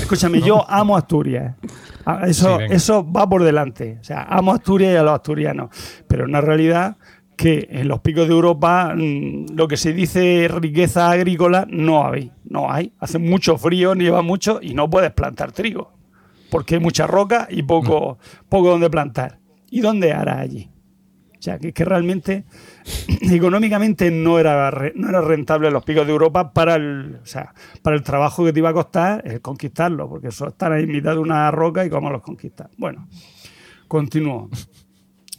Escúchame, 0.00 0.40
yo 0.40 0.68
amo 0.68 0.96
Asturias. 0.96 1.56
Ah, 2.04 2.22
Eso, 2.26 2.58
Sí, 2.58 2.64
eso 2.70 3.10
va 3.10 3.28
por 3.28 3.42
delante. 3.42 3.98
O 4.00 4.04
sea, 4.04 4.22
amo 4.22 4.52
Asturias 4.52 4.94
y 4.94 4.96
a 4.96 5.02
los 5.02 5.14
asturianos. 5.14 5.70
Pero 6.06 6.24
en 6.24 6.32
la 6.32 6.40
realidad 6.40 6.96
que 7.36 7.68
en 7.70 7.86
los 7.86 8.00
picos 8.00 8.26
de 8.26 8.34
Europa 8.34 8.94
mm, 8.96 9.54
lo 9.54 9.68
que 9.68 9.76
se 9.76 9.92
dice 9.92 10.48
riqueza 10.48 11.10
agrícola 11.10 11.66
no 11.70 12.06
hay. 12.06 12.32
No 12.44 12.70
hay. 12.70 12.92
Hace 12.98 13.18
mucho 13.18 13.56
frío, 13.56 13.94
nieva 13.94 14.22
mucho 14.22 14.58
y 14.60 14.74
no 14.74 14.90
puedes 14.90 15.12
plantar 15.12 15.52
trigo. 15.52 15.92
Porque 16.50 16.76
hay 16.76 16.80
mucha 16.80 17.06
roca 17.06 17.46
y 17.50 17.62
poco, 17.62 18.18
poco 18.48 18.70
donde 18.70 18.90
plantar. 18.90 19.38
¿Y 19.70 19.80
dónde 19.80 20.12
hará 20.12 20.40
allí? 20.40 20.70
O 21.38 21.42
sea, 21.42 21.58
que, 21.58 21.72
que 21.72 21.84
realmente 21.84 22.44
económicamente 23.32 24.10
no 24.10 24.38
era, 24.38 24.70
no 24.94 25.08
era 25.08 25.20
rentable 25.20 25.70
los 25.70 25.84
picos 25.84 26.06
de 26.06 26.12
Europa 26.12 26.52
para 26.52 26.76
el, 26.76 27.18
o 27.22 27.26
sea, 27.26 27.54
para 27.82 27.96
el 27.96 28.02
trabajo 28.02 28.44
que 28.44 28.52
te 28.52 28.60
iba 28.60 28.70
a 28.70 28.74
costar 28.74 29.22
el 29.26 29.40
conquistarlo, 29.40 30.08
porque 30.08 30.28
eso 30.28 30.48
estar 30.48 30.72
ahí 30.72 30.84
en 30.84 30.92
mitad 30.92 31.12
de 31.12 31.18
una 31.18 31.50
roca 31.50 31.84
y 31.84 31.90
cómo 31.90 32.10
los 32.10 32.22
conquistas. 32.22 32.68
Bueno, 32.76 33.08
continúo, 33.86 34.48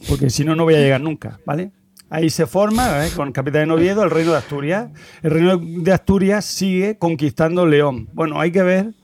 porque 0.08 0.30
si 0.30 0.44
no, 0.44 0.54
no 0.54 0.64
voy 0.64 0.74
a 0.74 0.80
llegar 0.80 1.00
nunca, 1.00 1.38
¿vale? 1.44 1.72
Ahí 2.12 2.28
se 2.28 2.46
forma, 2.46 3.06
¿eh? 3.06 3.10
con 3.14 3.30
Capitán 3.30 3.68
de 3.68 3.74
Oviedo, 3.74 4.02
el 4.02 4.10
reino 4.10 4.32
de 4.32 4.38
Asturias. 4.38 4.90
El 5.22 5.30
reino 5.30 5.56
de 5.58 5.92
Asturias 5.92 6.44
sigue 6.44 6.98
conquistando 6.98 7.66
León. 7.66 8.08
Bueno, 8.12 8.40
hay 8.40 8.50
que 8.50 8.64
ver 8.64 8.94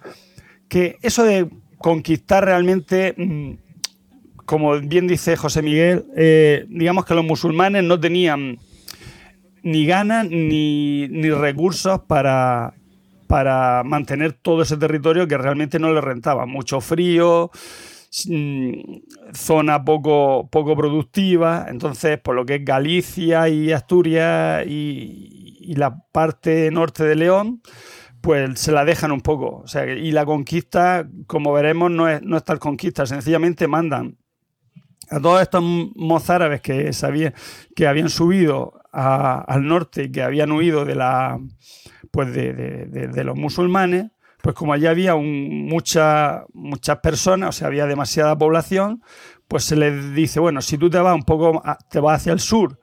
que 0.68 0.97
eso 1.03 1.22
de 1.22 1.49
conquistar 1.78 2.44
realmente 2.44 3.14
mm, 3.16 3.65
como 4.47 4.78
bien 4.80 5.07
dice 5.07 5.36
José 5.36 5.61
Miguel, 5.61 6.07
eh, 6.16 6.64
digamos 6.68 7.05
que 7.05 7.14
los 7.14 7.24
musulmanes 7.24 7.84
no 7.84 8.01
tenían 8.01 8.59
ni 9.62 9.84
ganas 9.84 10.28
ni, 10.30 11.09
ni 11.09 11.30
recursos 11.30 12.01
para, 12.07 12.74
para 13.26 13.82
mantener 13.84 14.32
todo 14.32 14.62
ese 14.62 14.76
territorio 14.76 15.26
que 15.26 15.36
realmente 15.36 15.80
no 15.80 15.92
les 15.92 16.05
rentaba. 16.05 16.47
Mucho 16.47 16.80
frío, 16.80 17.51
mm, 18.28 18.72
zona 19.34 19.84
poco, 19.84 20.49
poco 20.51 20.76
productiva, 20.76 21.66
entonces 21.68 22.18
por 22.20 22.36
lo 22.36 22.47
que 22.47 22.55
es 22.57 22.64
Galicia 22.64 23.49
y 23.49 23.72
Asturias 23.72 24.64
y, 24.64 25.59
y 25.61 25.74
la 25.74 25.99
parte 26.12 26.70
norte 26.70 27.03
de 27.03 27.16
León, 27.16 27.62
pues 28.20 28.61
se 28.61 28.70
la 28.70 28.84
dejan 28.84 29.11
un 29.11 29.20
poco. 29.20 29.62
O 29.64 29.66
sea, 29.66 29.92
y 29.92 30.12
la 30.12 30.24
conquista, 30.24 31.09
como 31.26 31.53
veremos, 31.53 31.90
no 31.90 32.09
es, 32.09 32.22
no 32.22 32.36
es 32.36 32.44
tal 32.44 32.61
conquista, 32.61 33.07
sencillamente 33.07 33.66
mandan 33.66 34.16
a 35.11 35.20
todos 35.20 35.42
estos 35.42 35.62
mozárabes 35.94 36.61
que 36.61 36.92
sabían 36.92 37.34
que 37.74 37.86
habían 37.86 38.09
subido 38.09 38.74
al 38.92 39.66
norte 39.66 40.04
y 40.04 40.11
que 40.12 40.22
habían 40.22 40.52
huido 40.52 40.84
de 40.84 40.94
la 40.94 41.38
pues 42.11 42.32
de, 42.32 42.52
de- 42.54 43.24
los 43.24 43.36
musulmanes 43.36 44.07
pues 44.42 44.54
como 44.54 44.72
allí 44.72 44.86
había 44.86 45.14
un- 45.14 45.66
mucha- 45.66 46.44
muchas 46.54 46.98
personas 47.00 47.50
o 47.50 47.52
sea 47.52 47.66
había 47.68 47.86
demasiada 47.86 48.36
población 48.38 49.02
pues 49.48 49.64
se 49.64 49.76
les 49.76 50.14
dice 50.14 50.40
bueno 50.40 50.62
si 50.62 50.78
tú 50.78 50.88
te 50.90 50.98
vas 50.98 51.14
un 51.14 51.24
poco 51.24 51.62
te 51.90 52.00
vas 52.00 52.20
hacia 52.20 52.32
el 52.32 52.40
sur 52.40 52.80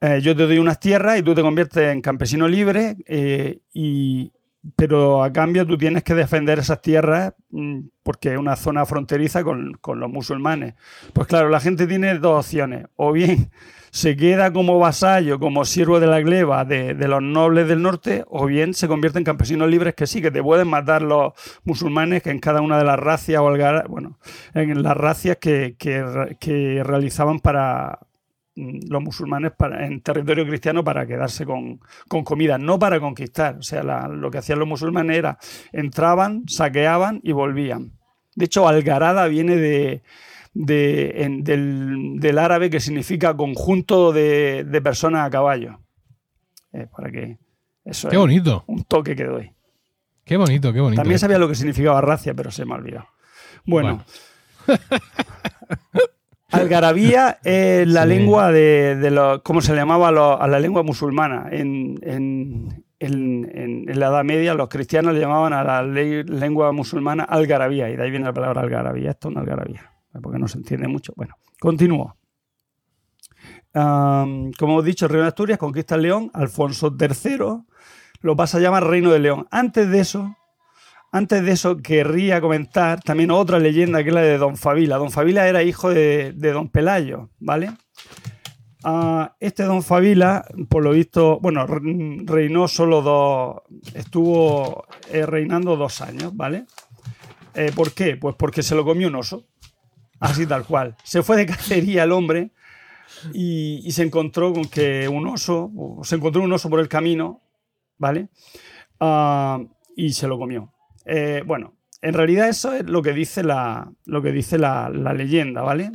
eh, 0.00 0.20
yo 0.22 0.36
te 0.36 0.44
doy 0.46 0.58
unas 0.58 0.78
tierras 0.80 1.18
y 1.18 1.22
tú 1.22 1.34
te 1.34 1.42
conviertes 1.42 1.92
en 1.92 2.00
campesino 2.02 2.46
libre 2.46 2.96
eh, 3.06 3.60
y 3.72 4.32
pero 4.76 5.22
a 5.22 5.32
cambio 5.32 5.66
tú 5.66 5.78
tienes 5.78 6.02
que 6.02 6.14
defender 6.14 6.58
esas 6.58 6.82
tierras 6.82 7.32
mm, 7.50 7.80
porque 8.02 8.32
es 8.32 8.38
una 8.38 8.56
zona 8.56 8.84
fronteriza 8.86 9.44
con, 9.44 9.74
con 9.80 10.00
los 10.00 10.10
musulmanes. 10.10 10.74
Pues 11.12 11.26
claro, 11.26 11.48
la 11.48 11.60
gente 11.60 11.86
tiene 11.86 12.18
dos 12.18 12.44
opciones. 12.46 12.86
O 12.96 13.12
bien 13.12 13.50
se 13.90 14.16
queda 14.16 14.52
como 14.52 14.78
vasallo, 14.78 15.38
como 15.38 15.64
siervo 15.64 16.00
de 16.00 16.06
la 16.08 16.20
gleba 16.20 16.64
de, 16.64 16.94
de 16.94 17.08
los 17.08 17.22
nobles 17.22 17.68
del 17.68 17.80
norte, 17.82 18.24
o 18.28 18.46
bien 18.46 18.74
se 18.74 18.88
convierte 18.88 19.18
en 19.18 19.24
campesinos 19.24 19.70
libres 19.70 19.94
que 19.94 20.06
sí, 20.06 20.20
que 20.20 20.30
te 20.30 20.42
pueden 20.42 20.68
matar 20.68 21.02
los 21.02 21.32
musulmanes 21.64 22.22
que 22.22 22.30
en 22.30 22.38
cada 22.40 22.60
una 22.60 22.78
de 22.78 22.84
las 22.84 22.98
racias 22.98 23.40
o 23.40 23.48
algar- 23.48 23.86
bueno, 23.88 24.18
en 24.54 24.82
las 24.82 24.96
racias 24.96 25.38
que, 25.38 25.76
que 25.78 26.02
re- 26.02 26.36
que 26.38 26.82
realizaban 26.84 27.38
para 27.40 28.00
los 28.88 29.02
musulmanes 29.02 29.52
para, 29.56 29.86
en 29.86 30.00
territorio 30.00 30.46
cristiano 30.46 30.82
para 30.82 31.06
quedarse 31.06 31.44
con, 31.46 31.80
con 32.08 32.24
comida, 32.24 32.58
no 32.58 32.78
para 32.78 32.98
conquistar. 33.00 33.56
O 33.58 33.62
sea, 33.62 33.82
la- 33.82 34.08
lo 34.08 34.30
que 34.30 34.38
hacían 34.38 34.58
los 34.58 34.66
musulmanes 34.68 35.16
era 35.16 35.38
entraban, 35.72 36.42
saqueaban 36.48 37.20
y 37.22 37.32
volvían. 37.32 37.92
De 38.34 38.44
hecho, 38.46 38.66
Algarada 38.68 39.26
viene 39.28 39.56
de, 39.56 40.02
de- 40.54 41.22
en- 41.24 41.44
del, 41.44 42.16
del 42.20 42.38
árabe 42.38 42.70
que 42.70 42.80
significa 42.80 43.36
conjunto 43.36 44.12
de, 44.12 44.64
de 44.64 44.82
personas 44.82 45.26
a 45.26 45.30
caballo. 45.30 45.80
Eh, 46.72 46.86
para 46.94 47.10
que 47.10 47.38
eso 47.84 48.08
Qué 48.08 48.16
es 48.16 48.20
bonito, 48.20 48.64
un 48.66 48.84
toque 48.84 49.16
que 49.16 49.24
doy. 49.24 49.52
qué 50.24 50.36
bonito, 50.36 50.72
qué 50.72 50.80
bonito. 50.80 51.00
También 51.00 51.18
sabía 51.18 51.38
lo 51.38 51.48
que 51.48 51.54
significaba 51.54 52.00
racia, 52.00 52.34
pero 52.34 52.50
se 52.50 52.64
me 52.66 52.74
ha 52.74 52.76
olvidado. 52.76 53.06
Bueno. 53.64 54.04
Algarabía 56.50 57.38
es 57.44 57.86
la 57.86 58.02
Sí. 58.04 58.08
lengua 58.08 58.50
de, 58.50 58.96
de 58.96 59.10
los, 59.10 59.42
¿cómo 59.42 59.60
se 59.60 59.72
le 59.72 59.78
llamaba 59.78 60.08
a, 60.08 60.12
los- 60.12 60.40
a 60.40 60.46
la 60.46 60.58
lengua 60.58 60.82
musulmana? 60.82 61.46
En, 61.50 61.98
en- 62.02 62.84
en- 63.00 63.84
la 63.98 64.06
Edad 64.08 64.24
Media 64.24 64.54
los 64.54 64.68
cristianos 64.68 65.14
le 65.14 65.20
llamaban 65.20 65.52
a 65.52 65.62
la 65.62 65.82
ley- 65.82 66.24
lengua 66.24 66.72
musulmana 66.72 67.22
algarabía, 67.24 67.90
y 67.90 67.96
de 67.96 68.02
ahí 68.02 68.10
viene 68.10 68.24
la 68.24 68.32
palabra 68.32 68.62
algarabía. 68.62 69.10
Esto 69.10 69.28
es 69.28 69.32
una 69.32 69.42
algarabía, 69.42 69.92
porque 70.22 70.38
no 70.38 70.48
se 70.48 70.58
entiende 70.58 70.88
mucho. 70.88 71.12
Bueno, 71.16 71.34
continúo. 71.60 72.16
Como 73.72 74.50
hemos 74.72 74.84
dicho, 74.84 75.04
el 75.06 75.10
reino 75.10 75.22
de 75.24 75.28
Asturias 75.28 75.58
conquista 75.58 75.94
el 75.94 76.02
León, 76.02 76.30
Alfonso 76.34 76.96
III 76.98 77.62
lo 78.20 78.34
pasa 78.36 78.58
a 78.58 78.60
llamar 78.60 78.84
Reino 78.84 79.12
de 79.12 79.20
León. 79.20 79.46
Antes 79.52 79.88
de 79.90 80.00
eso, 80.00 80.34
antes 81.10 81.42
de 81.44 81.52
eso, 81.52 81.78
querría 81.78 82.40
comentar 82.40 83.00
también 83.02 83.30
otra 83.30 83.58
leyenda 83.58 84.02
que 84.02 84.10
es 84.10 84.14
la 84.14 84.22
de 84.22 84.38
Don 84.38 84.56
Fabila. 84.56 84.96
Don 84.96 85.10
Fabila 85.10 85.48
era 85.48 85.62
hijo 85.62 85.90
de, 85.90 86.32
Don 86.32 86.68
Pelayo, 86.68 87.30
¿vale? 87.38 87.70
Ah, 88.84 89.34
este 89.40 89.64
Don 89.64 89.82
Fabila, 89.82 90.44
por 90.68 90.84
lo 90.84 90.92
visto, 90.92 91.40
bueno, 91.40 91.66
re- 91.66 92.22
reinó 92.24 92.68
solo 92.68 93.02
dos, 93.02 93.62
estuvo 93.94 94.84
eh, 95.10 95.26
reinando 95.26 95.76
dos 95.76 96.00
años, 96.00 96.36
¿vale? 96.36 96.66
Eh, 97.54 97.72
¿Por 97.74 97.92
qué? 97.92 98.16
Pues 98.16 98.36
porque 98.36 98.62
se 98.62 98.74
lo 98.74 98.84
comió 98.84 99.08
un 99.08 99.16
oso, 99.16 99.46
así 100.20 100.46
tal 100.46 100.64
cual. 100.64 100.96
Se 101.02 101.22
fue 101.22 101.36
de 101.36 101.46
cacería 101.46 102.04
el 102.04 102.12
hombre 102.12 102.52
y, 103.32 103.90
se 103.90 104.04
encontró 104.04 104.52
con 104.52 104.66
que 104.66 105.08
un 105.08 105.26
oso, 105.26 105.72
se 106.02 106.16
encontró 106.16 106.42
un 106.42 106.52
oso 106.52 106.70
por 106.70 106.80
el 106.80 106.88
camino, 106.88 107.40
¿vale? 107.96 108.28
Ah, 109.00 109.58
y 109.96 110.12
se 110.12 110.28
lo 110.28 110.38
comió. 110.38 110.72
Eh, 111.10 111.42
bueno, 111.46 111.74
en 112.02 112.12
realidad 112.12 112.48
eso 112.50 112.74
es 112.74 112.84
lo 112.84 113.00
que 113.02 113.14
dice 113.14 113.42
la, 113.42 113.90
lo 114.04 114.20
que 114.20 114.30
dice 114.30 114.58
la, 114.58 114.90
leyenda, 114.90 115.62
¿vale? 115.62 115.90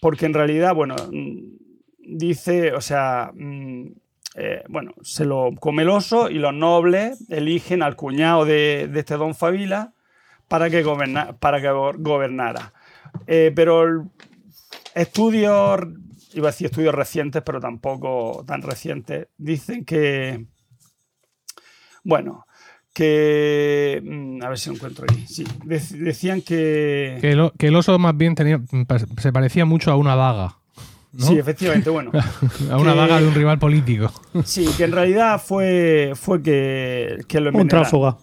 Porque 0.00 0.26
en 0.26 0.34
realidad, 0.34 0.74
bueno, 0.74 0.94
mm, 1.10 1.38
dice, 1.98 2.72
o 2.74 2.80
sea, 2.80 3.32
mm, 3.34 3.86
eh, 4.36 4.62
bueno, 4.68 4.92
se 5.02 5.24
lo 5.24 5.50
come 5.58 5.82
el 5.82 5.88
oso 5.88 6.30
y 6.30 6.34
los 6.38 6.54
nobles 6.54 7.28
eligen 7.30 7.82
al 7.82 7.96
cuñado 7.96 8.44
de, 8.44 8.88
este 8.94 9.16
don 9.16 9.34
Fabila 9.34 9.94
para 10.46 10.68
que, 10.70 10.82
goberna- 10.84 11.36
para 11.38 11.60
que 11.60 11.70
go- 11.70 11.94
gobernara. 11.96 12.72
Eh, 13.26 13.50
pero 13.56 14.10
estudios, 14.94 15.80
iba 16.34 16.48
a 16.48 16.52
decir 16.52 16.66
estudios 16.66 16.94
recientes, 16.94 17.42
pero 17.44 17.60
tampoco 17.60 18.44
tan 18.46 18.62
recientes, 18.62 19.28
dicen 19.38 19.84
que, 19.84 20.46
bueno, 22.04 22.46
que... 23.04 24.02
mm, 24.04 24.42
A 24.42 24.48
ver 24.48 24.58
si 24.58 24.70
lo 24.70 24.76
encuentro 24.76 25.04
aquí. 25.08 25.24
Sí, 25.26 25.44
dec- 25.64 25.96
decían 25.98 26.42
que... 26.42 27.18
Que 27.20 27.32
el, 27.32 27.40
o- 27.40 27.52
que 27.58 27.68
el 27.68 27.76
oso 27.76 27.98
más 27.98 28.16
bien 28.16 28.34
tenía, 28.34 28.60
se 29.18 29.32
parecía 29.32 29.64
mucho 29.64 29.90
a 29.90 29.96
una 29.96 30.14
daga. 30.16 30.56
¿no? 31.12 31.26
Sí, 31.26 31.38
efectivamente, 31.38 31.90
bueno. 31.90 32.10
a 32.70 32.76
una 32.76 32.92
que- 32.92 32.98
daga 32.98 33.20
de 33.20 33.26
un 33.28 33.34
rival 33.34 33.58
político. 33.58 34.12
Sí, 34.44 34.68
que 34.76 34.84
en 34.84 34.92
realidad 34.92 35.40
fue, 35.44 36.12
fue 36.14 36.42
que, 36.42 37.18
que 37.26 37.40
lo 37.40 37.50
Un 37.52 37.68
tráfuga. 37.68 38.16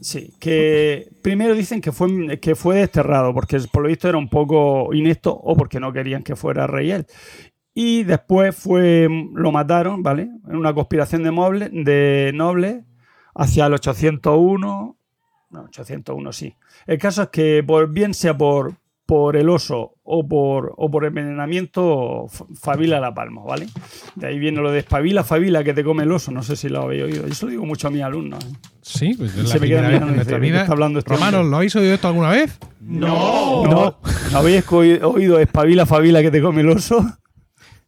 Sí, 0.00 0.32
que 0.40 1.08
primero 1.22 1.54
dicen 1.54 1.80
que 1.80 1.92
fue, 1.92 2.38
que 2.40 2.56
fue 2.56 2.76
desterrado, 2.76 3.32
porque 3.32 3.60
por 3.70 3.82
lo 3.84 3.88
visto 3.88 4.08
era 4.08 4.18
un 4.18 4.28
poco 4.28 4.92
inepto 4.92 5.32
o 5.32 5.54
porque 5.56 5.78
no 5.78 5.92
querían 5.92 6.24
que 6.24 6.34
fuera 6.34 6.66
rey 6.66 6.90
él. 6.90 7.06
Y 7.74 8.02
después 8.02 8.54
fue, 8.56 9.08
lo 9.34 9.52
mataron, 9.52 10.02
¿vale? 10.02 10.28
En 10.48 10.56
una 10.56 10.74
conspiración 10.74 11.22
de, 11.22 11.30
moble- 11.30 11.70
de 11.70 12.32
nobles 12.34 12.82
hacia 13.34 13.66
el 13.66 13.74
801. 13.74 14.96
No, 15.50 15.60
801 15.64 16.32
sí. 16.32 16.54
El 16.86 16.98
caso 16.98 17.22
es 17.24 17.28
que 17.28 17.62
por, 17.66 17.90
bien 17.90 18.14
sea 18.14 18.36
por, 18.36 18.74
por 19.04 19.36
el 19.36 19.50
oso 19.50 19.96
o 20.02 20.26
por, 20.26 20.72
o 20.76 20.90
por 20.90 21.04
envenenamiento, 21.04 22.26
Fabila 22.58 22.98
la 23.00 23.12
palma, 23.12 23.42
¿vale? 23.42 23.68
De 24.14 24.26
ahí 24.28 24.38
viene 24.38 24.62
lo 24.62 24.70
de 24.70 24.78
espabila, 24.78 25.24
Fabila, 25.24 25.62
que 25.62 25.74
te 25.74 25.84
come 25.84 26.04
el 26.04 26.12
oso. 26.12 26.30
No 26.32 26.42
sé 26.42 26.56
si 26.56 26.68
lo 26.70 26.82
habéis 26.82 27.02
oído. 27.04 27.26
Yo 27.26 27.34
se 27.34 27.44
lo 27.44 27.50
digo 27.50 27.66
mucho 27.66 27.88
a 27.88 27.90
mis 27.90 28.02
alumnos. 28.02 28.42
¿eh? 28.44 28.52
Sí, 28.80 29.14
pues 29.14 29.36
es 29.36 29.48
Se 29.48 29.54
la 29.56 29.60
me 29.60 29.68
queda 29.68 29.80
primera 29.80 29.82
vez 29.82 29.90
mirando 29.90 30.08
en 30.08 30.14
nuestra 30.16 30.36
dice, 30.38 30.40
¿de 30.40 30.40
qué 30.40 30.52
vida. 30.52 30.60
está 30.62 30.72
hablando 30.72 30.98
este 30.98 31.14
Romanos? 31.14 31.46
¿lo 31.46 31.56
habéis 31.56 31.76
oído 31.76 31.94
esto 31.94 32.08
alguna 32.08 32.30
vez? 32.30 32.58
No, 32.80 33.66
No. 33.66 33.98
¿No 34.32 34.38
habéis 34.38 34.64
oído 34.72 35.38
espabila, 35.38 35.84
Fabila, 35.84 36.22
que 36.22 36.30
te 36.30 36.40
come 36.40 36.62
el 36.62 36.70
oso? 36.70 37.04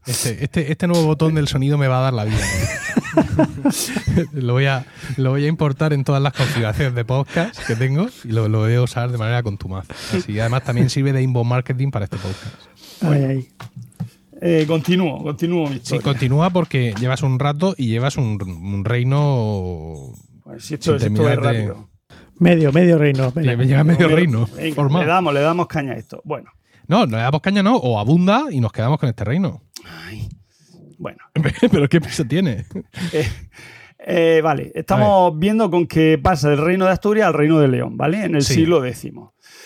Este, 0.07 0.45
este, 0.45 0.71
este 0.71 0.87
nuevo 0.87 1.07
botón 1.07 1.35
del 1.35 1.49
sonido 1.49 1.79
me 1.79 1.89
va 1.89 2.01
a 2.01 2.03
dar 2.03 2.13
la 2.13 2.25
vida. 2.25 2.37
lo, 4.33 4.53
voy 4.53 4.67
a, 4.67 4.87
lo 5.17 5.31
voy 5.31 5.45
a 5.45 5.49
importar 5.49 5.93
en 5.93 6.05
todas 6.05 6.23
las 6.23 6.33
configuraciones 6.33 6.95
de 6.95 7.05
podcast 7.05 7.59
que 7.67 7.77
tengo 7.77 8.09
y 8.25 8.29
lo, 8.29 8.49
lo 8.49 8.61
voy 8.61 8.75
a 8.75 8.83
usar 8.83 9.11
de 9.11 9.19
manera 9.19 9.43
contumaz. 9.43 9.87
Así, 10.13 10.39
además, 10.39 10.65
también 10.65 10.91
sirve 10.91 11.13
de 11.13 11.23
inbound 11.23 11.49
marketing 11.49 11.91
para 11.91 12.05
este 12.05 12.17
podcast. 12.17 12.55
Ay, 13.03 13.25
ay. 13.25 13.49
Eh, 14.41 14.65
continúo, 14.67 15.23
continúo 15.23 15.69
mi 15.69 15.81
Sí, 15.83 15.99
continúa 16.01 16.51
porque 16.51 16.95
llevas 17.01 17.23
un 17.23 17.39
rato 17.39 17.75
y 17.79 17.87
llevas 17.87 18.17
un, 18.17 18.39
un 18.43 18.85
reino. 18.85 20.13
Pues 20.43 20.65
si 20.65 20.75
esto, 20.75 20.99
sin 20.99 21.09
si 21.09 21.15
esto 21.15 21.31
es 21.31 21.37
rápido. 21.37 21.89
Medio, 22.39 22.73
medio 22.73 22.99
reino. 22.99 23.31
venga. 23.33 23.55
Le 23.55 23.67
lleva 23.67 23.85
medio 23.85 24.09
reino. 24.09 24.47
formado. 24.75 25.05
le 25.05 25.11
damos, 25.11 25.35
le 25.35 25.41
damos 25.41 25.67
caña 25.67 25.93
a 25.93 25.97
esto. 25.97 26.21
Bueno, 26.25 26.51
No, 26.89 27.07
no 27.07 27.17
le 27.17 27.23
damos 27.23 27.41
caña, 27.41 27.63
no, 27.63 27.77
o 27.77 27.99
abunda 27.99 28.47
y 28.51 28.61
nos 28.61 28.73
quedamos 28.73 28.99
con 28.99 29.09
este 29.09 29.25
reino. 29.25 29.63
ay, 29.87 30.29
bueno. 30.99 31.19
Pero 31.71 31.89
¿qué 31.89 32.01
peso 32.01 32.25
tiene? 32.25 32.65
Eh, 33.13 33.27
eh, 34.07 34.41
vale, 34.43 34.71
estamos 34.75 35.39
viendo 35.39 35.71
con 35.71 35.87
que 35.87 36.19
pasa 36.19 36.51
del 36.51 36.59
reino 36.59 36.85
de 36.85 36.91
Asturias 36.91 37.27
al 37.29 37.33
reino 37.35 37.59
de 37.59 37.69
León, 37.69 37.97
¿vale? 37.97 38.25
En 38.25 38.35
el 38.35 38.43
Sí. 38.43 38.55
siglo 38.55 38.85
X. 38.85 39.11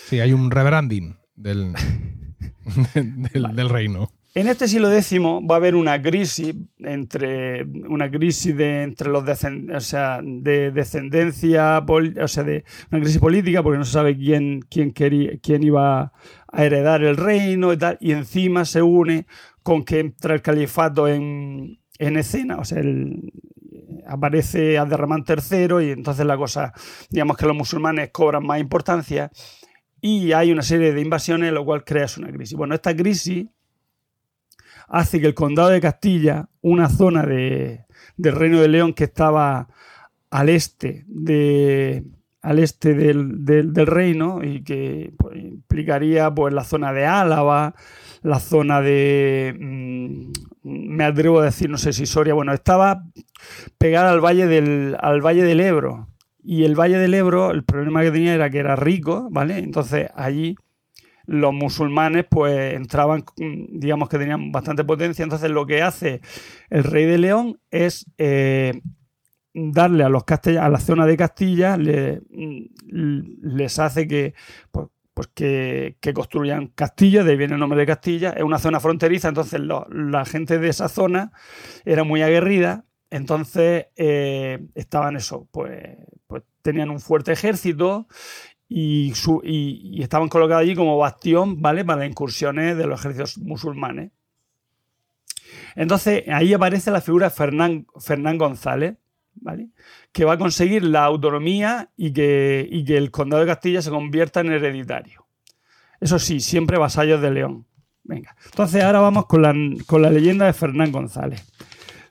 Sí, 0.07 0.19
hay 0.21 0.31
un 0.31 0.49
rebranding 0.49 1.17
del, 1.35 1.73
del, 2.93 3.55
del 3.55 3.69
reino. 3.69 4.11
En 4.35 4.47
este 4.47 4.67
siglo 4.67 4.91
X 4.93 5.19
va 5.19 5.55
a 5.55 5.57
haber 5.57 5.75
una 5.75 5.99
crisis 6.01 6.53
entre 6.77 7.63
una 7.89 8.09
crisis 8.11 8.55
de 8.55 8.83
entre 8.83 9.09
los 9.09 9.23
descend- 9.25 9.75
o 9.75 9.79
sea, 9.81 10.21
de 10.23 10.71
descendencia, 10.71 11.79
o 11.79 12.27
sea, 12.27 12.43
de 12.43 12.63
una 12.91 13.01
crisis 13.01 13.17
política 13.17 13.63
porque 13.63 13.79
no 13.79 13.85
se 13.85 13.91
sabe 13.93 14.15
quién 14.15 14.61
quién 14.69 14.91
quería, 14.93 15.31
quién 15.41 15.63
iba 15.63 16.13
a 16.51 16.63
heredar 16.65 17.03
el 17.03 17.17
reino 17.17 17.73
y 17.73 17.77
tal, 17.77 17.97
y 17.99 18.11
encima 18.11 18.65
se 18.65 18.81
une 18.83 19.25
con 19.63 19.83
que 19.83 19.99
entra 19.99 20.33
el 20.35 20.41
califato 20.41 21.07
en, 21.07 21.79
en 21.97 22.17
escena, 22.17 22.57
o 22.57 22.65
sea, 22.65 22.79
el- 22.79 23.31
aparece 24.07 24.77
Abderramán 24.77 25.23
III 25.27 25.85
y 25.87 25.91
entonces 25.91 26.25
la 26.25 26.37
cosa, 26.37 26.73
digamos 27.09 27.37
que 27.37 27.45
los 27.45 27.55
musulmanes 27.55 28.09
cobran 28.11 28.45
más 28.45 28.59
importancia 28.59 29.31
y 30.01 30.31
hay 30.31 30.51
una 30.51 30.63
serie 30.63 30.93
de 30.93 31.01
invasiones, 31.01 31.51
lo 31.53 31.63
cual 31.65 31.83
crea 31.83 32.07
una 32.17 32.31
crisis. 32.31 32.57
Bueno, 32.57 32.73
esta 32.73 32.95
crisis 32.95 33.47
hace 34.87 35.19
que 35.21 35.27
el 35.27 35.33
condado 35.35 35.69
de 35.69 35.81
Castilla, 35.81 36.49
una 36.61 36.89
zona 36.89 37.23
de, 37.23 37.85
del 38.17 38.35
Reino 38.35 38.59
de 38.61 38.67
León 38.67 38.93
que 38.93 39.03
estaba 39.05 39.67
al 40.31 40.49
este 40.49 41.05
de 41.07 42.03
al 42.41 42.59
este 42.59 42.93
del, 42.93 43.43
del- 43.45 43.73
del 43.73 43.85
reino 43.87 44.41
y 44.43 44.63
que 44.63 45.11
pues, 45.17 45.35
implicaría 45.37 46.33
pues 46.33 46.53
la 46.53 46.63
zona 46.63 46.93
de 46.93 47.05
Álava, 47.05 47.75
la 48.21 48.39
zona 48.39 48.81
de 48.81 49.55
mm, 49.59 50.31
me 50.63 51.03
atrevo 51.03 51.39
a 51.39 51.45
decir, 51.45 51.69
no 51.69 51.77
sé 51.77 51.93
si 51.93 52.05
Soria, 52.05 52.33
bueno, 52.33 52.53
estaba 52.53 53.03
pegada 53.77 54.11
al 54.11 54.23
valle 54.23 54.47
del 54.47 54.97
al 54.99 55.21
valle 55.21 55.43
del 55.43 55.61
Ebro. 55.61 56.07
Y 56.41 56.63
el 56.63 56.73
Valle 56.73 56.97
del 56.97 57.13
Ebro, 57.13 57.51
el 57.51 57.63
problema 57.63 58.01
que 58.01 58.11
tenía 58.11 58.33
era 58.33 58.49
que 58.49 58.59
era 58.59 58.75
rico, 58.75 59.27
¿vale? 59.29 59.57
Entonces 59.59 60.09
allí 60.15 60.55
los 61.25 61.53
musulmanes 61.53 62.25
pues 62.27 62.73
entraban, 62.73 63.23
mm, 63.37 63.79
digamos 63.79 64.09
que 64.09 64.17
tenían 64.17 64.51
bastante 64.51 64.83
potencia, 64.83 65.21
entonces 65.21 65.51
lo 65.51 65.67
que 65.67 65.83
hace 65.83 66.21
el 66.71 66.83
rey 66.83 67.05
de 67.05 67.19
León 67.19 67.59
es 67.69 68.07
eh, 68.17 68.81
darle 69.53 70.03
a 70.03 70.09
los 70.09 70.23
castellanos, 70.23 70.65
a 70.65 70.69
la 70.69 70.79
zona 70.79 71.05
de 71.05 71.17
Castilla, 71.17 71.77
mm, 71.77 73.43
les 73.43 73.77
hace 73.77 74.07
que 74.07 74.33
pues, 74.71 74.87
pues 75.19 75.27
que, 75.33 75.97
que 75.99 76.13
construyan 76.13 76.67
Castilla, 76.67 77.25
de 77.25 77.31
ahí 77.31 77.37
viene 77.37 77.55
el 77.55 77.59
nombre 77.59 77.77
de 77.77 77.85
Castilla, 77.85 78.29
es 78.29 78.41
una 78.41 78.57
zona 78.57 78.79
fronteriza, 78.79 79.27
entonces 79.27 79.59
la 79.59 80.23
gente 80.23 80.59
de 80.59 80.69
esa 80.69 80.87
zona 80.87 81.33
era 81.83 82.05
muy 82.05 82.21
aguerrida, 82.21 82.85
entonces 83.09 83.87
eh, 83.97 84.65
estaban 84.75 85.17
eso, 85.17 85.45
pues, 85.51 85.97
pues 86.25 86.43
tenían 86.61 86.89
un 86.89 87.01
fuerte 87.01 87.33
ejército 87.33 88.07
y, 88.69 89.11
estaban 90.01 90.29
colocados 90.29 90.61
allí 90.61 90.73
como 90.73 90.97
bastión, 90.97 91.61
¿vale? 91.61 91.83
Para 91.83 92.05
incursiones 92.05 92.77
de 92.77 92.87
los 92.87 93.01
ejércitos 93.01 93.39
musulmanes. 93.39 94.11
Entonces, 95.75 96.23
ahí 96.29 96.53
aparece 96.53 96.91
la 96.91 97.01
figura 97.01 97.27
de 97.27 97.35
Fernán, 97.35 97.87
Fernán 97.99 98.37
González, 98.37 98.95
¿vale? 99.41 99.69
Que 100.11 100.25
va 100.25 100.33
a 100.33 100.37
conseguir 100.37 100.83
la 100.83 101.03
autonomía 101.05 101.89
y 101.97 102.11
que, 102.13 102.67
y 102.69 102.83
que 102.85 102.97
el 102.97 103.11
condado 103.11 103.41
de 103.41 103.47
Castilla 103.47 103.81
se 103.81 103.89
convierta 103.89 104.41
en 104.41 104.51
hereditario. 104.51 105.25
Eso 105.99 106.19
sí, 106.19 106.39
siempre 106.39 106.77
vasallos 106.77 107.21
de 107.21 107.31
León. 107.31 107.65
Venga. 108.03 108.35
Entonces, 108.45 108.83
ahora 108.83 109.01
vamos 109.01 109.25
con 109.27 109.41
la, 109.41 109.53
con 109.85 110.01
la 110.01 110.09
leyenda 110.09 110.45
de 110.45 110.53
Fernán 110.53 110.91
González. 110.91 111.45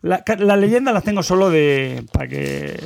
La- 0.03 0.23
Las 0.39 0.59
leyendas 0.59 0.95
las 0.95 1.03
tengo 1.03 1.23
solo 1.23 1.51
de. 1.51 2.05
para 2.13 2.29
que. 2.29 2.81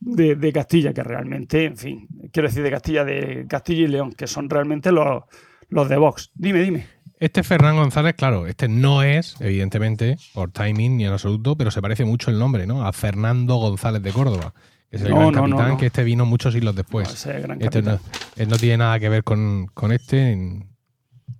De, 0.00 0.36
de 0.36 0.52
Castilla, 0.52 0.94
que 0.94 1.02
realmente, 1.02 1.64
en 1.64 1.76
fin, 1.76 2.08
quiero 2.32 2.48
decir 2.48 2.62
de 2.62 2.70
Castilla, 2.70 3.04
de 3.04 3.44
Castilla 3.48 3.82
y 3.82 3.88
León, 3.88 4.12
que 4.12 4.26
son 4.28 4.48
realmente 4.48 4.90
los, 4.92 5.24
los 5.68 5.88
de 5.88 5.96
Vox. 5.98 6.30
Dime, 6.34 6.62
dime. 6.62 6.86
Este 7.20 7.42
Fernán 7.42 7.76
González, 7.76 8.14
claro, 8.16 8.46
este 8.46 8.68
no 8.68 9.02
es, 9.02 9.34
evidentemente, 9.40 10.16
por 10.34 10.50
timing 10.52 10.96
ni 10.98 11.04
en 11.06 11.12
absoluto, 11.12 11.56
pero 11.56 11.70
se 11.70 11.82
parece 11.82 12.04
mucho 12.04 12.30
el 12.30 12.38
nombre, 12.38 12.66
¿no? 12.66 12.86
A 12.86 12.92
Fernando 12.92 13.56
González 13.56 14.02
de 14.02 14.12
Córdoba, 14.12 14.54
que 14.90 14.96
es 14.98 15.02
el 15.02 15.10
No, 15.10 15.16
gran 15.16 15.32
no, 15.32 15.40
capitán, 15.42 15.68
no. 15.70 15.76
que 15.78 15.86
este 15.86 16.04
vino 16.04 16.24
muchos 16.26 16.54
siglos 16.54 16.76
después. 16.76 17.08
No, 17.08 17.14
ese 17.14 17.40
gran 17.40 17.60
Este 17.60 17.82
no, 17.82 17.98
él 18.36 18.48
no 18.48 18.56
tiene 18.56 18.76
nada 18.78 19.00
que 19.00 19.08
ver 19.08 19.24
con, 19.24 19.66
con 19.74 19.90
este, 19.92 20.30
en- 20.32 20.68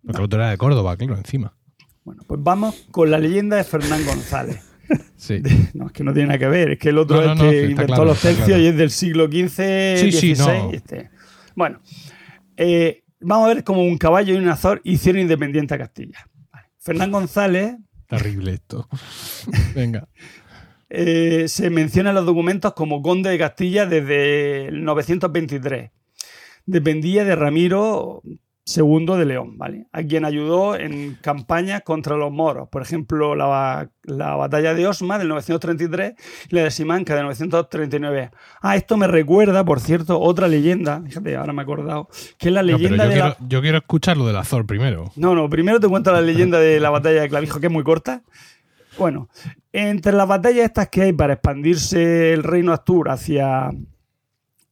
porque 0.04 0.18
el 0.18 0.24
otro 0.24 0.40
era 0.40 0.50
de 0.50 0.56
Córdoba, 0.58 0.96
claro, 0.96 1.16
encima. 1.16 1.54
Bueno, 2.04 2.22
pues 2.26 2.42
vamos 2.42 2.86
con 2.90 3.10
la 3.10 3.18
leyenda 3.18 3.56
de 3.56 3.64
Fernán 3.64 4.04
González. 4.04 4.60
Sí. 5.16 5.42
No, 5.74 5.88
es 5.88 5.92
que 5.92 6.02
no 6.02 6.14
tiene 6.14 6.28
nada 6.28 6.38
que 6.38 6.46
ver, 6.46 6.70
es 6.70 6.78
que 6.78 6.88
el 6.88 6.96
otro 6.96 7.20
No, 7.20 7.32
es 7.32 7.38
no, 7.38 7.50
que 7.50 7.62
inventó 7.64 7.86
claro, 7.88 8.04
los 8.06 8.20
tercios 8.22 8.46
claro. 8.46 8.62
y 8.62 8.66
es 8.68 8.76
del 8.78 8.90
siglo 8.90 9.26
XV, 9.26 9.98
Sí, 9.98 10.12
sí, 10.12 10.34
XVI. 10.34 10.70
este. 10.72 11.10
Bueno, 11.54 11.80
eh, 12.56 13.02
vamos 13.20 13.50
a 13.50 13.54
ver 13.54 13.64
cómo 13.64 13.82
un 13.82 13.98
caballo 13.98 14.34
y 14.34 14.38
un 14.38 14.48
azor 14.48 14.80
hicieron 14.84 15.22
independiente 15.22 15.74
a 15.74 15.78
Castilla. 15.78 16.28
Vale. 16.52 16.68
Fernán 16.78 17.12
González 17.12 17.76
Terrible 18.08 18.52
esto. 18.54 18.88
Venga. 19.74 20.08
eh, 20.88 21.46
se 21.48 21.68
menciona 21.70 22.08
en 22.08 22.16
los 22.16 22.26
documentos 22.26 22.72
como 22.72 23.02
conde 23.02 23.30
de 23.30 23.38
Castilla 23.38 23.84
desde 23.86 24.68
el 24.68 24.82
923. 24.82 25.90
Dependía 26.64 27.24
de 27.24 27.36
Ramiro 27.36 28.22
II 28.76 29.06
de 29.16 29.24
León, 29.24 29.56
¿vale? 29.56 29.86
A 29.92 30.02
quien 30.02 30.24
ayudó 30.24 30.76
en 30.76 31.16
campañas 31.20 31.82
contra 31.82 32.16
los 32.16 32.30
moros. 32.30 32.68
Por 32.68 32.82
ejemplo, 32.82 33.34
la, 33.34 33.90
la 34.02 34.34
batalla 34.36 34.74
de 34.74 34.86
Osma 34.86 35.18
del 35.18 35.28
933 35.28 36.14
y 36.50 36.54
la 36.54 36.64
de 36.64 36.70
Simanca 36.70 37.14
de 37.14 37.22
939. 37.22 38.30
Ah, 38.60 38.76
esto 38.76 38.96
me 38.96 39.06
recuerda, 39.06 39.64
por 39.64 39.80
cierto, 39.80 40.20
otra 40.20 40.48
leyenda. 40.48 41.02
Fíjate, 41.04 41.36
ahora 41.36 41.52
me 41.52 41.62
he 41.62 41.64
acordado. 41.64 42.08
Que 42.36 42.48
es 42.48 42.54
la 42.54 42.62
leyenda 42.62 43.04
yo, 43.04 43.08
de 43.08 43.14
quiero, 43.14 43.28
la... 43.28 43.36
yo 43.48 43.60
quiero 43.60 43.78
escuchar 43.78 44.16
lo 44.16 44.26
del 44.26 44.36
Azor 44.36 44.66
primero. 44.66 45.12
No, 45.16 45.34
no, 45.34 45.48
primero 45.48 45.80
te 45.80 45.88
cuento 45.88 46.12
la 46.12 46.20
leyenda 46.20 46.58
de 46.58 46.80
la 46.80 46.90
batalla 46.90 47.22
de 47.22 47.28
Clavijo, 47.28 47.60
que 47.60 47.66
es 47.66 47.72
muy 47.72 47.84
corta. 47.84 48.22
Bueno, 48.98 49.28
entre 49.72 50.12
las 50.12 50.26
batallas 50.26 50.64
estas 50.64 50.88
que 50.88 51.02
hay 51.02 51.12
para 51.12 51.34
expandirse 51.34 52.32
el 52.32 52.42
reino 52.42 52.72
Astur 52.72 53.10
hacia, 53.10 53.70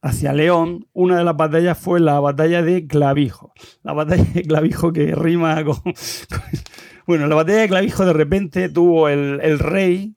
hacia 0.01 0.33
León, 0.33 0.87
una 0.93 1.17
de 1.17 1.23
las 1.23 1.35
batallas 1.35 1.77
fue 1.77 1.99
la 1.99 2.19
batalla 2.19 2.61
de 2.61 2.87
Clavijo. 2.87 3.53
La 3.83 3.93
batalla 3.93 4.23
de 4.23 4.43
Clavijo 4.43 4.93
que 4.93 5.13
rima 5.15 5.63
con... 5.63 5.75
con- 5.75 5.93
bueno, 7.07 7.27
la 7.27 7.35
batalla 7.35 7.59
de 7.59 7.67
Clavijo 7.67 8.05
de 8.05 8.13
repente 8.13 8.69
tuvo 8.69 9.09
el, 9.09 9.39
el 9.41 9.59
rey, 9.59 10.15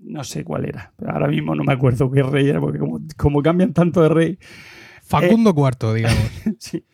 no 0.00 0.24
sé 0.24 0.44
cuál 0.44 0.64
era. 0.64 0.92
Pero 0.96 1.12
ahora 1.12 1.28
mismo 1.28 1.54
no 1.54 1.62
me 1.64 1.72
acuerdo 1.72 2.10
qué 2.10 2.22
rey 2.22 2.48
era, 2.48 2.60
porque 2.60 2.78
como, 2.78 3.00
como 3.16 3.42
cambian 3.42 3.72
tanto 3.72 4.02
de 4.02 4.08
rey. 4.08 4.38
Facundo 5.04 5.54
IV, 5.56 5.94
digamos. 5.94 6.30
sí. 6.58 6.84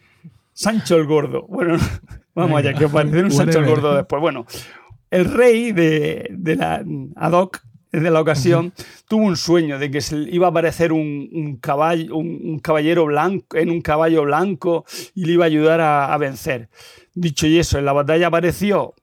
Sancho 0.53 0.97
el 0.97 1.07
Gordo. 1.07 1.47
Bueno, 1.47 1.77
vamos 2.35 2.59
allá, 2.59 2.75
que 2.75 2.87
apareció 2.87 3.21
un 3.21 3.31
Sancho 3.31 3.61
el. 3.61 3.67
Gordo 3.67 3.95
después. 3.95 4.21
Bueno, 4.21 4.45
el 5.11 5.25
rey 5.27 5.71
de, 5.73 6.29
de 6.33 6.57
la 6.57 6.85
ad 7.15 7.33
hoc 7.33 7.63
de 7.93 8.11
la 8.11 8.21
ocasión 8.21 8.73
tuvo 9.09 9.25
un 9.25 9.37
sueño 9.37 9.79
de 9.79 9.91
que 9.91 10.01
se 10.01 10.17
iba 10.17 10.47
a 10.47 10.51
aparecer 10.51 10.93
un, 10.93 11.29
un 11.33 11.57
caballo, 11.57 12.17
un, 12.17 12.41
un 12.45 12.59
caballero 12.59 13.07
blanco 13.07 13.57
en 13.57 13.71
un 13.71 13.81
caballo 13.81 14.23
blanco 14.23 14.85
y 15.15 15.25
le 15.25 15.33
iba 15.33 15.45
a 15.45 15.47
ayudar 15.47 15.81
a, 15.81 16.13
a 16.13 16.19
vencer. 16.19 16.69
Dicho 17.15 17.47
y 17.47 17.59
eso, 17.59 17.79
en 17.79 17.85
la 17.85 17.93
batalla 17.93 18.29
apareció 18.29 18.95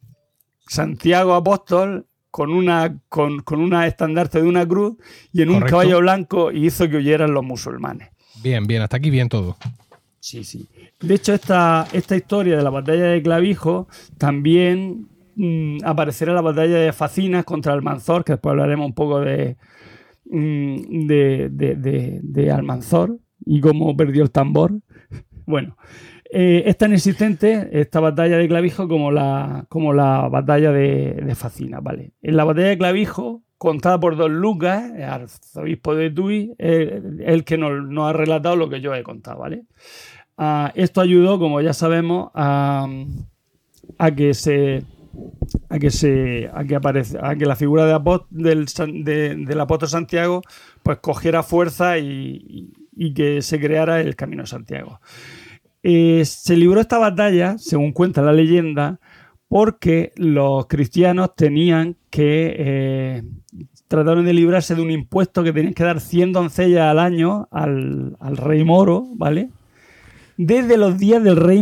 Santiago 0.67 1.33
Apóstol 1.35 2.07
con 2.31 2.51
una, 2.51 2.99
con, 3.07 3.39
con 3.43 3.61
una 3.61 3.87
estandarte 3.87 4.41
de 4.41 4.47
una 4.47 4.67
cruz 4.67 4.97
y 5.31 5.41
en 5.41 5.49
un 5.49 5.61
caballo 5.61 5.99
blanco 5.99 6.51
y 6.51 6.65
hizo 6.65 6.89
que 6.89 6.97
huyeran 6.97 7.33
los 7.33 7.43
musulmanes. 7.43 8.09
Bien, 8.43 8.67
bien, 8.67 8.81
hasta 8.81 8.97
aquí 8.97 9.09
bien 9.09 9.29
todo. 9.29 9.57
Sí, 10.19 10.43
sí. 10.43 10.67
De 10.99 11.15
hecho, 11.15 11.33
esta, 11.33 11.87
esta 11.93 12.15
historia 12.15 12.57
de 12.57 12.63
la 12.63 12.69
batalla 12.71 13.05
de 13.05 13.21
Clavijo 13.21 13.87
también 14.17 15.07
mm, 15.35 15.77
aparecerá 15.85 16.33
la 16.33 16.41
batalla 16.41 16.77
de 16.77 16.93
Facinas 16.93 17.45
contra 17.45 17.73
Almanzor, 17.73 18.23
que 18.23 18.33
después 18.33 18.51
hablaremos 18.51 18.85
un 18.87 18.93
poco 18.93 19.19
de, 19.21 19.57
mm, 20.25 21.07
de, 21.07 21.49
de- 21.51 21.75
de- 21.75 22.19
de 22.23 22.51
Almanzor 22.51 23.17
y 23.45 23.61
cómo 23.61 23.95
perdió 23.95 24.23
el 24.23 24.31
tambor. 24.31 24.73
Bueno, 25.47 25.77
eh, 26.31 26.63
es 26.65 26.75
tan 26.75 26.91
existente 26.91 27.69
esta 27.71 27.99
batalla 27.99 28.35
de 28.39 28.47
Clavijo 28.47 28.87
como 28.87 29.11
la, 29.11 29.67
como 29.69 29.93
la 29.93 30.27
batalla 30.27 30.71
de, 30.71 31.13
de 31.23 31.35
Facinas, 31.35 31.83
¿vale? 31.83 32.13
En 32.23 32.35
la 32.35 32.43
batalla 32.45 32.69
de 32.69 32.77
Clavijo, 32.79 33.43
contada 33.59 33.99
por 33.99 34.17
Don 34.17 34.39
Lucas, 34.41 34.91
el 34.95 35.03
arzobispo 35.03 35.93
de 35.93 36.09
Tui, 36.09 36.55
el 36.57 37.43
que 37.45 37.59
nos, 37.59 37.87
nos 37.87 38.09
ha 38.09 38.13
relatado 38.13 38.55
lo 38.55 38.69
que 38.69 38.81
yo 38.81 38.95
he 38.95 39.03
contado, 39.03 39.37
¿vale? 39.41 39.65
Ah, 40.35 40.71
esto 40.73 40.99
ayudó, 40.99 41.37
como 41.37 41.61
ya 41.61 41.73
sabemos, 41.73 42.31
a, 42.33 42.87
a 43.99 44.11
que 44.15 44.33
se 44.33 44.83
a 45.69 45.79
que 45.79 45.91
se 45.91 46.49
a 46.53 46.63
que 46.63 46.75
a 46.75 47.35
que 47.35 47.45
la 47.45 47.55
figura 47.55 47.85
de 47.85 47.93
del, 48.29 48.65
de- 49.03 49.35
del 49.35 49.59
apóstol 49.59 49.89
Santiago 49.89 50.41
pues 50.83 50.99
cogiera 50.99 51.43
fuerza 51.43 51.97
y, 51.97 52.73
que 53.13 53.41
se 53.41 53.59
creara 53.59 53.99
el 54.01 54.15
camino 54.15 54.43
de 54.43 54.47
Santiago. 54.47 54.99
Eh, 55.83 56.23
se 56.25 56.55
libró 56.57 56.79
esta 56.81 56.97
batalla, 56.97 57.57
según 57.57 57.91
cuenta 57.91 58.21
la 58.21 58.33
leyenda, 58.33 58.99
porque 59.47 60.11
los 60.15 60.65
cristianos 60.67 61.35
tenían 61.35 61.95
que 62.09 62.55
eh, 62.57 63.23
trataron 63.87 64.25
de 64.25 64.33
librarse 64.33 64.73
de 64.75 64.81
un 64.81 64.89
impuesto 64.91 65.43
que 65.43 65.53
tenían 65.53 65.73
que 65.73 65.83
dar 65.83 65.99
100 65.99 66.33
doncellas 66.33 66.87
al 66.89 66.99
año 66.99 67.47
al, 67.51 68.17
al 68.19 68.37
rey 68.37 68.63
moro, 68.63 69.05
¿vale? 69.15 69.49
Desde 70.37 70.77
los 70.77 70.97
días 70.97 71.23
del 71.23 71.35
rey 71.37 71.61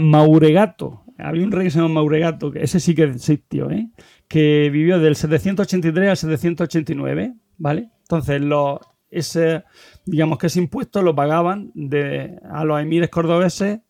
Mauregato. 0.00 1.02
Había 1.22 1.44
un 1.44 1.52
rey 1.52 1.64
que 1.64 1.70
se 1.70 1.78
llama 1.78 1.94
Mauregato, 1.94 2.50
que 2.50 2.62
ese 2.62 2.80
sí 2.80 2.94
que 2.94 3.04
existió, 3.04 3.70
¿eh? 3.70 3.90
que 4.28 4.70
vivió 4.72 4.98
del 4.98 5.16
783 5.16 6.10
al 6.10 6.16
789, 6.16 7.34
¿vale? 7.58 7.90
Entonces, 8.02 8.40
los, 8.40 8.78
ese, 9.10 9.64
digamos 10.06 10.38
que 10.38 10.46
ese 10.46 10.60
impuesto 10.60 11.02
lo 11.02 11.14
pagaban 11.14 11.70
de, 11.74 12.38
a 12.50 12.64
los 12.64 12.80
emires 12.80 13.10
cordobeses 13.10 13.80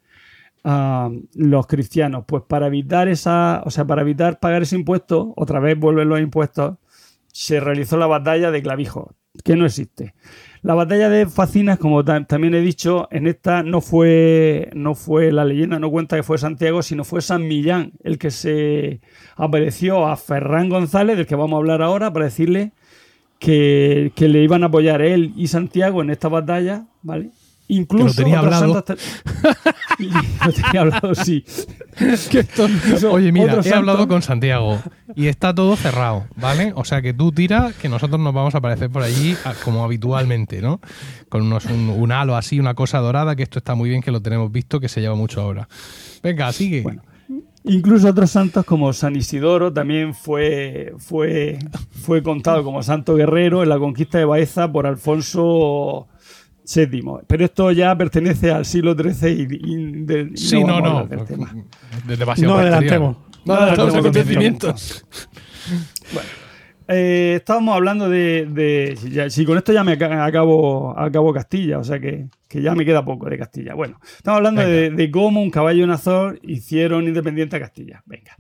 a 0.65 1.11
los 1.35 1.67
cristianos. 1.67 2.25
Pues 2.27 2.43
para 2.47 2.67
evitar 2.67 3.09
esa, 3.09 3.63
o 3.65 3.71
sea, 3.71 3.85
para 3.85 4.03
evitar 4.03 4.41
pagar 4.41 4.63
ese 4.63 4.77
impuesto, 4.77 5.33
otra 5.37 5.61
vez 5.61 5.79
vuelven 5.79 6.09
los 6.09 6.21
impuestos, 6.21 6.77
se 7.33 7.61
realizó 7.61 7.97
la 7.97 8.07
batalla 8.07 8.51
de 8.51 8.63
Clavijo, 8.63 9.15
que 9.45 9.57
no 9.57 9.67
existe. 9.67 10.15
La 10.63 10.75
batalla 10.75 11.09
de 11.09 11.25
Facinas, 11.27 11.79
como 11.79 12.05
ta- 12.05 12.23
también 12.25 12.55
he 12.55 12.61
dicho, 12.61 13.09
en 13.11 13.27
esta 13.27 13.63
no 13.63 13.81
fue, 13.81 14.69
no 14.75 14.95
fue 14.95 15.33
la 15.33 15.45
leyenda, 15.47 15.79
no 15.79 15.91
cuenta 15.91 16.17
que 16.17 16.23
fue 16.23 16.37
Santiago, 16.37 16.83
sino 16.83 17.03
fue 17.05 17.23
San 17.23 17.49
Millán 17.49 17.93
el 18.05 18.19
que 18.19 18.31
se 18.31 19.01
apareció 19.37 20.07
a 20.07 20.17
Ferran 20.19 20.69
González, 20.69 21.17
del 21.17 21.27
que 21.27 21.35
vamos 21.35 21.55
a 21.55 21.61
hablar 21.61 21.81
ahora, 21.81 22.13
para 22.13 22.27
decirle 22.27 22.73
que, 23.39 24.13
que 24.15 24.29
le 24.29 24.43
iban 24.43 24.63
a 24.63 24.67
apoyar 24.67 25.01
él 25.01 25.33
y 25.35 25.47
Santiago 25.49 26.03
en 26.03 26.11
esta 26.11 26.29
batalla, 26.29 26.85
¿vale? 27.03 27.31
Incluso 27.73 28.15
tenía 28.15 28.41
otros 28.41 28.55
hablado. 28.55 28.75
santos 28.75 28.97
te- 29.97 30.03
Y 30.05 30.09
lo 30.47 30.53
tenía 30.53 30.81
hablado, 30.81 31.15
sí. 31.15 31.45
Oye, 33.11 33.33
mira, 33.33 33.53
he 33.61 33.63
santo- 33.63 33.77
hablado 33.77 34.09
con 34.09 34.23
Santiago 34.23 34.81
y 35.15 35.27
está 35.27 35.55
todo 35.55 35.77
cerrado, 35.77 36.27
¿vale? 36.37 36.73
O 36.77 36.85
sea 36.85 37.03
que 37.03 37.13
tú 37.13 37.33
tiras 37.33 37.75
que 37.75 37.89
nosotros 37.89 38.21
nos 38.21 38.33
vamos 38.33 38.55
a 38.55 38.59
aparecer 38.59 38.91
por 38.91 39.03
allí 39.03 39.37
como 39.65 39.85
habitualmente, 39.85 40.61
¿no? 40.63 40.81
Con 41.29 41.43
unos, 41.43 41.67
un, 41.67 41.91
un 41.91 42.13
halo 42.13 42.37
así, 42.37 42.59
una 42.59 42.75
cosa 42.75 42.99
dorada, 42.99 43.37
que 43.37 43.43
esto 43.43 43.59
está 43.59 43.75
muy 43.75 43.89
bien, 43.91 44.03
que 44.03 44.11
lo 44.11 44.21
tenemos 44.23 44.51
visto, 44.51 44.81
que 44.81 44.89
se 44.89 45.01
lleva 45.01 45.15
mucho 45.15 45.41
ahora. 45.41 45.69
Venga, 46.23 46.53
sigue. 46.53 46.85
Incluso 47.65 48.09
otros 48.09 48.31
santos 48.31 48.65
como 48.65 48.91
San 48.95 49.15
Isidoro 49.17 49.71
también 49.73 50.15
fue, 50.15 50.95
fue, 50.99 51.59
fue 51.93 52.23
contado 52.23 52.65
como 52.65 52.83
santo 52.83 53.15
guerrero 53.17 53.63
en 53.63 53.69
la 53.69 53.79
conquista 53.79 54.17
de 54.17 54.25
Baeza 54.25 54.73
por 54.73 54.87
Alfonso 54.87 56.09
VII. 56.75 57.03
Pero 57.27 57.45
esto 57.45 57.71
ya 57.73 57.97
pertenece 57.97 58.51
al 58.51 58.65
siglo 58.65 58.95
XIII 58.95 59.47
y, 59.51 59.73
y 59.73 60.05
de- 60.05 60.31
y 60.33 60.37
sí, 60.37 60.63
no, 60.63 60.81
no. 60.81 61.07
del 61.07 61.25
tema. 61.25 61.55
No 62.47 62.55
adelantemos. 62.59 63.17
No 63.45 63.55
adelantemos 63.55 63.93
No 63.95 63.99
acontecimientos. 64.01 65.07
Eh, 66.93 67.35
estábamos 67.37 67.77
hablando 67.77 68.09
de. 68.09 68.47
de- 68.47 68.97
si, 69.01 69.11
ya- 69.11 69.31
si 69.31 69.45
con 69.45 69.57
esto 69.57 69.73
ya 69.73 69.85
me 69.85 69.93
aca- 69.93 70.25
acabo, 70.25 70.93
acabo 70.99 71.33
Castilla, 71.33 71.79
o 71.79 71.85
sea 71.85 72.01
que, 72.01 72.27
que 72.49 72.61
ya 72.63 72.75
me 72.75 72.85
queda 72.85 73.05
poco 73.05 73.29
de 73.31 73.39
Castilla. 73.39 73.75
Bueno, 73.75 74.01
estamos 74.17 74.39
hablando 74.39 74.63
de, 74.63 74.91
de 74.91 75.11
cómo 75.13 75.41
un 75.41 75.51
caballo 75.51 75.79
y 75.81 75.83
un 75.85 75.93
azor 75.93 76.41
hicieron 76.43 77.05
independiente 77.07 77.55
a 77.57 77.61
Castilla. 77.61 78.03
Venga. 78.07 78.37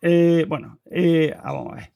Eh, 0.00 0.46
bueno, 0.48 0.78
eh, 0.90 1.34
ah, 1.42 1.52
vamos 1.52 1.72
a 1.72 1.76
ver. 1.76 1.92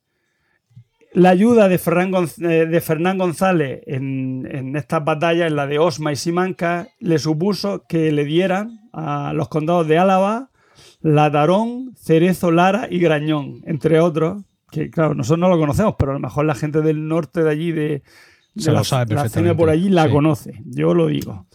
La 1.15 1.31
ayuda 1.31 1.69
de, 1.69 1.75
eh, 1.75 2.81
Fernán 2.81 3.19
González 3.19 3.83
en, 3.87 4.49
en 4.51 4.77
estas 4.77 5.05
batallas, 5.05 5.49
en 5.49 5.57
la 5.57 5.67
de 5.67 5.79
Osma 5.79 6.13
y 6.13 6.17
Simanca, 6.17 6.89
le 7.01 7.19
supuso 7.19 7.85
que 7.87 8.11
le 8.13 8.25
dieran 8.25 8.81
a 8.93 9.33
los 9.35 9.49
condados 9.49 9.87
de 9.87 9.99
Álava, 9.99 10.51
Latarón, 11.03 11.95
Cerezo, 11.97 12.51
Lara 12.51 12.87
y 12.91 12.99
Grañón, 12.99 13.63
entre 13.67 14.01
otros, 14.01 14.43
que 14.71 14.91
claro, 14.91 15.15
nosotros 15.15 15.41
no 15.41 15.49
lo 15.49 15.59
conocemos, 15.59 15.97
pero 15.99 16.13
a 16.13 16.15
lo 16.15 16.21
mejor 16.21 16.47
la 16.47 16.55
gente 16.55 16.81
del 16.81 17.07
norte 17.09 17.43
de 17.43 17.51
allí, 17.51 17.73
de, 17.73 18.03
de 18.55 18.63
Se 18.63 18.71
lo 18.71 18.79
la, 18.79 18.85
sabe 18.85 19.15
la 19.15 19.23
perfectamente, 19.23 19.51
zona 19.51 19.57
por 19.57 19.69
allí, 19.69 19.89
la 19.91 20.07
sí. 20.07 20.11
conoce, 20.11 20.63
yo 20.65 20.95
lo 20.95 21.09
digo. 21.09 21.47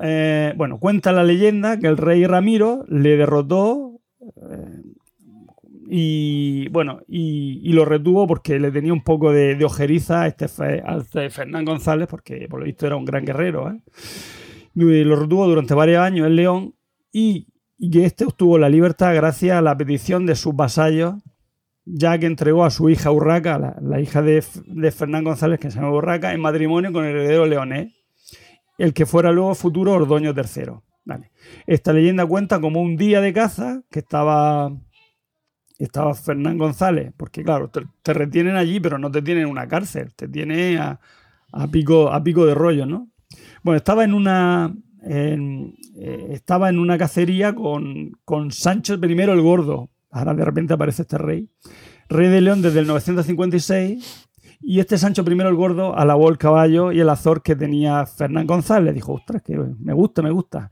Eh, 0.00 0.54
bueno, 0.56 0.78
cuenta 0.78 1.12
la 1.12 1.24
leyenda 1.24 1.78
que 1.78 1.86
el 1.86 1.96
rey 1.96 2.26
Ramiro 2.26 2.84
le 2.88 3.16
derrotó 3.16 4.00
eh, 4.20 4.82
y 5.88 6.68
bueno, 6.68 7.00
y, 7.06 7.72
lo 7.72 7.84
retuvo 7.84 8.26
porque 8.26 8.58
le 8.58 8.70
tenía 8.70 8.92
un 8.92 9.02
poco 9.02 9.32
de, 9.32 9.62
ojeriza 9.64 10.22
a 10.22 10.26
este, 10.28 10.46
a 10.84 10.98
este 10.98 11.30
Fernán 11.30 11.64
González, 11.64 12.08
porque 12.08 12.46
por 12.48 12.60
lo 12.60 12.66
visto 12.66 12.86
era 12.86 12.96
un 12.96 13.04
gran 13.04 13.24
guerrero. 13.24 13.70
¿eh? 13.70 13.80
Lo 14.74 15.16
retuvo 15.16 15.46
durante 15.46 15.74
varios 15.74 16.00
años 16.00 16.26
en 16.26 16.36
León 16.36 16.74
y, 17.12 17.48
y 17.78 18.00
este 18.02 18.24
obtuvo 18.24 18.58
la 18.58 18.68
libertad 18.68 19.14
gracias 19.14 19.56
a 19.56 19.62
la 19.62 19.76
petición 19.76 20.26
de 20.26 20.36
sus 20.36 20.54
vasallos, 20.54 21.14
ya 21.84 22.18
que 22.18 22.26
entregó 22.26 22.64
a 22.64 22.70
su 22.70 22.88
hija 22.88 23.10
Urraca, 23.10 23.76
la, 23.80 24.00
hija 24.00 24.22
de, 24.22 24.42
Fernán 24.90 25.24
González, 25.24 25.60
que 25.60 25.70
se 25.70 25.76
llama 25.76 25.92
Urraca, 25.92 26.32
en 26.32 26.40
matrimonio 26.40 26.92
con 26.92 27.04
el 27.04 27.16
heredero 27.16 27.46
leonés, 27.46 27.92
el 28.78 28.94
que 28.94 29.06
fuera 29.06 29.32
luego 29.32 29.54
futuro 29.54 29.92
Ordoño 29.92 30.32
III. 30.34 30.72
Esta 31.66 31.92
leyenda 31.92 32.24
cuenta 32.24 32.60
como 32.60 32.80
un 32.80 32.96
día 32.96 33.20
de 33.20 33.34
caza 33.34 33.82
que 33.90 33.98
estaba 33.98 34.72
estaba 35.78 36.14
Fernán 36.14 36.58
González, 36.58 37.12
porque 37.16 37.42
claro, 37.42 37.70
te, 37.70 38.14
retienen 38.14 38.56
allí, 38.56 38.80
pero 38.80 38.98
no 38.98 39.10
te 39.10 39.22
tienen 39.22 39.44
en 39.44 39.50
una 39.50 39.66
cárcel, 39.68 40.14
te 40.14 40.28
tiene 40.28 40.78
a, 40.78 41.00
a 41.52 41.68
pico, 41.68 42.10
a 42.10 42.22
pico 42.22 42.46
de 42.46 42.54
rollo, 42.54 42.86
¿no? 42.86 43.08
Bueno, 43.62 43.76
estaba 43.76 44.04
en 44.04 44.14
una 44.14 44.74
eh, 45.06 46.28
estaba 46.30 46.68
en 46.68 46.78
una 46.78 46.96
cacería 46.96 47.54
con, 47.54 48.12
con 48.24 48.50
Sancho 48.50 48.94
I 48.94 49.20
el 49.20 49.40
Gordo. 49.40 49.90
Ahora 50.10 50.34
de 50.34 50.44
repente 50.44 50.74
aparece 50.74 51.02
este 51.02 51.18
rey. 51.18 51.50
Rey 52.08 52.28
de 52.28 52.40
León 52.40 52.62
desde 52.62 52.80
el 52.80 52.86
956. 52.86 54.28
Y 54.60 54.80
este 54.80 54.96
Sancho 54.96 55.24
I 55.26 55.40
el 55.40 55.54
Gordo 55.54 55.96
alabó 55.96 56.30
el 56.30 56.38
caballo 56.38 56.92
y 56.92 57.00
el 57.00 57.08
azor 57.08 57.42
que 57.42 57.54
tenía 57.54 58.06
Fernán 58.06 58.46
González. 58.46 58.94
Dijo, 58.94 59.12
ostras, 59.12 59.42
que 59.42 59.56
me 59.56 59.92
gusta, 59.92 60.22
me 60.22 60.30
gusta. 60.30 60.70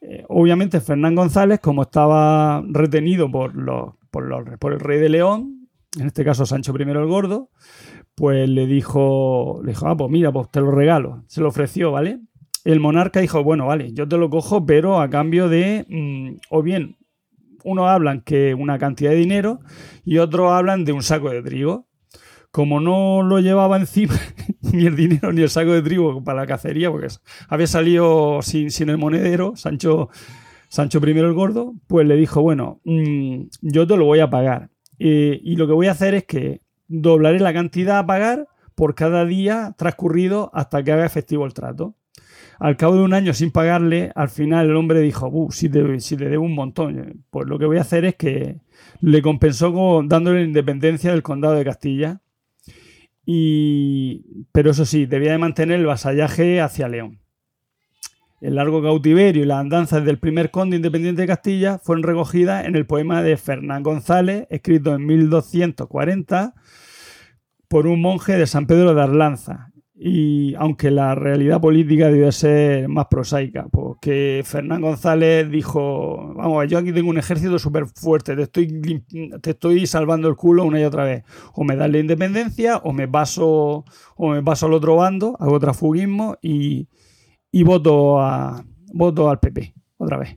Eh, 0.00 0.24
obviamente 0.28 0.80
Fernán 0.80 1.14
González, 1.14 1.60
como 1.60 1.82
estaba 1.82 2.62
retenido 2.68 3.30
por, 3.30 3.54
los, 3.56 3.94
por, 4.14 4.72
el 4.72 4.80
rey 4.80 5.00
de 5.00 5.08
León, 5.08 5.68
en 5.98 6.06
este 6.06 6.24
caso 6.24 6.46
Sancho 6.46 6.72
I 6.78 6.82
el 6.82 7.06
Gordo, 7.06 7.50
pues 8.14 8.48
le 8.48 8.66
dijo, 8.66 9.60
le 9.64 9.72
dijo, 9.72 9.88
ah, 9.88 9.96
pues 9.96 10.10
mira, 10.10 10.32
pues 10.32 10.50
te 10.50 10.60
lo 10.60 10.70
regalo. 10.70 11.24
Se 11.26 11.40
lo 11.40 11.48
ofreció, 11.48 11.90
¿vale? 11.90 12.20
El 12.64 12.80
monarca 12.80 13.20
dijo, 13.20 13.42
bueno, 13.42 13.66
vale, 13.66 13.92
yo 13.92 14.06
te 14.08 14.16
lo 14.16 14.30
cojo, 14.30 14.64
pero 14.64 15.00
a 15.00 15.10
cambio 15.10 15.48
de, 15.48 15.84
mm, 15.88 16.36
o 16.50 16.62
bien, 16.62 16.96
unos 17.64 17.88
hablan 17.88 18.20
que 18.20 18.54
una 18.54 18.78
cantidad 18.78 19.10
de 19.10 19.16
dinero 19.16 19.60
y 20.04 20.18
otros 20.18 20.52
hablan 20.52 20.84
de 20.84 20.92
un 20.92 21.02
saco 21.02 21.30
de 21.30 21.42
trigo. 21.42 21.88
Como 22.52 22.78
no 22.78 23.22
lo 23.24 23.40
llevaba 23.40 23.76
encima 23.76 24.14
ni 24.60 24.86
el 24.86 24.94
dinero 24.94 25.32
ni 25.32 25.42
el 25.42 25.50
saco 25.50 25.72
de 25.72 25.82
trigo 25.82 26.22
para 26.22 26.42
la 26.42 26.46
cacería, 26.46 26.88
porque 26.88 27.08
había 27.48 27.66
salido 27.66 28.42
sin, 28.42 28.70
sin 28.70 28.90
el 28.90 28.98
monedero, 28.98 29.56
Sancho, 29.56 30.08
Sancho 30.68 31.00
I 31.06 31.10
el 31.10 31.32
Gordo, 31.32 31.74
pues 31.86 32.06
le 32.06 32.16
dijo, 32.16 32.42
bueno, 32.42 32.80
mm, 32.84 33.44
yo 33.62 33.86
te 33.86 33.96
lo 33.96 34.04
voy 34.04 34.20
a 34.20 34.30
pagar. 34.30 34.70
Eh, 34.98 35.40
y 35.42 35.56
lo 35.56 35.66
que 35.66 35.72
voy 35.72 35.88
a 35.88 35.92
hacer 35.92 36.14
es 36.14 36.24
que 36.24 36.60
doblaré 36.88 37.40
la 37.40 37.52
cantidad 37.52 37.98
a 37.98 38.06
pagar 38.06 38.48
por 38.74 38.94
cada 38.94 39.24
día 39.24 39.74
transcurrido 39.76 40.50
hasta 40.54 40.82
que 40.82 40.92
haga 40.92 41.06
efectivo 41.06 41.46
el 41.46 41.54
trato. 41.54 41.94
Al 42.58 42.76
cabo 42.76 42.96
de 42.96 43.02
un 43.02 43.14
año 43.14 43.32
sin 43.34 43.50
pagarle, 43.50 44.12
al 44.14 44.28
final 44.28 44.66
el 44.66 44.76
hombre 44.76 45.00
dijo, 45.00 45.48
si, 45.50 45.68
si 45.98 46.16
le 46.16 46.28
debo 46.28 46.44
un 46.44 46.54
montón, 46.54 47.24
pues 47.30 47.46
lo 47.46 47.58
que 47.58 47.66
voy 47.66 47.78
a 47.78 47.82
hacer 47.82 48.04
es 48.04 48.14
que 48.14 48.60
le 49.00 49.22
compensó 49.22 49.72
con, 49.72 50.08
dándole 50.08 50.40
la 50.40 50.46
independencia 50.46 51.10
del 51.10 51.22
condado 51.22 51.54
de 51.54 51.64
Castilla. 51.64 52.20
Y, 53.26 54.46
pero 54.52 54.70
eso 54.70 54.84
sí, 54.84 55.06
debía 55.06 55.32
de 55.32 55.38
mantener 55.38 55.80
el 55.80 55.86
vasallaje 55.86 56.60
hacia 56.60 56.88
León. 56.88 57.23
El 58.44 58.56
largo 58.56 58.82
cautiverio 58.82 59.42
y 59.42 59.46
las 59.46 59.58
andanzas 59.60 60.04
del 60.04 60.18
primer 60.18 60.50
conde 60.50 60.76
independiente 60.76 61.22
de 61.22 61.26
Castilla 61.26 61.78
fueron 61.78 62.02
recogidas 62.02 62.66
en 62.66 62.76
el 62.76 62.84
poema 62.84 63.22
de 63.22 63.38
Fernán 63.38 63.82
González, 63.82 64.46
escrito 64.50 64.94
en 64.94 65.06
1240 65.06 66.52
por 67.68 67.86
un 67.86 68.02
monje 68.02 68.36
de 68.36 68.46
San 68.46 68.66
Pedro 68.66 68.94
de 68.94 69.00
Arlanza. 69.00 69.72
Y 69.94 70.54
aunque 70.56 70.90
la 70.90 71.14
realidad 71.14 71.58
política 71.58 72.10
debe 72.10 72.30
ser 72.32 72.86
más 72.86 73.06
prosaica, 73.06 73.66
porque 73.72 74.42
Fernán 74.44 74.82
González 74.82 75.50
dijo, 75.50 76.34
vamos, 76.34 76.68
yo 76.68 76.76
aquí 76.76 76.92
tengo 76.92 77.08
un 77.08 77.16
ejército 77.16 77.58
súper 77.58 77.86
fuerte, 77.86 78.36
te 78.36 78.42
estoy, 78.42 79.02
te 79.40 79.52
estoy 79.52 79.86
salvando 79.86 80.28
el 80.28 80.36
culo 80.36 80.64
una 80.64 80.78
y 80.78 80.84
otra 80.84 81.04
vez. 81.04 81.24
O 81.54 81.64
me 81.64 81.76
das 81.76 81.90
la 81.90 81.96
independencia, 81.96 82.76
o 82.76 82.92
me 82.92 83.08
paso, 83.08 83.86
o 84.16 84.28
me 84.28 84.42
paso 84.42 84.66
al 84.66 84.74
otro 84.74 84.96
bando, 84.96 85.34
hago 85.40 85.58
trafugismo 85.58 86.36
y, 86.42 86.88
y 87.54 87.62
voto, 87.62 88.20
a, 88.20 88.64
voto 88.92 89.30
al 89.30 89.38
PP, 89.38 89.74
otra 89.98 90.16
vez. 90.18 90.36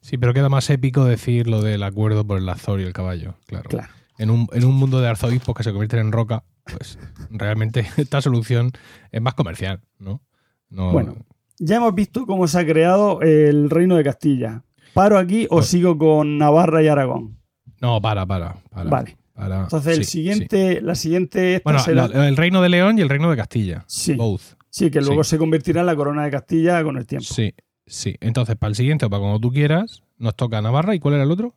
Sí, 0.00 0.18
pero 0.18 0.34
queda 0.34 0.48
más 0.48 0.68
épico 0.70 1.04
decir 1.04 1.46
lo 1.48 1.62
del 1.62 1.82
acuerdo 1.82 2.26
por 2.26 2.38
el 2.38 2.48
Azor 2.48 2.80
y 2.80 2.84
el 2.84 2.92
caballo, 2.92 3.36
claro. 3.46 3.68
Claro. 3.70 3.88
En 4.18 4.30
un, 4.30 4.48
en 4.52 4.64
un 4.64 4.74
mundo 4.76 5.00
de 5.00 5.08
arzobispos 5.08 5.54
que 5.56 5.62
se 5.64 5.70
convierten 5.70 6.00
en 6.00 6.12
roca, 6.12 6.44
pues 6.64 6.98
realmente 7.30 7.86
esta 7.96 8.20
solución 8.20 8.70
es 9.10 9.22
más 9.22 9.34
comercial, 9.34 9.80
¿no? 9.98 10.20
no 10.68 10.92
Bueno, 10.92 11.16
ya 11.58 11.76
hemos 11.76 11.94
visto 11.94 12.26
cómo 12.26 12.46
se 12.48 12.58
ha 12.60 12.66
creado 12.66 13.20
el 13.22 13.70
reino 13.70 13.96
de 13.96 14.04
Castilla. 14.04 14.62
¿Paro 14.92 15.18
aquí 15.18 15.46
o 15.46 15.56
Pues- 15.56 15.66
sigo 15.68 15.96
con 15.98 16.38
Navarra 16.38 16.82
y 16.82 16.88
Aragón? 16.88 17.38
No, 17.80 18.00
para, 18.00 18.24
para. 18.26 18.56
para, 18.70 18.90
Vale. 18.90 19.16
para. 19.34 19.62
Entonces, 19.62 19.98
el 19.98 20.04
Sí, 20.04 20.12
siguiente, 20.12 20.80
la 20.80 20.94
siguiente. 20.94 21.60
Bueno, 21.64 21.78
será- 21.80 22.08
la- 22.08 22.28
el 22.28 22.36
reino 22.36 22.62
de 22.62 22.68
León 22.68 22.98
y 22.98 23.02
el 23.02 23.08
reino 23.08 23.30
de 23.30 23.36
Castilla. 23.36 23.84
Sí. 23.88 24.14
Both. 24.14 24.54
Sí, 24.74 24.90
que 24.90 25.00
luego 25.00 25.22
sí. 25.22 25.30
se 25.30 25.38
convertirá 25.38 25.80
en 25.80 25.86
la 25.86 25.96
corona 25.96 26.24
de 26.24 26.30
Castilla 26.30 26.82
con 26.82 26.96
el 26.96 27.06
tiempo. 27.06 27.26
Sí, 27.26 27.54
sí. 27.86 28.16
Entonces, 28.20 28.56
para 28.56 28.70
el 28.70 28.74
siguiente 28.74 29.06
o 29.06 29.10
para 29.10 29.20
cuando 29.20 29.38
tú 29.38 29.52
quieras, 29.52 30.02
nos 30.18 30.34
toca 30.34 30.60
Navarra. 30.60 30.94
¿Y 30.94 31.00
cuál 31.00 31.14
era 31.14 31.24
el 31.24 31.30
otro? 31.30 31.54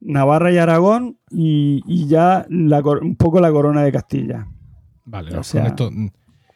Navarra 0.00 0.52
y 0.52 0.58
Aragón 0.58 1.18
y, 1.30 1.82
y 1.86 2.06
ya 2.06 2.46
la 2.48 2.80
un 2.80 3.16
poco 3.16 3.40
la 3.40 3.50
corona 3.50 3.82
de 3.82 3.92
Castilla. 3.92 4.46
Vale, 5.04 5.36
O 5.36 5.42
sea, 5.42 5.62
con 5.62 5.70
esto, 5.70 5.90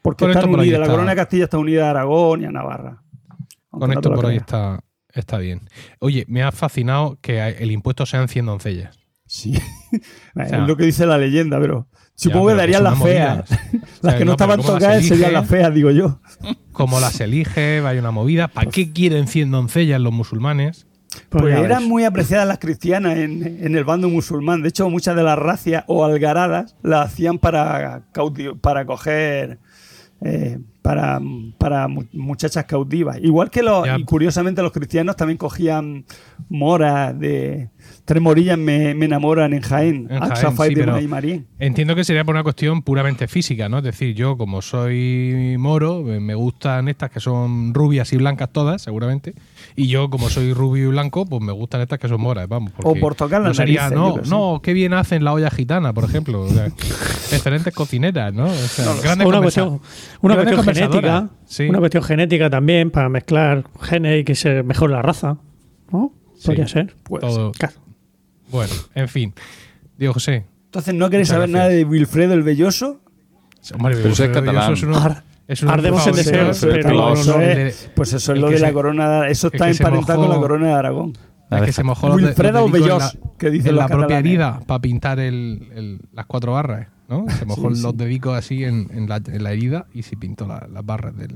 Porque 0.02 0.24
Con 0.24 0.31
están 0.31 0.44
esto 0.44 0.51
por 0.51 0.60
ahí 0.60 0.68
unidas, 0.68 0.81
la 0.81 0.93
corona 0.93 1.10
de 1.10 1.16
Castilla 1.16 1.44
está 1.44 1.59
unida 1.59 1.86
a 1.86 1.90
Aragón 1.90 2.43
y 2.43 2.44
a 2.44 2.51
Navarra. 2.51 3.02
Con 3.70 3.90
esto 3.90 4.12
por 4.14 4.26
ahí 4.26 4.36
está, 4.36 4.85
está 5.09 5.39
bien. 5.39 5.68
Oye, 5.98 6.24
me 6.28 6.43
ha 6.43 6.52
fascinado 6.52 7.18
que 7.20 7.40
el 7.40 7.70
impuesto 7.70 8.06
sean 8.06 8.28
100 8.28 8.47
doncellas. 8.47 8.98
Sí. 9.26 9.55
O 10.36 10.44
sea, 10.44 10.62
es 10.62 10.68
lo 10.68 10.76
que 10.76 10.85
dice 10.85 11.06
la 11.06 11.16
leyenda, 11.16 11.60
pero 11.60 11.86
supongo 12.14 12.50
Ya, 12.50 12.54
que 12.54 12.58
darían 12.60 12.84
las 12.84 13.02
feas. 13.02 13.50
Las 13.50 13.58
O 14.02 14.08
sea, 14.08 14.18
que 14.18 14.24
no, 14.24 14.32
estaban 14.32 14.58
¿cómo 14.58 14.72
las 14.72 14.78
tocadas 14.80 15.06
serían 15.06 15.32
las 15.32 15.46
feas, 15.48 15.74
digo 15.74 15.90
yo. 15.90 16.20
Como 16.72 17.00
las 17.00 17.20
elige, 17.20 17.80
vaya 17.80 18.00
una 18.00 18.10
movida. 18.10 18.48
¿Para 18.48 18.70
qué 18.70 18.92
quieren 18.92 19.26
100 19.28 19.50
doncellas 19.50 20.00
los 20.00 20.12
musulmanes? 20.12 20.86
Pues 21.28 21.42
Pues 21.42 21.54
eran 21.58 21.82
ves. 21.82 21.88
muy 21.88 22.04
apreciadas 22.04 22.46
las 22.48 22.58
cristianas 22.58 23.16
en, 23.18 23.42
en 23.64 23.76
el 23.76 23.84
bando 23.84 24.08
musulmán. 24.08 24.62
De 24.62 24.70
hecho, 24.70 24.90
muchas 24.90 25.14
de 25.14 25.22
las 25.22 25.38
racias 25.38 25.84
o 25.86 26.04
algaradas 26.04 26.74
las 26.82 27.06
hacían 27.06 27.38
para, 27.38 28.02
para 28.60 28.84
coger. 28.86 29.58
eh, 30.22 30.58
para, 30.85 31.19
para 31.56 31.89
mu- 31.89 32.05
muchachas 32.12 32.66
cautivas. 32.66 33.16
Igual 33.23 33.48
que 33.48 33.62
los, 33.62 33.86
Ya. 33.86 33.97
y 33.98 34.05
curiosamente 34.05 34.61
los 34.61 34.70
cristianos 34.70 35.16
también 35.16 35.39
cogían 35.39 36.05
moras 36.51 37.19
de 37.19 37.70
tres 38.05 38.20
morillas 38.20 38.59
me, 38.59 38.94
me 38.94 39.06
enamoran 39.06 39.55
en 39.55 39.62
Jaén. 39.62 40.09
En 40.11 40.20
Jaén, 40.20 40.55
sí, 40.55 40.74
de 40.74 40.85
Monay 40.86 41.09
Marín. 41.09 41.47
Entiendo 41.59 41.94
que 41.94 42.05
sería 42.05 42.23
por 42.23 42.35
una 42.35 42.43
cuestión 42.43 42.82
puramente 42.82 43.27
física, 43.28 43.66
¿no? 43.70 43.78
Es 43.78 43.85
decir, 43.85 44.15
yo 44.15 44.36
como 44.36 44.61
soy 44.61 45.56
moro, 45.59 46.02
me 46.02 46.35
gustan 46.35 46.89
estas 46.89 47.11
que 47.11 47.19
son 47.20 47.73
rubias 47.73 48.12
y 48.12 48.19
blancas 48.19 48.51
todas, 48.52 48.82
seguramente. 48.82 49.32
Y 49.76 49.88
yo 49.88 50.09
como 50.09 50.28
soy 50.30 50.52
rubio 50.52 50.84
y 50.84 50.86
blanco, 50.88 51.26
pues 51.26 51.42
me 51.42 51.51
gustan 51.51 51.80
estas 51.80 51.98
que 51.98 52.06
son 52.09 52.20
moras, 52.20 52.46
vamos. 52.48 52.72
porque 52.76 53.01
por 53.01 53.16
tocar 53.16 53.40
las 53.40 53.48
no 53.51 53.55
sería, 53.55 53.88
narices, 53.90 54.30
no, 54.30 54.52
no, 54.55 54.62
qué 54.62 54.72
bien 54.72 54.92
hacen 54.94 55.24
la 55.24 55.32
olla 55.32 55.51
gitana, 55.51 55.92
por 55.92 56.05
ejemplo. 56.05 56.42
O 56.42 56.48
sea, 56.48 56.66
excelentes 57.32 57.74
cocineras, 57.74 58.32
¿no? 58.32 58.44
O 58.46 58.55
sea, 58.55 58.94
grandes 59.02 59.26
una 59.26 59.40
cuestión, 59.42 59.80
una 60.20 60.36
cuestión 60.36 60.62
genética. 60.62 61.28
Sí. 61.46 61.68
una 61.68 61.80
cuestión 61.80 62.05
genética 62.05 62.48
también 62.51 62.90
para 62.92 63.09
mezclar 63.09 63.64
genes 63.80 64.20
y 64.20 64.24
que 64.24 64.36
se 64.36 64.62
mejore 64.62 64.92
la 64.92 65.02
raza, 65.02 65.38
¿no? 65.90 66.12
Sí. 66.36 66.46
Podría 66.46 66.68
ser. 66.68 66.94
Pues, 67.02 67.20
Todo-. 67.22 67.52
Bueno, 68.51 68.72
en 68.94 69.09
fin. 69.09 69.34
Diego 69.98 70.14
José. 70.14 70.46
Entonces, 70.66 70.94
¿no 70.94 71.10
queréis 71.10 71.28
saber 71.28 71.48
gracias. 71.51 71.59
nada 71.68 71.68
de 71.68 71.84
Wilfredo 71.84 72.34
el 72.34 72.42
Belloso? 72.42 73.01
Hombre, 73.74 73.96
Pero 73.96 74.10
es 74.10 74.20
catalán. 74.20 74.72
es 74.72 74.82
uno- 74.82 74.98
Ar- 74.98 75.24
ardemos 75.66 76.06
en 76.06 76.14
deseos, 76.14 76.58
pero 76.60 76.72
pero 76.74 76.90
no, 76.94 77.12
eso 77.14 77.40
es- 77.40 77.90
Pues 77.94 78.12
eso 78.12 78.32
es 78.32 78.38
lo 78.38 78.50
de 78.50 78.58
la 78.58 78.68
se- 78.68 78.72
corona. 78.72 79.28
Eso 79.28 79.48
está 79.52 79.68
emparentado 79.70 80.20
con 80.20 80.30
la 80.30 80.36
corona 80.36 80.66
de 80.68 80.72
Aragón. 80.74 81.12
Es 81.50 81.62
que 81.62 81.72
se 81.72 81.84
mojó 81.84 82.08
Wilfredo 82.14 82.68
la- 82.98 83.12
que 83.38 83.50
dicen 83.50 83.70
en 83.70 83.76
la 83.76 83.86
propia 83.88 84.18
herida 84.18 84.60
para 84.66 84.80
pintar 84.80 85.20
el- 85.20 85.68
el- 85.74 86.00
las 86.12 86.26
cuatro 86.26 86.52
barras, 86.52 86.88
¿no? 87.08 87.26
Se 87.38 87.44
mojó 87.44 87.68
Sí, 87.70 87.76
sí. 87.76 87.82
los 87.82 87.96
dedicos 87.96 88.36
así 88.36 88.64
en, 88.64 88.88
en 88.92 89.08
la, 89.08 89.16
en 89.24 89.42
la 89.44 89.52
herida 89.52 89.86
y 89.94 90.02
se 90.02 90.16
pintó 90.16 90.46
la- 90.48 90.66
las 90.72 90.84
barras 90.84 91.16
del, 91.16 91.28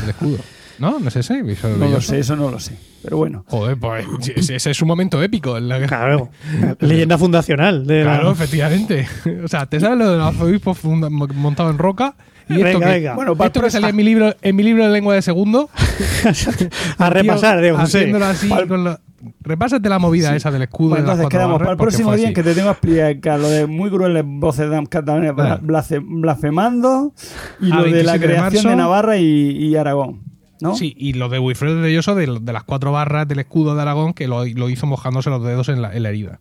del 0.00 0.10
escudo. 0.10 0.38
¿No? 0.78 0.98
¿No 0.98 1.08
es 1.08 1.16
ese? 1.16 1.42
No 1.42 1.88
lo 1.88 2.00
sé, 2.00 2.18
eso 2.18 2.36
no 2.36 2.50
lo 2.50 2.58
sé. 2.60 2.76
Pero 3.02 3.16
bueno. 3.18 3.44
Joder, 3.48 3.76
pues 3.78 4.04
ese 4.50 4.70
es 4.70 4.82
un 4.82 4.88
momento 4.88 5.22
épico 5.22 5.56
en 5.56 5.68
la. 5.68 5.86
Claro. 5.86 6.30
Leyenda 6.80 7.16
fundacional 7.18 7.86
de 7.86 8.04
la- 8.04 8.14
Claro, 8.14 8.32
efectivamente. 8.32 9.06
O 9.44 9.48
sea, 9.48 9.66
¿te 9.66 9.78
sabes 9.80 9.98
lo 9.98 10.10
de 10.10 10.18
los 10.18 10.26
arzobispos 10.26 10.78
funda- 10.78 11.08
montado 11.10 11.70
en 11.70 11.78
roca? 11.78 12.14
Y 12.48 12.54
esto 12.54 12.64
Venga, 12.78 12.86
que, 12.86 12.92
venga. 12.92 13.14
Bueno, 13.14 13.34
para 13.36 13.46
esto 13.48 13.60
que 13.60 13.70
salía 13.70 13.88
en 13.88 13.96
mi 13.96 14.04
libro, 14.04 14.34
en 14.40 14.54
mi 14.56 14.62
libro 14.62 14.84
de 14.86 14.90
lengua 14.92 15.14
de 15.14 15.22
segundo. 15.22 15.68
a 16.98 17.10
repasar. 17.10 17.64
Haciéndolo 17.76 18.26
así 18.26 18.48
con 18.68 18.84
la- 18.84 19.00
Repásate 19.40 19.88
la 19.88 19.98
movida 19.98 20.36
esa 20.36 20.50
del 20.52 20.62
escudo. 20.62 20.90
Bueno, 20.90 21.02
de 21.04 21.08
las 21.08 21.16
entonces 21.18 21.36
quedamos 21.36 21.58
para 21.58 21.72
el 21.72 21.76
próximo 21.78 22.14
día 22.14 22.26
así. 22.26 22.34
que 22.34 22.42
te 22.44 22.54
tengo 22.54 22.68
que 22.68 22.72
explicar 22.72 23.40
lo 23.40 23.48
de 23.48 23.66
muy 23.66 23.90
crueles 23.90 24.22
voces 24.26 24.70
de 24.70 24.86
catalanes 24.88 25.32
blasfemando 26.02 27.12
y 27.60 27.72
A 27.72 27.76
lo 27.76 27.84
de 27.84 28.04
la 28.04 28.12
27 28.12 28.18
de 28.18 28.26
creación 28.26 28.64
de. 28.70 28.76
Navarra 28.76 29.16
y, 29.16 29.24
y 29.24 29.74
Aragón. 29.76 30.20
¿No? 30.60 30.74
Sí, 30.76 30.94
y 30.96 31.12
lo 31.14 31.28
de 31.28 31.38
Wilfredo 31.38 31.76
de 31.76 31.82
Belloso, 31.82 32.14
de, 32.14 32.38
de 32.40 32.52
las 32.52 32.64
cuatro 32.64 32.92
barras 32.92 33.26
del 33.28 33.38
escudo 33.38 33.74
de 33.74 33.82
Aragón, 33.82 34.12
que 34.14 34.26
lo, 34.28 34.44
lo 34.44 34.68
hizo 34.70 34.86
mojándose 34.86 35.30
los 35.30 35.42
dedos 35.44 35.68
en 35.68 35.82
la, 35.82 35.94
en 35.94 36.02
la 36.02 36.08
herida. 36.10 36.40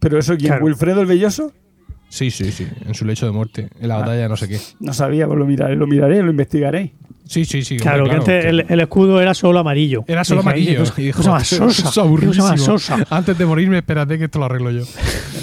Pero 0.00 0.18
eso, 0.18 0.36
¿quién? 0.36 0.48
Claro. 0.50 0.64
¿Wilfredo 0.64 1.00
el 1.00 1.06
Belloso? 1.06 1.52
Sí, 2.08 2.30
sí, 2.30 2.52
sí, 2.52 2.66
en 2.86 2.94
su 2.94 3.04
lecho 3.04 3.26
de 3.26 3.32
muerte, 3.32 3.68
en 3.80 3.88
la 3.88 3.96
batalla 3.96 4.22
de 4.22 4.28
no 4.28 4.36
sé 4.36 4.48
qué. 4.48 4.60
No 4.78 4.92
sabía, 4.92 5.26
pues 5.26 5.38
lo 5.38 5.44
miraré, 5.46 5.74
lo 5.74 5.86
miraré, 5.88 6.22
lo 6.22 6.30
investigaré. 6.30 6.92
Sí, 7.24 7.44
sí, 7.44 7.62
sí. 7.62 7.76
Claro, 7.78 8.04
hombre, 8.04 8.20
que 8.24 8.32
antes 8.32 8.44
el, 8.44 8.64
el 8.68 8.80
escudo 8.80 9.20
era 9.20 9.34
solo 9.34 9.58
amarillo. 9.58 10.04
Era 10.06 10.22
solo 10.22 10.42
amarillo. 10.42 10.82
"Ay, 10.84 10.90
qué 10.94 11.02
Y 11.02 11.04
dijo, 11.06 11.16
cosa 11.16 11.32
más 11.32 11.52
"Esto 11.52 11.66
es 11.66 11.74
sosa. 11.76 12.02
cosa 12.04 12.42
más 12.44 12.60
sosa". 12.60 12.98
Antes 13.10 13.36
de 13.36 13.44
morirme, 13.46 13.78
espérate 13.78 14.16
que 14.18 14.26
esto 14.26 14.38
lo 14.38 14.44
arreglo 14.44 14.70
yo. 14.70 14.84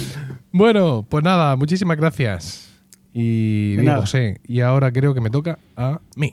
bueno, 0.52 1.04
pues 1.06 1.22
nada, 1.22 1.56
muchísimas 1.56 1.98
gracias. 1.98 2.70
Y 3.12 3.74
nada. 3.80 4.00
José, 4.00 4.40
y 4.48 4.60
ahora 4.60 4.90
creo 4.90 5.12
que 5.12 5.20
me 5.20 5.28
toca 5.28 5.58
a 5.76 6.00
mí. 6.16 6.32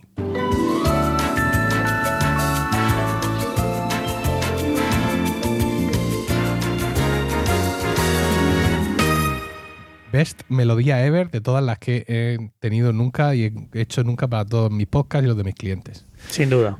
Best 10.12 10.42
melodía 10.50 11.06
ever 11.06 11.30
de 11.32 11.42
todas 11.42 11.64
las 11.64 11.80
que 11.80 12.04
he 12.08 12.52
tenido 12.60 12.92
nunca 12.94 13.34
y 13.36 13.44
he 13.74 13.82
hecho 13.82 14.04
nunca 14.04 14.28
para 14.28 14.46
todos 14.46 14.72
mis 14.72 14.88
podcasts 14.88 15.24
y 15.26 15.28
los 15.28 15.38
de 15.38 15.44
mis 15.44 15.56
clientes. 15.56 16.06
Sin 16.30 16.50
duda. 16.50 16.78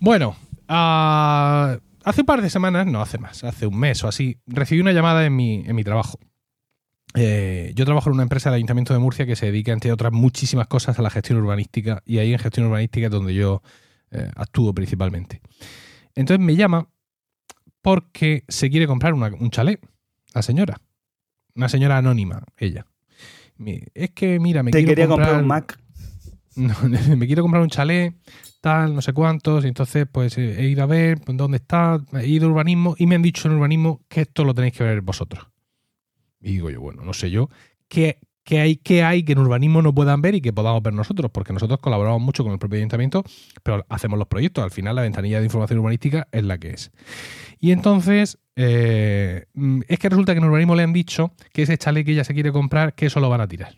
Bueno, 0.00 0.36
ah, 0.68 1.78
hace 2.04 2.20
un 2.22 2.26
par 2.26 2.42
de 2.42 2.50
semanas, 2.50 2.86
no 2.86 3.00
hace 3.00 3.18
más, 3.18 3.42
hace 3.44 3.66
un 3.66 3.78
mes 3.78 4.02
o 4.04 4.08
así, 4.08 4.38
recibí 4.46 4.80
una 4.80 4.92
llamada 4.92 5.24
en 5.24 5.34
mi, 5.34 5.64
en 5.66 5.74
mi 5.74 5.84
trabajo. 5.84 6.18
Eh, 7.14 7.72
yo 7.74 7.84
trabajo 7.86 8.10
en 8.10 8.14
una 8.14 8.24
empresa 8.24 8.50
del 8.50 8.56
Ayuntamiento 8.56 8.92
de 8.92 8.98
Murcia 8.98 9.24
que 9.24 9.36
se 9.36 9.46
dedica, 9.46 9.72
entre 9.72 9.90
otras 9.92 10.12
muchísimas 10.12 10.66
cosas, 10.66 10.98
a 10.98 11.02
la 11.02 11.08
gestión 11.10 11.38
urbanística 11.38 12.02
y 12.04 12.18
ahí 12.18 12.32
en 12.32 12.38
gestión 12.38 12.66
urbanística 12.66 13.06
es 13.06 13.12
donde 13.12 13.34
yo 13.34 13.62
eh, 14.10 14.30
actúo 14.36 14.74
principalmente. 14.74 15.40
Entonces 16.14 16.44
me 16.44 16.56
llama 16.56 16.88
porque 17.80 18.44
se 18.48 18.68
quiere 18.70 18.86
comprar 18.86 19.14
una- 19.14 19.28
un 19.28 19.50
chalet, 19.50 19.80
la 20.34 20.42
señora. 20.42 20.80
Una 21.56 21.68
señora 21.68 21.96
anónima, 21.96 22.42
ella. 22.58 22.86
Es 23.94 24.10
que, 24.10 24.38
mira, 24.38 24.62
me 24.62 24.70
Te 24.70 24.78
quiero 24.78 24.90
quería 24.90 25.08
comprar 25.08 25.40
un 25.40 25.46
Mac. 25.48 25.78
no, 26.56 26.74
me 27.16 27.26
quiero 27.26 27.42
comprar 27.42 27.62
un 27.62 27.70
chalet, 27.70 28.14
tal, 28.60 28.94
no 28.94 29.02
sé 29.02 29.12
cuántos, 29.12 29.64
y 29.64 29.68
entonces 29.68 30.06
pues 30.10 30.36
eh, 30.38 30.60
he 30.60 30.68
ido 30.68 30.82
a 30.82 30.86
ver 30.86 31.20
dónde 31.26 31.56
está, 31.56 32.00
he 32.12 32.26
ido 32.26 32.46
a 32.46 32.50
urbanismo 32.50 32.94
y 32.98 33.06
me 33.06 33.14
han 33.14 33.22
dicho 33.22 33.48
en 33.48 33.54
urbanismo 33.54 34.02
que 34.08 34.22
esto 34.22 34.44
lo 34.44 34.54
tenéis 34.54 34.74
que 34.74 34.84
ver 34.84 35.00
vosotros. 35.00 35.46
Y 36.40 36.52
digo 36.52 36.70
yo, 36.70 36.80
bueno, 36.80 37.02
no 37.02 37.14
sé 37.14 37.30
yo, 37.30 37.48
¿qué, 37.88 38.18
qué 38.46 38.60
hay, 38.60 38.76
qué 38.76 39.02
hay 39.02 39.24
que 39.24 39.32
en 39.32 39.38
urbanismo 39.40 39.82
no 39.82 39.94
puedan 39.94 40.22
ver 40.22 40.34
y 40.36 40.40
que 40.40 40.52
podamos 40.52 40.82
ver 40.82 40.94
nosotros? 40.94 41.30
Porque 41.30 41.52
nosotros 41.52 41.80
colaboramos 41.80 42.22
mucho 42.22 42.44
con 42.44 42.52
el 42.52 42.58
propio 42.58 42.78
ayuntamiento, 42.78 43.24
pero 43.62 43.84
hacemos 43.90 44.18
los 44.18 44.28
proyectos. 44.28 44.64
Al 44.64 44.70
final 44.70 44.96
la 44.96 45.02
ventanilla 45.02 45.40
de 45.40 45.44
información 45.44 45.80
urbanística 45.80 46.28
es 46.32 46.44
la 46.44 46.56
que 46.56 46.70
es. 46.70 46.92
Y 47.60 47.72
entonces, 47.72 48.38
eh, 48.54 49.46
mm, 49.54 49.82
es 49.88 49.98
que 49.98 50.08
resulta 50.08 50.32
que 50.32 50.38
en 50.38 50.44
urbanismo 50.44 50.76
le 50.76 50.84
han 50.84 50.92
dicho 50.92 51.32
que 51.52 51.62
ese 51.62 51.76
chalet 51.76 52.06
que 52.06 52.12
ella 52.12 52.24
se 52.24 52.32
quiere 52.34 52.52
comprar, 52.52 52.94
que 52.94 53.06
eso 53.06 53.20
lo 53.20 53.28
van 53.28 53.40
a 53.40 53.48
tirar. 53.48 53.74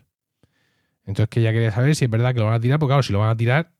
Entonces 1.05 1.29
que 1.29 1.39
ella 1.39 1.51
quería 1.51 1.71
saber 1.71 1.95
si 1.95 2.05
es 2.05 2.11
verdad 2.11 2.33
que 2.33 2.39
lo 2.39 2.45
van 2.45 2.55
a 2.55 2.59
tirar, 2.59 2.77
porque 2.79 2.91
claro, 2.91 3.03
si 3.03 3.11
lo 3.13 3.19
van 3.19 3.29
a 3.31 3.35
tirar, 3.37 3.71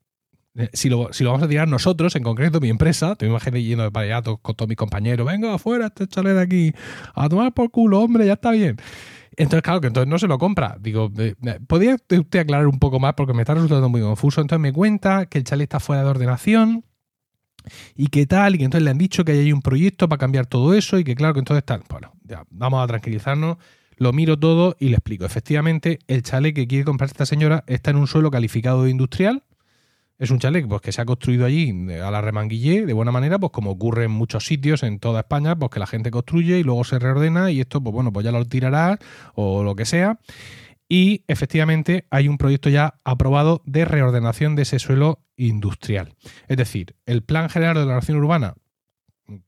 eh, 0.55 0.69
si 0.73 0.89
lo, 0.89 1.13
si 1.13 1.23
lo 1.23 1.31
vamos 1.31 1.45
a 1.45 1.49
tirar 1.49 1.67
nosotros, 1.67 2.15
en 2.15 2.23
concreto 2.23 2.59
mi 2.59 2.69
empresa, 2.69 3.15
te 3.15 3.27
imaginas 3.27 3.61
yendo 3.61 3.89
de 3.89 4.21
to- 4.23 4.37
con 4.37 4.55
todos 4.55 4.67
mis 4.67 4.77
compañeros, 4.77 5.27
venga 5.27 5.53
afuera 5.53 5.87
este 5.87 6.07
chalet 6.07 6.33
de 6.33 6.41
aquí, 6.41 6.73
a 7.13 7.29
tomar 7.29 7.53
por 7.53 7.69
culo, 7.69 7.99
hombre, 8.01 8.25
ya 8.25 8.33
está 8.33 8.51
bien. 8.51 8.77
Entonces, 9.37 9.61
claro, 9.61 9.81
que 9.81 9.87
entonces 9.87 10.09
no 10.09 10.19
se 10.19 10.27
lo 10.27 10.37
compra. 10.37 10.77
Digo, 10.79 11.11
eh, 11.17 11.35
eh, 11.45 11.59
¿podría 11.67 11.95
usted 11.95 12.39
aclarar 12.39 12.67
un 12.67 12.79
poco 12.79 12.99
más? 12.99 13.13
Porque 13.13 13.33
me 13.33 13.41
está 13.41 13.53
resultando 13.53 13.89
muy 13.89 14.01
confuso. 14.01 14.41
Entonces 14.41 14.61
me 14.61 14.73
cuenta 14.73 15.25
que 15.27 15.37
el 15.37 15.43
chalet 15.43 15.63
está 15.63 15.79
fuera 15.79 16.03
de 16.03 16.09
ordenación 16.09 16.85
y 17.95 18.07
que 18.07 18.25
tal, 18.25 18.55
y 18.55 18.57
que 18.57 18.63
entonces 18.65 18.83
le 18.83 18.91
han 18.91 18.97
dicho 18.97 19.25
que 19.25 19.33
hay 19.33 19.51
un 19.51 19.61
proyecto 19.61 20.07
para 20.09 20.19
cambiar 20.19 20.45
todo 20.45 20.73
eso 20.73 20.97
y 20.97 21.03
que 21.03 21.15
claro 21.15 21.33
que 21.33 21.39
entonces 21.39 21.63
tal. 21.63 21.83
Bueno, 21.89 22.13
ya, 22.23 22.43
vamos 22.49 22.83
a 22.83 22.87
tranquilizarnos. 22.87 23.57
Lo 23.97 24.13
miro 24.13 24.39
todo 24.39 24.77
y 24.79 24.89
le 24.89 24.95
explico. 24.95 25.25
Efectivamente, 25.25 25.99
el 26.07 26.23
chalet 26.23 26.55
que 26.55 26.67
quiere 26.67 26.85
comprar 26.85 27.09
esta 27.09 27.25
señora 27.25 27.65
está 27.67 27.91
en 27.91 27.97
un 27.97 28.07
suelo 28.07 28.31
calificado 28.31 28.83
de 28.83 28.91
industrial. 28.91 29.43
Es 30.19 30.31
un 30.31 30.39
chalet 30.39 30.67
pues, 30.67 30.81
que 30.81 30.91
se 30.91 31.01
ha 31.01 31.05
construido 31.05 31.45
allí 31.45 31.71
de- 31.71 32.01
a 32.01 32.11
la 32.11 32.19
remanguillé, 32.21 32.85
de 32.85 32.93
buena 32.93 33.11
manera, 33.11 33.39
pues 33.39 33.51
como 33.53 33.71
ocurre 33.71 34.03
en 34.03 34.11
muchos 34.11 34.45
sitios 34.45 34.83
en 34.83 34.99
toda 34.99 35.21
España, 35.21 35.55
pues 35.57 35.71
que 35.71 35.79
la 35.79 35.87
gente 35.87 36.11
construye 36.11 36.59
y 36.59 36.63
luego 36.63 36.83
se 36.83 36.99
reordena 36.99 37.51
y 37.51 37.61
esto, 37.61 37.81
pues 37.81 37.93
bueno, 37.93 38.11
pues 38.11 38.25
ya 38.25 38.31
lo 38.33 38.43
tirará 38.45 38.99
o 39.33 39.63
lo 39.63 39.75
que 39.75 39.85
sea. 39.85 40.19
Y 40.89 41.23
efectivamente 41.27 42.05
hay 42.09 42.27
un 42.27 42.37
proyecto 42.37 42.69
ya 42.69 42.99
aprobado 43.05 43.61
de 43.65 43.85
reordenación 43.85 44.55
de 44.55 44.63
ese 44.63 44.79
suelo 44.79 45.19
industrial. 45.37 46.15
Es 46.47 46.57
decir, 46.57 46.95
el 47.05 47.23
Plan 47.23 47.49
General 47.49 47.75
de 47.75 47.83
Ordenación 47.83 48.17
Urbana 48.17 48.55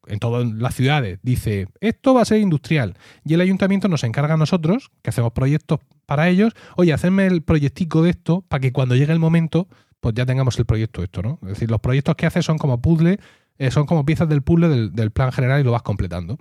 en 0.06 0.19
todas 0.19 0.45
las 0.48 0.76
ciudades 0.76 1.18
dice 1.23 1.68
esto 1.80 2.14
va 2.14 2.22
a 2.22 2.26
ser 2.26 2.39
industrial 2.39 2.93
y 3.26 3.34
el 3.34 3.41
ayuntamiento 3.41 3.88
nos 3.88 4.03
encarga 4.03 4.35
a 4.35 4.38
nosotros 4.38 4.91
que 5.02 5.10
hacemos 5.10 5.31
proyectos 5.34 5.80
para 6.06 6.30
ellos 6.30 6.53
oye 6.77 6.93
hacerme 6.93 7.26
el 7.26 7.41
proyectico 7.41 8.03
de 8.03 8.11
esto 8.11 8.45
para 8.48 8.61
que 8.61 8.72
cuando 8.72 8.95
llegue 8.95 9.11
el 9.11 9.18
momento 9.18 9.68
pues 10.01 10.13
ya 10.13 10.25
tengamos 10.25 10.59
el 10.59 10.65
proyecto 10.65 11.01
esto 11.03 11.21
no 11.21 11.39
es 11.43 11.49
decir 11.49 11.71
los 11.71 11.79
proyectos 11.79 12.15
que 12.15 12.25
hace 12.25 12.41
son 12.41 12.57
como 12.57 12.81
puzzle 12.81 13.19
eh, 13.61 13.69
son 13.69 13.85
como 13.85 14.03
piezas 14.05 14.27
del 14.27 14.41
puzzle 14.41 14.89
del 14.89 15.11
plan 15.11 15.31
general 15.31 15.61
y 15.61 15.63
lo 15.63 15.71
vas 15.71 15.83
completando. 15.83 16.39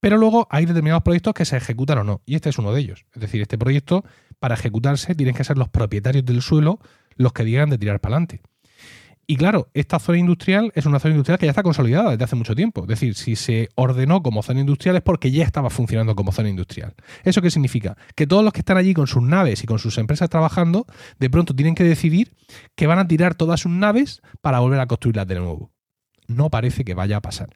Pero 0.00 0.16
luego 0.16 0.48
hay 0.50 0.64
determinados 0.64 1.02
proyectos 1.02 1.34
que 1.34 1.44
se 1.44 1.58
ejecutan 1.58 1.98
o 1.98 2.04
no 2.04 2.22
y 2.24 2.34
este 2.34 2.48
es 2.48 2.58
uno 2.58 2.72
de 2.72 2.80
ellos. 2.80 3.04
Es 3.14 3.20
decir 3.20 3.42
este 3.42 3.58
proyecto 3.58 4.06
para 4.38 4.54
ejecutarse 4.54 5.14
tienen 5.14 5.34
que 5.34 5.44
ser 5.44 5.58
los 5.58 5.68
propietarios 5.68 6.24
del 6.24 6.40
suelo 6.40 6.80
los 7.16 7.34
que 7.34 7.44
digan 7.44 7.68
de 7.68 7.76
tirar 7.76 8.00
para 8.00 8.14
adelante 8.14 8.40
y 9.30 9.36
claro, 9.36 9.68
esta 9.74 10.00
zona 10.00 10.18
industrial 10.18 10.72
es 10.74 10.86
una 10.86 10.98
zona 10.98 11.14
industrial 11.14 11.38
que 11.38 11.46
ya 11.46 11.50
está 11.50 11.62
consolidada 11.62 12.10
desde 12.10 12.24
hace 12.24 12.34
mucho 12.34 12.56
tiempo. 12.56 12.82
Es 12.82 12.88
decir, 12.88 13.14
si 13.14 13.36
se 13.36 13.68
ordenó 13.76 14.24
como 14.24 14.42
zona 14.42 14.58
industrial 14.58 14.96
es 14.96 15.02
porque 15.02 15.30
ya 15.30 15.44
estaba 15.44 15.70
funcionando 15.70 16.16
como 16.16 16.32
zona 16.32 16.48
industrial. 16.48 16.96
¿Eso 17.22 17.40
qué 17.40 17.48
significa? 17.48 17.96
Que 18.16 18.26
todos 18.26 18.42
los 18.42 18.52
que 18.52 18.58
están 18.58 18.76
allí 18.76 18.92
con 18.92 19.06
sus 19.06 19.22
naves 19.22 19.62
y 19.62 19.68
con 19.68 19.78
sus 19.78 19.98
empresas 19.98 20.28
trabajando, 20.30 20.84
de 21.20 21.30
pronto 21.30 21.54
tienen 21.54 21.76
que 21.76 21.84
decidir 21.84 22.32
que 22.74 22.88
van 22.88 22.98
a 22.98 23.06
tirar 23.06 23.36
todas 23.36 23.60
sus 23.60 23.70
naves 23.70 24.20
para 24.40 24.58
volver 24.58 24.80
a 24.80 24.88
construirlas 24.88 25.28
de 25.28 25.36
nuevo. 25.36 25.70
No 26.26 26.50
parece 26.50 26.84
que 26.84 26.94
vaya 26.94 27.18
a 27.18 27.20
pasar. 27.20 27.50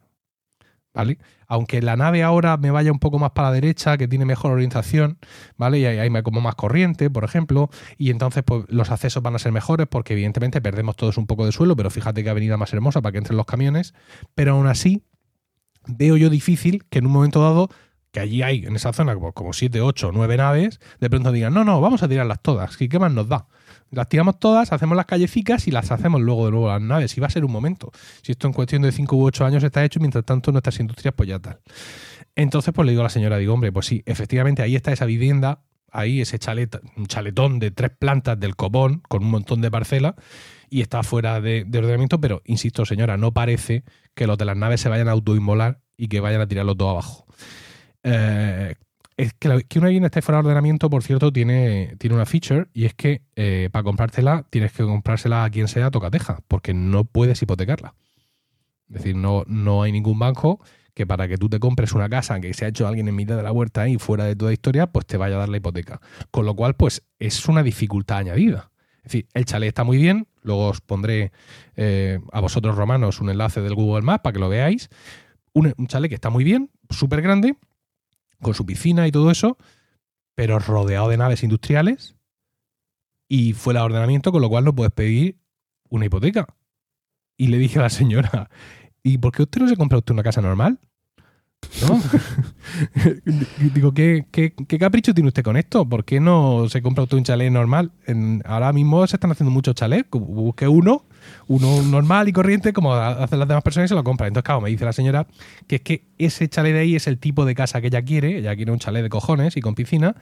¿Vale? 0.95 1.19
Aunque 1.49 1.83
la 1.83 1.97
nave 1.97 2.23
ahora 2.23 2.57
me 2.57 2.71
vaya 2.71 2.93
un 2.93 3.01
poco 3.01 3.19
más 3.19 3.33
para 3.33 3.49
la 3.49 3.55
derecha, 3.55 3.99
que 3.99 4.07
tiene 4.07 4.25
mejor 4.25 4.53
orientación, 4.53 5.19
¿vale? 5.57 5.81
Y 5.81 5.85
hay, 5.85 6.23
como 6.23 6.41
más 6.41 6.55
corriente, 6.55 7.11
por 7.11 7.25
ejemplo, 7.25 7.69
y 7.99 8.11
entonces 8.11 8.45
pues, 8.47 8.65
los 8.69 8.91
accesos 8.93 9.21
van 9.21 9.35
a 9.35 9.41
ser 9.41 9.51
mejores 9.51 9.89
porque 9.89 10.13
evidentemente 10.13 10.61
perdemos 10.61 10.95
todos 10.95 11.19
un 11.19 11.27
poco 11.27 11.47
de 11.47 11.53
suelo, 11.53 11.75
pero 11.75 11.91
fíjate 11.91 12.23
que 12.23 12.31
avenida 12.31 12.57
más 12.57 12.73
hermosa 12.73 13.03
para 13.03 13.11
que 13.11 13.19
entren 13.19 13.37
los 13.37 13.47
camiones, 13.47 13.93
pero 14.37 14.53
aún 14.53 14.69
así 14.69 15.03
veo 15.87 16.17
yo 16.17 16.31
difícil 16.31 16.85
que 16.89 17.01
en 17.01 17.07
un 17.07 17.13
momento 17.13 17.43
dado, 17.43 17.69
que 18.13 18.21
allí 18.21 18.43
hay 18.43 18.65
en 18.65 18.77
esa 18.77 18.93
zona 18.93 19.15
como, 19.15 19.33
como 19.33 19.53
7, 19.53 19.81
8, 19.81 20.13
9 20.15 20.37
naves, 20.37 20.79
de 21.01 21.11
pronto 21.11 21.33
digan, 21.33 21.53
no, 21.53 21.65
no, 21.65 21.81
vamos 21.81 22.05
a 22.05 22.09
tirarlas 22.09 22.41
todas, 22.41 22.81
¿y 22.81 22.89
qué 22.89 23.01
más 23.01 23.13
nos 23.13 23.29
da? 23.29 23.49
Las 23.91 24.09
tiramos 24.09 24.39
todas, 24.39 24.73
hacemos 24.73 24.97
las 24.97 25.07
calleficas 25.07 25.69
y 25.69 25.71
las 25.71 25.91
hacemos 25.91 26.21
luego 26.21 26.47
de 26.47 26.51
nuevo 26.53 26.69
las 26.69 26.81
naves. 26.81 27.17
Y 27.17 27.21
va 27.21 27.29
a 27.29 27.31
ser 27.31 27.45
un 27.45 27.53
momento. 27.53 27.93
Si 28.23 28.33
esto 28.33 28.47
en 28.47 28.53
cuestión 28.53 28.83
de 28.83 28.93
5 28.93 29.17
u 29.17 29.25
8 29.25 29.45
años 29.45 29.63
está 29.63 29.85
hecho, 29.85 30.01
mientras 30.01 30.25
tanto 30.25 30.51
nuestras 30.53 30.79
industrias 30.81 31.15
pues 31.17 31.29
ya 31.29 31.39
tal. 31.39 31.61
Entonces 32.35 32.75
pues 32.75 32.87
le 32.87 32.93
digo 32.93 33.03
a 33.03 33.05
la 33.05 33.11
señora, 33.11 33.39
digo, 33.39 33.55
hombre, 33.55 33.73
pues 33.73 33.87
sí, 33.87 34.03
efectivamente 34.07 34.63
ahí 34.63 34.75
está 34.75 34.93
esa 34.93 35.05
vivienda, 35.05 35.61
ahí 35.93 36.21
ese 36.21 36.39
chalet, 36.39 36.81
un 36.97 37.07
chaletón 37.07 37.61
de 37.61 37.71
tres 37.71 37.91
plantas 37.97 38.39
del 38.39 38.57
copón 38.57 39.03
con 39.09 39.23
un 39.23 39.31
montón 39.31 39.61
de 39.61 39.71
parcelas 39.71 40.15
y 40.69 40.81
está 40.81 41.03
fuera 41.05 41.41
de, 41.41 41.65
de 41.65 41.79
ordenamiento, 41.79 42.21
pero 42.21 42.43
insisto 42.45 42.85
señora, 42.85 43.17
no 43.17 43.33
parece 43.33 43.85
que 44.15 44.27
los 44.27 44.37
de 44.37 44.45
las 44.45 44.57
naves 44.57 44.81
se 44.81 44.89
vayan 44.89 45.09
a 45.09 45.13
autoinmolar 45.13 45.81
y 45.97 46.09
que 46.09 46.21
vayan 46.21 46.41
a 46.41 46.49
tirarlo 46.49 46.75
todo 46.75 46.91
abajo. 46.91 47.27
Eh, 48.03 48.75
es 49.17 49.33
que, 49.35 49.65
que 49.69 49.79
una 49.79 49.89
vivienda 49.89 50.07
esté 50.07 50.23
fuera 50.23 50.39
de 50.39 50.49
ordenamiento, 50.49 50.91
por 50.91 51.03
cierto, 51.03 51.33
tiene, 51.33 51.95
tiene 51.99 52.17
una 52.17 52.27
feature 52.27 52.67
y 52.73 52.85
es 52.85 52.95
que 52.95 53.23
eh, 53.37 53.69
para 53.73 53.85
comprártela 53.85 54.45
tienes 54.51 54.73
que 54.73 54.85
comprársela 54.85 55.45
a 55.45 55.51
quien 55.51 55.69
sea 55.69 55.91
tocateja, 55.91 56.41
porque 56.49 56.75
no 56.75 57.05
puedes 57.05 57.41
hipotecarla. 57.43 57.95
Es 58.89 58.97
decir, 58.97 59.17
no, 59.17 59.45
no 59.47 59.83
hay 59.83 59.93
ningún 59.93 60.19
banco 60.19 60.61
que 60.95 61.07
para 61.07 61.27
que 61.27 61.37
tú 61.37 61.49
te 61.49 61.59
compres 61.59 61.93
una 61.93 62.09
casa 62.09 62.41
que 62.41 62.55
se 62.55 62.65
ha 62.65 62.69
hecho 62.69 62.87
alguien 62.87 63.09
en 63.09 63.17
mitad 63.17 63.37
de 63.37 63.43
la 63.43 63.53
huerta 63.53 63.83
ahí 63.83 63.99
fuera 63.99 64.25
de 64.25 64.37
toda 64.37 64.53
historia, 64.53 64.87
pues 64.87 65.07
te 65.07 65.17
vaya 65.17 65.37
a 65.37 65.41
dar 65.41 65.49
la 65.49 65.57
hipoteca. 65.57 66.01
Con 66.31 66.47
lo 66.47 66.55
cual, 66.55 66.75
pues 66.75 67.03
es 67.19 67.47
una 67.49 67.63
dificultad 67.63 68.19
añadida. 68.19 68.71
Es 68.99 69.05
decir, 69.05 69.27
el 69.35 69.45
chalet 69.45 69.69
está 69.69 69.85
muy 69.85 69.99
bien, 69.99 70.29
luego 70.43 70.69
os 70.69 70.81
pondré 70.81 71.33
eh, 71.77 72.21
a 72.33 72.41
vosotros 72.41 72.77
romanos 72.77 73.21
un 73.21 73.31
enlace 73.31 73.61
del 73.61 73.75
Google 73.75 74.03
Maps 74.03 74.23
para 74.23 74.33
que 74.33 74.41
lo 74.41 74.49
veáis. 74.49 74.89
Un, 75.53 75.75
un 75.77 75.87
chalet 75.89 76.09
que 76.09 76.15
está 76.15 76.31
muy 76.31 76.45
bien, 76.45 76.71
súper 76.91 77.23
grande, 77.23 77.57
con 78.41 78.55
su 78.55 78.65
piscina 78.67 79.07
y 79.07 79.13
todo 79.13 79.31
eso, 79.31 79.57
pero 80.35 80.59
rodeado 80.59 81.09
de 81.09 81.17
naves 81.17 81.43
industriales 81.43 82.17
y 83.29 83.53
fuera 83.53 83.81
de 83.81 83.87
ordenamiento, 83.87 84.33
con 84.33 84.43
lo 84.43 84.49
cual 84.49 84.65
no 84.65 84.75
puedes 84.75 84.93
pedir 84.93 85.39
una 85.89 86.07
hipoteca. 86.07 86.47
Y 87.37 87.49
le 87.49 87.59
dije 87.59 87.79
a 87.79 87.83
la 87.83 87.91
señora, 87.91 88.51
¿y 89.03 89.19
por 89.19 89.33
qué 89.33 89.43
usted 89.43 89.61
no 89.61 89.69
se 89.69 89.77
compra 89.77 89.99
usted 89.99 90.13
una 90.13 90.23
casa 90.23 90.41
normal? 90.41 90.79
¿No? 91.89 92.01
Digo, 93.75 93.93
¿qué, 93.93 94.27
qué, 94.31 94.53
qué 94.53 94.79
capricho 94.79 95.15
tiene 95.15 95.29
usted 95.29 95.43
con 95.43 95.57
esto? 95.57 95.89
¿Por 95.89 96.05
qué 96.05 96.21
no 96.21 96.69
se 96.69 96.83
compra 96.83 97.05
usted 97.05 97.17
un 97.17 97.25
chalet 97.25 97.51
normal? 97.51 97.91
En- 98.07 98.43
ahora 98.45 98.73
mismo 98.73 99.07
se 99.07 99.17
están 99.17 99.31
haciendo 99.33 99.51
muchos 99.51 99.75
chalets. 99.75 100.09
Busque 100.11 100.69
uno, 100.69 101.05
uno 101.47 101.83
normal 101.83 102.29
y 102.29 102.33
corriente, 102.33 102.73
como 102.73 102.95
hacen 102.95 103.39
las 103.39 103.49
demás 103.49 103.63
personas 103.63 103.89
y 103.89 103.91
se 103.91 103.95
lo 103.95 104.05
compra. 104.05 104.27
Entonces, 104.27 104.45
claro, 104.45 104.61
me 104.61 104.71
dice 104.71 104.85
la 104.85 104.93
señora 104.93 105.27
que 105.67 105.77
es 105.77 105.83
que 105.83 106.05
ese 106.19 106.49
chalet 106.49 106.73
de 106.73 106.81
ahí 106.81 106.97
es 106.97 107.07
el 107.07 107.19
tipo 107.19 107.45
de 107.45 107.55
casa 107.55 107.81
que 107.81 107.89
ella 107.89 108.03
quiere. 108.03 108.39
Ella 108.39 108.55
quiere 108.57 108.73
un 108.73 108.79
chalet 108.79 109.03
de 109.03 109.09
cojones 109.09 109.57
y 109.57 109.61
con 109.61 109.75
piscina 109.75 110.17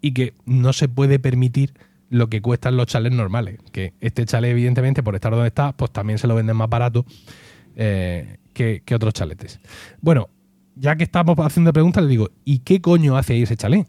y 0.00 0.12
que 0.12 0.34
no 0.46 0.72
se 0.72 0.88
puede 0.88 1.18
permitir 1.18 1.74
lo 2.10 2.28
que 2.28 2.42
cuestan 2.42 2.76
los 2.76 2.86
chalets 2.86 3.14
normales. 3.14 3.58
Que 3.72 3.94
este 4.00 4.24
chalet, 4.24 4.50
evidentemente, 4.50 5.02
por 5.02 5.14
estar 5.14 5.32
donde 5.32 5.48
está, 5.48 5.72
pues 5.72 5.90
también 5.92 6.18
se 6.18 6.26
lo 6.26 6.34
venden 6.34 6.56
más 6.56 6.68
barato 6.68 7.04
eh, 7.76 8.38
que, 8.52 8.82
que 8.84 8.94
otros 8.94 9.14
chaletes. 9.14 9.60
Bueno, 10.00 10.28
ya 10.76 10.96
que 10.96 11.04
estamos 11.04 11.38
haciendo 11.38 11.72
preguntas, 11.72 12.02
le 12.02 12.10
digo, 12.10 12.30
¿y 12.44 12.60
qué 12.60 12.80
coño 12.80 13.16
hace 13.16 13.34
ahí 13.34 13.42
ese 13.42 13.56
chalet? 13.56 13.86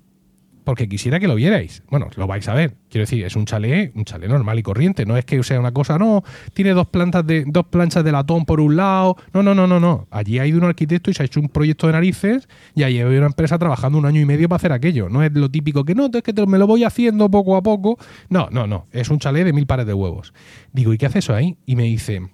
Porque 0.65 0.89
quisiera 0.89 1.19
que 1.19 1.27
lo 1.27 1.35
vierais. 1.35 1.83
Bueno, 1.89 2.09
lo 2.15 2.25
vais 2.25 2.47
a 2.49 2.55
ver. 2.55 2.75
Quiero 2.89 3.03
decir, 3.03 3.23
es 3.23 3.35
un 3.35 3.45
chalet, 3.45 3.95
un 3.95 4.03
chalet 4.03 4.27
normal 4.27 4.57
y 4.57 4.63
corriente. 4.63 5.05
No 5.05 5.15
es 5.15 5.23
que 5.23 5.41
sea 5.43 5.59
una 5.59 5.71
cosa, 5.71 5.99
no, 5.99 6.23
tiene 6.53 6.71
dos 6.71 6.87
plantas 6.87 7.25
de, 7.25 7.45
dos 7.45 7.67
planchas 7.67 8.03
de 8.03 8.11
latón 8.11 8.45
por 8.45 8.59
un 8.59 8.75
lado. 8.75 9.15
No, 9.31 9.43
no, 9.43 9.53
no, 9.53 9.67
no, 9.67 9.79
no. 9.79 10.07
Allí 10.09 10.39
ha 10.39 10.47
ido 10.47 10.57
un 10.57 10.65
arquitecto 10.65 11.11
y 11.11 11.13
se 11.13 11.21
ha 11.21 11.25
hecho 11.27 11.39
un 11.39 11.49
proyecto 11.49 11.85
de 11.85 11.93
narices 11.93 12.49
y 12.73 12.81
allí 12.81 12.99
hay 12.99 13.15
una 13.15 13.27
empresa 13.27 13.59
trabajando 13.59 13.99
un 13.99 14.07
año 14.07 14.19
y 14.19 14.25
medio 14.25 14.49
para 14.49 14.57
hacer 14.57 14.71
aquello. 14.71 15.07
No 15.07 15.23
es 15.23 15.31
lo 15.33 15.49
típico 15.49 15.85
que 15.85 15.93
no, 15.93 16.09
es 16.11 16.23
que 16.23 16.33
me 16.47 16.57
lo 16.57 16.65
voy 16.65 16.83
haciendo 16.83 17.29
poco 17.29 17.55
a 17.55 17.61
poco. 17.61 17.99
No, 18.29 18.49
no, 18.51 18.65
no. 18.65 18.87
Es 18.91 19.09
un 19.11 19.19
chalet 19.19 19.45
de 19.45 19.53
mil 19.53 19.67
pares 19.67 19.85
de 19.85 19.93
huevos. 19.93 20.33
Digo, 20.73 20.93
¿y 20.93 20.97
qué 20.97 21.05
hace 21.05 21.19
eso 21.19 21.35
ahí? 21.35 21.57
Y 21.67 21.75
me 21.75 21.83
dice, 21.83 22.27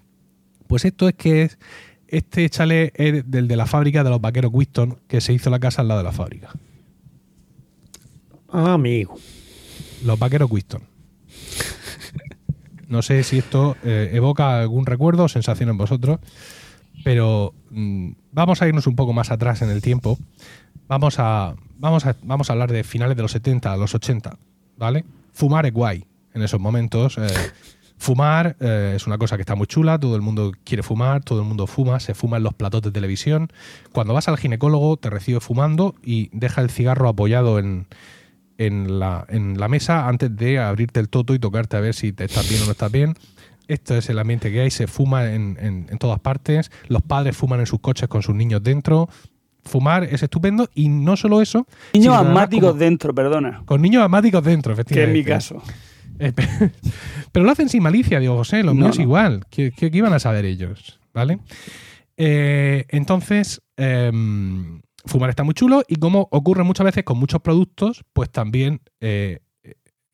pues 0.67 0.85
esto 0.85 1.09
es 1.09 1.15
que 1.15 1.43
es, 1.43 1.59
este 2.07 2.49
chalet 2.49 2.93
es 2.95 3.29
del 3.29 3.49
de 3.49 3.57
la 3.57 3.65
fábrica 3.65 4.05
de 4.05 4.09
los 4.09 4.21
vaqueros 4.21 4.51
Winston, 4.53 4.99
que 5.09 5.19
se 5.19 5.33
hizo 5.33 5.49
la 5.49 5.59
casa 5.59 5.81
al 5.81 5.89
lado 5.89 5.99
de 5.99 6.05
la 6.05 6.13
fábrica. 6.13 6.49
Ah, 8.52 8.73
amigo. 8.73 9.18
Los 10.03 10.19
vaqueros 10.19 10.52
Winston. 10.52 10.84
No 12.88 13.02
sé 13.02 13.23
si 13.23 13.38
esto 13.38 13.78
eh, 13.86 14.10
evoca 14.14 14.60
algún 14.60 14.86
recuerdo 14.86 15.23
o 15.23 15.30
sensación 15.30 15.69
en 15.69 15.78
vosotros. 15.78 16.19
pero 17.06 17.53
mm, 17.69 18.11
vamos 18.34 18.61
a 18.61 18.68
irnos 18.68 18.86
un 18.86 18.98
poco 18.98 19.14
más 19.14 19.32
atrás 19.32 19.61
en 19.61 19.69
el 19.69 19.82
tiempo. 19.82 20.19
Vamos 20.90 21.18
a, 21.18 21.56
vamos 21.78 22.06
a, 22.06 22.18
vamos 22.22 22.49
a 22.49 22.53
hablar 22.53 22.69
de 22.69 22.84
finales 22.84 23.15
de 23.15 23.23
los 23.23 23.32
70 23.32 23.72
a 23.72 23.78
los 23.78 23.95
80, 23.95 24.38
¿vale? 24.76 25.06
Fumar 25.32 25.65
es 25.65 25.73
guay 25.73 26.06
en 26.34 26.41
esos 26.44 26.60
momentos. 26.60 27.18
eh, 27.18 27.28
fumar 27.98 28.57
eh, 28.60 28.94
es 28.98 29.07
una 29.07 29.18
cosa 29.18 29.38
que 29.38 29.44
está 29.44 29.56
muy 29.56 29.68
chula, 29.68 29.98
todo 29.98 30.18
el 30.18 30.22
mundo 30.22 30.52
quiere 30.65 30.84
fumar, 30.84 31.23
todo 31.23 31.40
el 31.40 31.48
mundo 31.48 31.68
fuma, 31.68 32.02
se 32.02 32.14
fuma 32.14 32.38
en 32.38 32.44
los 32.44 32.56
platos 32.56 32.82
de 32.82 32.91
televisión. 32.91 33.53
Cuando 33.94 34.14
vas 34.14 34.28
al 34.28 34.38
ginecólogo 34.38 34.98
te 34.98 35.10
recibe 35.10 35.40
fumando 35.40 35.95
y 36.03 36.30
deja 36.34 36.60
el 36.60 36.69
cigarro 36.69 37.07
apoyado 37.07 37.57
en, 37.57 37.88
en, 38.57 38.99
la, 38.99 39.26
en 39.30 39.60
la 39.60 39.68
mesa 39.68 40.07
antes 40.07 40.36
de 40.36 40.60
abrirte 40.60 40.99
el 40.99 41.10
toto 41.10 41.34
y 41.34 41.40
tocarte 41.40 41.78
a 41.78 41.80
ver 41.80 41.94
si 41.94 42.14
te 42.14 42.26
estás 42.26 42.48
bien 42.49 42.61
o 42.61 42.65
no 42.65 42.72
estás 42.72 42.91
bien. 42.91 43.15
Esto 43.68 43.95
es 43.95 44.10
el 44.10 44.19
ambiente 44.19 44.52
que 44.52 44.61
hay, 44.61 44.72
se 44.72 44.88
fuma 44.88 45.32
en, 45.32 45.57
en- 45.60 45.88
en 45.90 45.98
todas 45.98 46.19
partes, 46.19 46.72
los 46.88 47.02
padres 47.02 47.38
fuman 47.38 47.60
en 47.61 47.65
sus 47.65 47.80
coches 47.80 48.07
con 48.10 48.22
sus 48.22 48.36
niños 48.36 48.61
dentro. 48.61 49.07
Fumar 49.64 50.03
es 50.03 50.23
estupendo 50.23 50.68
y 50.73 50.90
no 50.90 51.15
solo 51.15 51.41
eso. 51.41 51.68
Niños 51.94 52.15
asmáticos 52.15 52.69
como- 52.72 52.80
dentro, 52.80 53.14
perdona. 53.15 53.61
Con 53.65 53.82
niños 53.82 54.03
asmáticos 54.03 54.44
dentro, 54.44 54.73
Que 54.76 54.82
es 54.82 54.88
efectivamente. 54.88 55.19
mi 55.19 55.23
caso. 55.26 55.61
Eh, 56.19 56.34
pe- 56.34 56.48
Pero 57.32 57.45
lo 57.45 57.52
hacen 57.52 57.69
sin 57.69 57.82
malicia, 57.84 58.19
digo, 58.19 58.36
José, 58.36 58.64
los 58.64 58.76
No, 58.76 58.82
míos 58.86 58.98
no. 58.98 59.03
igual. 59.03 59.45
¿Qué, 59.49 59.72
qué- 59.72 59.90
qué 59.91 59.98
iban 59.99 60.14
a 60.14 60.19
saber 60.19 60.45
ellos? 60.45 60.99
¿Vale? 61.14 61.40
Eh, 62.18 62.86
entonces, 62.90 63.61
em, 63.78 64.82
fumar 65.06 65.30
está 65.30 65.44
muy 65.44 65.53
chulo 65.53 65.84
y 65.88 65.95
como 65.95 66.28
ocurre 66.32 66.64
muchas 66.64 66.86
veces 66.86 67.03
con 67.03 67.18
muchos 67.18 67.41
productos, 67.41 68.03
pues 68.14 68.30
también 68.30 68.82
eh, 68.99 69.40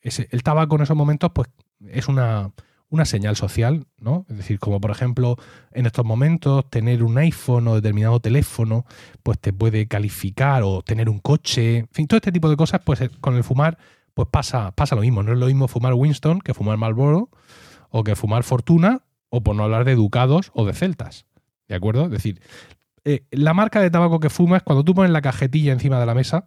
el 0.01 0.43
tabaco 0.43 0.75
en 0.75 0.81
esos 0.83 0.95
momentos 0.95 1.31
pues 1.33 1.49
es 1.89 2.07
una, 2.07 2.51
una 2.89 3.05
señal 3.05 3.35
social, 3.35 3.85
¿no? 3.97 4.25
Es 4.29 4.37
decir, 4.37 4.59
como 4.59 4.79
por 4.79 4.91
ejemplo 4.91 5.35
en 5.71 5.85
estos 5.85 6.05
momentos 6.05 6.69
tener 6.69 7.03
un 7.03 7.17
iPhone 7.17 7.67
o 7.67 7.75
determinado 7.75 8.19
teléfono 8.19 8.85
pues 9.23 9.39
te 9.39 9.51
puede 9.53 9.87
calificar 9.87 10.63
o 10.63 10.81
tener 10.81 11.09
un 11.09 11.19
coche, 11.19 11.79
en 11.79 11.89
fin, 11.91 12.07
todo 12.07 12.17
este 12.17 12.31
tipo 12.31 12.49
de 12.49 12.57
cosas 12.57 12.81
pues 12.83 13.01
eh, 13.01 13.09
con 13.19 13.35
el 13.35 13.43
fumar 13.43 13.77
pues 14.13 14.29
pasa, 14.29 14.71
pasa 14.71 14.95
lo 14.95 15.01
mismo. 15.01 15.21
No 15.21 15.33
es 15.33 15.37
lo 15.37 15.47
mismo 15.47 15.67
fumar 15.67 15.93
Winston 15.93 16.39
que 16.39 16.53
fumar 16.53 16.77
Marlboro 16.77 17.29
o 17.89 18.03
que 18.03 18.15
fumar 18.15 18.43
Fortuna 18.43 19.03
o 19.29 19.41
por 19.41 19.55
no 19.55 19.63
hablar 19.63 19.85
de 19.85 19.95
Ducados 19.95 20.51
o 20.53 20.65
de 20.65 20.73
Celtas. 20.73 21.25
¿De 21.67 21.75
acuerdo? 21.75 22.05
Es 22.05 22.11
decir, 22.11 22.41
eh, 23.07 23.23
la 23.31 23.53
marca 23.53 23.79
de 23.79 23.89
tabaco 23.89 24.19
que 24.19 24.29
fumas, 24.29 24.63
cuando 24.63 24.83
tú 24.83 24.93
pones 24.93 25.11
la 25.11 25.21
cajetilla 25.21 25.71
encima 25.71 25.97
de 25.97 26.05
la 26.05 26.13
mesa, 26.13 26.43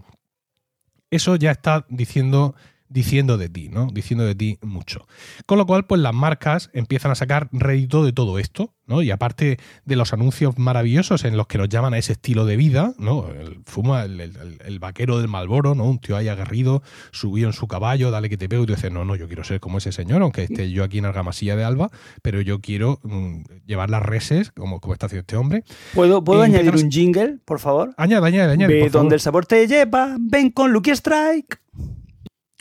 eso 1.11 1.37
ya 1.37 1.53
está 1.53 1.87
diciendo, 1.89 2.55
diciendo 2.93 3.39
de 3.39 3.49
ti, 3.49 3.69
¿no? 3.69 3.87
Diciendo 3.93 4.25
de 4.25 4.35
ti 4.35 4.59
mucho. 4.63 5.07
Con 5.47 5.57
lo 5.59 5.65
cual, 5.67 5.87
pues 5.87 6.01
las 6.01 6.13
marcas 6.13 6.71
empiezan 6.75 7.13
a 7.13 7.15
sacar 7.15 7.49
rédito 7.53 8.05
de 8.05 8.13
todo 8.13 8.39
esto, 8.41 8.75
¿no? 8.87 9.01
Y 9.01 9.13
aparte 9.13 9.59
de 9.85 9.97
los 9.97 10.13
anuncios 10.13 10.59
maravillosos 10.59 11.25
en 11.25 11.37
los 11.37 11.47
que 11.47 11.57
nos 11.57 11.69
llaman 11.69 11.95
a 11.95 11.99
ese 11.99 12.13
estilo 12.15 12.45
de 12.47 12.57
vida, 12.57 12.93
¿no? 12.99 13.29
El 13.29 13.61
fuma, 13.65 14.03
el, 14.03 14.21
el- 14.21 14.59
el 14.65 14.79
vaquero 14.81 15.19
del 15.21 15.29
Malboro, 15.29 15.77
¿no? 15.77 15.85
Un 15.85 16.01
tío 16.01 16.17
ahí 16.17 16.27
aguerrido, 16.29 16.83
subido 17.13 17.47
en 17.49 17.53
su 17.53 17.69
caballo, 17.69 18.11
dale 18.11 18.29
que 18.29 18.37
te 18.37 18.49
pego, 18.49 18.65
y 18.65 18.67
tú 18.67 18.75
dices, 18.75 18.91
no, 18.91 19.05
no, 19.05 19.15
yo 19.15 19.29
quiero 19.29 19.45
ser 19.45 19.61
como 19.61 19.79
ese 19.79 19.93
señor, 19.93 20.21
aunque 20.23 20.43
esté 20.43 20.71
yo 20.73 20.83
aquí 20.83 20.99
en 20.99 21.05
Argamasilla 21.07 21.55
de 21.55 21.63
Alba, 21.63 21.91
pero 22.23 22.41
yo 22.41 22.61
quiero 22.61 22.99
mm, 23.05 23.43
llevar 23.67 23.89
las 23.91 24.03
reses, 24.03 24.51
como, 24.51 24.81
como 24.81 24.95
está 24.95 25.07
haciendo 25.07 25.21
este 25.21 25.37
hombre. 25.37 25.63
¿Puedo, 25.95 26.25
¿puedo 26.25 26.43
añadir 26.43 26.75
un 26.75 26.91
jingle, 26.91 27.39
por 27.45 27.61
favor? 27.61 27.95
Añade, 27.97 28.27
añade, 28.27 28.53
añade. 28.55 28.75
Ve 28.75 28.81
por 28.81 28.91
favor. 28.91 29.03
donde 29.05 29.15
el 29.15 29.21
sabor 29.21 29.47
te 29.47 29.69
lleva, 29.69 30.17
ven 30.19 30.51
con 30.51 30.73
Lucky 30.73 30.91
Strike. 30.91 31.61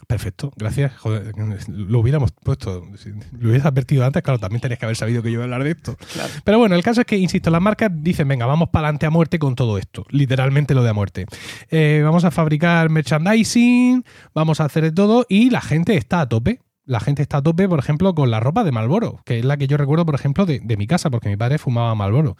Perfecto, 0.09 0.51
gracias. 0.55 0.97
Joder, 0.97 1.35
lo 1.67 1.99
hubiéramos 1.99 2.31
puesto. 2.31 2.83
si 2.97 3.09
lo 3.09 3.49
hubieras 3.49 3.67
advertido 3.67 4.03
antes, 4.03 4.23
claro, 4.23 4.39
también 4.39 4.59
tenías 4.59 4.79
que 4.79 4.85
haber 4.87 4.95
sabido 4.95 5.21
que 5.21 5.29
yo 5.29 5.35
iba 5.35 5.43
a 5.43 5.45
hablar 5.45 5.63
de 5.63 5.69
esto. 5.69 5.97
Claro. 6.13 6.29
Pero 6.43 6.57
bueno, 6.57 6.73
el 6.73 6.81
caso 6.81 7.01
es 7.01 7.05
que, 7.05 7.15
insisto, 7.15 7.51
las 7.51 7.61
marcas 7.61 7.91
dicen, 7.93 8.27
venga, 8.27 8.47
vamos 8.47 8.69
para 8.69 8.87
adelante 8.87 9.05
a 9.05 9.11
muerte 9.11 9.37
con 9.37 9.53
todo 9.53 9.77
esto. 9.77 10.07
Literalmente 10.09 10.73
lo 10.73 10.81
de 10.81 10.89
a 10.89 10.93
muerte. 10.93 11.27
Eh, 11.69 12.01
vamos 12.03 12.25
a 12.25 12.31
fabricar 12.31 12.89
merchandising, 12.89 14.03
vamos 14.33 14.59
a 14.59 14.65
hacer 14.65 14.85
de 14.85 14.91
todo 14.91 15.27
y 15.29 15.51
la 15.51 15.61
gente 15.61 15.95
está 15.95 16.21
a 16.21 16.27
tope. 16.27 16.59
La 16.89 16.99
gente 16.99 17.21
está 17.21 17.37
a 17.37 17.41
tope, 17.43 17.69
por 17.69 17.77
ejemplo, 17.77 18.15
con 18.15 18.31
la 18.31 18.39
ropa 18.39 18.63
de 18.63 18.71
Malboro, 18.71 19.19
que 19.23 19.37
es 19.37 19.45
la 19.45 19.57
que 19.57 19.67
yo 19.67 19.77
recuerdo, 19.77 20.07
por 20.07 20.15
ejemplo, 20.15 20.47
de, 20.47 20.59
de 20.59 20.75
mi 20.75 20.87
casa, 20.87 21.11
porque 21.11 21.29
mi 21.29 21.37
padre 21.37 21.59
fumaba 21.59 21.93
Malboro. 21.93 22.35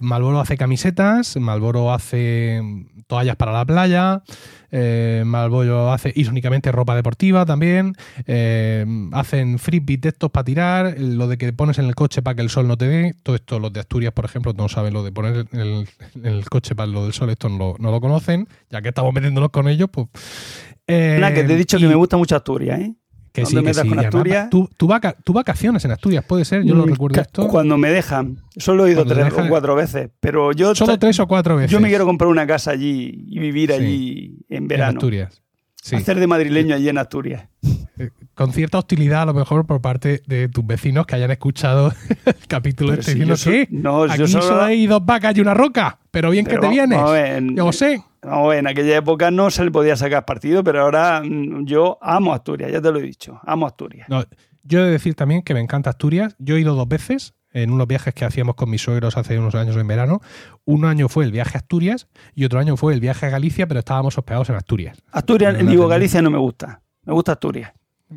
Malboro 0.00 0.38
hace 0.38 0.58
camisetas, 0.58 1.38
Malboro 1.38 1.90
hace 1.92 2.60
toallas 3.06 3.36
para 3.36 3.52
la 3.52 3.64
playa, 3.64 4.22
eh, 4.70 5.22
Malboro 5.24 5.92
hace 5.92 6.12
irónicamente 6.14 6.70
ropa 6.72 6.94
deportiva 6.94 7.46
también, 7.46 7.94
eh, 8.26 8.84
hacen 9.12 9.58
frisbees 9.58 10.02
de 10.02 10.08
estos 10.10 10.30
para 10.30 10.44
tirar, 10.44 10.96
lo 10.98 11.26
de 11.26 11.38
que 11.38 11.50
pones 11.54 11.78
en 11.78 11.86
el 11.86 11.94
coche 11.94 12.20
para 12.20 12.34
que 12.34 12.42
el 12.42 12.50
sol 12.50 12.68
no 12.68 12.76
te 12.76 12.88
dé, 12.88 13.14
todo 13.22 13.34
esto 13.36 13.58
los 13.58 13.72
de 13.72 13.80
Asturias, 13.80 14.12
por 14.12 14.26
ejemplo, 14.26 14.52
no 14.52 14.68
saben 14.68 14.92
lo 14.92 15.04
de 15.04 15.12
poner 15.12 15.46
en 15.52 15.58
el, 15.60 15.88
en 16.16 16.26
el 16.26 16.44
coche 16.50 16.74
para 16.74 16.86
lo 16.88 17.04
del 17.04 17.14
sol, 17.14 17.30
esto 17.30 17.48
no 17.48 17.56
lo, 17.58 17.76
no 17.78 17.90
lo 17.90 18.00
conocen, 18.02 18.46
ya 18.68 18.82
que 18.82 18.88
estamos 18.90 19.14
metiéndonos 19.14 19.48
con 19.48 19.68
ellos, 19.68 19.88
pues... 19.90 20.08
eh, 20.86 21.18
que 21.34 21.44
te 21.44 21.54
he 21.54 21.56
dicho 21.56 21.78
que 21.78 21.84
y- 21.84 21.88
me 21.88 21.94
gusta 21.94 22.18
mucho 22.18 22.36
Asturias, 22.36 22.78
¿eh? 22.80 22.94
Que 23.42 23.46
sí, 23.46 23.62
que 23.62 23.74
sí. 23.74 23.88
con 23.88 23.98
Asturias. 23.98 24.50
tú, 24.50 24.68
tú 24.76 24.86
vaca- 24.86 25.16
tú 25.24 25.32
vacaciones 25.32 25.84
en 25.84 25.92
Asturias, 25.92 26.24
puede 26.24 26.44
ser, 26.44 26.62
yo 26.64 26.74
lo 26.74 26.86
Mm, 26.86 26.90
recuerdo 26.90 27.20
esto. 27.20 27.46
Cuando 27.48 27.76
me 27.78 27.90
dejan. 27.90 28.38
Solo 28.56 28.86
he 28.86 28.90
ido 28.92 29.04
Cuando 29.04 29.14
tres 29.14 29.32
o 29.44 29.48
cuatro 29.48 29.74
veces. 29.74 30.10
Pero 30.20 30.52
yo, 30.52 30.74
Solo 30.74 30.98
tres 30.98 31.18
o 31.20 31.26
cuatro 31.26 31.56
veces. 31.56 31.70
yo 31.70 31.80
me 31.80 31.88
quiero 31.88 32.04
comprar 32.06 32.28
una 32.28 32.46
casa 32.46 32.70
allí 32.72 33.24
y 33.28 33.38
vivir 33.38 33.72
allí 33.72 34.38
en 34.48 34.56
en 34.64 34.68
verano. 34.68 34.98
Asturias. 34.98 35.42
Sí. 35.82 35.94
Hacer 35.94 36.18
de 36.18 36.26
madrileño 36.26 36.74
allí 36.74 36.88
en 36.88 36.98
Asturias. 36.98 37.44
Eh, 37.98 38.10
Con 38.34 38.52
cierta 38.52 38.76
hostilidad, 38.78 39.22
a 39.22 39.26
lo 39.26 39.34
mejor, 39.34 39.66
por 39.66 39.80
parte 39.80 40.20
de 40.26 40.48
tus 40.48 40.66
vecinos 40.66 41.06
que 41.06 41.14
hayan 41.14 41.30
escuchado 41.30 41.92
el 42.26 42.34
capítulo 42.48 42.90
Pero 42.90 43.00
este 43.00 43.12
si 43.12 43.18
diciendo 43.20 43.36
yo 43.36 43.50
que 43.50 43.68
no, 43.70 44.06
yo 44.06 44.12
aquí 44.12 44.26
solo- 44.32 44.44
solo 44.44 44.62
hay 44.62 44.86
dos 44.86 45.04
vacas 45.06 45.36
y 45.36 45.40
una 45.40 45.54
roca, 45.54 45.98
pero 46.10 46.30
bien 46.30 46.44
Pero 46.44 46.60
que 46.60 46.66
te 46.66 46.72
vienes. 46.72 47.02
ver, 47.10 47.36
en- 47.36 47.56
Yo 47.56 47.72
sé. 47.72 48.02
No, 48.26 48.52
en 48.52 48.66
aquella 48.66 48.96
época 48.96 49.30
no 49.30 49.50
se 49.50 49.64
le 49.64 49.70
podía 49.70 49.96
sacar 49.96 50.24
partido, 50.24 50.64
pero 50.64 50.82
ahora 50.82 51.22
mm, 51.24 51.64
yo 51.64 51.98
amo 52.02 52.34
Asturias, 52.34 52.72
ya 52.72 52.80
te 52.80 52.90
lo 52.90 52.98
he 52.98 53.02
dicho. 53.02 53.40
Amo 53.44 53.66
Asturias. 53.66 54.08
No, 54.08 54.24
yo 54.64 54.80
he 54.80 54.84
de 54.84 54.90
decir 54.90 55.14
también 55.14 55.42
que 55.42 55.54
me 55.54 55.60
encanta 55.60 55.90
Asturias. 55.90 56.34
Yo 56.38 56.56
he 56.56 56.60
ido 56.60 56.74
dos 56.74 56.88
veces 56.88 57.34
en 57.52 57.70
unos 57.70 57.86
viajes 57.86 58.12
que 58.14 58.24
hacíamos 58.24 58.56
con 58.56 58.68
mis 58.68 58.82
suegros 58.82 59.16
hace 59.16 59.38
unos 59.38 59.54
años 59.54 59.76
en 59.76 59.86
verano. 59.86 60.20
Un 60.64 60.84
año 60.84 61.08
fue 61.08 61.24
el 61.24 61.30
viaje 61.30 61.56
a 61.56 61.60
Asturias 61.60 62.08
y 62.34 62.44
otro 62.44 62.58
año 62.58 62.76
fue 62.76 62.92
el 62.92 63.00
viaje 63.00 63.26
a 63.26 63.30
Galicia, 63.30 63.66
pero 63.68 63.80
estábamos 63.80 64.18
hospedados 64.18 64.50
en 64.50 64.56
Asturias. 64.56 64.98
Asturias, 65.12 65.56
digo. 65.64 65.86
Galicia 65.86 66.20
no 66.20 66.30
me 66.30 66.38
gusta. 66.38 66.82
Me 67.04 67.12
gusta 67.12 67.32
Asturias. 67.32 67.72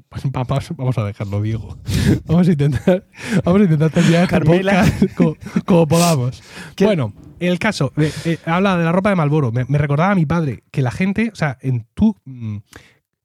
Pues 0.07 0.23
vamos, 0.31 0.69
vamos 0.77 0.97
a 0.99 1.03
dejarlo, 1.03 1.41
Diego. 1.41 1.77
Vamos 2.25 2.47
a 2.47 2.51
intentar, 2.51 3.05
vamos 3.43 3.61
a 3.61 3.63
intentar 3.63 3.89
terminar 3.89 4.23
este 4.23 4.35
Carmela. 4.35 4.85
como, 5.15 5.35
como 5.65 5.87
podamos. 5.87 6.43
¿Qué? 6.75 6.85
Bueno, 6.85 7.13
el 7.39 7.57
caso, 7.57 7.91
eh, 7.97 8.11
eh, 8.25 8.37
habla 8.45 8.77
de 8.77 8.83
la 8.83 8.91
ropa 8.91 9.09
de 9.09 9.15
Malboro. 9.15 9.51
Me, 9.51 9.65
me 9.67 9.79
recordaba 9.79 10.11
a 10.11 10.15
mi 10.15 10.27
padre 10.27 10.63
que 10.69 10.83
la 10.83 10.91
gente, 10.91 11.31
o 11.33 11.35
sea, 11.35 11.57
en 11.61 11.87
tú, 11.95 12.15
mm, 12.25 12.57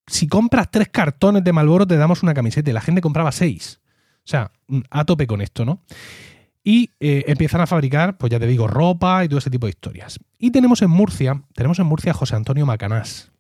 si 0.06 0.26
compras 0.26 0.70
tres 0.70 0.88
cartones 0.88 1.44
de 1.44 1.52
Malboro 1.52 1.86
te 1.86 1.98
damos 1.98 2.22
una 2.22 2.32
camiseta 2.32 2.70
y 2.70 2.72
la 2.72 2.80
gente 2.80 3.02
compraba 3.02 3.30
seis. 3.30 3.80
O 4.18 4.26
sea, 4.26 4.50
mm, 4.68 4.80
a 4.90 5.04
tope 5.04 5.26
con 5.26 5.42
esto, 5.42 5.66
¿no? 5.66 5.82
Y 6.62 6.92
eh, 6.98 7.24
empiezan 7.26 7.60
a 7.60 7.66
fabricar, 7.66 8.16
pues 8.16 8.30
ya 8.30 8.40
te 8.40 8.46
digo, 8.46 8.66
ropa 8.66 9.22
y 9.22 9.28
todo 9.28 9.38
ese 9.38 9.50
tipo 9.50 9.66
de 9.66 9.70
historias. 9.70 10.18
Y 10.38 10.50
tenemos 10.50 10.80
en 10.80 10.88
Murcia, 10.88 11.42
tenemos 11.54 11.78
en 11.78 11.86
Murcia 11.86 12.12
a 12.12 12.14
José 12.14 12.36
Antonio 12.36 12.64
Macanás, 12.64 13.32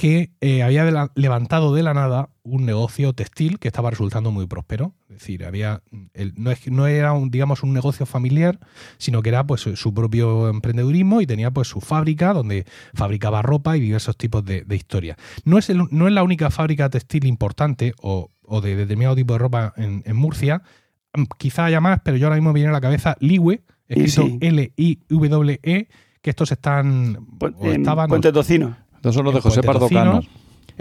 que 0.00 0.32
eh, 0.40 0.62
había 0.62 1.10
levantado 1.14 1.74
de 1.74 1.82
la 1.82 1.92
nada 1.92 2.30
un 2.42 2.64
negocio 2.64 3.12
textil 3.12 3.58
que 3.58 3.68
estaba 3.68 3.90
resultando 3.90 4.30
muy 4.30 4.46
próspero. 4.46 4.94
Es 5.10 5.18
decir, 5.18 5.44
había 5.44 5.82
el- 6.14 6.32
no, 6.38 6.50
es, 6.50 6.66
no 6.70 6.86
era 6.86 7.12
un, 7.12 7.30
digamos, 7.30 7.62
un 7.62 7.74
negocio 7.74 8.06
familiar, 8.06 8.58
sino 8.96 9.20
que 9.20 9.28
era 9.28 9.44
pues 9.46 9.60
su 9.60 9.92
propio 9.92 10.48
emprendedurismo 10.48 11.20
y 11.20 11.26
tenía 11.26 11.50
pues 11.50 11.68
su 11.68 11.82
fábrica 11.82 12.32
donde 12.32 12.64
fabricaba 12.94 13.42
ropa 13.42 13.76
y 13.76 13.80
diversos 13.80 14.16
tipos 14.16 14.42
de, 14.42 14.62
de 14.64 14.74
historias. 14.74 15.18
No 15.44 15.58
es, 15.58 15.68
el- 15.68 15.82
no 15.90 16.08
es 16.08 16.14
la 16.14 16.22
única 16.22 16.48
fábrica 16.48 16.88
textil 16.88 17.26
importante 17.26 17.92
o, 18.00 18.30
o 18.40 18.62
de 18.62 18.76
determinado 18.76 19.16
tipo 19.16 19.34
de 19.34 19.38
ropa 19.38 19.74
en, 19.76 20.02
en 20.06 20.16
Murcia. 20.16 20.62
Mm, 21.14 21.24
Quizá 21.36 21.66
haya 21.66 21.82
más, 21.82 22.00
pero 22.02 22.16
yo 22.16 22.26
ahora 22.26 22.36
mismo 22.36 22.52
me 22.54 22.60
viene 22.60 22.70
a 22.70 22.72
la 22.72 22.80
cabeza 22.80 23.18
Liwe, 23.20 23.64
escrito 23.86 24.22
sí. 24.22 24.38
L-I-W-E, 24.40 25.88
que 26.22 26.30
estos 26.30 26.52
están 26.52 27.16
Pu- 27.38 27.54
o 27.58 27.66
estaban 27.70 28.08
Puente 28.08 28.32
Tocino. 28.32 28.76
Estos 29.00 29.14
son 29.14 29.24
los 29.24 29.34
de 29.34 29.40
José 29.40 29.62
Pardo. 29.62 29.88
Cano. 29.88 30.20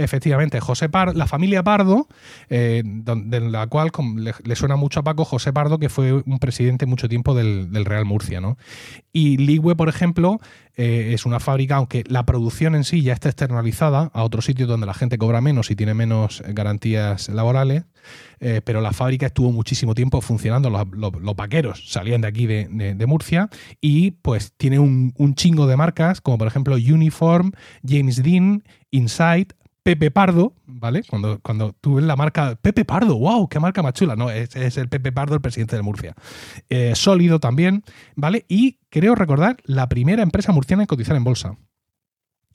Efectivamente, 0.04 0.60
José 0.62 0.88
Par- 0.88 1.16
la 1.16 1.28
familia 1.28 1.62
Pardo, 1.62 2.08
eh, 2.50 2.84
de 2.86 3.40
la 3.42 3.68
cual 3.68 3.92
le, 4.16 4.56
suena 4.56 4.78
mucho 4.78 5.02
a 5.02 5.04
Paco 5.04 5.26
José 5.26 5.52
Pardo, 5.52 5.78
que 5.78 5.90
fue 5.90 6.14
un 6.14 6.40
presidente 6.40 6.86
mucho 6.86 7.10
tiempo 7.10 7.36
del, 7.36 7.70
Real 7.86 8.06
Murcia, 8.06 8.40
¿no? 8.40 8.58
Y 9.12 9.38
Ligüe, 9.38 9.76
por 9.76 9.90
ejemplo, 9.90 10.40
eh, 10.76 11.12
es 11.14 11.26
una 11.26 11.40
fábrica, 11.42 11.76
aunque 11.76 12.04
la 12.08 12.26
producción 12.26 12.76
en 12.76 12.86
sí 12.86 13.02
ya 13.02 13.12
está 13.14 13.28
externalizada 13.30 14.10
a 14.14 14.24
otros 14.24 14.46
sitios 14.46 14.70
donde 14.70 14.86
la 14.86 14.94
gente 14.94 15.18
cobra 15.18 15.42
menos 15.42 15.70
y 15.70 15.76
tiene 15.76 15.94
menos 15.94 16.42
eh, 16.42 16.54
garantías 16.54 17.28
laborales, 17.28 17.84
eh, 18.40 18.62
pero 18.64 18.80
la 18.80 18.94
fábrica 18.94 19.26
estuvo 19.26 19.52
muchísimo 19.52 19.96
tiempo 19.96 20.22
funcionando, 20.22 20.70
los, 20.70 20.88
los- 20.94 21.22
los 21.22 21.36
vaqueros 21.36 21.84
salían 21.92 22.22
de 22.22 22.28
aquí 22.30 22.46
de, 22.48 23.06
Murcia 23.06 23.50
y 23.82 24.12
pues 24.12 24.54
tiene 24.56 24.80
un, 24.80 25.14
un 25.18 25.36
chingo 25.36 25.68
de 25.68 25.76
marcas, 25.76 26.22
como 26.22 26.38
por 26.38 26.48
ejemplo 26.48 26.76
Uniform, 26.76 27.52
James 27.86 28.24
Dean, 28.24 28.64
Inside, 28.92 29.48
Pepe 29.84 30.12
Pardo, 30.12 30.54
¿vale? 30.66 31.04
Cuando, 31.04 31.40
cuando 31.40 31.74
tú 31.80 31.96
ves 31.96 32.06
la 32.06 32.16
marca 32.16 32.56
Pepe 32.62 32.86
Pardo, 32.86 33.18
wow, 33.18 33.48
qué 33.48 33.60
marca 33.60 33.82
más 33.82 33.94
chula. 33.94 34.16
No, 34.16 34.30
es, 34.30 34.56
el 34.56 34.90
Pepe 34.90 35.12
Pardo, 35.12 35.36
el 35.36 35.42
presidente 35.42 35.76
de 35.76 35.82
Murcia. 35.82 36.16
Eh, 36.70 36.94
sólido 36.96 37.40
también, 37.40 37.84
¿vale? 38.16 38.46
Y 38.48 38.80
creo 38.90 39.16
recordar 39.16 39.58
la 39.64 39.88
primera 39.90 40.22
empresa 40.22 40.52
murciana 40.52 40.84
en 40.84 40.88
cotizar 40.88 41.16
en 41.16 41.24
bolsa. 41.24 41.58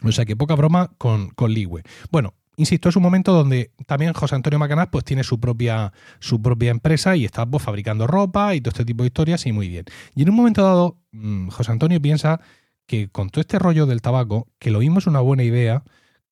O 0.03 0.13
sea 0.13 0.25
que 0.25 0.37
poca 0.37 0.55
broma 0.55 0.93
con, 0.99 1.31
con 1.31 1.53
Ligüe. 1.53 1.83
Bueno, 2.11 2.35
insisto, 2.57 2.89
es 2.89 2.97
un 2.97 3.03
momento 3.03 3.33
donde 3.33 3.73
también 3.87 4.13
José 4.13 4.35
Antonio 4.35 4.59
Macanás 4.59 4.89
pues 4.91 5.05
tiene 5.05 5.25
su 5.25 5.41
propia, 5.41 5.93
su 6.21 6.43
propia 6.43 6.71
empresa 6.71 7.17
y 7.17 7.25
está 7.25 7.47
pues, 7.47 7.63
fabricando 7.63 8.07
ropa 8.07 8.55
y 8.55 8.61
todo 8.61 8.71
este 8.71 8.85
tipo 8.85 9.03
de 9.03 9.09
historias 9.09 9.47
y 9.47 9.53
muy 9.53 9.69
bien. 9.69 9.87
Y 10.15 10.23
en 10.23 10.31
un 10.31 10.37
momento 10.37 10.63
dado, 10.63 10.99
mm, 11.13 11.49
José 11.49 11.73
Antonio 11.73 12.01
piensa 12.01 12.41
que 12.87 13.09
con 13.09 13.31
todo 13.31 13.41
este 13.41 13.59
rollo 13.59 13.87
del 13.87 14.03
tabaco, 14.03 14.49
que 14.59 14.71
lo 14.71 14.81
mismo 14.81 14.99
es 14.99 15.07
una 15.07 15.21
buena 15.21 15.43
idea 15.43 15.85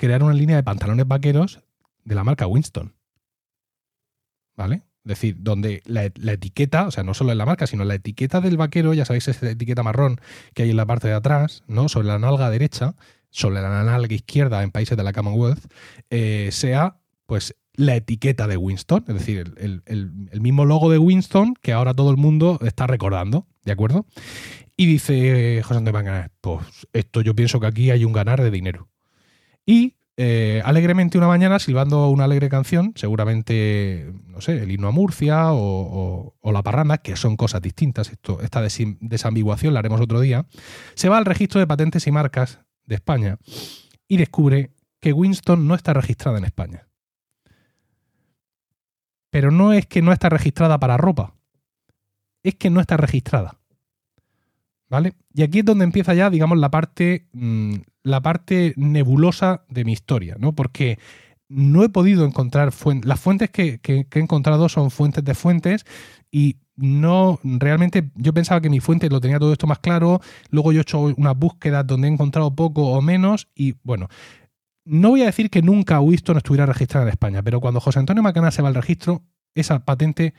crear 0.02 0.20
una 0.24 0.34
línea 0.34 0.56
de 0.56 0.64
pantalones 0.64 1.06
vaqueros 1.06 1.60
de 2.02 2.16
la 2.16 2.24
marca 2.24 2.48
Winston. 2.48 2.96
¿Vale? 4.56 4.82
Es 5.04 5.10
decir, 5.10 5.36
donde 5.38 5.80
la, 5.86 6.04
etiqueta, 6.04 6.88
o 6.88 6.90
sea, 6.90 7.04
no 7.04 7.14
solo 7.14 7.30
en 7.30 7.38
la 7.38 7.46
marca, 7.46 7.68
sino 7.68 7.84
la 7.84 7.94
etiqueta 7.94 8.40
del 8.40 8.56
vaquero, 8.56 8.94
ya 8.94 9.04
sabéis, 9.04 9.28
esa 9.28 9.48
etiqueta 9.48 9.84
marrón 9.84 10.20
que 10.54 10.64
hay 10.64 10.70
en 10.70 10.76
la 10.76 10.86
parte 10.86 11.06
de 11.06 11.14
atrás, 11.14 11.62
¿no? 11.68 11.88
Sobre 11.88 12.08
la 12.08 12.18
nalga 12.18 12.50
derecha, 12.50 12.96
sobre 13.30 13.62
la 13.62 13.84
nalga 13.84 14.12
izquierda 14.12 14.64
en 14.64 14.72
países 14.72 14.96
de 14.96 15.04
la 15.04 15.12
Commonwealth, 15.12 15.64
eh, 16.10 16.48
sea 16.50 16.96
pues 17.26 17.54
la 17.74 17.94
etiqueta 17.94 18.48
de 18.48 18.56
Winston, 18.56 19.04
es 19.06 19.14
decir, 19.14 19.54
el, 19.56 20.40
mismo 20.40 20.64
logo 20.64 20.90
de 20.90 20.98
Winston 20.98 21.54
que 21.62 21.72
ahora 21.72 21.94
todo 21.94 22.10
el 22.10 22.16
mundo 22.16 22.58
está 22.62 22.88
recordando, 22.88 23.46
¿de 23.64 23.70
acuerdo? 23.70 24.04
Y 24.76 24.86
dice 24.86 25.62
José 25.62 25.78
Antonio 25.78 26.28
pues 26.40 26.66
esto 26.92 27.20
yo 27.20 27.36
pienso 27.36 27.60
que 27.60 27.68
aquí 27.68 27.90
hay 27.92 28.04
un 28.04 28.12
ganar 28.12 28.42
de 28.42 28.50
dinero. 28.50 28.91
Y 29.66 29.96
eh, 30.16 30.60
alegremente 30.64 31.16
una 31.18 31.26
mañana, 31.28 31.58
silbando 31.58 32.08
una 32.10 32.24
alegre 32.24 32.48
canción, 32.48 32.92
seguramente, 32.96 34.12
no 34.26 34.40
sé, 34.40 34.62
el 34.62 34.70
himno 34.70 34.88
a 34.88 34.92
Murcia 34.92 35.52
o, 35.52 35.56
o- 35.58 36.36
o 36.40 36.52
la 36.52 36.62
parranda, 36.62 36.98
que 36.98 37.16
son 37.16 37.36
cosas 37.36 37.62
distintas, 37.62 38.10
esto, 38.10 38.40
esta 38.42 38.60
desambiguación 38.60 39.72
la 39.72 39.80
haremos 39.80 40.00
otro 40.00 40.20
día, 40.20 40.46
se 40.94 41.08
va 41.08 41.16
al 41.18 41.24
registro 41.24 41.60
de 41.60 41.66
patentes 41.66 42.06
y 42.06 42.12
marcas 42.12 42.60
de 42.84 42.96
España 42.96 43.38
y 44.06 44.18
descubre 44.18 44.72
que 45.00 45.12
Winston 45.12 45.66
no 45.66 45.74
está 45.74 45.94
registrada 45.94 46.38
en 46.38 46.44
España. 46.44 46.88
Pero 49.30 49.50
no 49.50 49.72
es 49.72 49.86
que 49.86 50.02
no 50.02 50.12
está 50.12 50.28
registrada 50.28 50.78
para 50.78 50.98
ropa, 50.98 51.34
es 52.42 52.54
que 52.56 52.68
no 52.68 52.80
está 52.80 52.98
registrada. 52.98 53.61
¿Vale? 54.92 55.14
Y 55.32 55.42
aquí 55.42 55.60
es 55.60 55.64
donde 55.64 55.84
empieza 55.84 56.12
ya, 56.12 56.28
digamos, 56.28 56.58
la 56.58 56.70
parte, 56.70 57.26
mm, 57.32 57.76
la 58.02 58.20
parte 58.20 58.74
nebulosa 58.76 59.64
de 59.70 59.86
mi 59.86 59.92
historia, 59.92 60.36
¿no? 60.38 60.54
Porque 60.54 60.98
no 61.48 61.82
he 61.82 61.88
podido 61.88 62.26
encontrar 62.26 62.72
fuentes. 62.72 63.08
Las 63.08 63.18
fuentes 63.18 63.48
que, 63.48 63.80
he 63.82 64.18
encontrado 64.18 64.68
son 64.68 64.90
fuentes 64.90 65.24
de 65.24 65.34
fuentes 65.34 65.86
y 66.30 66.58
no 66.76 67.40
realmente 67.42 68.10
yo 68.16 68.34
pensaba 68.34 68.60
que 68.60 68.68
mi 68.68 68.80
fuente 68.80 69.08
lo 69.08 69.18
tenía 69.18 69.38
todo 69.38 69.52
esto 69.52 69.66
más 69.66 69.78
claro. 69.78 70.20
Luego 70.50 70.72
yo 70.72 70.80
he 70.80 70.82
hecho 70.82 71.00
unas 71.00 71.38
búsquedas 71.38 71.86
donde 71.86 72.08
he 72.08 72.10
encontrado 72.12 72.54
poco 72.54 72.88
o 72.88 73.00
menos 73.00 73.48
y 73.54 73.76
bueno. 73.84 74.08
No 74.84 75.08
voy 75.08 75.22
a 75.22 75.26
decir 75.26 75.48
que 75.48 75.62
nunca 75.62 76.00
Winston 76.00 76.36
estuviera 76.36 76.66
registrada 76.66 77.06
en 77.06 77.12
España, 77.12 77.42
pero 77.42 77.60
cuando 77.60 77.80
José 77.80 77.98
Antonio 77.98 78.22
Macana 78.22 78.50
se 78.50 78.60
va 78.60 78.68
al 78.68 78.74
registro, 78.74 79.22
esa 79.54 79.86
patente 79.86 80.34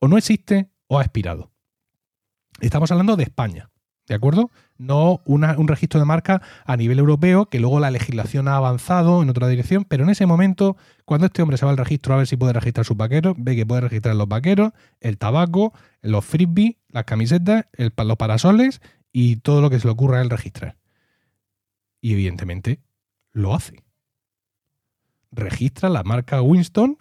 o 0.00 0.08
no 0.08 0.18
existe 0.18 0.70
o 0.88 0.98
ha 0.98 1.02
expirado. 1.02 1.52
Estamos 2.60 2.90
hablando 2.90 3.16
de 3.16 3.24
España, 3.24 3.71
¿de 4.12 4.16
acuerdo? 4.16 4.50
No 4.76 5.22
un 5.24 5.68
registro 5.68 5.98
de 5.98 6.04
marca 6.04 6.42
a 6.66 6.76
nivel 6.76 6.98
europeo, 6.98 7.46
que 7.46 7.60
luego 7.60 7.80
la 7.80 7.90
legislación 7.90 8.46
ha 8.46 8.56
avanzado 8.56 9.22
en 9.22 9.30
otra 9.30 9.48
dirección, 9.48 9.86
pero 9.86 10.04
en 10.04 10.10
ese 10.10 10.26
momento, 10.26 10.76
cuando 11.06 11.28
este 11.28 11.40
hombre 11.40 11.56
se 11.56 11.64
va 11.64 11.70
al 11.70 11.78
registro 11.78 12.12
a 12.12 12.18
ver 12.18 12.26
si 12.26 12.36
puede 12.36 12.52
registrar 12.52 12.84
sus 12.84 12.98
vaqueros, 12.98 13.36
ve 13.38 13.56
que 13.56 13.64
puede 13.64 13.80
registrar 13.80 14.14
los 14.14 14.28
vaqueros, 14.28 14.72
el 15.00 15.16
tabaco, 15.16 15.72
los 16.02 16.26
frisbees, 16.26 16.76
las 16.88 17.04
camisetas, 17.04 17.64
los 17.78 18.16
parasoles 18.18 18.82
y 19.12 19.36
todo 19.36 19.62
lo 19.62 19.70
que 19.70 19.80
se 19.80 19.86
le 19.86 19.92
ocurra 19.92 20.18
a 20.18 20.20
él 20.20 20.28
registrar. 20.28 20.76
Y 22.02 22.12
evidentemente 22.12 22.80
lo 23.32 23.54
hace. 23.54 23.82
Registra 25.30 25.88
la 25.88 26.02
marca 26.02 26.42
Winston 26.42 26.98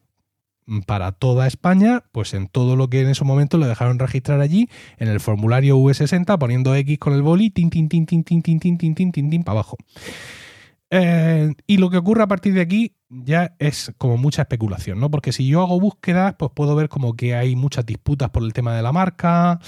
para 0.85 1.11
toda 1.11 1.47
España, 1.47 2.03
pues 2.11 2.33
en 2.33 2.47
todo 2.47 2.75
lo 2.75 2.89
que 2.89 3.01
en 3.01 3.09
ese 3.09 3.23
momento 3.23 3.57
le 3.57 3.67
dejaron 3.67 3.99
registrar 3.99 4.41
allí, 4.41 4.69
en 4.97 5.07
el 5.07 5.19
formulario 5.19 5.77
V60, 5.77 6.37
poniendo 6.37 6.75
X 6.75 6.99
con 6.99 7.13
el 7.13 7.21
boli, 7.21 7.49
tin, 7.49 7.69
tin, 7.69 7.89
tin, 7.89 8.05
tin, 8.05 8.23
tin, 8.23 8.41
tin, 8.41 8.59
tin, 8.59 8.77
tin, 8.77 8.95
tin, 8.95 9.11
tin, 9.11 9.29
tin, 9.29 9.43
para 9.43 9.59
abajo. 9.59 9.77
Eh, 10.93 11.53
y 11.67 11.77
lo 11.77 11.89
que 11.89 11.95
ocurre 11.95 12.23
a 12.23 12.27
partir 12.27 12.53
de 12.53 12.59
aquí 12.59 12.97
ya 13.07 13.55
es 13.59 13.93
como 13.97 14.17
mucha 14.17 14.41
especulación, 14.41 14.99
¿no? 14.99 15.09
Porque 15.09 15.31
si 15.31 15.47
yo 15.47 15.61
hago 15.61 15.79
búsquedas, 15.79 16.35
pues 16.37 16.51
puedo 16.53 16.75
ver 16.75 16.89
como 16.89 17.15
que 17.15 17.33
hay 17.33 17.55
muchas 17.55 17.85
disputas 17.85 18.29
por 18.29 18.43
el 18.43 18.51
tema 18.51 18.75
de 18.75 18.81
la 18.81 18.91
marca, 18.91 19.59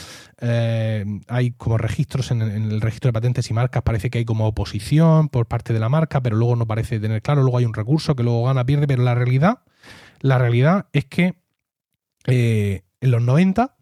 eh, 0.42 1.06
hay 1.30 1.52
como 1.52 1.78
registros 1.78 2.32
en 2.32 2.42
el 2.42 2.82
registro 2.82 3.08
de 3.08 3.14
patentes 3.14 3.50
y 3.50 3.54
marcas, 3.54 3.84
parece 3.84 4.10
que 4.10 4.18
hay 4.18 4.26
como 4.26 4.48
oposición 4.48 5.30
por 5.30 5.46
parte 5.48 5.72
de 5.72 5.80
la 5.80 5.88
marca, 5.88 6.22
pero 6.22 6.36
luego 6.36 6.58
no 6.58 6.68
parece 6.68 7.00
tener 7.00 7.22
claro, 7.22 7.42
luego 7.42 7.58
hay 7.58 7.66
un 7.66 7.74
recurso 7.74 8.16
que 8.18 8.24
luego 8.24 8.44
gana, 8.44 8.66
pierde, 8.66 8.86
pero 8.86 9.04
la 9.04 9.16
realidad, 9.16 9.60
la 10.24 10.38
realidad 10.38 10.88
es 10.94 11.06
que 11.06 11.36
eh, 12.26 12.84
en 13.02 13.12
los 13.12 13.22
90 13.22 13.76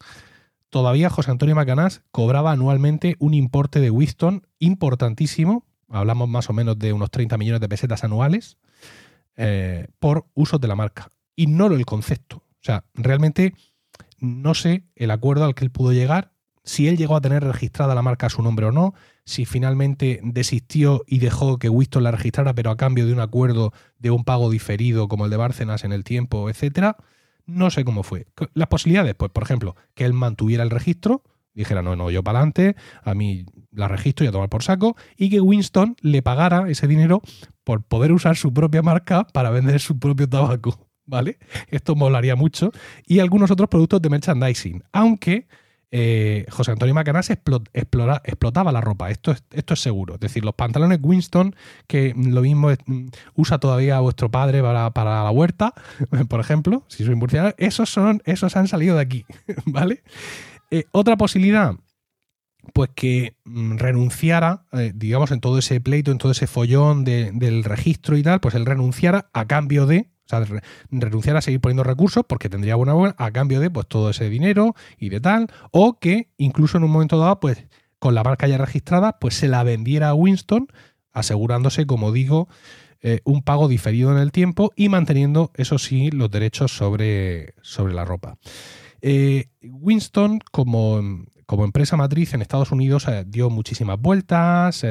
todavía 0.70 1.12
José 1.12 1.30
Antonio 1.30 1.56
Macanás 1.56 2.02
cobraba 2.12 2.52
anualmente 2.52 3.16
un 3.20 3.36
importe 3.36 3.80
de 3.80 3.92
Winston 3.92 4.48
importantísimo, 4.58 5.66
hablamos 5.88 6.28
más 6.28 6.50
o 6.50 6.54
menos 6.54 6.80
de 6.80 6.94
unos 6.94 7.12
30 7.12 7.38
millones 7.38 7.62
de 7.62 7.70
pesetas 7.70 8.04
anuales, 8.04 8.58
eh, 9.38 9.88
por 10.00 10.26
usos 10.34 10.60
de 10.60 10.68
la 10.68 10.76
marca. 10.76 11.10
Ignoro 11.36 11.76
el 11.76 11.86
concepto. 11.86 12.38
O 12.38 12.64
sea, 12.64 12.86
realmente 12.96 13.54
no 14.18 14.56
sé 14.56 14.86
el 14.96 15.12
acuerdo 15.12 15.46
al 15.46 15.54
que 15.54 15.64
él 15.64 15.72
pudo 15.72 15.94
llegar, 15.94 16.32
si 16.64 16.88
él 16.88 16.98
llegó 16.98 17.16
a 17.16 17.22
tener 17.22 17.44
registrada 17.44 17.94
la 17.94 18.02
marca 18.02 18.26
a 18.26 18.32
su 18.32 18.42
nombre 18.42 18.66
o 18.66 18.72
no, 18.72 18.96
si 19.26 19.46
finalmente 19.46 20.20
desistió 20.24 21.04
y 21.08 21.20
dejó 21.20 21.58
que 21.58 21.70
Winston 21.70 22.04
la 22.04 22.12
registrara, 22.12 22.54
pero 22.54 22.72
a 22.72 22.78
cambio 22.78 23.06
de 23.06 23.14
un 23.14 23.20
acuerdo 23.20 23.74
de 24.00 24.12
un 24.12 24.24
pago 24.24 24.50
diferido 24.50 25.08
como 25.08 25.26
el 25.26 25.32
de 25.32 25.38
Bárcenas 25.38 25.84
en 25.84 25.92
el 25.92 26.04
tiempo, 26.04 26.50
etcétera. 26.50 26.98
No 27.46 27.70
sé 27.70 27.84
cómo 27.84 28.04
fue. 28.04 28.28
Las 28.54 28.68
posibilidades, 28.68 29.16
pues, 29.16 29.32
por 29.32 29.44
ejemplo, 29.44 29.76
que 29.94 30.06
él 30.06 30.14
mantuviera 30.14 30.64
el 30.64 30.70
registro, 30.70 31.24
dijera, 31.54 31.82
no, 31.82 31.96
no, 31.96 32.10
yo 32.10 32.24
para 32.24 32.40
adelante, 32.40 32.76
a 33.04 33.14
mí 33.14 33.46
la 33.72 33.88
registro 33.88 34.26
y 34.26 34.30
a 34.30 34.32
tomar 34.32 34.50
por 34.50 34.64
saco, 34.64 34.96
y 35.18 35.30
que 35.30 35.42
Winston 35.42 35.96
le 36.02 36.22
pagara 36.22 36.70
ese 36.70 36.88
dinero 36.88 37.22
por 37.64 37.84
poder 37.84 38.12
usar 38.12 38.38
su 38.38 38.54
propia 38.54 38.82
marca 38.82 39.26
para 39.34 39.50
vender 39.50 39.80
su 39.80 40.00
propio 40.00 40.28
tabaco, 40.30 40.88
¿vale? 41.06 41.40
Esto 41.68 41.96
molaría 41.96 42.36
mucho. 42.36 42.72
Y 43.06 43.20
algunos 43.20 43.52
otros 43.52 43.70
productos 43.70 44.02
de 44.02 44.10
merchandising, 44.10 44.84
aunque 44.92 45.48
eh, 45.92 46.46
José 46.50 46.72
Antonio 46.72 46.96
Macanás 46.96 47.30
explotaba 47.30 48.72
la 48.72 48.82
ropa, 48.82 49.12
esto 49.12 49.32
es, 49.32 49.80
seguro. 49.80 50.16
Es 50.16 50.20
decir, 50.22 50.46
los 50.46 50.56
pantalones 50.56 51.00
Winston, 51.02 51.56
que 51.88 52.14
lo 52.16 52.42
mismo 52.42 52.70
mm, 52.86 53.08
usa 53.36 53.60
todavía 53.60 54.00
vuestro 54.00 54.32
padre 54.32 54.62
para, 54.62 55.24
la 55.24 55.32
huerta, 55.32 55.74
por 56.30 56.40
ejemplo, 56.40 56.86
si 56.88 57.04
soy 57.04 57.16
murciano, 57.16 57.54
esos, 57.58 57.90
son, 57.90 58.22
esos 58.26 58.56
han 58.56 58.68
salido 58.68 58.96
de 58.96 59.02
aquí, 59.02 59.26
¿vale? 59.66 60.04
Eh, 60.72 60.86
otra 60.92 61.18
posibilidad, 61.18 61.76
pues 62.74 62.92
que 62.96 63.36
mm, 63.44 63.78
renunciara, 63.78 64.66
eh, 64.72 64.92
digamos, 64.96 65.32
en 65.32 65.42
todo 65.42 65.58
ese 65.58 65.82
pleito, 65.82 66.12
en 66.12 66.18
todo 66.20 66.32
ese 66.32 66.48
follón 66.48 67.04
de- 67.04 67.32
del 67.34 67.64
registro 67.64 68.18
y 68.18 68.24
tal, 68.24 68.40
pues 68.40 68.56
él 68.56 68.66
renunciara 68.66 69.30
a 69.34 69.46
cambio 69.46 69.86
de, 69.88 70.11
sea, 70.32 70.40
re- 70.42 70.62
renunciara 70.90 71.40
a 71.40 71.42
seguir 71.42 71.62
poniendo 71.62 71.84
recursos 71.84 72.24
porque 72.28 72.50
tendría 72.50 72.76
buena 72.76 72.94
buena, 72.94 73.16
a 73.18 73.32
cambio 73.32 73.60
de 73.60 73.70
pues 73.70 73.88
todo 73.88 74.10
ese 74.10 74.30
dinero 74.30 74.76
y 74.98 75.10
de 75.10 75.20
tal, 75.20 75.48
o 75.72 76.00
que 76.00 76.30
incluso 76.38 76.78
en 76.78 76.84
un 76.84 76.92
momento 76.92 77.20
dado, 77.20 77.40
pues 77.40 77.66
con 78.00 78.16
la 78.16 78.24
marca 78.24 78.48
ya 78.48 78.58
registrada, 78.58 79.20
pues 79.20 79.36
se 79.36 79.48
la 79.48 79.64
vendiera 79.64 80.10
a 80.10 80.14
Winston, 80.16 80.68
asegurándose, 81.14 81.86
como 81.86 82.12
digo, 82.12 82.48
eh, 83.02 83.20
un 83.26 83.44
pago 83.44 83.68
diferido 83.68 84.12
en 84.12 84.18
el 84.18 84.32
tiempo 84.32 84.72
y 84.76 84.90
manteniendo, 84.90 85.52
eso 85.56 85.78
sí, 85.78 86.10
los 86.12 86.32
derechos 86.32 86.72
sobre, 86.72 87.54
sobre 87.62 87.94
la 87.94 88.06
ropa. 88.06 88.38
Eh, 89.02 89.50
Winston, 89.62 90.40
como, 90.52 91.02
como 91.46 91.66
empresa 91.66 91.98
matriz 91.98 92.34
en 92.34 92.42
Estados 92.42 92.72
Unidos, 92.72 93.08
eh, 93.08 93.24
dio 93.28 93.50
muchísimas 93.50 94.00
vueltas, 94.00 94.84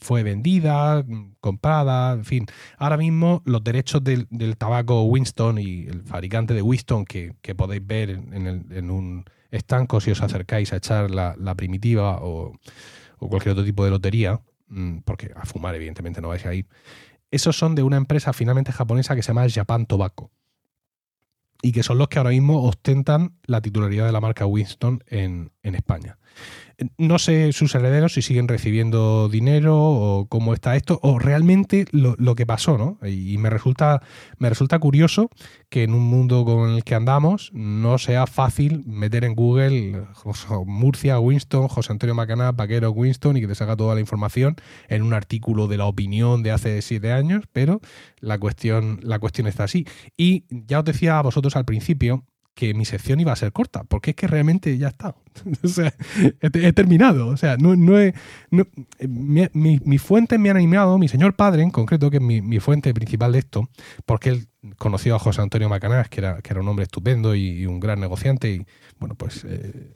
fue 0.00 0.22
vendida, 0.22 1.04
comprada, 1.40 2.12
en 2.14 2.24
fin. 2.24 2.46
Ahora 2.78 2.96
mismo 2.96 3.42
los 3.44 3.62
derechos 3.64 4.02
del, 4.04 4.26
tabaco 4.58 5.02
Winston 5.04 5.58
y 5.58 5.86
el 5.86 6.02
fabricante 6.02 6.54
de 6.54 6.62
Winston, 6.62 7.04
que, 7.04 7.34
que 7.42 7.54
podéis 7.54 7.86
ver 7.86 8.10
en, 8.10 8.32
en 8.34 8.46
el- 8.46 8.72
en 8.72 8.90
un 8.90 9.24
estanco 9.50 10.00
si 10.00 10.10
os 10.10 10.20
acercáis 10.22 10.72
a 10.72 10.76
echar 10.76 11.10
la, 11.10 11.34
la 11.38 11.54
primitiva 11.54 12.18
o, 12.22 12.52
o 13.18 13.28
cualquier 13.28 13.52
otro 13.52 13.64
tipo 13.64 13.84
de 13.84 13.90
lotería, 13.90 14.40
mm, 14.68 14.98
porque 15.04 15.30
a 15.34 15.46
fumar 15.46 15.74
evidentemente 15.74 16.20
no 16.20 16.28
vais 16.28 16.44
a 16.46 16.52
ir, 16.54 16.66
esos 17.30 17.56
son 17.56 17.74
de 17.74 17.82
una 17.82 17.96
empresa 17.96 18.32
finalmente 18.32 18.72
japonesa 18.72 19.14
que 19.16 19.22
se 19.22 19.28
llama 19.28 19.46
Japan 19.48 19.86
Tobacco 19.86 20.30
y 21.62 21.72
que 21.72 21.82
son 21.82 21.98
los 21.98 22.08
que 22.08 22.18
ahora 22.18 22.30
mismo 22.30 22.62
ostentan 22.64 23.36
la 23.46 23.60
titularidad 23.60 24.06
de 24.06 24.12
la 24.12 24.20
marca 24.20 24.46
Winston 24.46 25.02
en, 25.08 25.52
en 25.62 25.74
España. 25.74 26.18
No 26.98 27.18
sé 27.18 27.52
sus 27.52 27.74
herederos 27.74 28.12
si 28.12 28.22
siguen 28.22 28.48
recibiendo 28.48 29.30
dinero 29.30 29.78
o 29.78 30.26
cómo 30.28 30.52
está 30.52 30.76
esto, 30.76 31.00
o 31.02 31.18
realmente 31.18 31.86
lo, 31.90 32.14
lo 32.18 32.34
que 32.34 32.44
pasó, 32.44 32.76
¿no? 32.76 32.98
Y 33.08 33.38
me 33.38 33.48
resulta, 33.48 34.02
me 34.38 34.50
resulta 34.50 34.78
curioso 34.78 35.30
que 35.70 35.84
en 35.84 35.94
un 35.94 36.02
mundo 36.02 36.44
con 36.44 36.70
el 36.70 36.84
que 36.84 36.94
andamos 36.94 37.50
no 37.54 37.96
sea 37.96 38.26
fácil 38.26 38.84
meter 38.86 39.24
en 39.24 39.34
Google 39.34 40.06
Murcia, 40.66 41.18
Winston, 41.18 41.68
José 41.68 41.92
Antonio 41.92 42.14
Macaná, 42.14 42.52
Vaquero, 42.52 42.90
Winston 42.90 43.38
y 43.38 43.40
que 43.40 43.48
te 43.48 43.54
saca 43.54 43.76
toda 43.76 43.94
la 43.94 44.00
información 44.00 44.56
en 44.88 45.02
un 45.02 45.14
artículo 45.14 45.68
de 45.68 45.78
la 45.78 45.86
opinión 45.86 46.42
de 46.42 46.50
hace 46.50 46.82
siete 46.82 47.10
años, 47.12 47.44
pero 47.52 47.80
la 48.20 48.38
cuestión, 48.38 49.00
la 49.02 49.18
cuestión 49.18 49.46
está 49.46 49.64
así. 49.64 49.86
Y 50.16 50.44
ya 50.50 50.80
os 50.80 50.84
decía 50.84 51.18
a 51.18 51.22
vosotros 51.22 51.56
al 51.56 51.64
principio 51.64 52.24
que 52.56 52.74
mi 52.74 52.84
sección 52.86 53.20
iba 53.20 53.32
a 53.32 53.36
ser 53.36 53.52
corta, 53.52 53.84
porque 53.84 54.10
es 54.10 54.16
que 54.16 54.26
realmente 54.26 54.76
ya 54.78 54.88
está. 54.88 55.14
o 55.62 55.68
sea, 55.68 55.94
he, 56.40 56.72
terminado. 56.72 57.28
O 57.28 57.36
sea, 57.36 57.56
no, 57.58 57.76
no 57.76 58.00
he. 58.00 58.14
no- 58.50 58.66
eh, 58.98 59.06
mi, 59.06 59.46
mi- 59.52 59.80
mis 59.84 60.02
fuentes 60.02 60.40
me 60.40 60.50
han 60.50 60.56
animado, 60.56 60.98
mi 60.98 61.06
señor 61.06 61.36
padre 61.36 61.62
en 61.62 61.70
concreto, 61.70 62.10
que 62.10 62.16
es 62.16 62.22
mi, 62.22 62.40
mi 62.42 62.58
fuente 62.58 62.92
principal 62.94 63.32
de 63.32 63.40
esto, 63.40 63.68
porque 64.06 64.30
él 64.30 64.48
conoció 64.78 65.14
a 65.14 65.18
José 65.18 65.42
Antonio 65.42 65.68
Macanás, 65.68 66.08
que 66.08 66.20
era, 66.20 66.40
que 66.40 66.52
era 66.54 66.60
un 66.62 66.68
hombre 66.68 66.84
estupendo 66.84 67.34
y, 67.34 67.46
y 67.50 67.66
un 67.66 67.78
gran 67.78 68.00
negociante, 68.00 68.50
y 68.50 68.66
bueno, 68.98 69.14
pues 69.14 69.44
eh, 69.46 69.92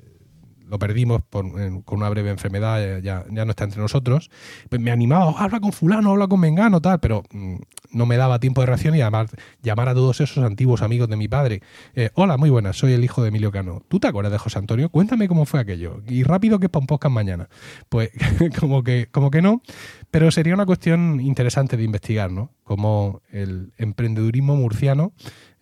lo 0.70 0.78
perdimos 0.78 1.22
con 1.30 1.98
una 1.98 2.08
breve 2.08 2.30
enfermedad, 2.30 2.82
eh, 2.82 3.02
ya, 3.02 3.24
ya 3.30 3.44
no 3.44 3.50
está 3.50 3.64
entre 3.64 3.80
nosotros. 3.80 4.30
Pues 4.68 4.80
me 4.80 4.90
animaba, 4.90 5.34
habla 5.36 5.60
con 5.60 5.72
fulano, 5.72 6.10
habla 6.12 6.28
con 6.28 6.40
mengano, 6.40 6.80
tal, 6.80 7.00
pero 7.00 7.24
mm, 7.32 7.56
no 7.92 8.06
me 8.06 8.16
daba 8.16 8.38
tiempo 8.38 8.60
de 8.60 8.68
reacción 8.68 8.94
y 8.94 9.00
además 9.00 9.30
llamar 9.62 9.88
a 9.88 9.94
todos 9.94 10.20
esos 10.20 10.44
antiguos 10.44 10.82
amigos 10.82 11.08
de 11.08 11.16
mi 11.16 11.28
padre. 11.28 11.60
Eh, 11.94 12.10
Hola, 12.14 12.36
muy 12.36 12.50
buenas, 12.50 12.76
soy 12.76 12.92
el 12.92 13.02
hijo 13.04 13.22
de 13.22 13.28
Emilio 13.28 13.50
Cano. 13.50 13.82
¿Tú 13.88 13.98
te 13.98 14.06
acuerdas 14.06 14.32
de 14.32 14.38
José 14.38 14.58
Antonio? 14.58 14.88
Cuéntame 14.90 15.26
cómo 15.26 15.44
fue 15.44 15.60
aquello. 15.60 16.02
Y 16.06 16.22
rápido 16.22 16.58
que 16.58 16.66
es 16.66 17.10
mañana. 17.10 17.48
Pues 17.88 18.10
como 18.60 18.84
que, 18.84 19.08
como 19.10 19.30
que 19.30 19.42
no, 19.42 19.62
pero 20.10 20.30
sería 20.30 20.54
una 20.54 20.66
cuestión 20.66 21.20
interesante 21.20 21.76
de 21.76 21.84
investigar, 21.84 22.30
¿no? 22.30 22.50
Cómo 22.64 23.22
el 23.30 23.72
emprendedurismo 23.78 24.56
murciano 24.56 25.12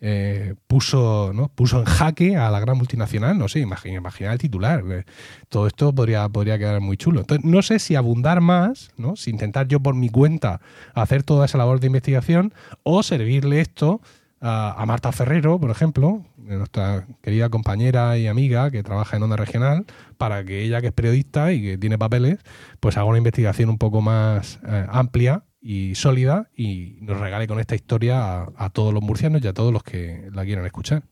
eh, 0.01 0.55
puso, 0.67 1.31
¿no? 1.33 1.49
puso 1.49 1.79
en 1.79 1.85
jaque 1.85 2.37
a 2.37 2.49
la 2.49 2.59
gran 2.59 2.77
multinacional, 2.77 3.37
no 3.37 3.47
sé, 3.47 3.59
imagina, 3.59 4.31
el 4.31 4.39
titular. 4.39 4.83
eh, 4.89 5.03
Todo 5.49 5.67
esto 5.67 5.93
podría, 5.93 6.27
podría 6.29 6.57
quedar 6.57 6.79
muy 6.81 6.97
chulo. 6.97 7.21
Entonces, 7.21 7.45
no 7.45 7.61
sé 7.61 7.79
si 7.79 7.95
abundar 7.95 8.41
más, 8.41 8.91
¿no? 8.97 9.15
si 9.15 9.29
intentar 9.29 9.67
yo 9.67 9.79
por 9.81 9.95
mi 9.95 10.09
cuenta 10.09 10.61
hacer 10.93 11.23
toda 11.23 11.45
esa 11.45 11.57
labor 11.57 11.79
de 11.79 11.87
investigación 11.87 12.53
o 12.83 13.03
servirle 13.03 13.61
esto 13.61 14.01
a 14.41 14.85
Marta 14.87 15.11
Ferrero, 15.11 15.59
por 15.59 15.69
ejemplo, 15.69 16.23
nuestra 16.57 17.05
querida 17.21 17.49
compañera 17.49 18.17
y 18.17 18.27
amiga 18.27 18.71
que 18.71 18.83
trabaja 18.83 19.17
en 19.17 19.23
Onda 19.23 19.35
Regional, 19.35 19.85
para 20.17 20.43
que 20.43 20.63
ella, 20.63 20.81
que 20.81 20.87
es 20.87 20.93
periodista 20.93 21.51
y 21.53 21.61
que 21.61 21.77
tiene 21.77 21.97
papeles, 21.97 22.39
pues 22.79 22.97
haga 22.97 23.05
una 23.05 23.17
investigación 23.17 23.69
un 23.69 23.77
poco 23.77 24.01
más 24.01 24.59
eh, 24.67 24.85
amplia 24.89 25.43
y 25.61 25.95
sólida 25.95 26.49
y 26.55 26.97
nos 27.01 27.19
regale 27.19 27.47
con 27.47 27.59
esta 27.59 27.75
historia 27.75 28.41
a, 28.43 28.49
a 28.57 28.69
todos 28.69 28.93
los 28.93 29.03
murcianos 29.03 29.43
y 29.43 29.47
a 29.47 29.53
todos 29.53 29.73
los 29.73 29.83
que 29.83 30.29
la 30.33 30.45
quieran 30.45 30.65
escuchar. 30.65 31.03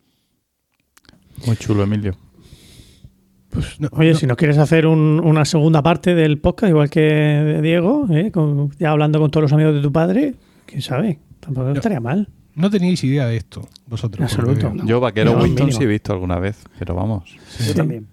Muy 1.46 1.56
chulo, 1.58 1.84
Emilio. 1.84 2.16
No, 3.80 3.90
Oye, 3.94 4.12
no, 4.12 4.18
si 4.18 4.28
no 4.28 4.36
quieres 4.36 4.58
hacer 4.58 4.86
un- 4.86 5.20
una 5.24 5.46
segunda 5.46 5.82
parte 5.82 6.14
del 6.16 6.38
podcast, 6.40 6.70
igual 6.70 6.90
que 6.90 7.00
de 7.02 7.62
Diego, 7.62 8.06
¿eh? 8.12 8.32
Con- 8.32 8.72
ya 8.78 8.92
hablando 8.92 9.20
con 9.20 9.32
todos 9.32 9.44
los 9.44 9.54
amigos 9.54 9.74
de 9.74 9.82
tu 9.82 9.92
padre, 9.92 10.36
quién 10.66 10.82
sabe, 10.82 11.20
tampoco 11.40 11.72
estaría 11.72 12.00
mal. 12.00 12.30
No 12.58 12.70
teníais 12.70 13.02
idea 13.04 13.26
de 13.28 13.38
esto, 13.38 13.68
vosotros. 13.88 14.24
Absoluto. 14.32 14.74
Yo, 14.86 15.00
Vaquero 15.00 15.32
No, 15.34 15.38
Winston, 15.44 15.66
mínimo. 15.68 15.78
sí 15.80 15.84
he 15.86 15.88
visto 15.88 16.12
alguna 16.12 16.38
vez, 16.40 16.58
pero 16.78 16.94
vamos. 16.96 17.36
Yo 17.66 17.74
también. 17.74 18.08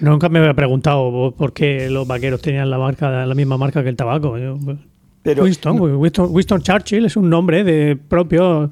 Nunca 0.00 0.28
me 0.28 0.40
había 0.40 0.52
preguntado 0.54 1.32
por 1.36 1.52
qué 1.52 1.88
los 1.88 2.06
vaqueros 2.06 2.42
tenían 2.42 2.68
la 2.70 2.76
marca, 2.78 3.24
la 3.24 3.34
misma 3.34 3.56
marca 3.56 3.82
que 3.82 3.88
el 3.88 3.96
tabaco. 3.96 4.36
Yo, 4.36 4.58
pues, 4.62 4.78
Pero 5.22 5.44
Winston, 5.44 5.80
Winston, 5.80 6.28
Winston 6.30 6.60
Churchill 6.62 7.04
es 7.06 7.16
un 7.16 7.30
nombre 7.30 7.62
de 7.64 7.96
propio 7.96 8.68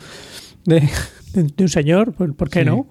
de, 0.65 0.81
de- 1.33 1.43
de 1.45 1.62
un 1.62 1.69
señor, 1.69 2.12
¿por, 2.12 2.35
por 2.35 2.51
qué 2.51 2.61
Sí. 2.61 2.67
no? 2.67 2.87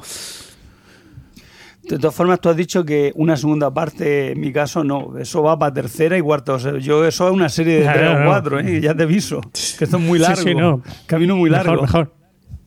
De 1.90 1.98
todas 1.98 2.14
formas, 2.14 2.40
tú 2.40 2.50
has 2.50 2.56
dicho 2.56 2.86
que 2.86 3.12
una 3.16 3.36
segunda 3.36 3.74
parte, 3.74 4.34
en 4.34 4.40
mi 4.40 4.54
caso, 4.54 4.84
no. 4.84 5.18
Eso 5.18 5.42
va 5.42 5.58
para 5.58 5.74
tercera 5.74 6.18
y 6.18 6.22
cuarta. 6.22 6.54
O 6.54 6.60
sea, 6.60 6.78
yo 6.78 7.04
eso 7.04 7.28
es 7.28 7.34
una 7.34 7.50
serie 7.50 7.80
de 7.80 7.92
tres 7.92 8.10
o 8.10 8.20
no. 8.20 8.26
cuatro, 8.26 8.60
¿eh? 8.60 8.80
Ya 8.80 8.96
te 8.96 9.04
aviso. 9.04 9.42
Que 9.42 9.86
esto 9.86 9.98
es 9.98 10.04
muy 10.04 10.20
largo. 10.20 10.42
sí, 10.42 10.54
no. 10.54 10.84
Camino 11.08 11.36
muy 11.36 11.50
largo. 11.50 11.82
Mejor, 11.82 12.14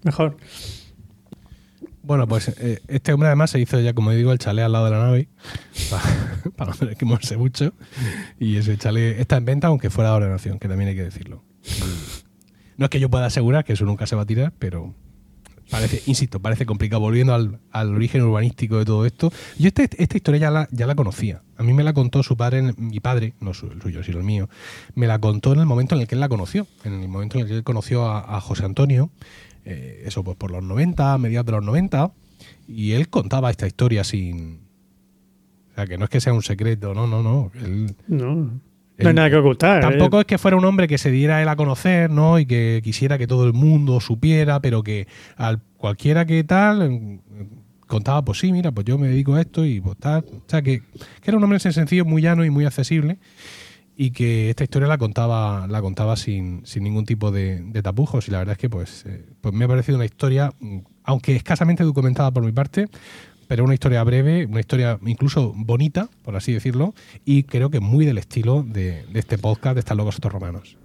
mejor, 0.02 0.36
mejor. 0.36 0.36
Bueno, 2.02 2.26
pues 2.26 2.48
eh, 2.48 2.80
este 2.88 3.12
hombre 3.12 3.28
además 3.28 3.50
se 3.50 3.60
hizo 3.60 3.78
ya, 3.78 3.94
como 3.94 4.10
digo, 4.10 4.32
el 4.32 4.38
chalet 4.38 4.64
al 4.64 4.72
lado 4.72 4.86
de 4.86 4.90
la 4.90 5.04
nave, 5.04 5.28
para, 5.88 6.02
para 6.56 6.72
no 6.80 6.96
que 6.96 7.04
moverse 7.04 7.36
mucho. 7.36 7.74
Y 8.40 8.56
ese 8.56 8.76
chalet 8.76 9.20
está 9.20 9.36
en 9.36 9.44
venta, 9.44 9.68
aunque 9.68 9.88
fuera 9.88 10.10
de 10.10 10.16
ordenación, 10.16 10.58
que 10.58 10.66
también 10.66 10.88
hay 10.90 10.96
que 10.96 11.04
decirlo. 11.04 11.44
No 12.76 12.86
es 12.86 12.90
que 12.90 12.98
yo 12.98 13.08
pueda 13.08 13.26
asegurar 13.26 13.64
que 13.64 13.74
eso 13.74 13.84
nunca 13.84 14.06
se 14.06 14.16
va 14.16 14.22
a 14.22 14.26
tirar, 14.26 14.52
pero 14.58 14.96
parece, 15.72 16.02
insisto, 16.06 16.38
parece 16.40 16.64
complicado. 16.66 17.00
Volviendo 17.00 17.34
al, 17.34 17.58
al 17.72 17.92
origen 17.94 18.22
urbanístico 18.22 18.78
de 18.78 18.84
todo 18.84 19.04
esto, 19.06 19.32
yo 19.58 19.66
este- 19.66 19.88
esta 20.00 20.16
historia 20.16 20.38
ya 20.42 20.50
la, 20.52 20.68
ya 20.70 20.86
la 20.86 20.94
conocía. 20.94 21.42
A 21.56 21.64
mí 21.64 21.72
me 21.72 21.82
la 21.82 21.92
contó 21.92 22.22
su 22.22 22.36
padre, 22.36 22.72
mi 22.76 23.00
padre, 23.00 23.34
no 23.40 23.52
su- 23.54 23.66
el 23.72 23.82
suyo, 23.82 24.04
sino 24.04 24.18
el 24.18 24.24
mío, 24.24 24.48
me 24.94 25.08
la 25.08 25.18
contó 25.18 25.52
en 25.52 25.58
el 25.60 25.66
momento 25.66 25.96
en 25.96 26.02
el 26.02 26.06
que 26.06 26.14
él 26.14 26.20
la 26.20 26.28
conoció, 26.28 26.68
en 26.84 26.92
el 27.02 27.08
momento 27.08 27.36
en 27.38 27.42
el 27.42 27.48
que 27.48 27.54
él 27.56 27.64
conoció 27.64 28.06
a, 28.08 28.40
José 28.40 28.64
Antonio, 28.64 29.10
eh, 29.64 30.02
eso 30.06 30.22
pues 30.22 30.36
por 30.36 30.50
los 30.52 30.62
90, 30.62 31.14
a 31.14 31.18
mediados 31.18 31.46
de 31.46 31.52
los 31.52 31.64
90, 31.64 32.12
y 32.68 32.92
él 32.92 33.08
contaba 33.08 33.50
esta 33.50 33.66
historia 33.66 34.04
sin... 34.04 34.60
O 35.72 35.74
sea, 35.74 35.86
que 35.86 35.96
no 35.96 36.04
es 36.04 36.10
que 36.10 36.20
sea 36.20 36.34
un 36.34 36.42
secreto, 36.42 36.92
no, 36.92 37.06
no, 37.06 37.22
no. 37.22 37.50
No, 38.08 38.60
no 38.98 39.08
hay 39.08 39.14
nada 39.14 39.30
que 39.30 39.36
ocultar. 39.36 39.80
Tampoco 39.80 40.18
¿eh? 40.18 40.20
es 40.20 40.26
que 40.26 40.38
fuera 40.38 40.56
un 40.56 40.64
hombre 40.64 40.88
que 40.88 40.98
se 40.98 41.10
diera 41.10 41.42
él 41.42 41.48
a 41.48 41.56
conocer, 41.56 42.10
¿no? 42.10 42.38
Y 42.38 42.46
que 42.46 42.80
quisiera 42.82 43.18
que 43.18 43.26
todo 43.26 43.44
el 43.46 43.52
mundo 43.52 44.00
supiera, 44.00 44.60
pero 44.60 44.82
que 44.82 45.06
al 45.36 45.60
cualquiera 45.76 46.24
que 46.26 46.44
tal 46.44 46.82
eh, 46.82 47.18
contaba, 47.86 48.24
pues 48.24 48.38
sí, 48.38 48.52
mira, 48.52 48.70
pues 48.70 48.86
yo 48.86 48.98
me 48.98 49.08
dedico 49.08 49.34
a 49.34 49.40
esto 49.40 49.64
y 49.64 49.80
pues 49.80 49.98
tal. 49.98 50.24
O 50.30 50.44
sea, 50.46 50.62
que, 50.62 50.80
que 50.80 51.30
era 51.30 51.36
un 51.36 51.44
hombre 51.44 51.56
en 51.56 51.58
ese 51.58 51.72
sentido 51.72 52.04
muy 52.04 52.22
llano 52.22 52.44
y 52.44 52.50
muy 52.50 52.64
accesible 52.64 53.18
y 53.96 54.10
que 54.10 54.50
esta 54.50 54.64
historia 54.64 54.88
la 54.88 54.98
contaba 54.98 55.66
la 55.66 55.82
contaba 55.82 56.16
sin, 56.16 56.64
sin 56.64 56.82
ningún 56.82 57.04
tipo 57.04 57.30
de, 57.30 57.60
de 57.60 57.82
tapujos 57.82 58.26
y 58.28 58.30
la 58.30 58.38
verdad 58.38 58.52
es 58.52 58.58
que 58.58 58.70
pues, 58.70 59.04
eh, 59.06 59.26
pues 59.40 59.54
me 59.54 59.64
ha 59.66 59.68
parecido 59.68 59.96
una 59.96 60.04
historia, 60.04 60.52
mm, 60.60 60.78
aunque 61.04 61.36
escasamente 61.36 61.84
documentada 61.84 62.30
por 62.30 62.44
mi 62.44 62.52
parte, 62.52 62.88
pero 63.48 63.64
una 63.64 63.74
historia 63.74 64.02
breve, 64.04 64.46
una 64.46 64.60
historia 64.60 64.98
incluso 65.06 65.52
bonita, 65.56 66.08
por 66.22 66.36
así 66.36 66.52
decirlo, 66.52 66.94
y 67.24 67.42
creo 67.44 67.70
que 67.70 67.80
muy 67.80 68.04
del 68.06 68.18
estilo 68.18 68.62
de, 68.62 69.04
de 69.12 69.18
este 69.18 69.38
podcast 69.38 69.74
de 69.74 69.80
Están 69.80 69.96
locos 69.98 70.14
estos 70.16 70.32
romanos. 70.32 70.76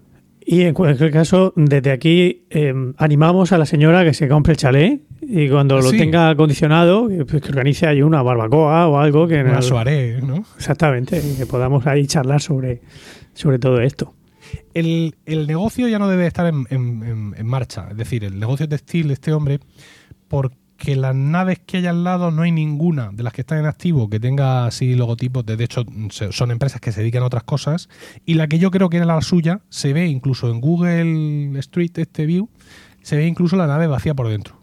Y 0.49 0.61
en 0.61 0.73
cualquier 0.73 1.11
caso, 1.11 1.51
desde 1.57 1.91
aquí 1.91 2.45
eh, 2.49 2.73
animamos 2.97 3.51
a 3.51 3.57
la 3.57 3.65
señora 3.65 4.05
que 4.05 4.13
se 4.13 4.29
compre 4.29 4.53
el 4.53 4.57
chalet 4.57 5.01
y 5.21 5.49
cuando 5.49 5.79
lo 5.81 5.91
tenga 5.91 6.29
acondicionado, 6.29 7.09
que, 7.09 7.25
pues, 7.25 7.41
que 7.41 7.49
organice 7.49 7.85
ahí 7.85 8.01
una 8.01 8.21
barbacoa 8.21 8.87
o 8.87 8.97
algo 8.97 9.27
que 9.27 9.41
Una 9.43 9.61
soirée, 9.61 10.21
¿no? 10.21 10.45
exactamente, 10.57 11.19
y 11.21 11.35
que 11.35 11.45
podamos 11.45 11.85
ahí 11.85 12.07
charlar 12.07 12.41
sobre, 12.41 12.81
sobre 13.33 13.59
todo 13.59 13.81
esto. 13.81 14.13
El, 14.73 15.15
el 15.25 15.47
negocio 15.47 15.89
ya 15.89 15.99
no 15.99 16.07
debe 16.07 16.25
estar 16.27 16.45
en, 16.47 16.65
en- 16.69 17.03
en- 17.03 17.35
en 17.37 17.45
marcha. 17.45 17.87
Es 17.91 17.97
decir, 17.97 18.23
el 18.23 18.39
negocio 18.39 18.69
textil 18.69 19.09
de 19.09 19.15
este 19.15 19.33
hombre, 19.33 19.59
porque 20.29 20.55
las 20.95 21.15
naves 21.15 21.59
que 21.65 21.77
hay 21.77 21.87
al 21.87 22.03
lado 22.03 22.31
no 22.31 22.43
hay 22.43 22.51
ninguna 22.51 23.09
de 23.11 23.23
las 23.23 23.33
que 23.33 23.41
están 23.41 23.57
en 23.59 23.65
activo 23.65 24.09
que 24.09 24.19
tenga 24.19 24.65
así 24.65 24.95
logotipos. 24.95 25.45
De, 25.45 25.57
de 25.57 25.63
hecho, 25.63 25.83
son 26.31 26.51
empresas 26.51 26.79
que 26.79 26.91
se 26.91 27.01
dedican 27.01 27.23
a 27.23 27.25
otras 27.25 27.43
cosas. 27.43 27.89
Y 28.25 28.35
la 28.35 28.47
que 28.47 28.59
yo 28.59 28.71
creo 28.71 28.89
que 28.89 28.97
era 28.97 29.05
la 29.05 29.19
suya, 29.21 29.61
se 29.69 29.93
ve 29.93 30.07
incluso 30.07 30.49
en 30.51 30.61
Google 30.61 31.57
Street, 31.59 31.91
este 31.97 32.25
view, 32.25 32.49
se 33.01 33.17
ve 33.17 33.25
incluso 33.27 33.55
la 33.55 33.67
nave 33.67 33.87
vacía 33.87 34.13
por 34.13 34.27
dentro. 34.29 34.55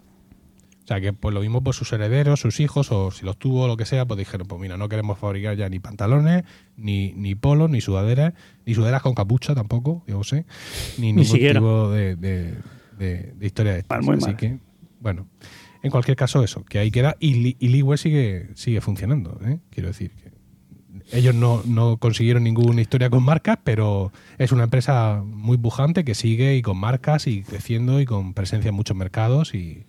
O 0.85 0.87
sea 0.87 1.01
que 1.01 1.15
pues 1.15 1.33
lo 1.35 1.41
mismo 1.41 1.63
pues 1.63 1.77
sus 1.77 1.91
herederos, 1.95 2.41
sus 2.41 2.61
hijos, 2.61 2.93
o 2.93 3.11
si 3.11 3.25
los 3.25 3.39
tuvo 3.39 3.63
o 3.63 3.67
lo 3.69 3.79
que 3.79 3.87
sea, 3.87 4.05
pues 4.05 4.19
dijeron, 4.19 4.47
pues 4.47 4.61
mira, 4.61 4.77
no 4.77 4.89
queremos 4.91 5.19
fabricar 5.19 5.57
ya 5.57 5.67
ni 5.71 5.79
pantalones, 5.79 6.45
ni, 6.77 7.13
ni 7.15 7.35
polos, 7.35 7.71
ni 7.71 7.81
sudaderas, 7.81 8.35
ni 8.67 8.75
sudaderas 8.75 9.01
con 9.01 9.15
capucha 9.15 9.55
tampoco, 9.55 10.05
yo 10.07 10.23
sé, 10.25 10.45
ni 10.99 11.07
ningún 11.07 11.25
siquiera. 11.25 11.59
tipo 11.61 11.89
de, 11.91 12.17
de- 12.17 12.55
de- 12.99 13.33
de 13.33 13.47
historia 13.47 13.73
de 13.73 13.79
estas. 13.79 13.99
Así 13.99 14.09
mal. 14.27 14.37
que, 14.37 14.59
bueno, 15.01 15.27
en 15.85 15.91
cualquier 15.91 16.17
caso 16.17 16.43
eso, 16.43 16.65
que 16.65 16.79
ahí 16.79 16.91
queda, 16.91 17.17
y, 17.21 17.57
y 17.61 17.97
sigue, 17.99 18.49
sigue 18.55 18.81
funcionando, 18.81 19.39
¿eh? 19.45 19.61
quiero 19.71 19.89
decir 19.89 20.13
que 20.13 20.33
ellos 21.13 21.35
no, 21.35 21.63
no 21.67 21.99
consiguieron 21.99 22.43
ninguna 22.43 22.81
historia 22.81 23.11
con 23.11 23.23
marcas, 23.23 23.59
pero 23.63 24.11
es 24.39 24.51
una 24.51 24.65
empresa 24.65 25.23
muy 25.25 25.59
pujante 25.59 26.03
que 26.05 26.15
sigue 26.15 26.57
y 26.57 26.63
con 26.63 26.79
marcas 26.79 27.27
y 27.27 27.43
creciendo 27.43 28.01
y 28.01 28.07
con 28.07 28.33
presencia 28.33 28.71
en 28.71 28.75
muchos 28.75 28.97
mercados 28.97 29.55
y, 29.55 29.85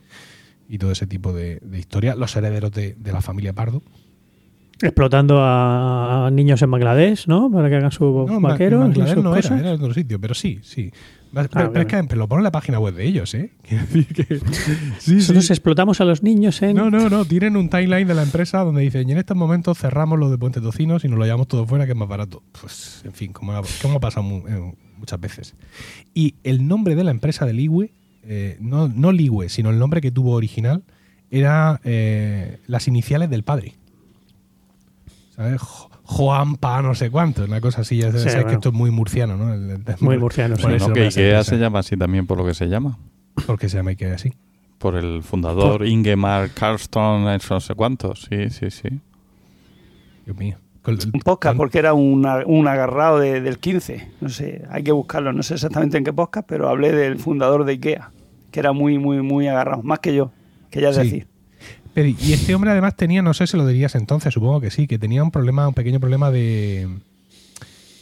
y 0.68 0.78
todo 0.78 0.92
ese 0.92 1.08
tipo 1.08 1.32
de, 1.32 1.60
de 1.62 1.80
historia. 1.80 2.16
Los 2.16 2.36
herederos 2.36 2.72
de, 2.72 2.96
de 2.96 3.12
la 3.14 3.22
familia 3.22 3.54
Pardo, 3.54 3.82
explotando 4.82 5.40
a, 5.42 6.30
niños 6.32 6.62
en 6.62 6.72
Bangladesh, 6.72 7.28
¿no? 7.28 7.50
Para 7.52 7.70
que 7.70 7.76
hagan 7.76 7.92
sus 7.92 8.02
No, 8.28 8.34
en 8.36 8.40
y 8.40 8.42
Bangladesh 8.42 9.14
sus 9.14 9.24
no 9.24 9.32
cosas. 9.32 9.46
era, 9.52 9.60
era 9.60 9.70
en 9.70 9.76
otro 9.82 9.94
sitio, 9.94 10.20
pero 10.20 10.34
sí, 10.34 10.60
sí. 10.64 10.92
Pero, 11.34 11.50
Ah, 11.54 11.70
pero 11.74 11.82
es 11.82 11.88
que 11.88 12.02
pero 12.06 12.20
lo 12.20 12.28
pone 12.30 12.40
en 12.40 12.44
la 12.46 12.52
página 12.52 12.80
web 12.80 12.94
de 12.96 13.06
ellos, 13.06 13.34
¿eh? 13.34 13.52
Que- 13.64 14.40
sí, 15.00 15.16
Nosotros 15.16 15.46
sí. 15.48 15.52
explotamos 15.54 16.00
a 16.00 16.06
los 16.06 16.24
niños 16.24 16.62
en. 16.62 16.78
No, 16.78 16.90
no, 16.90 17.10
no. 17.10 17.26
Tienen 17.26 17.58
un 17.58 17.68
timeline 17.70 18.08
de 18.08 18.14
la 18.14 18.24
empresa 18.24 18.60
donde 18.64 18.82
dicen, 18.84 19.10
y 19.10 19.12
en 19.12 19.18
estos 19.18 19.36
momentos 19.36 19.78
cerramos 19.78 20.18
lo 20.18 20.30
de 20.32 20.38
Puente 20.38 20.62
Tocinos 20.62 21.04
y 21.04 21.10
nos 21.10 21.20
lo 21.20 21.26
llevamos 21.26 21.50
todo 21.50 21.66
fuera, 21.68 21.86
que 21.86 21.92
es 21.92 21.98
más 21.98 22.08
barato. 22.08 22.42
Pues, 22.62 23.02
en 23.04 23.12
fin, 23.12 23.34
como, 23.34 23.52
ha- 23.52 23.62
como 23.82 23.98
ha 23.98 24.00
pasado 24.00 24.26
eh, 24.48 24.74
muchas 24.98 25.20
veces. 25.20 25.56
Y 26.14 26.36
el 26.44 26.66
nombre 26.70 26.96
de 26.96 27.04
la 27.04 27.12
empresa 27.12 27.46
de 27.46 27.52
Ligüe, 27.52 27.92
eh, 28.24 28.56
no, 28.62 28.88
no 28.88 29.12
Ligüe, 29.12 29.50
sino 29.50 29.72
el 29.72 29.78
nombre 29.80 30.00
que 30.00 30.12
tuvo 30.12 30.32
original, 30.36 30.84
era 31.30 31.82
eh, 31.84 32.60
las 32.68 32.88
iniciales 32.88 33.30
del 33.30 33.44
padre. 33.44 33.74
¿Sabes? 35.36 35.62
Jo- 35.62 35.90
Juan 36.08 36.56
Pa 36.58 36.82
no 36.84 36.94
sé 36.94 37.10
cuánto, 37.10 37.44
una 37.46 37.60
cosa 37.60 37.82
así. 37.82 37.98
Ya 37.98 38.08
sabes 38.12 38.24
Sí, 38.24 38.30
que 38.30 38.36
bueno. 38.36 38.52
esto 38.52 38.70
es 38.70 38.76
muy 38.76 38.92
murciano, 38.92 39.36
¿no? 39.38 39.54
El- 39.54 39.70
el- 39.72 39.84
Muy 40.02 40.18
murciano, 40.20 40.56
sí. 40.56 40.62
Por 40.62 40.72
Sí, 40.72 40.76
eso 40.78 40.86
¿no? 40.86 40.90
no 40.90 40.94
Que 40.96 41.08
Ikea 41.08 41.44
se 41.44 41.58
llama 41.58 41.80
así 41.80 41.98
también 41.98 42.28
por 42.28 42.38
lo 42.38 42.46
que 42.46 42.54
se 42.54 42.68
llama. 42.68 42.98
¿Por 43.48 43.58
qué 43.58 43.68
se 43.70 43.78
llama 43.78 43.90
Ikea 43.92 44.14
así? 44.16 44.32
Por 44.78 44.96
el 44.96 45.24
fundador 45.24 45.86
Ingemar 45.88 46.52
Carlsson, 46.52 47.28
eso 47.30 47.56
no 47.56 47.60
sé 47.60 47.74
cuántos. 47.74 48.28
Sí, 48.30 48.50
sí, 48.52 48.70
sí. 48.70 49.02
Dios 50.26 50.38
mío. 50.38 50.58
Un 50.88 51.20
podcast, 51.24 51.58
porque 51.58 51.80
era 51.80 51.94
una- 51.96 52.44
un 52.46 52.68
agarrado 52.68 53.18
de- 53.20 53.42
del 53.42 53.58
15. 53.58 54.08
No 54.22 54.30
sé, 54.30 54.64
hay 54.70 54.84
que 54.84 54.92
buscarlo. 54.92 55.34
No 55.34 55.42
sé 55.42 55.56
exactamente 55.56 55.98
en 55.98 56.04
qué 56.04 56.14
podcast, 56.14 56.48
pero 56.48 56.70
hablé 56.70 56.92
del 56.92 57.18
fundador 57.18 57.66
de 57.66 57.74
IKEA, 57.74 58.12
que 58.52 58.60
era 58.60 58.72
muy, 58.72 59.00
muy, 59.00 59.24
muy 59.24 59.48
agarrado. 59.48 59.82
Más 59.82 59.98
que 60.00 60.14
yo, 60.14 60.32
que 60.70 60.82
ya 60.82 60.90
es 60.90 60.96
Sí. 60.98 61.02
decir. 61.02 61.28
Pero, 61.96 62.10
y 62.10 62.34
este 62.34 62.54
hombre 62.54 62.70
además 62.70 62.96
tenía, 62.96 63.24
no 63.24 63.34
sé 63.34 63.48
si 63.48 63.58
lo 63.58 63.66
dirías 63.66 63.96
entonces, 63.96 64.32
supongo 64.34 64.62
que 64.62 64.70
sí, 64.70 64.86
que 64.86 65.00
tenía 65.00 65.24
un 65.24 65.32
problema, 65.32 65.68
un 65.68 65.74
pequeño 65.74 66.00
problema 66.00 66.30
de, 66.30 66.88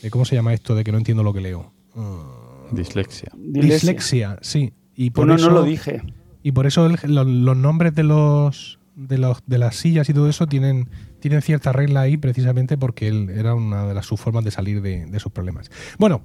de 0.01 0.09
¿cómo 0.09 0.25
se 0.25 0.35
llama 0.35 0.53
esto? 0.53 0.75
De 0.75 0.83
que 0.83 0.91
no 0.91 0.97
entiendo 0.97 1.23
lo 1.23 1.31
que 1.33 1.39
leo. 1.41 1.71
Uh, 1.95 2.75
Dislexia. 2.75 3.29
Dislexia. 3.37 3.75
dislexia, 3.75 4.39
sí. 4.41 4.73
Y 4.95 5.11
por 5.11 5.27
Pues 5.27 5.27
no, 5.27 5.35
eso, 5.35 5.49
no 5.49 5.59
lo 5.61 5.63
dije. 5.63 6.01
Y 6.41 6.51
por 6.51 6.65
eso 6.67 6.87
el- 6.87 6.97
lo- 7.13 7.23
los 7.23 7.55
nombres 7.55 7.95
de 7.95 8.03
los, 8.03 8.79
de 8.95 9.17
los 9.17 9.37
de 9.45 9.57
las 9.59 9.75
sillas 9.77 10.09
y 10.09 10.13
todo 10.13 10.27
eso 10.27 10.47
tienen, 10.47 10.89
tienen 11.19 11.41
cierta 11.41 11.71
regla 11.71 12.01
ahí 12.01 12.17
precisamente 12.17 12.77
porque 12.77 13.07
él 13.07 13.29
era 13.29 13.53
una 13.55 13.85
de 13.87 13.93
las 13.93 14.05
sus 14.07 14.19
formas 14.19 14.43
de 14.43 14.51
salir 14.51 14.81
de, 14.81 15.05
de 15.05 15.19
sus 15.19 15.31
problemas. 15.31 15.71
Bueno, 15.99 16.21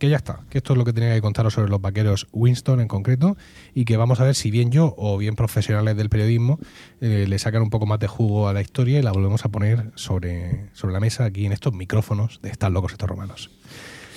que 0.00 0.08
ya 0.08 0.16
está, 0.16 0.40
que 0.50 0.58
esto 0.58 0.72
es 0.72 0.78
lo 0.78 0.84
que 0.84 0.92
tenía 0.92 1.14
que 1.14 1.20
contaros 1.20 1.54
sobre 1.54 1.70
los 1.70 1.80
vaqueros 1.80 2.26
Winston 2.32 2.80
en 2.80 2.88
concreto 2.88 3.36
y 3.74 3.84
que 3.84 3.96
vamos 3.96 4.18
a 4.18 4.24
ver 4.24 4.34
si 4.34 4.50
bien 4.50 4.72
yo 4.72 4.94
o 4.96 5.16
bien 5.18 5.36
profesionales 5.36 5.96
del 5.96 6.08
periodismo 6.08 6.58
eh, 7.00 7.26
le 7.28 7.38
sacan 7.38 7.62
un 7.62 7.70
poco 7.70 7.86
más 7.86 8.00
de 8.00 8.08
jugo 8.08 8.48
a 8.48 8.52
la 8.52 8.62
historia 8.62 8.98
y 8.98 9.02
la 9.02 9.12
volvemos 9.12 9.44
a 9.44 9.50
poner 9.50 9.92
sobre, 9.94 10.70
sobre 10.72 10.94
la 10.94 11.00
mesa 11.00 11.24
aquí 11.26 11.46
en 11.46 11.52
estos 11.52 11.74
micrófonos 11.74 12.40
de 12.42 12.48
Están 12.48 12.72
locos 12.72 12.92
estos 12.92 13.08
romanos. 13.08 13.50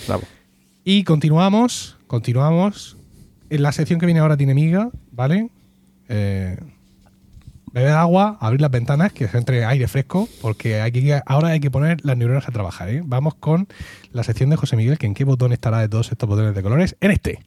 Bravo. 0.08 0.24
Y 0.84 1.04
continuamos, 1.04 1.98
continuamos. 2.08 2.98
En 3.50 3.62
la 3.62 3.72
sección 3.72 4.00
que 4.00 4.06
viene 4.06 4.22
ahora 4.22 4.38
tiene 4.38 4.54
miga, 4.54 4.90
¿vale? 5.12 5.50
Eh, 6.10 6.58
beber 7.74 7.94
agua, 7.94 8.38
abrir 8.40 8.62
las 8.62 8.70
ventanas, 8.70 9.12
que 9.12 9.28
se 9.28 9.38
entre 9.38 9.66
aire 9.66 9.88
fresco, 9.88 10.30
porque 10.42 10.80
hay 10.80 10.94
ahora 11.26 11.50
hay 11.50 11.60
que 11.60 11.72
poner 11.72 12.06
las 12.06 12.16
neuronas 12.16 12.48
a 12.48 12.52
trabajar, 12.52 12.90
¿eh? 12.90 13.02
Vamos 13.04 13.34
con 13.36 13.68
la 14.12 14.24
sección 14.24 14.52
de 14.52 14.56
José 14.56 14.76
Miguel, 14.76 15.00
que 15.00 15.08
en 15.08 15.16
qué 15.16 15.24
botón 15.24 15.52
estará 15.52 15.80
de 15.80 15.90
todos 15.90 16.12
estos 16.12 16.30
botones 16.30 16.54
de 16.54 16.62
colores. 16.62 16.96
En 17.02 17.12
este. 17.12 17.40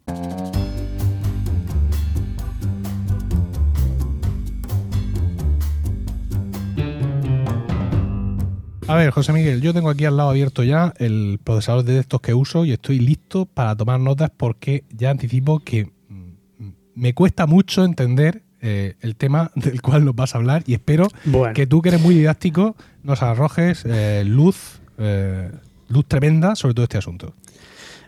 A 8.89 8.95
ver, 8.95 9.11
José 9.11 9.33
Miguel, 9.33 9.61
yo 9.61 9.73
tengo 9.73 9.91
aquí 9.91 10.05
al 10.05 10.17
lado 10.17 10.31
abierto 10.31 10.63
ya 10.63 10.93
el 10.99 11.41
procesador 11.43 11.85
de 11.85 11.97
textos 11.97 12.21
que 12.21 12.35
uso 12.35 12.65
y 12.65 12.73
estoy 12.73 12.99
listo 13.01 13.47
para 13.47 13.77
tomar 13.77 13.99
notas 13.99 14.31
porque 14.37 14.85
ya 14.91 15.11
anticipo 15.11 15.59
que 15.61 15.91
mm, 16.09 16.69
me 16.95 17.13
cuesta 17.13 17.47
mucho 17.47 17.85
entender 17.85 18.46
eh, 18.69 18.97
el 19.01 19.15
tema 19.15 19.51
del 19.55 19.81
cual 19.81 20.05
nos 20.05 20.15
vas 20.17 20.35
a 20.35 20.39
hablar 20.39 20.65
y 20.67 20.75
espero 20.75 21.07
Bueno. 21.25 21.55
que 21.55 21.67
tú 21.67 21.81
que 21.83 21.91
eres 21.91 22.03
muy 22.03 22.15
didáctico 22.17 22.75
nos 23.05 23.23
arrojes 23.23 23.85
eh, 23.87 24.25
luz, 24.27 24.81
eh, 24.99 25.51
luz 25.89 26.05
tremenda 26.09 26.57
sobre 26.57 26.75
todo 26.75 26.83
este 26.85 26.99
asunto. 26.99 27.33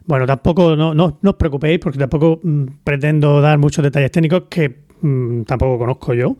Bueno, 0.07 0.27
tampoco, 0.27 0.75
no, 0.75 0.95
no, 0.95 1.19
no 1.23 1.31
os 1.31 1.37
preocupéis 1.37 1.79
porque 1.79 1.99
tampoco 1.99 2.41
mm, 2.43 2.65
pretendo 2.83 3.41
dar 3.41 3.59
muchos 3.59 3.83
detalles 3.85 4.11
técnicos 4.11 4.45
que 4.49 4.81
mm, 5.01 5.43
tampoco 5.43 5.79
conozco 5.79 6.15
yo. 6.15 6.37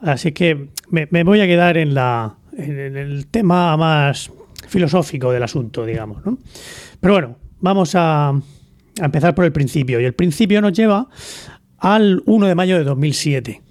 Así 0.00 0.32
que 0.32 0.70
me, 0.90 1.06
me 1.10 1.22
voy 1.22 1.40
a 1.40 1.46
quedar 1.46 1.76
en, 1.76 1.94
la, 1.94 2.34
en, 2.56 2.78
en 2.78 2.96
el 2.96 3.26
tema 3.28 3.76
más 3.76 4.30
filosófico 4.68 5.30
del 5.32 5.42
asunto, 5.42 5.84
digamos. 5.84 6.24
¿no? 6.26 6.38
Pero 6.98 7.12
bueno, 7.14 7.36
vamos 7.60 7.94
a, 7.94 8.30
a 8.30 9.04
empezar 9.04 9.34
por 9.34 9.44
el 9.44 9.52
principio. 9.52 10.00
Y 10.00 10.04
el 10.06 10.14
principio 10.14 10.60
nos 10.62 10.72
lleva 10.72 11.06
al 11.80 12.22
1 12.26 12.46
de 12.46 12.54
mayo 12.54 12.78
de 12.78 12.84
2007. 12.84 13.62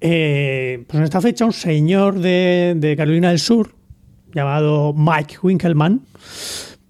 Eh, 0.00 0.84
pues 0.86 0.98
en 0.98 1.04
esta 1.04 1.20
fecha 1.20 1.44
un 1.44 1.52
señor 1.52 2.18
de, 2.18 2.94
Carolina 2.96 3.30
del 3.30 3.38
Sur, 3.38 3.74
llamado 4.34 4.92
Mike 4.94 5.36
Winkelmann, 5.42 6.02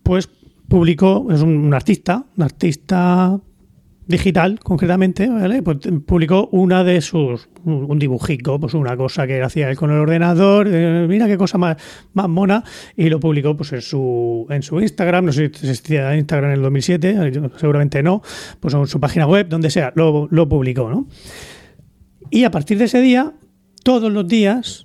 pues 0.03 0.29
publicó, 0.69 1.27
es 1.31 1.43
un 1.43 1.73
artista, 1.75 2.25
un 2.37 2.43
artista 2.43 3.39
digital 4.07 4.61
concretamente, 4.61 5.29
¿vale? 5.29 5.63
Pues 5.63 5.79
publicó 6.07 6.49
una 6.53 6.85
de 6.85 7.01
sus, 7.01 7.49
un, 7.65 7.99
dibujico, 7.99 8.61
pues 8.61 8.75
una 8.75 8.97
cosa 8.97 9.27
que 9.27 9.43
hacía 9.43 9.69
él 9.71 9.77
con 9.77 9.91
el 9.91 9.99
ordenador, 9.99 10.69
eh, 10.71 11.07
mira 11.09 11.27
qué 11.27 11.37
cosa 11.37 11.59
más, 11.59 11.77
más 12.15 12.29
mona, 12.29 12.63
y 12.97 13.09
lo 13.09 13.19
publicó 13.19 13.57
pues 13.57 13.73
en 13.73 13.83
su, 13.83 14.47
en 14.51 14.63
su 14.63 14.81
Instagram, 14.81 15.27
no 15.27 15.33
sé 15.33 15.51
si 15.53 15.67
existía 15.67 16.17
Instagram 16.17 16.51
en 16.51 16.57
el 16.57 16.63
2007, 16.63 17.11
eh, 17.11 17.51
seguramente 17.57 18.03
no, 18.03 18.23
pues 18.61 18.75
en 18.75 18.87
su 18.87 19.01
página 19.01 19.27
web, 19.27 19.49
donde 19.49 19.71
sea, 19.71 19.93
lo, 19.97 20.29
lo 20.31 20.49
publicó, 20.49 20.89
¿no? 20.89 21.09
Y 22.31 22.45
a 22.45 22.51
partir 22.51 22.79
de 22.79 22.85
ese 22.85 23.01
día, 23.01 23.33
todos 23.83 24.13
los 24.13 24.27
días, 24.27 24.85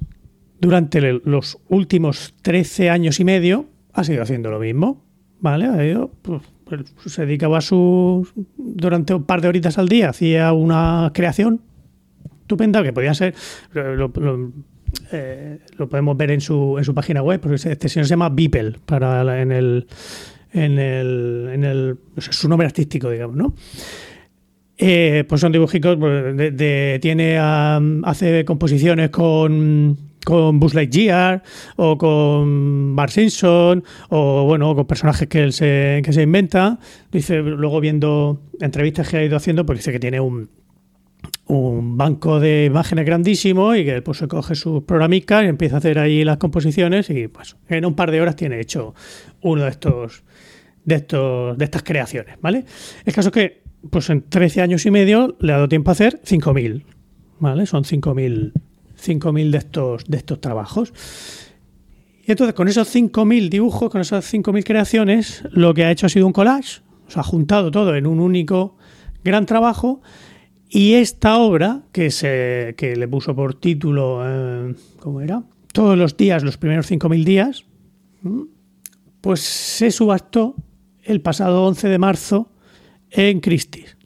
durante 0.60 1.02
los 1.02 1.57
últimos 1.69 2.35
13 2.43 2.89
años 2.89 3.19
y 3.19 3.26
medio, 3.26 3.65
ha 3.93 4.03
seguido 4.03 4.23
haciendo 4.23 4.52
lo 4.52 4.60
mismo. 4.60 5.03
¿Vale? 5.39 5.65
Ha 5.65 5.84
ido, 5.84 6.11
pues, 6.22 6.43
se 7.06 7.26
dedicaba 7.26 7.57
a 7.60 7.61
su. 7.61 8.27
Durante 8.57 9.14
un 9.14 9.23
par 9.23 9.41
de 9.41 9.48
horitas 9.48 9.77
al 9.77 9.88
día, 9.89 10.10
hacía 10.10 10.53
una 10.53 11.11
creación 11.14 11.61
estupenda 12.41 12.84
que 12.84 12.93
podía 12.93 13.14
ser. 13.14 13.34
Eh, 15.14 15.60
lo 15.77 15.89
podemos 15.89 16.18
ver 16.18 16.31
en 16.31 16.41
su, 16.41 16.76
en 16.77 16.84
su 16.84 16.93
página 16.93 17.22
web, 17.23 17.39
porque 17.39 17.56
este 17.56 17.89
señor 17.89 18.06
se 18.06 18.11
llama 18.11 18.30
Beeple 18.30 18.73
para 18.85 19.23
la- 19.23 19.41
en 19.41 19.52
el. 19.52 19.88
En 20.53 20.77
el, 20.80 21.49
en 21.53 21.64
el 21.64 21.98
su 22.18 22.49
nombre 22.49 22.65
artístico, 22.68 23.10
digamos, 23.10 23.38
¿no? 23.38 23.53
Eh, 24.77 25.23
pues 25.30 25.39
son 25.39 25.53
dibujicos, 25.53 25.95
pues, 25.98 26.35
de- 26.35 26.52
de- 26.52 26.99
tiene 27.02 27.38
hace 27.38 28.43
composiciones 28.43 29.11
con, 29.11 29.98
con 30.26 30.60
Buzz 30.60 30.73
Lightyear 30.73 31.43
o 31.76 31.98
con 31.98 32.95
Bart 32.95 33.11
Simpson 33.11 33.84
o 34.10 34.45
bueno, 34.45 34.76
con 34.76 34.85
personajes 34.85 35.27
que 35.27 35.43
él 35.43 35.53
se, 35.53 36.02
que 36.03 36.14
se 36.14 36.23
inventa. 36.23 36.80
Dice, 37.11 37.41
luego 37.41 37.80
viendo 37.80 38.41
entrevistas 38.60 39.10
que 39.10 39.18
ha 39.18 39.23
ido 39.23 39.38
haciendo, 39.38 39.65
pues 39.65 39.80
dice 39.80 39.91
que 39.91 39.99
tiene 39.99 40.19
un, 40.19 40.49
un 41.48 41.98
banco 41.98 42.39
de 42.39 42.65
imágenes 42.65 43.06
grandísimo 43.06 43.76
y 43.76 43.84
que 43.84 44.02
pues 44.02 44.19
se 44.19 44.27
coge 44.27 44.56
sus 44.56 44.84
programicas 44.84 45.43
y 45.43 45.48
empieza 45.48 45.76
a 45.76 45.80
hacer 45.80 45.99
ahí 45.99 46.23
las 46.23 46.38
composiciones 46.38 47.10
y 47.10 47.27
pues 47.27 47.57
en 47.68 47.85
un 47.85 47.95
par 47.95 48.11
de 48.11 48.22
horas 48.22 48.35
tiene 48.35 48.60
hecho 48.60 48.93
uno 49.41 49.64
de 49.64 49.69
estos 49.69 50.23
de 50.85 50.95
estos 50.95 51.57
de 51.57 51.65
estas 51.65 51.84
creaciones, 51.84 52.38
¿vale? 52.41 52.65
El 53.06 53.14
caso 53.14 53.30
es 53.30 53.34
que 53.34 53.61
pues 53.89 54.10
en 54.10 54.22
13 54.22 54.61
años 54.61 54.85
y 54.85 54.91
medio 54.91 55.35
le 55.39 55.52
ha 55.52 55.56
dado 55.56 55.69
tiempo 55.69 55.91
a 55.91 55.93
hacer 55.93 56.19
5000, 56.23 56.85
¿vale? 57.39 57.65
Son 57.65 57.84
5000 57.84 58.53
5000 59.02 59.52
de 59.52 59.57
estos 59.57 60.06
de 60.06 60.18
estos 60.18 60.40
trabajos. 60.40 60.94
Y 62.26 62.32
entonces 62.32 62.53
con 62.53 62.68
esos 62.68 62.88
5000 62.88 63.49
dibujos, 63.49 63.90
con 63.90 64.02
esas 64.02 64.26
5000 64.26 64.64
creaciones, 64.64 65.44
lo 65.52 65.73
que 65.73 65.84
ha 65.84 65.91
hecho 65.91 66.06
ha 66.06 66.10
sido 66.10 66.28
un 66.28 66.34
collage, 66.34 66.82
o 67.07 67.11
sea, 67.11 67.22
ha 67.22 67.23
juntado 67.23 67.72
todo 67.72 67.95
en 67.95 68.07
un 68.07 68.19
único 68.19 68.78
gran 69.23 69.45
trabajo 69.45 70.02
y 70.73 70.94
esta 70.94 71.38
obra, 71.38 71.82
que, 71.91 72.11
se, 72.11 72.76
que 72.78 72.95
le 72.95 73.06
puso 73.06 73.36
por 73.36 73.56
título, 73.56 74.22
eh, 74.23 74.73
¿cómo 75.02 75.19
era? 75.19 75.44
Todos 75.73 75.98
los 75.98 76.15
días, 76.15 76.44
los 76.44 76.57
primeros 76.57 76.90
5.000 76.90 77.23
días, 77.26 77.65
pues 79.19 79.41
se 79.41 79.91
subastó 79.91 80.56
el 81.03 81.19
pasado 81.19 81.65
11 81.65 81.90
de 81.90 81.98
marzo 81.98 82.52
en 83.10 83.41
Christie's. 83.41 83.98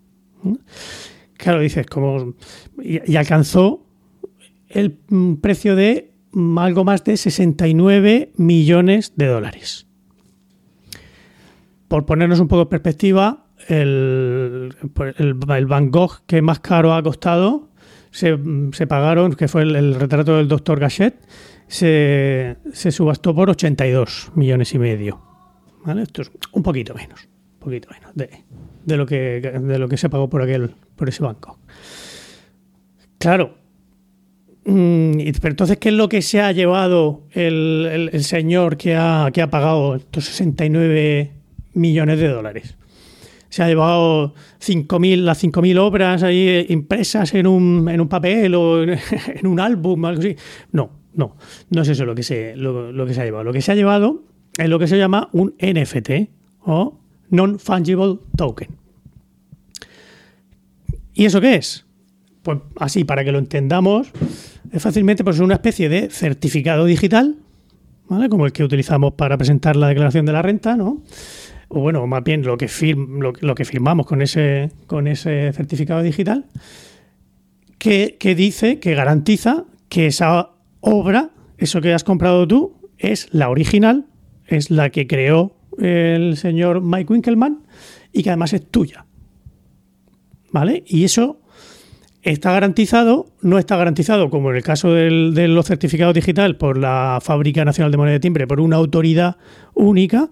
Claro, 1.37 1.59
dices, 1.59 1.85
como. 1.85 2.33
Y 2.81 3.15
alcanzó 3.15 3.84
el 4.75 4.99
mm, 5.09 5.35
precio 5.35 5.75
de 5.75 6.13
mm, 6.31 6.57
algo 6.59 6.83
más 6.83 7.03
de 7.03 7.17
69 7.17 8.33
millones 8.35 9.13
de 9.15 9.25
dólares. 9.25 9.87
Por 11.87 12.05
ponernos 12.05 12.39
un 12.39 12.47
poco 12.47 12.63
en 12.63 12.69
perspectiva, 12.69 13.47
el, 13.67 14.75
el, 15.17 15.39
el 15.49 15.65
Van 15.65 15.89
Gogh 15.91 16.25
que 16.27 16.41
más 16.41 16.59
caro 16.59 16.93
ha 16.93 17.01
costado 17.01 17.69
se, 18.11 18.37
se 18.71 18.87
pagaron, 18.87 19.33
que 19.33 19.47
fue 19.47 19.63
el, 19.63 19.75
el 19.75 19.95
retrato 19.95 20.37
del 20.37 20.47
doctor 20.47 20.79
Gachet, 20.79 21.15
se, 21.67 22.57
se 22.71 22.91
subastó 22.91 23.35
por 23.35 23.49
82 23.49 24.31
millones 24.35 24.73
y 24.73 24.79
medio. 24.79 25.21
¿Vale? 25.83 26.03
Esto 26.03 26.21
es 26.21 26.31
un 26.53 26.63
poquito 26.63 26.93
menos, 26.93 27.27
un 27.53 27.59
poquito 27.59 27.89
menos 27.91 28.15
de, 28.15 28.29
de 28.85 28.97
lo 28.97 29.05
que 29.05 29.41
de 29.41 29.79
lo 29.79 29.87
que 29.87 29.97
se 29.97 30.09
pagó 30.09 30.29
por 30.29 30.41
aquel 30.41 30.75
por 30.95 31.09
ese 31.09 31.23
banco. 31.23 31.59
Claro. 33.17 33.64
Mm, 34.65 35.17
pero 35.41 35.51
entonces, 35.51 35.77
¿qué 35.77 35.89
es 35.89 35.95
lo 35.95 36.09
que 36.09 36.23
se 36.23 36.41
ha 36.41 36.51
llevado 36.51 37.21
el, 37.31 38.09
señor 38.23 38.77
que 38.77 38.95
ha, 38.95 39.29
que 39.31 39.41
ha 39.41 39.49
pagado 39.49 39.95
estos 39.95 40.25
69 40.25 41.31
millones 41.73 42.19
de 42.19 42.27
dólares? 42.27 42.75
Se 43.49 43.63
ha 43.63 43.67
llevado 43.67 44.33
5.000, 44.59 45.17
las 45.17 45.43
5.000 45.43 45.79
obras 45.79 46.23
ahí 46.23 46.47
eh, 46.49 46.65
impresas 46.69 47.33
en 47.35 47.47
un, 47.47 48.07
papel 48.09 48.55
o 48.55 48.83
en, 48.83 49.47
un 49.47 49.59
álbum, 49.59 50.03
algo 50.03 50.19
así. 50.19 50.35
No, 50.71 50.89
no, 51.13 51.37
no 51.69 51.81
es 51.83 51.87
eso 51.87 52.05
lo 52.05 52.15
que, 52.15 52.23
se, 52.23 52.55
lo 52.55 53.05
que 53.05 53.13
se 53.13 53.21
ha 53.21 53.25
llevado. 53.25 53.43
Lo 53.43 53.53
que 53.53 53.61
se 53.61 53.71
ha 53.71 53.75
llevado 53.75 54.23
es 54.57 54.67
lo 54.67 54.79
que 54.79 54.87
se 54.87 54.97
llama 54.97 55.29
un 55.31 55.53
NFT 55.59 56.29
o 56.65 56.97
Non-Fungible 57.29 58.17
Token. 58.35 58.69
¿Y 61.13 61.25
eso 61.25 61.39
qué 61.39 61.55
es? 61.55 61.85
Pues 62.43 62.59
así, 62.77 63.03
para 63.03 63.23
que 63.23 63.31
lo 63.31 63.39
entendamos, 63.39 64.11
es 64.71 64.81
fácilmente 64.81 65.23
pues, 65.23 65.39
una 65.39 65.55
especie 65.55 65.89
de 65.89 66.09
certificado 66.09 66.85
digital, 66.85 67.35
¿vale? 68.07 68.29
Como 68.29 68.45
el 68.45 68.51
que 68.51 68.63
utilizamos 68.63 69.13
para 69.13 69.37
presentar 69.37 69.75
la 69.75 69.87
declaración 69.87 70.25
de 70.25 70.33
la 70.33 70.41
renta, 70.41 70.75
¿no? 70.75 71.01
O 71.67 71.79
bueno, 71.79 72.05
más 72.05 72.23
bien 72.23 72.43
lo 72.43 72.57
que, 72.57 72.67
firm- 72.67 73.19
lo, 73.19 73.33
lo 73.39 73.55
que 73.55 73.65
firmamos 73.65 74.05
con 74.05 74.21
ese, 74.21 74.71
con 74.87 75.07
ese 75.07 75.51
certificado 75.53 76.03
digital, 76.03 76.45
que, 77.77 78.17
que 78.19 78.35
dice, 78.35 78.79
que 78.79 78.95
garantiza 78.95 79.65
que 79.89 80.07
esa 80.07 80.51
obra, 80.81 81.31
eso 81.57 81.81
que 81.81 81.93
has 81.93 82.03
comprado 82.03 82.47
tú, 82.47 82.73
es 82.97 83.27
la 83.31 83.49
original, 83.49 84.05
es 84.45 84.69
la 84.69 84.89
que 84.89 85.07
creó 85.07 85.55
el 85.79 86.37
señor 86.37 86.81
Mike 86.81 87.11
Winkelmann 87.11 87.63
y 88.13 88.23
que 88.23 88.29
además 88.29 88.53
es 88.53 88.65
tuya. 88.69 89.05
¿Vale? 90.51 90.83
Y 90.87 91.03
eso 91.03 91.41
está 92.31 92.51
garantizado, 92.51 93.27
no 93.41 93.57
está 93.59 93.77
garantizado, 93.77 94.29
como 94.29 94.49
en 94.51 94.57
el 94.57 94.63
caso 94.63 94.91
del- 94.91 95.33
de 95.33 95.47
los 95.47 95.65
certificados 95.67 96.13
digitales, 96.13 96.57
por 96.57 96.77
la 96.77 97.19
Fábrica 97.21 97.63
Nacional 97.63 97.91
de 97.91 97.97
Moneda 97.97 98.13
de 98.13 98.19
Timbre, 98.19 98.47
por 98.47 98.59
una 98.59 98.75
autoridad 98.77 99.37
única, 99.73 100.29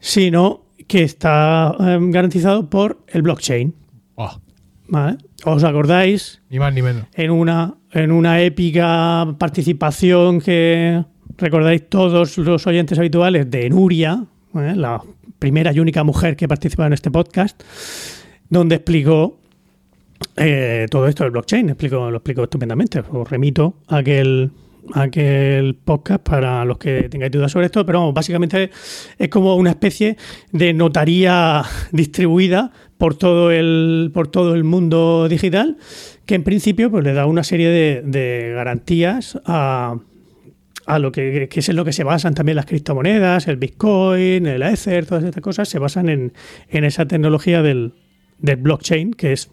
sino 0.00 0.66
que 0.86 1.02
está 1.02 1.74
eh, 1.80 1.98
garantizado 2.02 2.68
por 2.68 2.98
el 3.08 3.22
blockchain. 3.22 3.74
Oh, 4.16 4.30
¿Vale? 4.88 5.16
¿Os 5.46 5.64
acordáis 5.64 6.42
ni 6.50 6.58
más 6.58 6.72
ni 6.74 6.82
menos. 6.82 7.04
en 7.14 7.30
una, 7.30 7.74
en 7.92 8.12
una 8.12 8.40
épica 8.42 9.34
participación 9.38 10.40
que 10.40 11.02
recordáis 11.38 11.88
todos 11.88 12.36
los 12.38 12.66
oyentes 12.66 12.98
habituales 12.98 13.50
de 13.50 13.68
Nuria, 13.70 14.24
¿eh? 14.54 14.74
la 14.76 15.00
primera 15.38 15.72
y 15.72 15.80
única 15.80 16.04
mujer 16.04 16.36
que 16.36 16.46
participa 16.48 16.86
en 16.86 16.92
este 16.92 17.10
podcast, 17.10 17.62
donde 18.48 18.76
explicó 18.76 19.40
eh, 20.36 20.86
todo 20.90 21.06
esto 21.06 21.24
del 21.24 21.30
blockchain, 21.32 21.70
explicó, 21.70 22.10
lo 22.10 22.16
explicó 22.16 22.44
estupendamente. 22.44 23.02
Os 23.10 23.28
remito 23.28 23.76
a 23.86 23.98
aquel, 23.98 24.50
aquel 24.92 25.74
podcast 25.76 26.22
para 26.22 26.64
los 26.64 26.78
que 26.78 27.08
tengáis 27.08 27.32
dudas 27.32 27.52
sobre 27.52 27.66
esto, 27.66 27.84
pero 27.86 28.00
vamos, 28.00 28.14
básicamente 28.14 28.70
es 29.18 29.28
como 29.28 29.54
una 29.56 29.70
especie 29.70 30.16
de 30.52 30.72
notaría 30.72 31.62
distribuida 31.92 32.72
por 32.98 33.14
todo 33.14 33.50
el, 33.50 34.10
por 34.12 34.28
todo 34.28 34.54
el 34.54 34.64
mundo 34.64 35.28
digital, 35.28 35.76
que 36.26 36.34
en 36.34 36.42
principio 36.42 36.90
pues, 36.90 37.04
le 37.04 37.12
da 37.12 37.26
una 37.26 37.44
serie 37.44 37.68
de, 37.68 38.02
de 38.04 38.52
garantías 38.54 39.38
a, 39.44 39.98
a 40.86 40.98
lo 40.98 41.12
que, 41.12 41.48
que 41.48 41.60
es 41.60 41.68
en 41.68 41.76
lo 41.76 41.84
que 41.84 41.92
se 41.92 42.04
basan 42.04 42.34
también 42.34 42.56
las 42.56 42.66
criptomonedas, 42.66 43.46
el 43.48 43.56
Bitcoin, 43.56 44.46
el 44.46 44.62
Ether, 44.62 45.06
todas 45.06 45.24
estas 45.24 45.42
cosas, 45.42 45.68
se 45.68 45.78
basan 45.78 46.08
en, 46.08 46.32
en 46.68 46.84
esa 46.84 47.06
tecnología 47.06 47.62
del, 47.62 47.94
del 48.38 48.56
blockchain, 48.56 49.12
que 49.12 49.32
es 49.32 49.50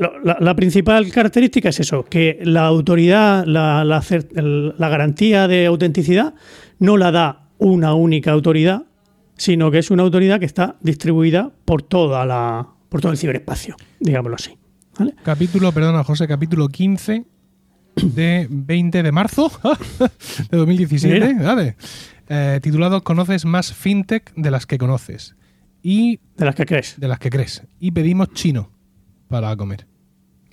la, 0.00 0.36
la 0.40 0.56
principal 0.56 1.10
característica 1.12 1.68
es 1.68 1.80
eso, 1.80 2.04
que 2.04 2.38
la 2.42 2.66
autoridad, 2.66 3.44
la, 3.44 3.84
la 3.84 4.88
garantía 4.88 5.46
de 5.46 5.66
autenticidad 5.66 6.34
no 6.78 6.96
la 6.96 7.10
da 7.10 7.48
una 7.58 7.94
única 7.94 8.32
autoridad, 8.32 8.84
sino 9.36 9.70
que 9.70 9.78
es 9.78 9.90
una 9.90 10.02
autoridad 10.02 10.40
que 10.40 10.46
está 10.46 10.76
distribuida 10.80 11.52
por 11.64 11.82
toda 11.82 12.24
la 12.24 12.68
por 12.88 13.00
todo 13.00 13.12
el 13.12 13.18
ciberespacio, 13.18 13.76
digámoslo 14.00 14.34
así. 14.36 14.58
¿vale? 14.98 15.14
Capítulo, 15.22 15.70
perdona, 15.70 16.02
José, 16.02 16.26
capítulo 16.26 16.68
15 16.68 17.24
de 18.02 18.46
20 18.50 19.02
de 19.02 19.12
marzo 19.12 19.50
de 20.50 20.56
2017. 20.56 21.34
Mira. 21.34 21.54
Vale. 21.54 21.76
Eh, 22.28 22.58
titulado 22.62 23.02
Conoces 23.02 23.44
más 23.44 23.72
fintech 23.72 24.32
de 24.34 24.50
las 24.50 24.66
que 24.66 24.78
conoces 24.78 25.36
y 25.82 26.20
De 26.36 26.44
las 26.44 26.54
que 26.54 26.66
crees. 26.66 26.98
de 26.98 27.08
las 27.08 27.18
que 27.18 27.30
crees. 27.30 27.62
Y 27.78 27.92
pedimos 27.92 28.32
chino 28.32 28.70
para 29.28 29.54
comer. 29.56 29.86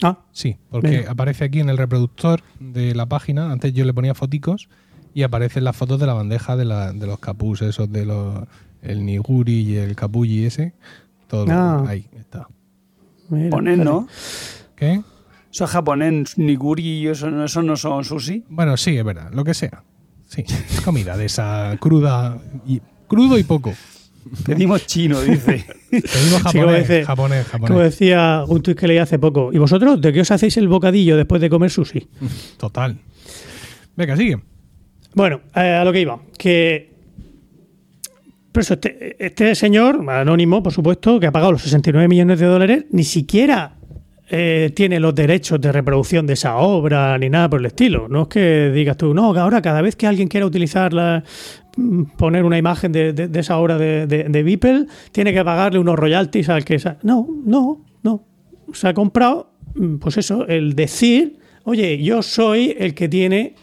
Ah, 0.03 0.19
Sí, 0.31 0.57
porque 0.69 0.89
Venga. 0.89 1.11
aparece 1.11 1.45
aquí 1.45 1.59
en 1.59 1.69
el 1.69 1.77
reproductor 1.77 2.41
de 2.59 2.93
la 2.93 3.05
página. 3.07 3.51
Antes 3.51 3.73
yo 3.73 3.83
le 3.85 3.93
ponía 3.93 4.13
foticos 4.13 4.69
y 5.13 5.23
aparecen 5.23 5.63
las 5.63 5.75
fotos 5.75 5.99
de 5.99 6.05
la 6.07 6.13
bandeja 6.13 6.55
de, 6.55 6.65
la- 6.65 6.93
de 6.93 7.07
los 7.07 7.19
capús, 7.19 7.61
esos 7.63 7.91
de 7.91 8.05
los. 8.05 8.43
El 8.83 9.05
niguri 9.05 9.61
y 9.61 9.75
el 9.77 9.95
capulli 9.95 10.45
ese. 10.45 10.73
Todo 11.27 11.45
lo- 11.47 11.53
Ah. 11.53 11.83
ahí 11.87 12.07
está. 12.17 12.47
mira, 13.29 13.45
Japonés, 13.49 13.77
¿no? 13.79 14.07
¿Qué? 14.75 15.01
Eso 15.51 15.63
es 15.65 15.71
japonés, 15.71 16.37
niguri 16.37 16.83
y 16.83 17.07
eso, 17.07 17.31
no- 17.31 17.43
eso 17.45 17.63
no 17.63 17.75
son 17.75 18.03
sushi. 18.05 18.45
Bueno, 18.49 18.77
sí, 18.77 18.95
es 18.97 19.03
verdad, 19.03 19.31
lo 19.33 19.43
que 19.43 19.53
sea. 19.55 19.83
Sí, 20.25 20.43
comida 20.85 21.17
de 21.17 21.25
esa 21.25 21.75
cruda 21.79 22.37
y 22.67 22.81
crudo 23.07 23.37
y 23.39 23.43
poco. 23.43 23.73
Pedimos 24.45 24.85
chino, 24.87 25.19
dice. 25.21 25.65
Pedimos 25.89 26.11
Sí, 26.11 26.11
como 26.21 26.39
japonés, 26.43 26.81
dice- 26.87 27.05
japonés, 27.05 27.47
Como 27.47 27.67
japonés. 27.67 27.91
decía 27.91 28.43
un 28.47 28.61
tuit 28.61 28.77
que 28.77 28.87
leí 28.87 28.97
hace 28.97 29.19
poco. 29.19 29.51
¿Y 29.53 29.57
vosotros 29.57 29.99
de 30.01 30.11
qué 30.13 30.21
os 30.21 30.31
hacéis 30.31 30.57
el 30.57 30.67
bocadillo 30.67 31.15
después 31.17 31.41
de 31.41 31.49
comer 31.49 31.69
sushi? 31.71 32.07
Total. 32.57 32.97
Venga, 33.95 34.15
sigue. 34.17 34.39
Bueno, 35.13 35.41
eh, 35.55 35.59
a 35.79 35.83
lo 35.83 35.91
que 35.91 36.01
iba. 36.01 36.19
Que. 36.37 36.93
Por 38.51 38.61
eso, 38.61 38.73
este, 38.73 39.15
este 39.23 39.53
señor, 39.55 40.03
anónimo, 40.09 40.63
por 40.63 40.73
supuesto, 40.73 41.19
que 41.19 41.27
ha 41.27 41.31
pagado 41.31 41.51
los 41.51 41.61
69 41.61 42.07
millones 42.07 42.39
de 42.39 42.45
dólares, 42.47 42.85
ni 42.91 43.03
siquiera 43.03 43.75
eh, 44.29 44.71
tiene 44.75 44.99
los 44.99 45.13
derechos 45.15 45.61
de 45.61 45.71
reproducción 45.71 46.25
de 46.27 46.33
esa 46.33 46.57
obra 46.57 47.17
ni 47.19 47.29
nada 47.29 47.49
por 47.49 47.59
el 47.59 47.67
estilo. 47.67 48.07
No 48.09 48.23
es 48.23 48.27
que 48.29 48.71
digas 48.73 48.97
tú, 48.97 49.13
no, 49.13 49.31
que 49.33 49.39
ahora 49.39 49.61
cada 49.61 49.81
vez 49.81 49.95
que 49.95 50.07
alguien 50.07 50.27
quiera 50.27 50.45
utilizarla, 50.47 51.23
mm, 51.23 51.66
poner 52.17 52.43
una 52.43 52.57
imagen 52.57 52.91
de, 52.91 53.13
de- 53.13 53.39
esa 53.39 53.57
obra 53.57 53.77
de, 53.77 54.07
de, 54.07 54.43
Beeple, 54.43 54.85
tiene 55.11 55.33
que 55.33 55.43
pagarle 55.43 55.79
unos 55.79 55.95
royalties 55.97 56.49
al 56.49 56.65
que. 56.65 56.77
No, 57.03 57.27
no, 57.45 57.85
no. 58.03 58.23
Se 58.73 58.87
ha 58.87 58.93
comprado, 58.93 59.51
mm, 59.75 59.95
pues 59.97 60.17
eso, 60.17 60.47
el 60.47 60.73
decir, 60.75 61.37
oye, 61.63 62.01
yo 62.01 62.21
soy 62.21 62.75
el 62.77 62.93
que 62.93 63.07
tiene 63.07 63.55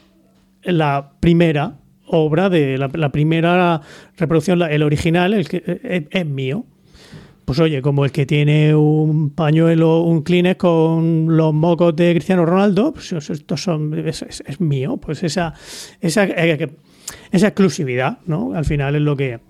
la 0.63 1.13
primera 1.21 1.79
obra 2.07 2.49
de 2.49 2.79
la, 2.79 2.89
primera 3.11 3.81
reproducción, 4.17 4.63
el 4.63 4.83
original, 4.83 5.35
el 5.35 5.49
que 5.49 5.63
es, 5.83 6.05
es 6.11 6.27
mío. 6.27 6.65
Pues 7.45 7.59
oye, 7.59 7.83
como 7.83 8.07
el 8.07 8.11
que 8.13 8.25
tiene 8.25 8.75
un 8.75 9.29
pañuelo, 9.29 10.01
un 10.03 10.23
Kleenex 10.23 10.57
con 10.57 11.37
los 11.37 11.53
mocos 11.53 11.95
de 11.95 12.13
Cristiano 12.15 12.47
Ronaldo, 12.47 12.95
pues 12.95 13.13
estos 13.13 13.61
son, 13.63 13.93
es, 14.09 14.23
es- 14.23 14.43
es 14.47 14.61
mío. 14.63 14.97
Pues 14.97 15.23
esa, 15.23 15.53
esa, 16.01 16.25
eh, 16.25 16.71
esa 17.33 17.49
exclusividad, 17.49 18.19
¿no? 18.27 18.55
Al 18.55 18.65
final 18.65 18.95
es 18.97 19.03
lo 19.03 19.17
que 19.17 19.41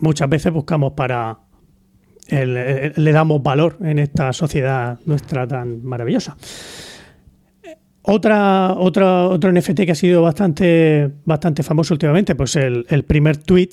muchas 0.00 0.28
veces 0.28 0.52
buscamos 0.52 0.92
para. 0.94 1.38
el- 2.28 2.92
le 2.96 3.12
damos 3.12 3.42
valor 3.42 3.76
en 3.82 3.98
esta 3.98 4.32
sociedad 4.32 4.98
nuestra 5.04 5.46
tan 5.46 5.84
maravillosa. 5.84 6.36
Otra, 8.06 8.74
otra, 8.76 9.24
otro 9.28 9.50
NFT 9.50 9.86
que 9.86 9.92
ha 9.92 9.94
sido 9.94 10.20
bastante, 10.22 11.10
bastante 11.24 11.62
famoso 11.62 11.94
últimamente, 11.94 12.34
pues 12.34 12.54
el, 12.56 12.84
el 12.90 13.04
primer 13.04 13.38
tweet 13.38 13.70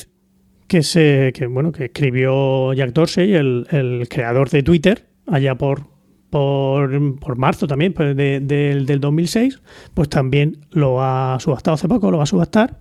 que 0.68 0.84
se, 0.84 1.34
que, 1.36 1.48
bueno, 1.48 1.74
que 1.74 1.86
escribió 1.86 2.72
Jack 2.74 2.94
Dorsey, 2.94 3.34
el 3.34 4.08
creador 4.10 4.50
de 4.50 4.64
Twitter, 4.64 5.06
allá 5.28 5.56
por, 5.56 5.84
por, 6.32 7.20
por 7.20 7.38
marzo 7.38 7.68
también, 7.68 7.94
pues 7.94 8.16
de- 8.18 8.40
del- 8.40 8.88
del 8.88 9.00
2006, 9.00 9.62
pues 9.94 10.10
también 10.10 10.58
lo 10.72 11.04
ha 11.04 11.38
subastado 11.40 11.76
hace 11.76 11.88
poco, 11.88 12.10
lo 12.10 12.18
va 12.18 12.24
a 12.24 12.26
subastar. 12.26 12.80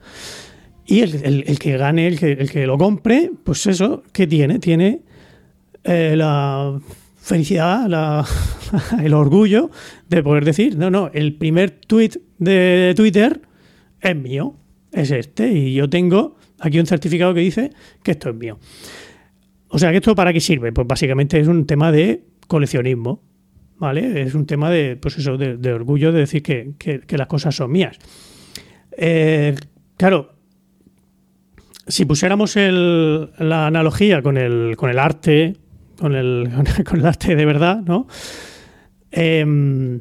Y 0.87 1.01
el, 1.01 1.15
el- 1.25 1.45
el 1.47 1.59
que 1.59 1.77
gane, 1.77 2.07
el 2.07 2.19
que, 2.19 2.33
el 2.33 2.51
que 2.51 2.67
lo 2.67 2.79
compre, 2.79 3.31
pues 3.45 3.67
eso, 3.67 4.03
¿qué 4.13 4.27
tiene? 4.27 4.59
Tiene 4.59 5.03
eh, 5.85 6.15
la 6.17 6.79
felicidad, 7.19 7.87
la- 7.89 8.25
el 9.03 9.13
orgullo 9.15 9.71
de 10.09 10.23
poder 10.23 10.45
decir, 10.45 10.77
no, 10.79 10.91
no, 10.91 11.11
el 11.13 11.35
primer 11.35 11.71
tweet 11.73 12.13
de 12.39 12.95
Twitter 12.97 13.43
es 14.01 14.17
mío, 14.17 14.55
es 14.93 15.11
este, 15.11 15.53
y 15.53 15.75
yo 15.75 15.91
tengo 15.91 16.37
aquí 16.61 16.79
un 16.81 16.87
certificado 16.87 17.35
que 17.35 17.41
dice 17.41 17.71
que 18.03 18.13
esto 18.13 18.31
es 18.31 18.37
mío. 18.37 18.59
O 19.69 19.79
sea, 19.79 19.91
¿que 19.91 19.99
esto 19.99 20.15
para 20.15 20.33
qué 20.33 20.41
sirve? 20.41 20.73
Pues 20.73 20.87
básicamente 20.87 21.39
es 21.39 21.47
un 21.47 21.67
tema 21.67 21.93
de 21.93 22.25
coleccionismo, 22.49 23.23
¿vale? 23.81 24.23
Es 24.23 24.35
un 24.35 24.47
tema 24.47 24.71
de, 24.71 24.95
pues 24.97 25.19
eso, 25.19 25.37
de, 25.37 25.73
orgullo 25.73 26.13
de 26.13 26.21
decir 26.21 26.43
que, 26.45 26.75
que- 26.79 27.03
las 27.19 27.27
cosas 27.27 27.57
son 27.57 27.73
mías. 27.73 27.99
Eh, 28.97 29.57
claro, 29.97 30.35
si 31.89 32.05
pusiéramos 32.05 32.55
la 32.57 33.67
analogía 33.67 34.23
con 34.23 34.37
el, 34.37 34.77
con 34.77 34.91
el 34.91 34.99
arte, 35.01 35.57
con 35.99 36.15
el, 36.15 36.49
con 36.89 37.01
el 37.01 37.07
arte 37.07 37.35
de 37.35 37.45
verdad, 37.47 37.81
¿no? 37.81 38.07
Em, 39.11 40.01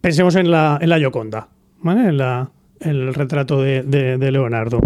pensemos 0.00 0.34
en 0.36 0.50
la, 0.50 0.78
en 0.80 0.88
la 0.88 0.98
Gioconda, 0.98 1.48
¿vale? 1.82 2.08
En, 2.08 2.48
el 2.80 3.14
retrato 3.14 3.60
de, 3.60 3.82
de- 3.82 4.30
Leonardo. 4.30 4.80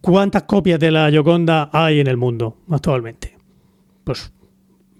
¿Cuántas 0.00 0.42
copias 0.44 0.80
de 0.80 0.90
la 0.90 1.10
Gioconda 1.10 1.70
hay 1.72 2.00
en 2.00 2.06
el 2.08 2.16
mundo 2.16 2.58
actualmente? 2.70 3.36
Pues 4.04 4.32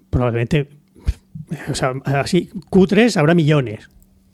probablemente, 0.09 0.69
o 1.69 1.75
sea, 1.75 1.93
así, 2.05 2.49
cutres 2.69 3.17
habrá 3.17 3.33
millones. 3.35 3.89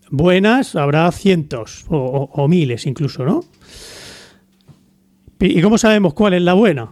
Buenas 0.10 0.76
habrá 0.76 1.12
cientos 1.12 1.86
o, 1.90 1.98
o- 1.98 2.44
o 2.44 2.48
miles 2.48 2.86
incluso, 2.86 3.26
¿no? 3.26 3.44
¿Y 5.40 5.62
cómo 5.62 5.78
sabemos 5.78 6.14
cuál 6.14 6.34
es 6.34 6.42
la 6.42 6.54
buena? 6.54 6.90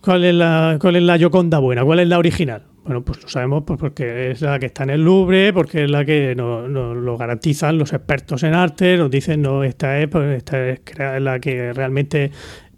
¿Cuál 0.00 0.24
es 0.24 0.34
la, 0.34 0.76
cuál 0.80 0.96
es 0.96 1.02
la 1.02 1.16
Gioconda 1.18 1.58
buena? 1.58 1.84
¿Cuál 1.84 2.00
es 2.00 2.08
la 2.08 2.18
original? 2.18 2.64
Bueno, 2.84 3.02
pues 3.04 3.22
lo 3.22 3.28
sabemos 3.28 3.64
pues, 3.66 3.78
porque 3.78 4.30
es 4.30 4.40
la 4.40 4.58
que 4.58 4.66
está 4.66 4.84
en 4.84 4.90
el 4.90 5.02
Louvre, 5.04 5.52
porque 5.52 5.84
es 5.84 5.90
la 5.90 6.04
que 6.04 6.34
nos, 6.34 6.68
nos 6.70 6.96
lo 6.96 7.16
garantizan 7.18 7.76
los 7.78 7.92
expertos 7.92 8.42
en 8.42 8.54
arte, 8.54 8.96
nos 8.96 9.10
dicen, 9.10 9.42
no, 9.42 9.62
esta 9.64 9.98
es, 10.00 10.08
pues, 10.08 10.38
esta 10.38 10.68
es 10.70 10.80
la 11.22 11.38
que 11.38 11.72
realmente 11.72 12.30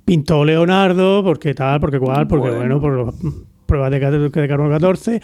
pintó 0.05 0.45
Leonardo, 0.45 1.23
porque 1.23 1.55
tal, 1.55 1.79
porque 1.81 1.99
cual, 2.01 2.27
porque 2.27 2.51
bueno, 2.51 2.79
Bueno. 2.79 2.81
por 2.81 2.93
los 2.93 3.15
pruebas 3.67 3.91
de, 3.93 4.01
de 4.29 4.49
carbono 4.49 4.71
14. 4.71 5.21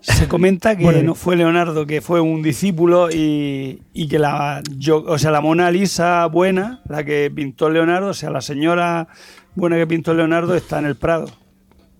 Se 0.00 0.28
comenta 0.28 0.76
que 0.76 0.84
Bueno, 0.84 1.02
no 1.02 1.14
fue 1.14 1.36
Leonardo, 1.36 1.86
que 1.86 2.00
fue 2.00 2.20
un 2.20 2.42
discípulo 2.42 3.10
y, 3.10 3.82
y 3.92 4.08
que 4.08 4.18
la, 4.18 4.62
yo, 4.76 5.04
o 5.06 5.18
sea, 5.18 5.30
la 5.30 5.40
Mona 5.40 5.70
Lisa 5.70 6.26
buena, 6.26 6.80
la 6.88 7.04
que 7.04 7.30
pintó 7.34 7.68
Leonardo, 7.70 8.08
o 8.08 8.14
sea, 8.14 8.30
la 8.30 8.40
señora 8.40 9.08
buena 9.54 9.76
que 9.76 9.86
pintó 9.86 10.14
Leonardo 10.14 10.54
está 10.54 10.78
en 10.78 10.86
el 10.86 10.96
Prado. 10.96 11.28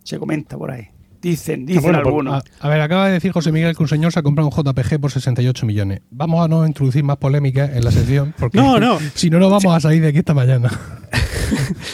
Se 0.02 0.18
comenta 0.18 0.56
por 0.56 0.70
ahí. 0.70 0.88
Dicen, 1.22 1.66
dicen 1.66 1.82
bueno, 1.82 1.98
pues, 1.98 2.06
algunos. 2.06 2.42
A, 2.60 2.66
a 2.66 2.68
ver, 2.68 2.80
acaba 2.80 3.06
de 3.06 3.12
decir 3.12 3.32
José 3.32 3.52
Miguel 3.52 3.76
que 3.76 3.82
un 3.82 3.88
señor 3.88 4.12
se 4.12 4.20
ha 4.20 4.22
comprado 4.22 4.48
un 4.48 4.54
JPG 4.54 4.98
por 5.00 5.10
68 5.10 5.66
millones. 5.66 6.00
Vamos 6.10 6.44
a 6.44 6.48
no 6.48 6.66
introducir 6.66 7.04
más 7.04 7.18
polémica 7.18 7.66
en 7.66 7.84
la 7.84 7.90
sección, 7.90 8.34
porque 8.38 8.58
No, 8.58 8.80
no. 8.80 8.98
si 9.14 9.28
no, 9.28 9.38
no 9.38 9.50
vamos 9.50 9.74
a 9.74 9.80
salir 9.80 10.00
de 10.02 10.08
aquí 10.08 10.18
esta 10.18 10.34
mañana. 10.34 10.70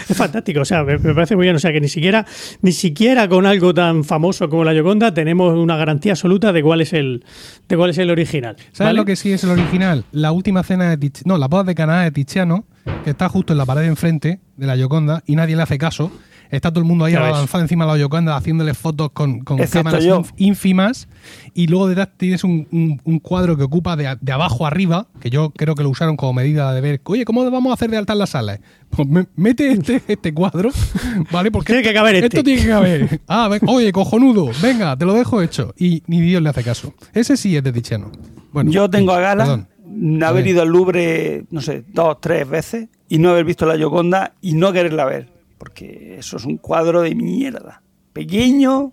Es 0.08 0.16
fantástico, 0.16 0.60
o 0.60 0.64
sea, 0.64 0.84
me, 0.84 0.98
me 0.98 1.14
parece 1.14 1.34
muy 1.34 1.44
bien. 1.44 1.56
O 1.56 1.58
sea, 1.58 1.72
que 1.72 1.80
ni 1.80 1.88
siquiera, 1.88 2.26
ni 2.62 2.72
siquiera 2.72 3.26
con 3.28 3.46
algo 3.46 3.72
tan 3.72 4.04
famoso 4.04 4.48
como 4.48 4.64
la 4.64 4.72
Gioconda 4.72 5.14
tenemos 5.14 5.56
una 5.56 5.76
garantía 5.76 6.12
absoluta 6.12 6.52
de 6.52 6.62
cuál 6.62 6.82
es 6.82 6.92
el, 6.92 7.24
de 7.68 7.76
cuál 7.76 7.90
es 7.90 7.98
el 7.98 8.10
original. 8.10 8.56
¿Sabes 8.72 8.78
¿vale? 8.90 8.96
lo 8.98 9.04
que 9.04 9.16
sí 9.16 9.32
es 9.32 9.42
el 9.44 9.50
original? 9.50 10.04
La 10.12 10.32
última 10.32 10.62
cena 10.62 10.90
de 10.90 10.98
Tiziano, 10.98 11.34
no, 11.34 11.38
la 11.38 11.48
boda 11.48 11.64
de 11.64 11.74
Caná 11.74 12.02
de 12.02 12.10
Tiziano, 12.10 12.64
que 13.04 13.10
está 13.10 13.28
justo 13.28 13.52
en 13.52 13.58
la 13.58 13.66
pared 13.66 13.82
de 13.82 13.88
enfrente 13.88 14.40
de 14.56 14.66
la 14.66 14.76
Gioconda 14.76 15.22
y 15.26 15.36
nadie 15.36 15.56
le 15.56 15.62
hace 15.62 15.78
caso. 15.78 16.12
Está 16.50 16.70
todo 16.70 16.80
el 16.80 16.86
mundo 16.86 17.04
ahí 17.04 17.14
avanzado 17.14 17.62
encima 17.62 17.84
de 17.86 17.92
la 17.92 17.96
Gioconda 17.98 18.36
haciéndole 18.36 18.74
fotos 18.74 19.10
con, 19.12 19.40
con 19.40 19.58
cámaras 19.58 20.04
yo. 20.04 20.22
ínfimas 20.36 21.08
y 21.54 21.66
luego 21.66 21.88
detrás 21.88 22.08
tienes 22.16 22.44
un, 22.44 22.66
un- 22.70 23.00
un 23.04 23.18
cuadro 23.18 23.56
que 23.56 23.64
ocupa 23.64 23.96
de, 23.96 24.16
de 24.20 24.32
abajo 24.32 24.66
arriba, 24.66 25.08
que 25.20 25.30
yo 25.30 25.50
creo 25.50 25.74
que 25.74 25.82
lo 25.82 25.90
usaron 25.90 26.16
como 26.16 26.32
medida 26.34 26.72
de 26.72 26.80
ver, 26.80 27.00
oye, 27.04 27.24
¿cómo 27.24 27.48
vamos 27.50 27.70
a 27.70 27.74
hacer 27.74 27.90
de 27.90 27.96
alta 27.96 28.12
en 28.12 28.18
las 28.20 28.30
salas? 28.30 28.60
Pues 28.90 29.08
me- 29.08 29.26
mete 29.36 29.70
este, 29.72 30.02
este 30.06 30.32
cuadro, 30.32 30.70
¿vale? 31.32 31.50
Porque 31.50 31.72
Tiene 31.72 31.82
que 31.88 31.94
caber 31.94 32.14
esto 32.16 32.26
este. 32.26 32.42
tiene 32.42 32.62
que 32.62 32.68
caber. 32.68 33.20
Ah, 33.28 33.48
ven- 33.48 33.60
oye, 33.66 33.90
cojonudo, 33.92 34.50
venga, 34.62 34.96
te 34.96 35.04
lo 35.04 35.12
dejo 35.14 35.42
hecho. 35.42 35.74
Y 35.78 36.02
ni 36.06 36.20
Dios 36.20 36.42
le 36.42 36.48
hace 36.50 36.62
caso. 36.62 36.94
Ese 37.12 37.36
sí 37.36 37.56
es 37.56 37.62
de 37.64 37.72
Tiziano. 37.72 38.10
Bueno, 38.52 38.70
Yo 38.70 38.88
tengo 38.88 39.12
a 39.12 39.20
gala 39.20 39.44
perdón. 39.44 40.22
haber 40.22 40.46
ido 40.46 40.62
al 40.62 40.68
Louvre, 40.68 41.44
no 41.50 41.60
sé, 41.60 41.84
dos, 41.92 42.20
tres 42.20 42.48
veces 42.48 42.88
y 43.08 43.18
no 43.18 43.30
haber 43.30 43.44
visto 43.44 43.66
la 43.66 43.76
Gioconda 43.76 44.34
y 44.40 44.54
no 44.54 44.72
quererla 44.72 45.04
ver. 45.04 45.35
Porque 45.58 46.16
eso 46.18 46.36
es 46.36 46.44
un 46.44 46.58
cuadro 46.58 47.02
de 47.02 47.14
mierda. 47.14 47.82
Pequeño, 48.12 48.92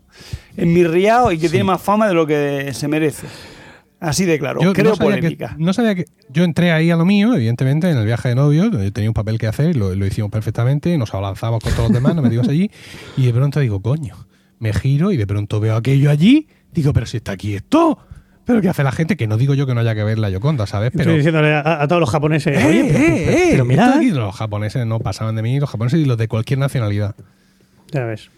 enmirriado 0.57 1.31
y 1.31 1.37
que 1.37 1.49
tiene 1.49 1.63
más 1.63 1.81
fama 1.81 2.07
de 2.07 2.13
lo 2.13 2.27
que 2.27 2.71
se 2.73 2.87
merece. 2.87 3.27
Así 3.99 4.25
de 4.25 4.37
claro. 4.37 4.61
Yo 4.61 4.73
Creo 4.73 4.89
no 4.89 4.95
sabía, 4.97 5.15
polémica. 5.15 5.55
que, 5.55 5.63
no 5.63 5.71
sabía 5.71 5.95
que. 5.95 6.05
Yo 6.27 6.43
entré 6.43 6.73
ahí 6.73 6.91
a 6.91 6.97
lo 6.97 7.05
mío, 7.05 7.33
evidentemente, 7.33 7.89
en 7.89 7.97
el 7.97 8.05
viaje 8.05 8.29
de 8.29 8.35
novios. 8.35 8.69
Tenía 8.91 9.09
un 9.09 9.13
papel 9.13 9.39
que 9.39 9.47
hacer, 9.47 9.77
lo, 9.77 9.95
lo 9.95 10.05
hicimos 10.05 10.29
perfectamente. 10.29 10.97
Nos 10.97 11.13
abalanzamos 11.13 11.63
con 11.63 11.71
todos 11.71 11.85
los 11.85 11.93
demás, 11.93 12.13
nos 12.13 12.23
metimos 12.23 12.49
allí. 12.49 12.69
Y 13.15 13.25
de 13.25 13.33
pronto 13.33 13.61
digo, 13.61 13.81
coño, 13.81 14.27
me 14.59 14.73
giro 14.73 15.13
y 15.13 15.17
de 15.17 15.25
pronto 15.25 15.61
veo 15.61 15.77
aquello 15.77 16.11
allí. 16.11 16.47
Digo, 16.73 16.91
pero 16.91 17.05
si 17.05 17.17
está 17.17 17.31
aquí 17.31 17.53
esto. 17.53 17.97
Pero 18.45 18.61
¿qué 18.61 18.69
hace 18.69 18.83
la 18.83 18.91
gente? 18.91 19.15
Que 19.15 19.27
no 19.27 19.37
digo 19.37 19.53
yo 19.53 19.65
que 19.65 19.73
no 19.73 19.79
haya 19.81 19.95
que 19.95 20.03
ver 20.03 20.19
la 20.19 20.29
Yoconda, 20.29 20.67
¿sabes? 20.67 20.91
Pero. 20.91 21.03
Estoy 21.03 21.17
diciéndole 21.17 21.53
a, 21.53 21.81
a 21.81 21.87
todos 21.87 21.99
los 21.99 22.09
japoneses, 22.09 22.57
¡Eh, 22.57 22.65
oye, 22.67 22.83
pero, 22.91 22.99
eh, 22.99 23.23
pero- 23.25 23.37
eh! 23.37 23.47
pero 23.51 23.65
mirad, 23.65 23.97
aquí 23.97 24.11
los 24.11 24.35
japoneses 24.35 24.85
no 24.85 24.99
pasaban 24.99 25.35
de 25.35 25.41
mí, 25.41 25.59
los 25.59 25.69
japoneses 25.69 25.99
y 25.99 26.05
los 26.05 26.17
de 26.17 26.27
cualquier 26.27 26.59
nacionalidad. 26.59 27.15
Ya 27.91 28.05
ves. 28.05 28.29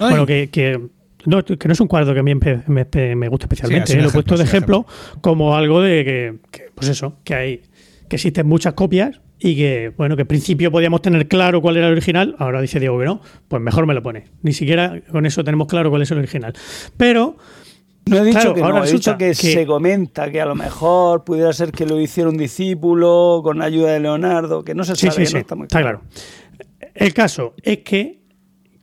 Ay. 0.00 0.10
Bueno, 0.10 0.26
que, 0.26 0.48
que, 0.50 0.80
no, 1.26 1.44
que 1.44 1.68
no 1.68 1.72
es 1.72 1.80
un 1.80 1.88
cuadro 1.88 2.14
que 2.14 2.20
a 2.20 2.22
mí 2.22 2.34
me, 2.34 2.62
me- 2.66 3.16
me 3.16 3.28
gusta 3.28 3.44
especialmente. 3.46 3.92
Sí, 3.92 3.98
¿eh? 3.98 4.02
Lo 4.02 4.08
he 4.08 4.12
puesto 4.12 4.36
de 4.36 4.44
ejemplo, 4.44 4.86
ejemplo 4.88 5.20
como 5.20 5.56
algo 5.56 5.80
de 5.82 6.04
que, 6.04 6.34
que, 6.50 6.70
pues 6.74 6.88
eso, 6.88 7.16
que 7.24 7.34
hay 7.34 7.62
que 8.08 8.16
existen 8.16 8.46
muchas 8.46 8.72
copias 8.74 9.20
y 9.38 9.54
que, 9.54 9.92
bueno, 9.96 10.16
que 10.16 10.22
en 10.22 10.28
principio 10.28 10.72
podíamos 10.72 11.02
tener 11.02 11.28
claro 11.28 11.60
cuál 11.60 11.76
era 11.76 11.86
el 11.86 11.92
original. 11.92 12.34
Ahora 12.38 12.60
dice 12.62 12.80
Diego 12.80 12.98
que 12.98 13.04
no, 13.04 13.20
pues 13.48 13.60
mejor 13.62 13.86
me 13.86 13.94
lo 13.94 14.02
pone. 14.02 14.24
Ni 14.42 14.52
siquiera 14.52 15.00
con 15.12 15.26
eso 15.26 15.44
tenemos 15.44 15.68
claro 15.68 15.90
cuál 15.90 16.02
es 16.02 16.10
el 16.10 16.18
original. 16.18 16.54
Pero 16.96 17.36
No 18.08 18.18
he 18.18 18.24
dicho 18.24 18.38
Claro, 18.40 18.54
que 18.54 18.62
ahora 18.62 18.78
no, 18.80 18.84
he 18.84 18.92
dicho 18.92 19.16
que, 19.18 19.26
que- 19.28 19.34
se 19.34 19.66
comenta 19.66 20.30
que 20.30 20.40
a 20.40 20.46
lo 20.46 20.54
mejor 20.54 21.24
pudiera 21.24 21.52
ser 21.52 21.72
que 21.72 21.86
lo 21.86 22.00
hiciera 22.00 22.28
un 22.30 22.36
discípulo 22.36 23.40
con 23.42 23.58
la 23.58 23.66
ayuda 23.66 23.92
de 23.92 24.00
Leonardo, 24.00 24.64
que 24.64 24.74
no 24.74 24.84
se 24.84 24.94
Sí, 24.96 25.06
sabe, 25.08 25.14
sí, 25.14 25.22
no 25.24 25.28
sí, 25.30 25.36
está 25.38 25.54
muy 25.54 25.64
está 25.64 25.80
claro. 25.80 26.02
El 26.94 27.14
caso 27.14 27.54
es 27.62 27.78
que 27.78 28.22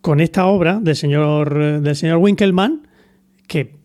con 0.02 0.20
esta 0.20 0.46
obra 0.46 0.80
del 0.82 0.96
señor, 0.96 1.82
del 1.82 1.96
señor 1.96 2.18
Winkelmann, 2.18 2.88
que 3.48 3.76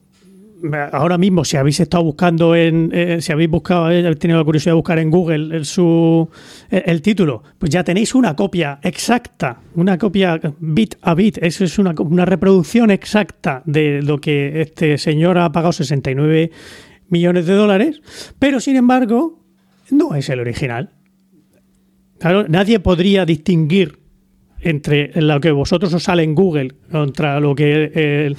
ahora 0.92 1.18
mismo 1.18 1.44
si 1.44 1.56
habéis 1.56 1.80
estado 1.80 2.04
buscando 2.04 2.54
en, 2.54 2.90
eh, 2.92 3.20
si 3.20 3.32
habéis 3.32 3.50
buscado, 3.50 3.90
eh, 3.90 4.00
habéis 4.00 4.18
tenido 4.18 4.38
la 4.38 4.44
curiosidad 4.44 4.72
de 4.72 4.76
buscar 4.76 4.98
en 4.98 5.10
Google 5.10 5.56
el, 5.56 5.64
su, 5.64 6.28
el, 6.70 7.02
título, 7.02 7.42
pues 7.58 7.70
ya 7.70 7.84
tenéis 7.84 8.14
una 8.14 8.34
copia 8.36 8.78
exacta, 8.82 9.60
una 9.74 9.98
copia 9.98 10.40
bit 10.58 10.96
a 11.02 11.14
bit, 11.14 11.38
eso 11.40 11.64
es 11.64 11.78
una, 11.78 11.94
una 11.98 12.24
reproducción 12.24 12.90
exacta 12.90 13.62
de 13.64 14.02
lo 14.02 14.20
que 14.20 14.62
este 14.62 14.98
señor 14.98 15.38
ha 15.38 15.50
pagado 15.52 15.72
69 15.72 16.50
millones 17.08 17.46
de 17.46 17.54
dólares, 17.54 18.02
pero 18.38 18.60
sin 18.60 18.76
embargo 18.76 19.40
no 19.90 20.14
es 20.14 20.28
el 20.28 20.40
original. 20.40 20.90
Claro, 22.18 22.46
nadie 22.48 22.80
podría 22.80 23.24
distinguir 23.24 23.99
entre 24.62 25.10
lo 25.20 25.40
que 25.40 25.50
vosotros 25.50 25.92
os 25.94 26.02
sale 26.02 26.22
en 26.22 26.34
Google 26.34 26.74
contra 26.90 27.40
lo 27.40 27.54
que 27.54 28.34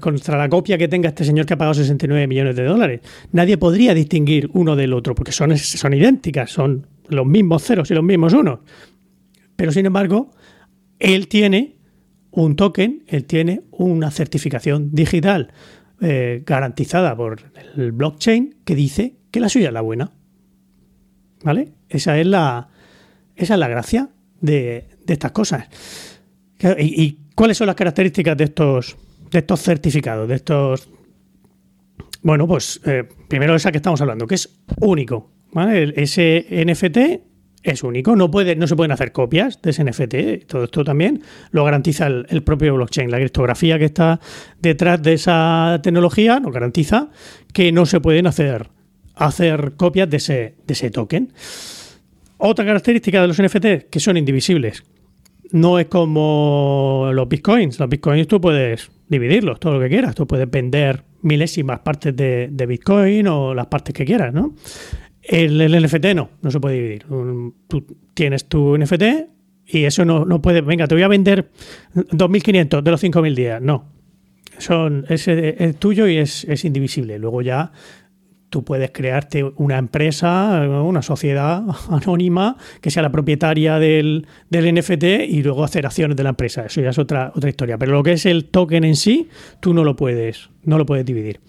contra 0.00 0.38
la 0.38 0.48
copia 0.48 0.78
que 0.78 0.88
tenga 0.88 1.08
este 1.08 1.24
señor 1.24 1.46
que 1.46 1.54
ha 1.54 1.58
pagado 1.58 1.74
69 1.74 2.26
millones 2.26 2.56
de 2.56 2.64
dólares. 2.64 3.00
Nadie 3.32 3.58
podría 3.58 3.94
distinguir 3.94 4.50
uno 4.52 4.76
del 4.76 4.92
otro 4.92 5.14
porque 5.14 5.32
son, 5.32 5.56
son 5.56 5.94
idénticas, 5.94 6.50
son 6.50 6.86
los 7.08 7.26
mismos 7.26 7.62
ceros 7.62 7.90
y 7.90 7.94
los 7.94 8.04
mismos 8.04 8.32
unos. 8.32 8.60
Pero 9.56 9.72
sin 9.72 9.86
embargo, 9.86 10.30
él 10.98 11.28
tiene 11.28 11.76
un 12.30 12.56
token, 12.56 13.04
él 13.06 13.24
tiene 13.24 13.62
una 13.70 14.10
certificación 14.10 14.90
digital 14.92 15.52
eh, 16.00 16.42
garantizada 16.46 17.16
por 17.16 17.40
el 17.76 17.92
blockchain 17.92 18.56
que 18.64 18.74
dice 18.74 19.16
que 19.30 19.40
la 19.40 19.48
suya 19.48 19.68
es 19.68 19.72
la 19.72 19.80
buena. 19.80 20.12
¿Vale? 21.42 21.72
Esa 21.88 22.18
es 22.18 22.26
la, 22.26 22.68
esa 23.36 23.54
es 23.54 23.60
la 23.60 23.68
gracia 23.68 24.10
de, 24.40 24.88
de 25.08 25.14
estas 25.14 25.32
cosas. 25.32 25.66
¿Y, 26.78 27.18
cuáles 27.34 27.56
son 27.56 27.66
las 27.66 27.76
características 27.76 28.36
de 28.36 28.44
estos, 28.44 28.96
de 29.30 29.38
estos 29.40 29.60
certificados? 29.60 30.28
De 30.28 30.36
estos. 30.36 30.88
Bueno, 32.22 32.46
pues 32.46 32.80
eh, 32.84 33.08
primero 33.28 33.56
esa 33.56 33.72
que 33.72 33.78
estamos 33.78 34.00
hablando, 34.00 34.26
que 34.26 34.36
es 34.36 34.60
único. 34.80 35.32
¿vale? 35.52 35.94
Ese 35.96 36.46
NFT 36.50 36.98
es 37.62 37.82
único, 37.82 38.14
no, 38.14 38.30
puede, 38.30 38.54
no 38.54 38.66
se 38.66 38.76
pueden 38.76 38.92
hacer 38.92 39.12
copias 39.12 39.60
de 39.62 39.70
ese 39.70 39.82
NFT. 39.82 40.46
Todo 40.46 40.64
esto 40.64 40.84
también 40.84 41.22
lo 41.50 41.64
garantiza 41.64 42.06
el, 42.06 42.26
el 42.28 42.42
propio 42.42 42.74
blockchain. 42.74 43.10
La 43.10 43.18
criptografía 43.18 43.78
que 43.78 43.86
está 43.86 44.20
detrás 44.60 45.02
de 45.02 45.14
esa 45.14 45.80
tecnología 45.82 46.38
nos 46.38 46.52
garantiza 46.52 47.10
que 47.52 47.72
no 47.72 47.86
se 47.86 48.00
pueden 48.00 48.26
hacer, 48.26 48.68
hacer 49.14 49.74
copias 49.76 50.10
de 50.10 50.18
ese, 50.18 50.56
de 50.66 50.74
ese 50.74 50.90
token. 50.90 51.32
Otra 52.36 52.64
característica 52.64 53.20
de 53.20 53.28
los 53.28 53.42
NFT 53.42 53.90
que 53.90 54.00
son 54.00 54.16
indivisibles. 54.16 54.84
No 55.52 55.78
es 55.78 55.86
como 55.86 57.10
los 57.12 57.28
bitcoins. 57.28 57.78
Los 57.78 57.88
bitcoins 57.88 58.28
tú 58.28 58.40
puedes 58.40 58.90
dividirlos, 59.08 59.58
todo 59.60 59.74
lo 59.74 59.80
que 59.80 59.88
quieras. 59.88 60.14
Tú 60.14 60.26
puedes 60.26 60.50
vender 60.50 61.04
milésimas 61.22 61.80
partes 61.80 62.14
de, 62.14 62.48
de 62.50 62.66
bitcoin 62.66 63.26
o 63.28 63.54
las 63.54 63.66
partes 63.66 63.94
que 63.94 64.04
quieras, 64.04 64.32
¿no? 64.32 64.54
El, 65.22 65.60
el 65.60 65.84
NFT 65.84 66.06
no, 66.14 66.30
no 66.42 66.50
se 66.50 66.60
puede 66.60 66.76
dividir. 66.76 67.06
Tú 67.66 67.84
tienes 68.14 68.46
tu 68.46 68.76
NFT 68.78 69.02
y 69.66 69.84
eso 69.84 70.04
no, 70.04 70.24
no 70.24 70.40
puede. 70.40 70.62
Venga, 70.62 70.86
te 70.86 70.94
voy 70.94 71.02
a 71.02 71.08
vender 71.08 71.50
2.500 71.94 72.82
de 72.82 72.90
los 72.90 73.02
5.000 73.02 73.34
días. 73.34 73.62
No. 73.62 73.84
son, 74.58 75.04
es, 75.08 75.28
es 75.28 75.76
tuyo 75.76 76.06
y 76.08 76.16
es, 76.16 76.44
es 76.44 76.64
indivisible. 76.64 77.18
Luego 77.18 77.42
ya 77.42 77.72
tú 78.50 78.64
puedes 78.64 78.90
crearte 78.90 79.44
una 79.56 79.78
empresa, 79.78 80.62
una 80.82 81.02
sociedad 81.02 81.64
anónima 81.90 82.56
que 82.80 82.90
sea 82.90 83.02
la 83.02 83.12
propietaria 83.12 83.78
del, 83.78 84.26
del, 84.50 84.74
NFT 84.74 85.04
y 85.28 85.42
luego 85.42 85.64
hacer 85.64 85.86
acciones 85.86 86.16
de 86.16 86.22
la 86.22 86.30
empresa. 86.30 86.66
Eso 86.66 86.80
ya 86.80 86.90
es 86.90 86.98
otra, 86.98 87.32
otra 87.34 87.50
historia. 87.50 87.78
Pero 87.78 87.92
lo 87.92 88.02
que 88.02 88.12
es 88.12 88.26
el 88.26 88.46
token 88.46 88.84
en 88.84 88.96
sí, 88.96 89.28
tú 89.60 89.74
no 89.74 89.84
lo 89.84 89.96
puedes, 89.96 90.50
no 90.62 90.78
lo 90.78 90.86
puedes 90.86 91.04
dividir. 91.04 91.40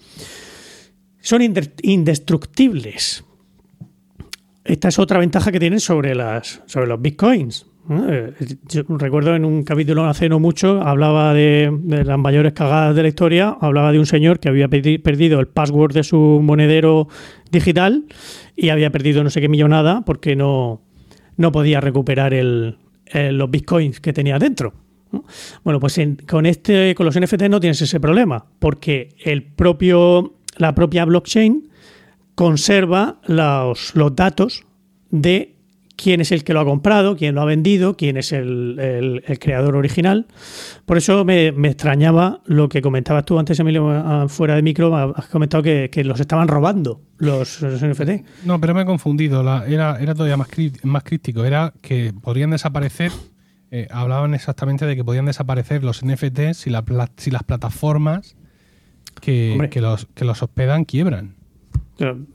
Son 1.20 1.42
indestructibles. 1.42 3.24
Esta 4.64 4.88
es 4.88 4.98
otra 4.98 5.18
ventaja 5.18 5.52
que 5.52 5.60
tienen 5.60 5.80
sobre, 5.80 6.14
las, 6.14 6.62
sobre 6.66 6.86
los 6.86 7.00
bitcoins. 7.00 7.66
Eh, 7.88 8.32
yo 8.68 8.82
recuerdo 8.88 9.34
en 9.34 9.44
un 9.44 9.64
capítulo 9.64 10.04
hace 10.04 10.28
no 10.28 10.38
mucho, 10.38 10.80
hablaba 10.82 11.32
de, 11.34 11.72
las 12.04 12.18
mayores 12.18 12.52
cagadas 12.52 12.94
de 12.94 13.02
la 13.02 13.08
historia, 13.08 13.56
hablaba 13.60 13.90
de 13.90 13.98
un 13.98 14.06
señor 14.06 14.38
que 14.38 14.48
había 14.48 14.68
perdido 14.68 15.40
el 15.40 15.48
password 15.48 15.94
de 15.94 16.04
su 16.04 16.40
monedero 16.42 17.08
digital 17.50 18.04
y 18.54 18.68
había 18.68 18.90
perdido 18.90 19.24
no 19.24 19.30
sé 19.30 19.40
qué 19.40 19.48
millonada 19.48 20.02
porque 20.02 20.36
no, 20.36 20.82
no 21.36 21.52
podía 21.52 21.80
recuperar 21.80 22.34
el, 22.34 22.76
los 23.12 23.50
bitcoins 23.50 24.00
que 24.00 24.12
tenía 24.12 24.38
dentro. 24.38 24.74
Bueno, 25.64 25.80
pues 25.80 26.00
con 26.28 26.46
este, 26.46 26.94
con 26.94 27.06
los 27.06 27.18
NFT 27.18 27.42
no 27.48 27.58
tienes 27.58 27.82
ese 27.82 27.98
problema, 27.98 28.46
porque 28.60 29.08
el 29.24 29.42
propio, 29.42 30.34
la 30.56 30.74
propia 30.74 31.04
blockchain 31.04 31.68
conserva 32.36 33.20
los 33.26 33.92
datos 34.14 34.64
de 35.10 35.56
quién 36.00 36.20
es 36.20 36.32
el 36.32 36.44
que 36.44 36.54
lo 36.54 36.60
ha 36.60 36.64
comprado, 36.64 37.16
quién 37.16 37.34
lo 37.34 37.42
ha 37.42 37.44
vendido, 37.44 37.96
quién 37.96 38.16
es 38.16 38.32
el, 38.32 39.22
creador 39.38 39.76
original. 39.76 40.26
Por 40.86 40.96
eso 40.96 41.24
me, 41.24 41.48
extrañaba 41.48 42.40
lo 42.46 42.68
que 42.68 42.80
comentabas 42.80 43.24
tú 43.24 43.38
antes, 43.38 43.60
Emilio, 43.60 44.28
fuera 44.28 44.54
de 44.54 44.62
micro, 44.62 44.96
has 44.96 45.26
comentado 45.26 45.62
que, 45.62 45.90
los 46.04 46.18
estaban 46.18 46.48
robando 46.48 47.02
los, 47.18 47.62
NFT. 47.62 48.44
No, 48.44 48.60
pero 48.60 48.74
me 48.74 48.82
he 48.82 48.86
confundido, 48.86 49.42
era, 49.66 50.00
era 50.00 50.14
todavía 50.14 50.36
más, 50.36 50.48
más 50.82 51.04
crítico, 51.04 51.44
era 51.44 51.74
que 51.82 52.12
podrían 52.22 52.50
desaparecer, 52.50 53.12
eh, 53.70 53.86
hablaban 53.90 54.34
exactamente 54.34 54.86
de 54.86 54.96
que 54.96 55.04
podían 55.04 55.26
desaparecer 55.26 55.84
los 55.84 56.04
NFT 56.04 56.54
si, 56.54 56.70
si 57.16 57.30
las 57.30 57.42
plataformas 57.44 58.36
que, 59.20 59.68
que, 59.70 59.80
los, 59.80 60.08
que 60.14 60.24
los 60.24 60.42
hospedan 60.42 60.84
quiebran. 60.84 61.39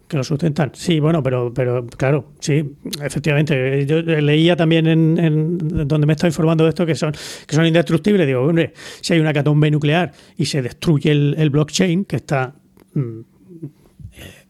Que 0.07 0.17
lo 0.17 0.23
sustentan. 0.23 0.69
Sí, 0.75 0.99
bueno, 0.99 1.23
pero, 1.23 1.51
pero 1.51 1.87
claro, 1.87 2.33
sí, 2.39 2.75
efectivamente. 3.01 3.83
Yo 3.87 4.03
leía 4.03 4.55
también 4.55 4.85
en, 4.85 5.57
donde 5.87 6.05
me 6.05 6.13
está 6.13 6.27
informando 6.27 6.65
de 6.65 6.69
esto 6.69 6.85
que 6.85 6.93
son, 6.93 7.13
que 7.47 7.55
son 7.55 7.65
indestructibles. 7.65 8.27
Digo, 8.27 8.41
hombre, 8.41 8.73
si 9.01 9.13
hay 9.13 9.19
una 9.19 9.33
catombe 9.33 9.71
nuclear 9.71 10.11
y 10.37 10.45
se 10.45 10.61
destruye 10.61 11.11
el, 11.11 11.49
blockchain, 11.49 12.05
que 12.05 12.17
está 12.17 12.53
mm, 12.93 13.21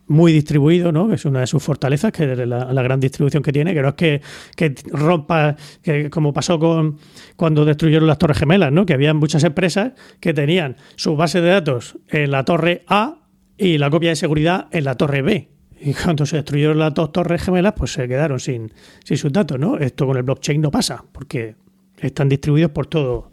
muy 0.07 0.33
distribuido, 0.33 0.91
¿no? 0.91 1.07
que 1.07 1.15
es 1.15 1.23
una 1.23 1.39
de 1.39 1.47
sus 1.47 1.63
fortalezas, 1.63 2.11
que 2.11 2.33
es 2.33 2.37
la, 2.45 2.83
gran 2.83 2.99
distribución 2.99 3.41
que 3.41 3.53
tiene, 3.53 3.73
que 3.73 3.81
no 3.81 3.89
es 3.89 3.95
que, 3.95 4.21
que 4.57 4.75
rompa, 4.91 5.55
que 5.81 6.09
como 6.09 6.33
pasó 6.33 6.59
con 6.59 6.97
cuando 7.37 7.63
destruyeron 7.63 8.05
las 8.05 8.17
torres 8.17 8.37
gemelas, 8.37 8.73
¿no? 8.73 8.85
que 8.85 8.93
había 8.93 9.13
muchas 9.13 9.45
empresas 9.45 9.93
que 10.19 10.33
tenían 10.33 10.75
su 10.97 11.15
base 11.15 11.39
de 11.39 11.51
datos 11.51 11.97
en 12.09 12.31
la 12.31 12.43
torre 12.43 12.83
A 12.87 13.24
y 13.57 13.77
la 13.77 13.90
copia 13.90 14.10
de 14.10 14.15
seguridad 14.15 14.68
en 14.72 14.84
la 14.84 14.95
torre 14.95 15.22
B. 15.22 15.49
Y 15.80 15.94
cuando 15.94 16.26
se 16.26 16.38
destruyeron 16.38 16.80
las 16.80 16.94
dos 16.94 17.11
torres 17.11 17.44
gemelas, 17.44 17.73
pues 17.76 17.94
se 17.94 18.07
quedaron 18.07 18.40
sin, 18.40 18.72
sin 19.03 19.18
sus 19.18 19.32
datos, 19.32 19.60
¿no? 19.60 19.77
Esto 19.77 20.07
con 20.07 20.18
el 20.18 20.23
blockchain 20.23 20.61
no 20.61 20.72
pasa, 20.72 21.03
porque 21.11 21.56
están 21.99 22.30
distribuidos 22.30 22.72
por 22.72 22.88
todo, 22.88 23.32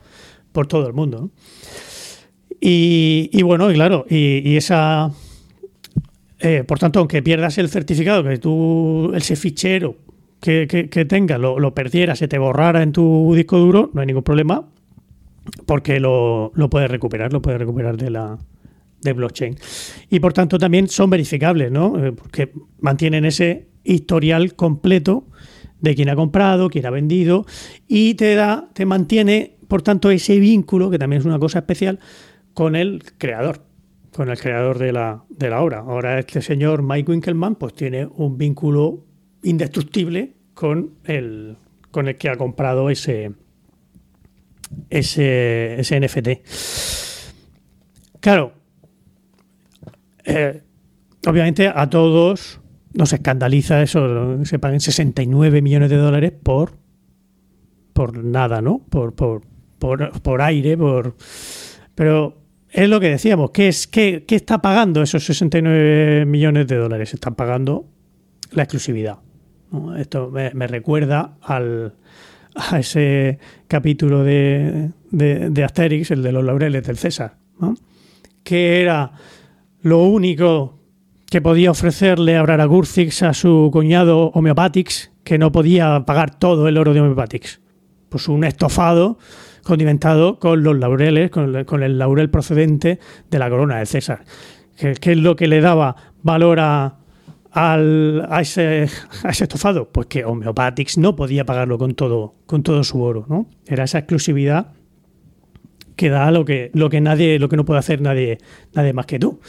por 0.53 0.67
todo 0.67 0.87
el 0.87 0.93
mundo. 0.93 1.31
Y, 2.65 3.43
bueno, 3.43 3.71
y 3.71 3.75
claro, 3.75 4.07
y, 4.09 4.57
esa. 4.57 5.11
Eh, 6.39 6.63
por 6.65 6.79
tanto, 6.79 7.01
aunque 7.01 7.23
pierdas 7.23 7.59
el 7.59 7.69
certificado, 7.69 8.23
que 8.23 8.39
tú, 8.39 9.13
ese 9.15 9.35
fichero 9.35 9.97
que, 10.41 10.89
que, 10.91 11.05
tengas, 11.05 11.41
lo, 11.41 11.59
lo, 11.59 11.75
perdieras, 11.75 12.19
se 12.19 12.29
te 12.29 12.39
borrara 12.39 12.83
en 12.83 12.93
tu 12.93 13.33
disco 13.35 13.59
duro, 13.59 13.91
no 13.95 14.01
hay 14.01 14.07
ningún 14.07 14.23
problema, 14.23 14.69
porque 15.67 15.99
lo, 16.01 16.53
lo 16.55 16.71
puedes 16.71 16.91
recuperar, 16.91 17.33
lo 17.33 17.43
puedes 17.43 17.61
recuperar 17.61 17.97
de 17.97 18.11
la, 18.11 18.39
de 19.03 19.13
blockchain. 19.13 19.57
Y 20.09 20.21
por 20.21 20.33
tanto 20.33 20.59
también 20.59 20.89
son 20.89 21.11
verificables, 21.11 21.71
¿no? 21.71 22.05
Eh, 22.05 22.13
porque 22.13 22.53
mantienen 22.81 23.25
ese 23.25 23.69
historial 23.85 24.55
completo 24.55 25.27
de 25.81 25.95
quién 25.95 26.09
ha 26.09 26.17
comprado, 26.17 26.71
quién 26.71 26.87
ha 26.87 26.91
vendido 26.91 27.45
y 27.89 28.15
te 28.15 28.35
da, 28.35 28.69
te 28.73 28.87
mantiene, 28.87 29.57
por 29.69 29.83
tanto, 29.83 30.11
ese 30.11 30.39
vínculo, 30.39 30.91
que 30.91 30.99
también 30.99 31.21
es 31.21 31.27
una 31.27 31.39
cosa 31.39 31.59
especial, 31.59 31.99
con 32.55 32.77
el 32.77 33.03
creador, 33.19 33.65
con 34.15 34.31
el 34.31 34.39
creador 34.39 34.79
de 34.79 34.93
la, 34.93 35.25
de 35.29 35.51
la 35.51 35.61
obra. 35.61 35.81
Ahora 35.81 36.19
este 36.19 36.41
señor 36.41 36.83
Mike 36.83 37.11
Winkelmann 37.11 37.57
pues 37.57 37.75
tiene 37.75 38.07
un 38.07 38.39
vínculo 38.39 39.05
indestructible 39.43 40.35
con 40.55 40.95
el, 41.05 41.57
con 41.91 42.09
el 42.09 42.17
que 42.17 42.29
ha 42.29 42.37
comprado 42.37 42.91
ese, 42.91 43.33
ese, 44.91 45.81
ese 45.81 46.01
NFT. 46.01 46.29
Claro, 48.21 48.53
eh, 50.25 50.63
obviamente 51.27 51.69
a 51.69 51.89
todos 51.89 52.61
nos 52.95 53.13
escandaliza 53.13 53.83
eso, 53.83 54.45
se 54.45 54.59
paguen 54.59 54.81
69 54.81 55.63
millones 55.63 55.91
de 55.91 55.97
dólares 55.97 56.33
por, 56.43 56.73
por 57.93 58.23
nada, 58.23 58.61
¿no? 58.61 58.81
Por, 58.91 59.15
por, 59.15 59.43
por, 59.79 60.43
aire, 60.43 60.77
por... 60.77 61.17
Pero 61.95 62.37
es 62.71 62.89
lo 62.89 63.01
que 63.01 63.09
decíamos, 63.09 63.51
¿qué, 63.51 63.69
es, 63.69 63.87
qué, 63.87 64.25
qué 64.27 64.37
está 64.37 64.61
pagando 64.61 65.03
esos 65.03 65.25
69 65.25 66.27
millones 66.27 66.67
de 66.67 66.77
dólares? 66.77 67.15
Están 67.15 67.35
pagando 67.35 67.87
la 68.53 68.65
exclusividad. 68.65 69.19
Esto 69.97 70.31
me, 70.31 70.67
recuerda 70.67 71.39
al, 71.41 71.95
a 72.55 72.79
ese 72.79 73.39
capítulo 73.69 74.23
de, 74.23 74.91
de, 75.11 75.65
Asterix, 75.65 76.11
el 76.11 76.23
de 76.23 76.33
los 76.33 76.45
laureles 76.45 76.87
del 76.87 76.99
César, 76.99 77.37
que 78.45 78.83
era 78.83 79.13
lo 79.83 80.05
único 80.05 80.79
que 81.29 81.41
podía 81.41 81.71
ofrecerle 81.71 82.37
a 82.37 82.43
Braragurcix 82.43 83.23
a 83.23 83.35
su 83.35 83.71
cuñado 83.73 84.31
Homeopatix, 84.35 85.11
que 85.25 85.39
no 85.39 85.51
podía 85.51 86.05
pagar 86.07 86.39
todo 86.39 86.69
el 86.69 86.79
oro 86.79 86.95
de 86.95 87.01
Homeopatix. 87.01 87.61
Pues 88.09 88.29
un 88.29 88.45
estofado 88.45 89.19
condimentado 89.65 90.39
con 90.39 90.63
los 90.63 90.77
laureles, 90.79 91.31
con 91.31 91.83
el, 91.83 91.99
laurel 91.99 92.31
procedente 92.31 93.01
de 93.31 93.39
la 93.39 93.49
corona 93.49 93.79
de 93.79 93.87
César. 93.87 94.25
¿Qué, 94.77 95.13
es 95.13 95.19
lo 95.19 95.37
que 95.37 95.49
le 95.49 95.61
daba 95.61 95.97
valor 96.23 96.61
a, 96.61 96.99
a, 97.53 98.41
ese, 98.41 98.89
estofado? 99.25 99.89
Pues 99.91 100.07
que 100.09 100.25
Homeopatix 100.25 100.99
no 100.99 101.17
podía 101.17 101.45
pagarlo 101.45 101.79
con 101.79 101.95
todo, 101.95 102.35
con 102.47 102.63
todo 102.63 102.85
su 102.85 103.03
oro. 103.03 103.25
¿no? 103.29 103.47
Era 103.67 103.85
esa 103.85 103.99
exclusividad 103.99 104.73
que 105.97 106.09
da 106.09 106.31
lo 106.31 106.45
que, 106.45 106.71
lo 106.75 106.91
que 106.91 107.01
nadie, 107.01 107.39
lo 107.39 107.49
que 107.49 107.57
no 107.57 107.65
puede 107.65 107.81
hacer 107.81 108.01
nadie, 108.01 108.39
nadie 108.75 108.93
más 108.93 109.07
que 109.07 109.19
tú. 109.19 109.41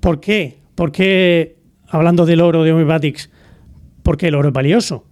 ¿Por 0.00 0.20
qué? 0.20 0.58
Porque, 0.74 1.56
hablando 1.88 2.26
del 2.26 2.40
oro 2.40 2.62
de 2.62 2.72
Homeopathics, 2.72 3.30
porque 4.02 4.28
el 4.28 4.34
oro 4.34 4.48
es 4.48 4.54
valioso. 4.54 5.06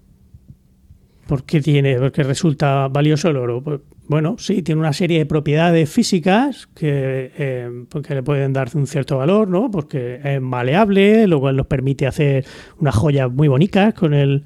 ¿Por 1.27 1.45
qué 1.45 1.61
tiene? 1.61 1.97
Porque 1.99 2.23
resulta 2.23 2.89
valioso 2.89 3.29
el 3.29 3.37
oro. 3.37 3.63
Pues, 3.63 3.81
bueno, 4.09 4.37
sí, 4.39 4.63
tiene 4.63 4.81
una 4.81 4.93
serie 4.93 5.19
de 5.19 5.27
propiedades 5.27 5.89
físicas 5.89 6.69
que, 6.75 7.31
eh, 7.39 7.71
le 8.09 8.23
pueden 8.23 8.53
dar 8.53 8.69
un 8.75 8.87
cierto 8.87 9.19
valor, 9.19 9.49
¿no? 9.49 9.71
Porque 9.71 10.21
es 10.23 10.41
maleable, 10.41 11.27
lo 11.27 11.41
cual 11.41 11.57
nos 11.57 11.67
permite 11.67 12.07
hacer 12.07 12.45
unas 12.79 12.95
joyas 12.95 13.33
muy 13.33 13.49
bonitas 13.49 13.95
con 13.95 14.13
el, 14.13 14.45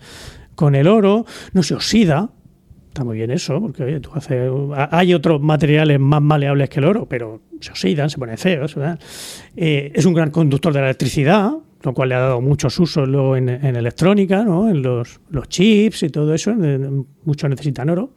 con 0.54 0.74
el 0.74 0.86
oro, 0.86 1.24
no 1.52 1.62
se 1.62 1.74
oxida, 1.74 2.30
Está 2.96 3.04
muy 3.04 3.18
bien 3.18 3.30
eso, 3.30 3.60
porque 3.60 3.84
oye, 3.84 4.00
tú 4.00 4.08
haces, 4.14 4.50
hay 4.90 5.12
otros 5.12 5.38
materiales 5.42 6.00
más 6.00 6.22
maleables 6.22 6.70
que 6.70 6.80
el 6.80 6.86
oro, 6.86 7.06
pero 7.06 7.42
se 7.60 7.70
oxidan, 7.70 8.08
se 8.08 8.16
ponen 8.16 8.38
feos. 8.38 8.74
Eh, 9.54 9.92
es 9.94 10.06
un 10.06 10.14
gran 10.14 10.30
conductor 10.30 10.72
de 10.72 10.80
la 10.80 10.86
electricidad, 10.86 11.52
lo 11.82 11.92
cual 11.92 12.08
le 12.08 12.14
ha 12.14 12.20
dado 12.20 12.40
muchos 12.40 12.80
usos 12.80 13.06
luego 13.06 13.36
en, 13.36 13.50
electrónica, 13.50 14.44
¿no? 14.44 14.70
en 14.70 14.80
los, 14.80 15.20
los, 15.28 15.46
chips 15.46 16.04
y 16.04 16.08
todo 16.08 16.32
eso. 16.32 16.54
Muchos 17.24 17.50
necesitan 17.50 17.90
oro. 17.90 18.14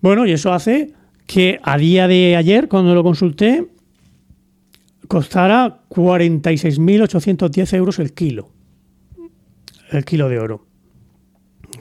Bueno, 0.00 0.24
y 0.24 0.32
eso 0.32 0.54
hace 0.54 0.94
que 1.26 1.60
a 1.62 1.76
día 1.76 2.08
de 2.08 2.36
ayer, 2.36 2.68
cuando 2.68 2.94
lo 2.94 3.02
consulté, 3.02 3.66
costara 5.08 5.82
46.810 5.90 7.76
euros 7.76 7.98
el 7.98 8.14
kilo. 8.14 8.48
El 9.90 10.06
kilo 10.06 10.30
de 10.30 10.38
oro 10.38 10.73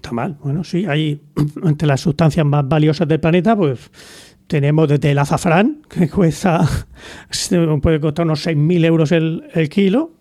está 0.04 0.12
mal. 0.12 0.38
Bueno, 0.44 0.64
sí, 0.64 0.86
hay 0.86 1.22
entre 1.64 1.88
las 1.88 2.02
sustancias 2.02 2.46
más 2.46 2.68
valiosas 2.68 3.08
del 3.08 3.20
planeta, 3.20 3.56
pues 3.56 3.90
tenemos 4.48 4.90
desde 4.90 5.12
el 5.12 5.18
azafrán, 5.18 5.82
que 5.90 6.10
cuesta, 6.10 6.68
puede 7.82 8.00
costar 8.00 8.26
unos 8.26 8.46
6.000 8.46 8.86
euros 8.86 9.12
el, 9.12 9.70
kilo, 9.70 10.12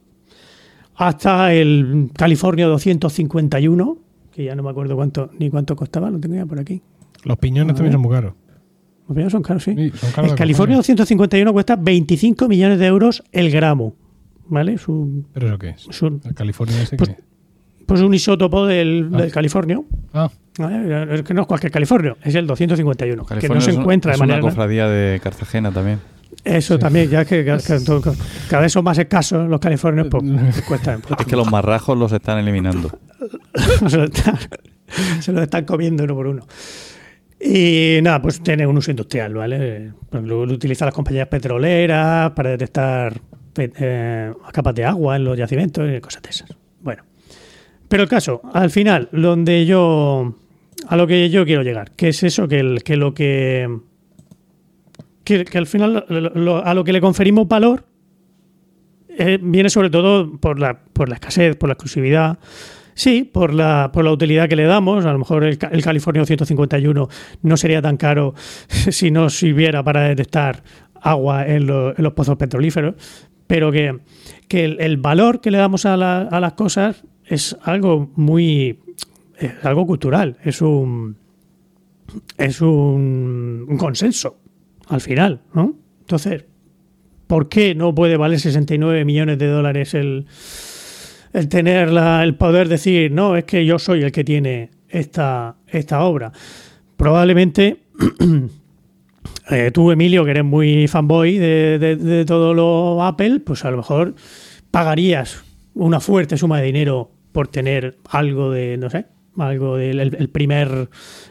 hasta 0.95 1.53
el 1.53 2.11
California 2.15 2.67
251, 2.67 3.99
que 4.31 4.45
ya 4.45 4.55
no 4.55 4.63
me 4.63 4.71
acuerdo 4.71 4.95
cuánto 4.95 5.31
ni 5.39 5.51
cuánto 5.51 5.75
costaba, 5.75 6.11
lo 6.11 6.21
tenía 6.21 6.47
por 6.47 6.61
aquí. 6.61 6.81
Los 7.25 7.39
piñones 7.39 7.75
también 7.75 7.93
son 7.93 8.03
muy 8.03 8.13
caros. 8.13 8.35
Los 9.09 9.17
vinos 9.17 9.33
son 9.33 9.43
caros, 9.43 9.65
sí. 9.65 9.75
Sí, 9.77 9.91
son 9.95 10.13
caros 10.13 10.31
el 10.31 10.37
California 10.39 10.77
cojones. 10.77 10.97
251 10.97 11.53
cuesta 11.53 11.77
25 11.77 12.49
millones 12.49 12.79
de 12.79 12.87
euros 12.87 13.25
el 13.33 13.51
gramo. 13.51 13.95
¿Vale? 14.47 14.75
Es 14.75 14.89
un, 14.89 15.27
¿Pero 15.33 15.49
eso 15.49 15.59
qué 15.59 15.71
es? 15.71 16.03
¿El 16.03 16.35
California 16.35 16.83
ese 16.83 16.97
Pues- 16.97 17.11
qué? 17.11 17.32
Pues 17.87 18.01
un 18.01 18.15
isótopo 18.15 18.67
del, 18.67 19.11
Ah. 19.13 19.19
del 19.23 19.33
California. 19.33 19.81
Ah. 20.15 20.29
Es 20.59 21.31
no 21.31 21.41
es 21.43 21.47
cualquier 21.47 21.73
California, 21.73 22.15
es 22.23 22.35
el 22.35 22.47
251, 22.47 23.25
que 23.25 23.49
no 23.49 23.61
se 23.61 23.71
es 23.71 23.77
un- 23.77 23.83
encuentra 23.83 24.13
es 24.13 24.19
de 24.19 24.25
una 24.25 24.35
manera. 24.35 24.49
cofradía 24.51 24.89
de 24.89 25.19
Cartagena 25.21 25.71
también. 25.73 26.01
Eso 26.45 26.79
también, 26.79 27.09
ya 27.09 27.25
que, 27.25 27.45
que- 27.45 27.57
cada 28.51 28.63
vez 28.63 28.73
son 28.73 28.85
más 28.85 28.99
escasos 28.99 29.49
los 29.49 29.61
californios, 29.61 30.09
pues 30.11 30.23
cuestan. 30.67 31.01
pues, 31.09 31.21
Es 31.21 31.27
que 31.27 31.37
los 31.37 31.51
marrajos 31.51 31.97
los 31.97 32.13
están 32.13 32.39
eliminando. 32.39 32.91
se, 33.89 33.97
lo 33.97 34.05
están, 34.05 34.37
se 35.21 35.33
lo 35.33 35.43
están 35.43 35.65
comiendo 35.65 36.05
uno 36.05 36.15
por 36.15 36.27
uno. 36.27 36.47
Y 37.41 37.99
nada, 38.03 38.21
pues 38.23 38.41
tiene 38.43 38.67
un 38.67 38.77
uso 38.77 38.91
industrial, 38.91 39.35
¿vale? 39.35 39.93
Pues 40.11 40.23
Lo, 40.23 40.47
lo 40.47 40.53
utilizan 40.55 40.87
las 40.87 40.95
compañías 40.95 41.27
petroleras 41.29 42.31
para 42.33 42.51
detectar 42.51 43.21
eh, 43.57 44.33
capas 44.53 44.75
de 44.75 44.85
agua 44.85 45.17
en 45.17 45.25
los 45.25 45.37
yacimientos 45.37 45.89
y 45.91 46.01
cosas 46.01 46.23
de 46.23 46.31
esas. 46.31 46.51
Bueno, 46.81 47.03
pero 47.93 48.05
el 48.05 48.09
caso, 48.09 48.41
al 48.55 48.71
final, 48.71 49.11
donde 49.13 49.67
yo. 49.67 50.35
a 50.89 50.97
lo 50.97 51.07
que 51.07 51.29
yo 51.29 51.45
quiero 51.45 51.63
llegar, 51.63 51.91
que 51.93 52.09
es 52.09 52.23
eso, 52.23 52.49
que, 52.49 52.59
el- 52.61 52.83
que 52.83 52.97
lo 52.97 53.13
que. 53.13 53.69
que, 55.25 55.45
al 55.55 55.67
final 55.67 56.05
a 56.65 56.75
lo 56.75 56.85
que 56.85 56.93
le 56.93 57.01
conferimos 57.03 57.47
valor 57.49 57.85
eh, 59.09 59.39
viene 59.43 59.69
sobre 59.69 59.91
todo 59.91 60.39
por 60.41 60.59
la, 60.59 60.81
por 60.93 61.09
la 61.11 61.17
escasez, 61.17 61.55
por 61.57 61.69
la 61.69 61.75
exclusividad. 61.75 62.39
Sí, 62.95 63.25
por 63.25 63.55
la, 63.55 63.91
por 63.93 64.05
la 64.05 64.11
utilidad 64.13 64.49
que 64.49 64.57
le 64.57 64.65
damos. 64.65 65.05
A 65.07 65.13
lo 65.13 65.19
mejor 65.19 65.45
el, 65.45 65.59
el 65.71 65.83
California 65.83 66.25
151 66.25 67.09
no 67.43 67.57
sería 67.57 67.81
tan 67.83 67.97
caro 67.97 68.35
si 68.69 69.11
no 69.11 69.29
sirviera 69.31 69.83
para 69.83 70.03
detectar 70.03 70.63
agua 71.01 71.47
en, 71.47 71.67
lo- 71.67 71.91
en 71.97 72.03
los 72.03 72.13
pozos 72.15 72.37
petrolíferos. 72.37 72.95
Pero 73.47 73.71
que, 73.71 73.99
que 74.49 74.65
el, 74.65 74.81
el 74.81 74.97
valor 74.97 75.41
que 75.43 75.51
le 75.51 75.59
damos 75.59 75.85
a, 75.85 75.97
la- 75.97 76.23
a 76.23 76.41
las 76.41 76.55
cosas 76.55 77.05
es 77.33 77.57
algo 77.63 78.11
muy. 78.17 78.79
es 79.39 79.53
algo 79.65 79.87
cultural. 79.87 80.37
Es 80.45 80.61
un. 80.63 81.17
Es 82.37 82.61
un 82.61 83.77
consenso 83.79 84.37
al 84.89 85.01
final, 85.01 85.41
¿no? 85.55 85.75
Entonces, 86.01 86.45
¿por 87.27 87.49
qué 87.49 87.75
no 87.75 87.95
puede 87.95 88.17
valer 88.19 88.39
69 88.39 89.05
millones 89.07 89.39
de 89.39 89.47
dólares 89.47 89.95
el, 89.95 90.27
el 91.33 91.49
tener 91.49 91.91
la- 91.91 92.23
el 92.23 92.35
poder 92.35 92.69
decir, 92.69 93.11
no, 93.13 93.35
es 93.37 93.45
que 93.45 93.65
yo 93.65 93.79
soy 93.79 94.03
el 94.03 94.13
que 94.13 94.25
tiene 94.25 94.71
esta, 94.89 95.57
esta 95.69 96.05
obra? 96.05 96.33
Probablemente 96.99 97.85
eh, 99.51 99.71
tú, 99.73 99.91
Emilio, 99.91 100.25
que 100.25 100.33
eres 100.33 100.45
muy 100.45 100.87
fanboy 100.89 101.39
de, 101.39 101.79
de- 101.79 101.97
de 101.97 102.25
todo 102.25 102.53
lo 102.55 103.03
Apple, 103.05 103.41
pues 103.41 103.65
a 103.65 103.71
lo 103.71 103.79
mejor 103.79 104.15
pagarías 104.71 105.43
una 105.75 106.01
fuerte 106.01 106.37
suma 106.37 106.59
de 106.61 106.67
dinero 106.67 107.11
por 107.33 107.49
tener 107.49 107.99
algo 108.11 108.51
de, 108.51 108.77
no 108.77 108.91
sé, 108.91 109.07
algo 109.39 109.77
del 109.79 109.99
el- 110.01 110.29
primer 110.29 110.89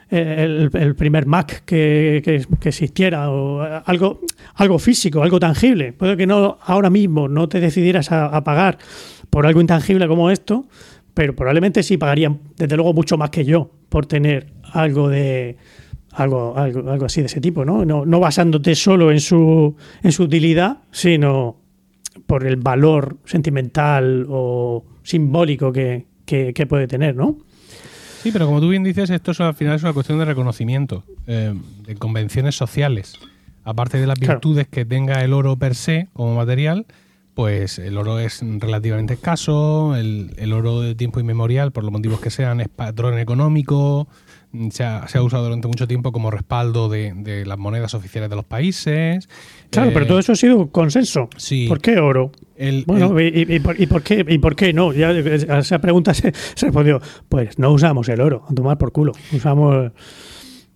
el, 0.09 0.95
primer 0.97 1.25
Mac 1.27 1.63
que, 1.65 2.21
que- 2.23 2.67
existiera 2.67 3.29
o 3.29 3.61
algo 3.61 4.21
algo 4.55 4.79
físico, 4.79 5.21
algo 5.23 5.39
tangible. 5.39 5.93
Puede 5.93 6.17
que 6.17 6.25
no 6.27 6.57
ahora 6.63 6.89
mismo 6.89 7.27
no 7.27 7.47
te 7.47 7.59
decidieras 7.59 8.11
a, 8.11 8.25
a 8.25 8.43
pagar 8.43 8.77
por 9.29 9.45
algo 9.45 9.61
intangible 9.61 10.07
como 10.07 10.29
esto, 10.31 10.65
pero 11.13 11.35
probablemente 11.35 11.83
sí 11.83 11.97
pagarían 11.97 12.39
desde 12.57 12.75
luego 12.75 12.93
mucho 12.93 13.17
más 13.17 13.29
que 13.29 13.45
yo 13.45 13.69
por 13.89 14.05
tener 14.07 14.47
algo 14.73 15.07
de 15.09 15.57
algo, 16.13 16.57
algo, 16.57 16.89
algo 16.91 17.05
así 17.05 17.21
de 17.21 17.27
ese 17.27 17.39
tipo, 17.39 17.63
¿no? 17.63 17.85
No, 17.85 18.05
no 18.05 18.19
basándote 18.19 18.75
solo 18.75 19.11
en 19.11 19.21
su, 19.21 19.75
en 20.03 20.11
su 20.11 20.23
utilidad, 20.23 20.79
sino 20.91 21.57
por 22.27 22.45
el 22.45 22.57
valor 22.57 23.17
sentimental 23.23 24.25
o 24.29 24.83
simbólico 25.03 25.71
que, 25.71 26.05
que, 26.25 26.53
que 26.53 26.65
puede 26.65 26.87
tener, 26.87 27.15
¿no? 27.15 27.37
Sí, 28.23 28.31
pero 28.31 28.45
como 28.45 28.59
tú 28.61 28.69
bien 28.69 28.83
dices, 28.83 29.09
esto 29.09 29.31
es, 29.31 29.41
al 29.41 29.55
final 29.55 29.75
es 29.75 29.83
una 29.83 29.93
cuestión 29.93 30.19
de 30.19 30.25
reconocimiento, 30.25 31.03
eh, 31.27 31.53
de 31.87 31.95
convenciones 31.95 32.55
sociales. 32.55 33.15
Aparte 33.63 33.99
de 33.99 34.07
las 34.07 34.17
Claro. 34.19 34.35
virtudes 34.35 34.67
que 34.67 34.85
tenga 34.85 35.23
el 35.23 35.33
oro 35.33 35.55
per 35.57 35.75
se 35.75 36.07
como 36.13 36.35
material, 36.35 36.85
pues 37.33 37.79
el 37.79 37.97
oro 37.97 38.19
es 38.19 38.41
relativamente 38.59 39.13
escaso, 39.13 39.95
el, 39.95 40.33
el 40.37 40.53
oro 40.53 40.81
de 40.81 40.93
tiempo 40.95 41.19
inmemorial, 41.19 41.71
por 41.71 41.83
los 41.83 41.91
motivos 41.91 42.19
que 42.19 42.29
sean, 42.29 42.59
es 42.61 42.67
patrón 42.69 43.17
económico, 43.17 44.07
se 44.71 44.83
ha, 44.83 45.07
se 45.07 45.17
ha 45.17 45.23
usado 45.23 45.43
durante 45.45 45.67
mucho 45.67 45.87
tiempo 45.87 46.11
como 46.11 46.29
respaldo 46.31 46.89
de, 46.89 47.13
de 47.15 47.45
las 47.45 47.57
monedas 47.57 47.93
oficiales 47.93 48.29
de 48.29 48.35
los 48.35 48.45
países. 48.45 49.29
Claro, 49.69 49.89
Eh, 49.89 49.93
pero 49.93 50.07
todo 50.07 50.19
eso 50.19 50.33
ha 50.33 50.35
sido 50.35 50.69
consenso. 50.71 51.29
sí. 51.37 51.67
¿Por 51.67 51.79
qué 51.81 51.97
oro? 51.99 52.31
el- 52.57 52.83
Bueno, 52.85 53.17
el- 53.17 53.35
y, 53.35 53.41
y- 53.53 53.55
y 53.55 53.59
por, 53.59 53.79
y 53.81 53.87
por 53.87 54.03
qué, 54.03 54.25
¿y 54.27 54.37
por 54.39 54.55
qué 54.55 54.73
no? 54.73 54.93
Ya 54.93 55.09
a 55.09 55.59
esa 55.59 55.79
pregunta 55.79 56.13
se, 56.13 56.31
se 56.33 56.65
respondió, 56.67 57.01
pues 57.29 57.57
no 57.57 57.71
usamos 57.71 58.07
el 58.09 58.21
oro, 58.21 58.45
a 58.49 58.53
tomar 58.53 58.77
por 58.77 58.91
culo. 58.91 59.13
Usamos... 59.31 59.91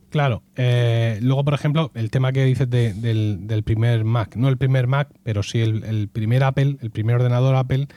Claro. 0.10 0.44
eh, 0.56 1.20
luego, 1.22 1.44
por 1.44 1.54
ejemplo, 1.54 1.92
el 1.94 2.10
tema 2.10 2.32
que 2.32 2.46
dices 2.46 2.70
de- 2.70 2.94
del, 2.94 3.48
del 3.48 3.64
primer 3.64 4.06
Mac. 4.06 4.36
No 4.38 4.48
el 4.48 4.58
primer 4.58 4.88
Mac, 4.88 5.10
pero 5.24 5.44
sí 5.44 5.60
el, 5.60 5.84
el 5.84 6.08
primer 6.08 6.44
Apple, 6.46 6.78
el 6.82 6.90
primer 6.92 7.18
ordenador 7.18 7.56
Apple, 7.56 7.88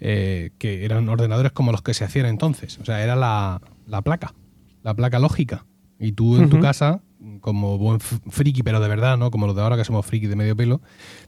eh, 0.00 0.50
que 0.58 0.84
eran 0.84 1.08
ordenadores 1.08 1.52
como 1.52 1.70
los 1.70 1.82
que 1.82 1.94
se 1.94 2.02
hacían 2.04 2.26
entonces. 2.26 2.78
O 2.80 2.84
sea, 2.84 3.04
era 3.04 3.14
la, 3.14 3.60
la 3.86 4.02
placa, 4.02 4.34
la 4.82 4.94
placa 4.94 5.18
lógica. 5.18 5.64
Y 5.98 6.12
tú 6.12 6.36
en 6.38 6.48
tu 6.48 6.58
casa, 6.60 7.02
como 7.42 7.76
buen 7.76 8.00
friki, 8.00 8.62
pero 8.62 8.80
de 8.80 8.88
verdad, 8.88 9.18
¿no? 9.18 9.30
Como 9.30 9.46
los 9.46 9.54
de 9.54 9.60
ahora 9.60 9.76
que 9.76 9.84
somos 9.84 10.06
friki 10.06 10.28
de 10.28 10.34
medio 10.36 10.56
pelo, 10.56 10.80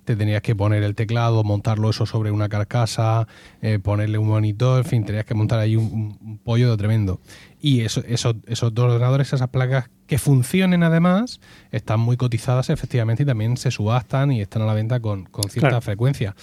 te 0.07 0.17
tenías 0.17 0.41
que 0.41 0.57
poner 0.57 0.83
el 0.83 0.95
teclado, 0.95 1.45
montarlo 1.45 1.91
eso 1.91 2.07
sobre 2.07 2.31
una 2.31 2.49
carcasa, 2.49 3.29
eh, 3.61 3.79
ponerle 3.79 4.17
un 4.17 4.29
monitor, 4.29 4.79
en 4.79 4.85
fin, 4.87 5.05
tenías 5.05 5.27
que 5.27 5.35
montar 5.35 5.59
ahí 5.59 5.77
un, 5.77 6.41
pollo 6.43 6.71
de 6.71 6.77
tremendo. 6.79 7.21
Y 7.61 7.83
eso, 7.83 8.03
eso- 8.09 8.35
esos 8.47 8.73
dos 8.73 8.87
ordenadores, 8.87 9.31
esas 9.35 9.49
placas 9.49 9.91
que 10.07 10.17
funcionen 10.17 10.83
además, 10.83 11.39
están 11.71 12.01
muy 12.01 12.17
cotizadas 12.17 12.71
efectivamente 12.71 13.25
y 13.25 13.27
también 13.27 13.59
se 13.59 13.71
subastan 13.71 14.33
y 14.33 14.41
están 14.41 14.63
a 14.63 14.67
la 14.67 14.73
venta 14.75 15.01
con, 15.01 15.25
con 15.25 15.45
cierta 15.51 15.69
Claro. 15.69 15.83
frecuencia. 15.83 16.35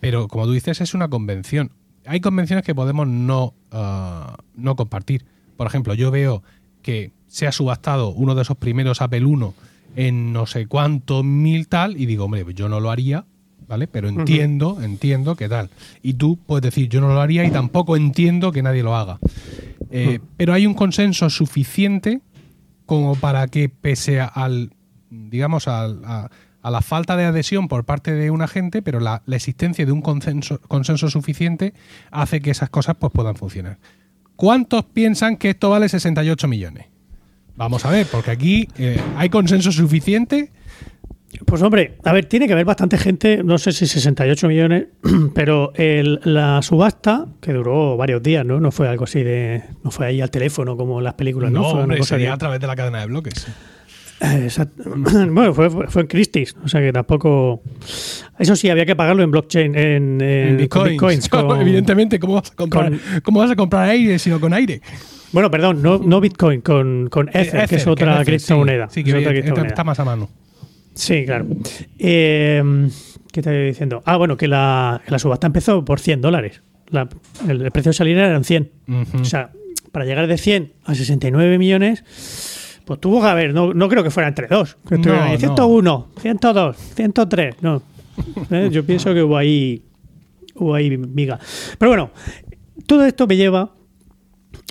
Pero 0.00 0.28
como 0.28 0.46
tú 0.46 0.52
dices, 0.52 0.80
es 0.80 0.94
una 0.94 1.08
convención. 1.08 1.72
Hay 2.06 2.20
convenciones 2.20 2.64
que 2.64 2.74
podemos 2.74 3.06
no, 3.06 3.52
ah, 3.70 4.38
no 4.54 4.76
compartir. 4.76 5.26
Por 5.60 5.66
ejemplo, 5.66 5.92
yo 5.92 6.10
veo 6.10 6.42
que 6.80 7.12
se 7.26 7.46
ha 7.46 7.52
subastado 7.52 8.08
uno 8.14 8.34
de 8.34 8.40
esos 8.40 8.56
primeros 8.56 9.02
Apple 9.02 9.20
I 9.20 9.52
en 9.94 10.32
no 10.32 10.46
sé 10.46 10.66
cuánto 10.66 11.22
mil 11.22 11.68
tal 11.68 12.00
y 12.00 12.06
digo, 12.06 12.24
hombre, 12.24 12.44
pues 12.44 12.56
yo 12.56 12.70
no 12.70 12.80
lo 12.80 12.90
haría, 12.90 13.26
¿vale? 13.68 13.86
Pero 13.86 14.08
entiendo, 14.08 14.80
entiendo 14.80 15.36
que 15.36 15.50
tal. 15.50 15.68
Y 16.02 16.14
tú 16.14 16.38
puedes 16.46 16.62
decir, 16.62 16.88
yo 16.88 17.02
no 17.02 17.08
lo 17.08 17.20
haría 17.20 17.44
y 17.44 17.50
tampoco 17.50 17.98
entiendo 17.98 18.52
que 18.52 18.62
nadie 18.62 18.82
lo 18.82 18.96
haga. 18.96 19.18
Eh, 19.90 20.20
Pero 20.38 20.54
hay 20.54 20.66
un 20.66 20.72
consenso 20.72 21.28
suficiente 21.28 22.22
como 22.86 23.14
para 23.16 23.46
que 23.46 23.68
pese 23.68 24.18
a- 24.18 24.24
al, 24.28 24.72
digamos, 25.10 25.68
al- 25.68 26.00
a, 26.06 26.30
a 26.62 26.70
la 26.70 26.80
falta 26.80 27.18
de 27.18 27.26
adhesión 27.26 27.68
por 27.68 27.84
parte 27.84 28.12
de 28.14 28.30
una 28.30 28.48
gente, 28.48 28.80
pero 28.80 28.98
la, 28.98 29.20
la 29.26 29.36
existencia 29.36 29.84
de 29.84 29.92
un 29.92 30.00
consenso, 30.00 30.58
consenso 30.68 31.10
suficiente 31.10 31.74
hace 32.10 32.40
que 32.40 32.50
esas 32.50 32.70
cosas 32.70 32.96
pues, 32.98 33.12
puedan 33.12 33.34
funcionar. 33.36 33.76
¿Cuántos 34.40 34.86
piensan 34.86 35.36
que 35.36 35.50
esto 35.50 35.68
vale 35.68 35.86
68 35.86 36.48
millones? 36.48 36.86
Vamos 37.56 37.84
a 37.84 37.90
ver, 37.90 38.06
porque 38.10 38.30
aquí 38.30 38.66
eh, 38.78 38.98
hay 39.18 39.28
consenso 39.28 39.70
suficiente. 39.70 40.50
Pues 41.44 41.60
hombre, 41.60 41.98
a 42.04 42.12
ver, 42.14 42.24
tiene 42.24 42.46
que 42.46 42.54
haber 42.54 42.64
bastante 42.64 42.96
gente, 42.96 43.44
no 43.44 43.58
sé 43.58 43.72
si 43.72 43.86
68 43.86 44.48
millones, 44.48 44.86
pero 45.34 45.72
el- 45.74 46.20
la 46.24 46.62
subasta, 46.62 47.26
que 47.42 47.52
duró 47.52 47.98
varios 47.98 48.22
días, 48.22 48.46
¿no? 48.46 48.60
No 48.60 48.70
fue 48.70 48.88
algo 48.88 49.04
así 49.04 49.22
de... 49.22 49.62
No 49.84 49.90
fue 49.90 50.06
ahí 50.06 50.22
al 50.22 50.30
teléfono 50.30 50.74
como 50.74 50.96
en 51.00 51.04
las 51.04 51.14
películas, 51.14 51.52
¿no? 51.52 51.58
No, 51.60 51.64
fue 51.66 51.74
una 51.74 51.82
hombre, 51.82 51.98
cosa 51.98 52.14
sería 52.16 52.32
a 52.32 52.38
través 52.38 52.60
de 52.60 52.66
la 52.66 52.76
cadena 52.76 53.00
de 53.00 53.06
bloques. 53.08 53.46
Eh, 54.20 54.40
exacto. 54.44 54.82
Bueno, 55.30 55.54
fue, 55.54 55.68
en 56.02 56.06
Christie's, 56.06 56.54
o 56.62 56.68
sea 56.68 56.80
que 56.80 56.92
tampoco... 56.92 57.62
Eso 58.38 58.54
sí, 58.56 58.68
había 58.68 58.84
que 58.86 58.94
pagarlo 58.96 59.22
en 59.22 59.30
blockchain, 59.30 59.74
en, 59.76 60.20
en- 60.20 60.56
bitcoins. 60.58 61.28
con- 61.30 61.60
Evidentemente, 61.60 62.18
¿cómo 62.18 62.34
vas, 62.34 62.50
a 62.50 62.54
comprar, 62.54 62.90
con- 62.90 63.00
¿cómo 63.22 63.40
vas 63.40 63.50
a 63.50 63.56
comprar 63.56 63.88
aire 63.88 64.18
sino 64.18 64.38
con 64.40 64.52
aire? 64.52 64.80
Bueno, 65.32 65.50
perdón, 65.50 65.80
no, 65.80 65.98
no 65.98 66.20
bitcoin, 66.20 66.60
con, 66.60 67.08
con 67.08 67.28
Ether, 67.28 67.68
que 67.68 67.76
es 67.76 67.86
otra 67.86 68.14
Ether, 68.14 68.26
criptomoneda. 68.26 68.88
Sí, 68.90 68.94
sí, 68.94 69.00
es 69.00 69.04
que 69.04 69.10
otra 69.12 69.20
esta 69.20 69.30
criptomoneda. 69.32 69.68
está 69.68 69.84
más 69.84 70.00
a 70.00 70.04
mano. 70.04 70.28
Sí, 70.94 71.24
claro. 71.24 71.46
Eh, 71.98 72.88
¿Qué 73.32 73.42
te 73.42 73.50
iba 73.54 73.64
diciendo? 73.64 74.02
Ah, 74.04 74.16
bueno, 74.16 74.36
que 74.36 74.48
la, 74.48 75.00
que 75.04 75.10
la 75.12 75.18
subasta 75.20 75.46
empezó 75.46 75.84
por 75.84 76.00
100 76.00 76.20
dólares. 76.20 76.62
La- 76.88 77.08
el, 77.48 77.62
el 77.62 77.70
precio 77.70 77.90
de 77.90 77.94
salida 77.94 78.26
eran 78.26 78.42
100. 78.44 78.70
Ujú. 78.88 79.18
O 79.20 79.24
sea, 79.24 79.52
para 79.92 80.04
llegar 80.04 80.26
de 80.26 80.36
100 80.36 80.72
a 80.84 80.94
69 80.96 81.58
millones, 81.58 82.02
pues 82.90 82.98
tuvo 82.98 83.20
que 83.20 83.28
haber, 83.28 83.54
no, 83.54 83.72
no 83.72 83.88
creo 83.88 84.02
que 84.02 84.10
fuera 84.10 84.28
entre 84.28 84.48
dos. 84.48 84.76
Que 84.88 84.98
No, 84.98 85.12
ahí, 85.12 85.34
no. 85.34 85.38
101, 85.38 86.08
102, 86.18 86.76
103, 86.76 87.62
no. 87.62 87.80
Eh, 88.50 88.68
Yo 88.72 88.84
pienso 88.84 89.14
que 89.14 89.22
hubo 89.22 89.36
ahí, 89.36 89.84
hubo 90.56 90.74
ahí 90.74 90.96
miga. 90.98 91.38
Pero 91.78 91.90
bueno, 91.92 92.10
todo 92.86 93.04
esto 93.04 93.28
me 93.28 93.36
lleva 93.36 93.70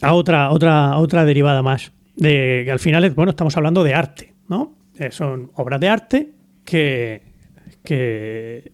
a 0.02 0.14
otra, 0.14 0.52
otra, 0.52 0.98
otra 0.98 1.24
derivada 1.24 1.62
más. 1.62 1.94
De 2.18 2.64
que 2.66 2.72
al 2.74 2.80
final, 2.80 3.10
bueno, 3.12 3.30
estamos 3.30 3.56
hablando 3.56 3.86
de 3.86 3.94
arte, 3.94 4.34
¿no? 4.50 4.76
Eh, 4.98 5.12
son 5.12 5.52
obras 5.56 5.80
de 5.80 5.88
arte 5.88 6.32
que, 6.66 7.22
que, 7.86 8.74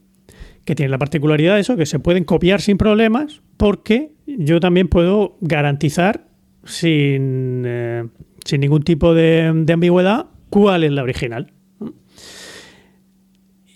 que 0.64 0.74
tienen 0.74 0.90
la 0.90 0.98
particularidad 0.98 1.54
de 1.54 1.62
eso, 1.62 1.78
que 1.78 1.86
se 1.86 2.00
pueden 2.00 2.24
copiar 2.24 2.62
sin 2.62 2.80
problemas, 2.80 3.44
porque 3.58 4.12
yo 4.26 4.60
también 4.60 4.88
puedo 4.88 5.38
garantizar 5.40 6.26
sin, 6.64 7.62
eh, 7.68 8.08
sin 8.46 8.62
ningún 8.62 8.84
tipo 8.84 9.14
de, 9.14 9.66
ambigüedad 9.74 10.28
cuál 10.50 10.84
es 10.84 10.92
la 10.92 11.04
original. 11.04 11.52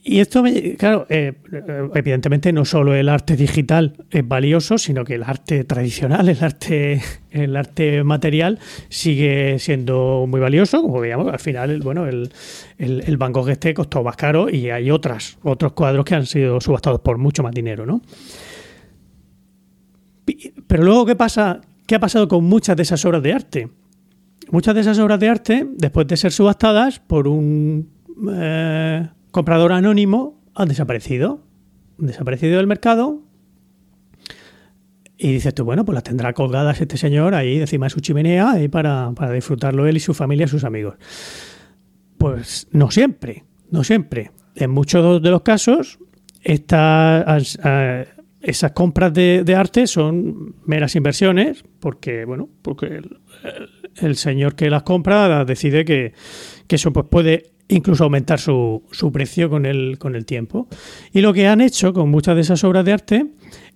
Y 0.01 0.21
esto, 0.21 0.43
claro, 0.77 1.05
eh, 1.09 1.33
eh, 1.51 1.89
evidentemente 1.93 2.51
no 2.51 2.65
solo 2.65 2.95
el 2.95 3.09
arte 3.09 3.35
digital 3.35 4.05
es 4.09 4.27
valioso, 4.27 4.77
sino 4.77 5.03
que 5.03 5.15
el 5.15 5.23
arte 5.23 5.65
tradicional, 5.65 6.29
el 6.29 6.43
arte, 6.43 7.01
el 7.29 7.55
arte 7.55 8.03
material 8.03 8.57
sigue 8.87 9.59
siendo 9.59 10.25
muy 10.27 10.39
valioso. 10.39 10.81
Como 10.81 10.99
veíamos, 10.99 11.27
al 11.31 11.39
final, 11.39 11.69
el, 11.69 11.81
bueno, 11.81 12.07
el, 12.07 12.31
el, 12.77 13.01
el 13.01 13.49
este 13.49 13.73
costó 13.73 14.01
más 14.01 14.15
caro 14.15 14.49
y 14.49 14.69
hay 14.69 14.89
otras, 14.89 15.37
otros 15.43 15.73
cuadros 15.73 16.05
que 16.05 16.15
han 16.15 16.25
sido 16.25 16.59
subastados 16.59 17.01
por 17.01 17.17
mucho 17.17 17.43
más 17.43 17.53
dinero, 17.53 17.85
¿no? 17.85 18.01
Pero 20.67 20.83
luego, 20.83 21.05
¿qué 21.05 21.15
pasa? 21.15 21.61
¿Qué 21.85 21.95
ha 21.95 21.99
pasado 21.99 22.27
con 22.27 22.43
muchas 22.45 22.75
de 22.77 22.83
esas 22.83 23.03
obras 23.05 23.21
de 23.21 23.33
arte? 23.33 23.69
Muchas 24.51 24.73
de 24.75 24.81
esas 24.81 24.97
obras 24.99 25.19
de 25.19 25.29
arte, 25.29 25.67
después 25.75 26.07
de 26.07 26.17
ser 26.17 26.31
subastadas 26.31 26.99
por 26.99 27.27
un 27.27 27.91
eh, 28.33 29.07
comprador 29.31 29.71
anónimo, 29.73 30.41
han 30.55 30.67
desaparecido. 30.69 31.43
Han 31.99 32.07
desaparecido 32.07 32.57
del 32.57 32.67
mercado. 32.67 33.21
Y 35.17 35.33
dices 35.33 35.53
tú, 35.53 35.65
bueno, 35.65 35.83
pues 35.83 35.93
las 35.95 36.03
tendrá 36.03 36.33
colgadas 36.33 36.79
este 36.79 36.95
señor 36.97 37.35
ahí 37.35 37.59
encima 37.59 37.87
de 37.87 37.89
su 37.89 37.99
chimenea 37.99 38.51
ahí 38.51 38.69
para, 38.69 39.11
para 39.11 39.33
disfrutarlo 39.33 39.85
él 39.85 39.97
y 39.97 39.99
su 39.99 40.13
familia 40.13 40.45
y 40.45 40.47
sus 40.47 40.63
amigos. 40.63 40.95
Pues 42.17 42.67
no 42.71 42.89
siempre, 42.89 43.43
no 43.69 43.83
siempre. 43.83 44.31
En 44.55 44.71
muchos 44.71 45.21
de 45.21 45.29
los 45.29 45.41
casos, 45.41 45.99
estas, 46.41 47.59
esas 48.41 48.71
compras 48.71 49.13
de, 49.13 49.55
arte 49.57 49.87
son 49.87 50.55
meras 50.65 50.95
inversiones, 50.95 51.63
porque, 51.79 52.23
bueno, 52.25 52.49
porque 52.61 52.85
el- 52.87 53.19
el 54.01 54.15
señor 54.15 54.55
que 54.55 54.69
las 54.69 54.83
compra 54.83 55.45
decide 55.45 55.85
que, 55.85 56.13
eso 56.67 56.93
pues, 56.93 57.05
puede 57.09 57.51
incluso 57.67 58.03
aumentar 58.03 58.39
su, 58.39 58.83
su 58.91 59.11
precio 59.11 59.49
con 59.49 59.65
el, 59.65 59.97
con 59.99 60.15
el 60.15 60.25
tiempo. 60.25 60.67
Y 61.13 61.21
lo 61.21 61.33
que 61.33 61.47
han 61.47 61.61
hecho 61.61 61.93
con 61.93 62.09
muchas 62.09 62.35
de 62.35 62.41
esas 62.41 62.63
obras 62.63 62.83
de 62.85 62.93
arte 62.93 63.25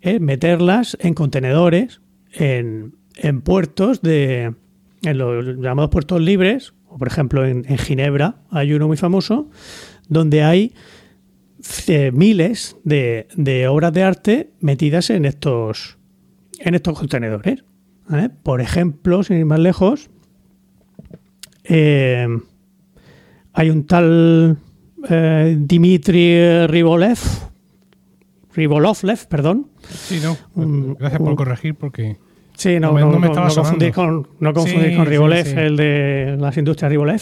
es 0.01 0.19
meterlas 0.19 0.97
en 0.99 1.13
contenedores, 1.13 2.01
en, 2.33 2.95
en 3.15 3.41
puertos 3.41 4.01
de, 4.01 4.53
en 5.03 5.17
los 5.17 5.57
llamados 5.57 5.91
puertos 5.91 6.21
libres, 6.21 6.73
o 6.87 6.97
por 6.97 7.07
ejemplo 7.07 7.45
en, 7.45 7.63
Ginebra 7.77 8.37
hay 8.49 8.73
uno 8.73 8.87
muy 8.87 8.97
famoso, 8.97 9.49
donde 10.07 10.43
hay 10.43 10.73
eh, 11.87 12.11
miles 12.11 12.77
de, 12.83 13.27
de 13.35 13.67
obras 13.67 13.93
de 13.93 14.03
arte 14.03 14.51
metidas 14.59 15.09
en 15.09 15.25
estos, 15.25 15.97
en 16.59 16.75
estos 16.75 16.97
contenedores. 16.97 17.63
¿vale? 18.07 18.29
Por 18.29 18.61
ejemplo, 18.61 19.23
sin 19.23 19.37
ir 19.37 19.45
más 19.45 19.59
lejos, 19.59 20.09
eh, 21.63 22.27
hay 23.53 23.69
un 23.69 23.85
tal 23.85 24.57
eh, 25.09 25.55
Dmitry 25.59 26.67
Ribolev, 26.67 27.17
Ribolovlev, 28.55 29.27
perdón, 29.27 29.67
Sí, 29.89 30.19
no. 30.23 30.95
Gracias 30.99 31.21
por 31.21 31.35
corregir 31.35 31.75
porque. 31.75 32.17
Sí, 32.55 32.79
no, 32.79 32.89
No 32.89 32.93
me- 32.93 33.01
no, 33.01 33.19
me 33.19 33.29
confundir 33.53 33.91
con, 33.91 34.27
no 34.39 34.53
confundir 34.53 34.91
Sí, 34.91 34.95
con 34.95 35.05
sí, 35.05 35.09
Ribolev, 35.11 35.45
sí. 35.45 35.53
el 35.57 35.75
de 35.75 36.37
las 36.39 36.55
industrias 36.57 36.91
Ribolev, 36.91 37.21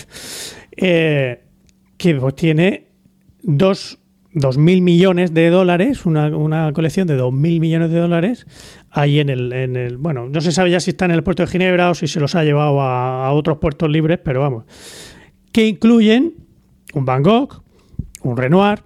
eh, 0.76 1.42
que 1.98 2.16
pues, 2.16 2.36
tiene 2.36 2.88
dos, 3.42 3.98
dos 4.34 4.58
mil 4.58 4.82
millones 4.82 5.34
de 5.34 5.50
dólares, 5.50 6.06
una, 6.06 6.28
una 6.36 6.74
colección 6.74 7.08
de 7.08 7.16
dos 7.16 7.32
mil 7.32 7.62
millones 7.62 7.92
de 7.92 8.00
dólares, 8.00 8.46
ahí 8.92 9.20
en 9.20 9.30
el, 9.30 9.52
en 9.54 9.76
el. 9.76 9.98
Bueno, 9.98 10.30
no 10.30 10.42
se 10.42 10.52
sabe 10.52 10.72
ya 10.72 10.80
si 10.80 10.92
está 10.92 11.06
en 11.06 11.12
el 11.12 11.24
puerto 11.24 11.44
de 11.44 11.48
Ginebra 11.48 11.90
o 11.90 11.96
si 11.96 12.08
se 12.08 12.20
los 12.20 12.36
ha 12.36 12.44
llevado 12.44 12.82
a, 12.82 13.32
otros 13.32 13.58
puertos 13.58 13.90
libres, 13.90 14.20
pero 14.24 14.42
vamos. 14.42 14.66
Que 15.52 15.68
incluyen 15.68 16.34
un 16.94 17.06
Van 17.06 17.24
Gogh, 17.24 17.64
un 18.24 18.38
Renoir, 18.38 18.84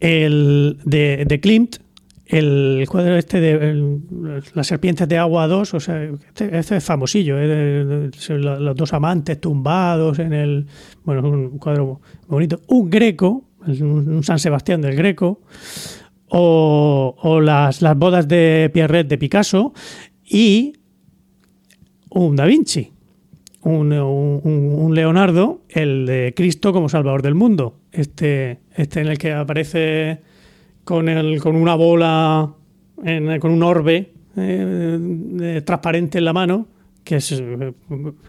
el 0.00 0.78
de, 0.84 1.24
de 1.26 1.40
Klimt, 1.40 1.76
el 2.26 2.86
cuadro 2.88 3.16
este 3.16 3.40
de 3.40 4.00
las 4.54 4.66
serpientes 4.66 5.06
de 5.08 5.18
agua 5.18 5.46
2, 5.46 5.74
o 5.74 5.80
sea, 5.80 6.02
este, 6.02 6.58
este 6.58 6.76
es 6.76 6.84
famosillo, 6.84 7.36
¿eh? 7.38 8.10
Los, 8.28 8.76
dos 8.76 8.92
amantes 8.92 9.40
tumbados 9.40 10.18
en 10.18 10.32
el, 10.32 10.66
bueno, 11.04 11.20
es 11.20 11.26
un 11.26 11.58
cuadro 11.58 12.00
bonito, 12.26 12.60
un 12.68 12.88
Greco, 12.88 13.44
un 13.66 14.22
San 14.24 14.38
Sebastián 14.38 14.80
del 14.80 14.96
Greco, 14.96 15.42
o, 16.36 17.14
o 17.22 17.40
las, 17.40 17.80
las 17.80 17.96
bodas 17.96 18.26
de 18.26 18.68
Pierret 18.74 19.06
de 19.06 19.18
Picasso 19.18 19.72
y 20.24 20.72
un 22.10 22.34
Da 22.36 22.44
Vinci, 22.44 22.90
un, 23.62 23.92
un- 23.92 24.40
un 24.44 24.94
Leonardo, 24.94 25.62
el 25.68 26.06
de 26.06 26.32
Cristo 26.36 26.72
como 26.72 26.88
Salvador 26.88 27.22
del 27.22 27.34
mundo, 27.34 27.78
este, 27.92 28.58
este 28.74 29.00
en 29.00 29.06
el 29.08 29.18
que 29.18 29.32
aparece 29.32 30.20
con, 30.84 31.08
el, 31.08 31.40
con 31.40 31.54
una 31.56 31.74
bola, 31.76 32.52
en- 33.04 33.38
con 33.38 33.52
un 33.52 33.62
orbe 33.62 34.12
eh, 34.36 35.62
transparente 35.64 36.18
en 36.18 36.24
la 36.24 36.32
mano, 36.32 36.66
que 37.04 37.16
es 37.16 37.42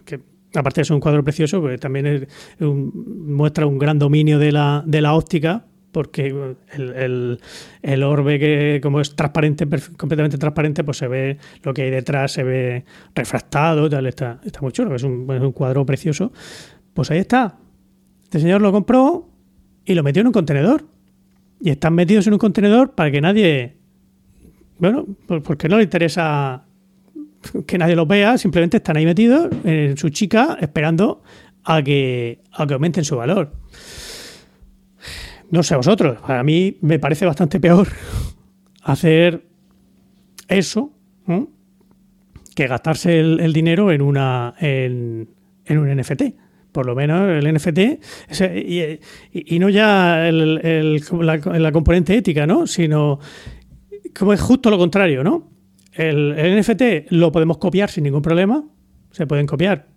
que 0.04 0.20
aparte 0.54 0.80
de 0.80 0.84
ser 0.84 0.94
un 0.94 1.00
cuadro 1.00 1.24
precioso, 1.24 1.60
pues 1.60 1.80
también 1.80 2.26
muestra 2.60 3.66
un 3.66 3.78
gran 3.78 3.98
dominio 3.98 4.38
de 4.38 4.52
la, 4.52 4.82
de 4.86 5.00
la 5.00 5.14
óptica, 5.14 5.66
porque 5.96 6.26
el, 6.74 7.38
el- 7.80 8.02
orbe 8.02 8.38
que 8.38 8.80
como 8.82 9.00
es 9.00 9.16
transparente, 9.16 9.66
completamente 9.96 10.36
transparente, 10.36 10.84
pues 10.84 10.98
se 10.98 11.08
ve 11.08 11.38
lo 11.62 11.72
que 11.72 11.84
hay 11.84 11.90
detrás, 11.90 12.32
se 12.32 12.42
ve 12.42 12.84
refractado, 13.14 13.88
tal, 13.88 14.04
está, 14.06 14.38
está 14.44 14.60
muy 14.60 14.72
chulo, 14.72 14.94
es 14.94 15.04
un, 15.04 15.26
es 15.34 15.40
un 15.40 15.52
cuadro 15.52 15.86
precioso. 15.86 16.34
Pues 16.92 17.10
ahí 17.10 17.16
está. 17.20 17.56
Este 18.24 18.40
señor 18.40 18.60
lo 18.60 18.72
compró 18.72 19.30
y 19.86 19.94
lo 19.94 20.02
metió 20.02 20.20
en 20.20 20.26
un 20.26 20.34
contenedor. 20.34 20.84
Y 21.60 21.70
están 21.70 21.94
metidos 21.94 22.26
en 22.26 22.34
un 22.34 22.38
contenedor 22.40 22.94
para 22.94 23.10
que 23.10 23.22
nadie. 23.22 23.76
Bueno, 24.78 25.06
porque 25.26 25.66
no 25.66 25.78
le 25.78 25.84
interesa 25.84 26.66
que 27.66 27.78
nadie 27.78 27.96
los 27.96 28.06
vea, 28.06 28.36
simplemente 28.36 28.76
están 28.76 28.98
ahí 28.98 29.06
metidos 29.06 29.48
en 29.64 29.96
su 29.96 30.10
chica 30.10 30.58
esperando 30.60 31.22
a 31.64 31.80
que, 31.80 32.40
a 32.52 32.66
que 32.66 32.74
aumenten 32.74 33.02
su 33.02 33.16
valor. 33.16 33.50
No 35.50 35.62
sé 35.62 35.74
a 35.74 35.76
vosotros, 35.76 36.18
a 36.24 36.42
mí 36.42 36.78
me 36.80 36.98
parece 36.98 37.24
bastante 37.26 37.60
peor 37.60 37.88
hacer 38.82 39.46
eso 40.48 40.92
que 42.54 42.66
gastarse 42.66 43.20
el, 43.20 43.52
dinero 43.52 43.92
en 43.92 44.00
una 44.00 44.54
en, 44.58 45.28
en 45.66 45.78
un 45.78 45.94
NFT. 45.94 46.22
Por 46.72 46.86
lo 46.86 46.94
menos 46.94 47.30
el 47.30 47.54
NFT, 47.54 47.78
y, 49.32 49.58
no 49.58 49.68
ya 49.70 50.28
el- 50.28 51.00
la, 51.20 51.72
componente 51.72 52.14
ética, 52.16 52.46
¿no? 52.46 52.66
sino 52.66 53.18
como 54.18 54.32
es 54.32 54.40
justo 54.40 54.70
lo 54.70 54.76
contrario, 54.78 55.24
¿no? 55.24 55.50
El 55.92 56.34
NFT 56.60 57.10
lo 57.10 57.32
podemos 57.32 57.56
copiar 57.58 57.90
sin 57.90 58.04
ningún 58.04 58.20
problema, 58.20 58.62
se 59.10 59.26
pueden 59.26 59.46
copiar, 59.46 59.88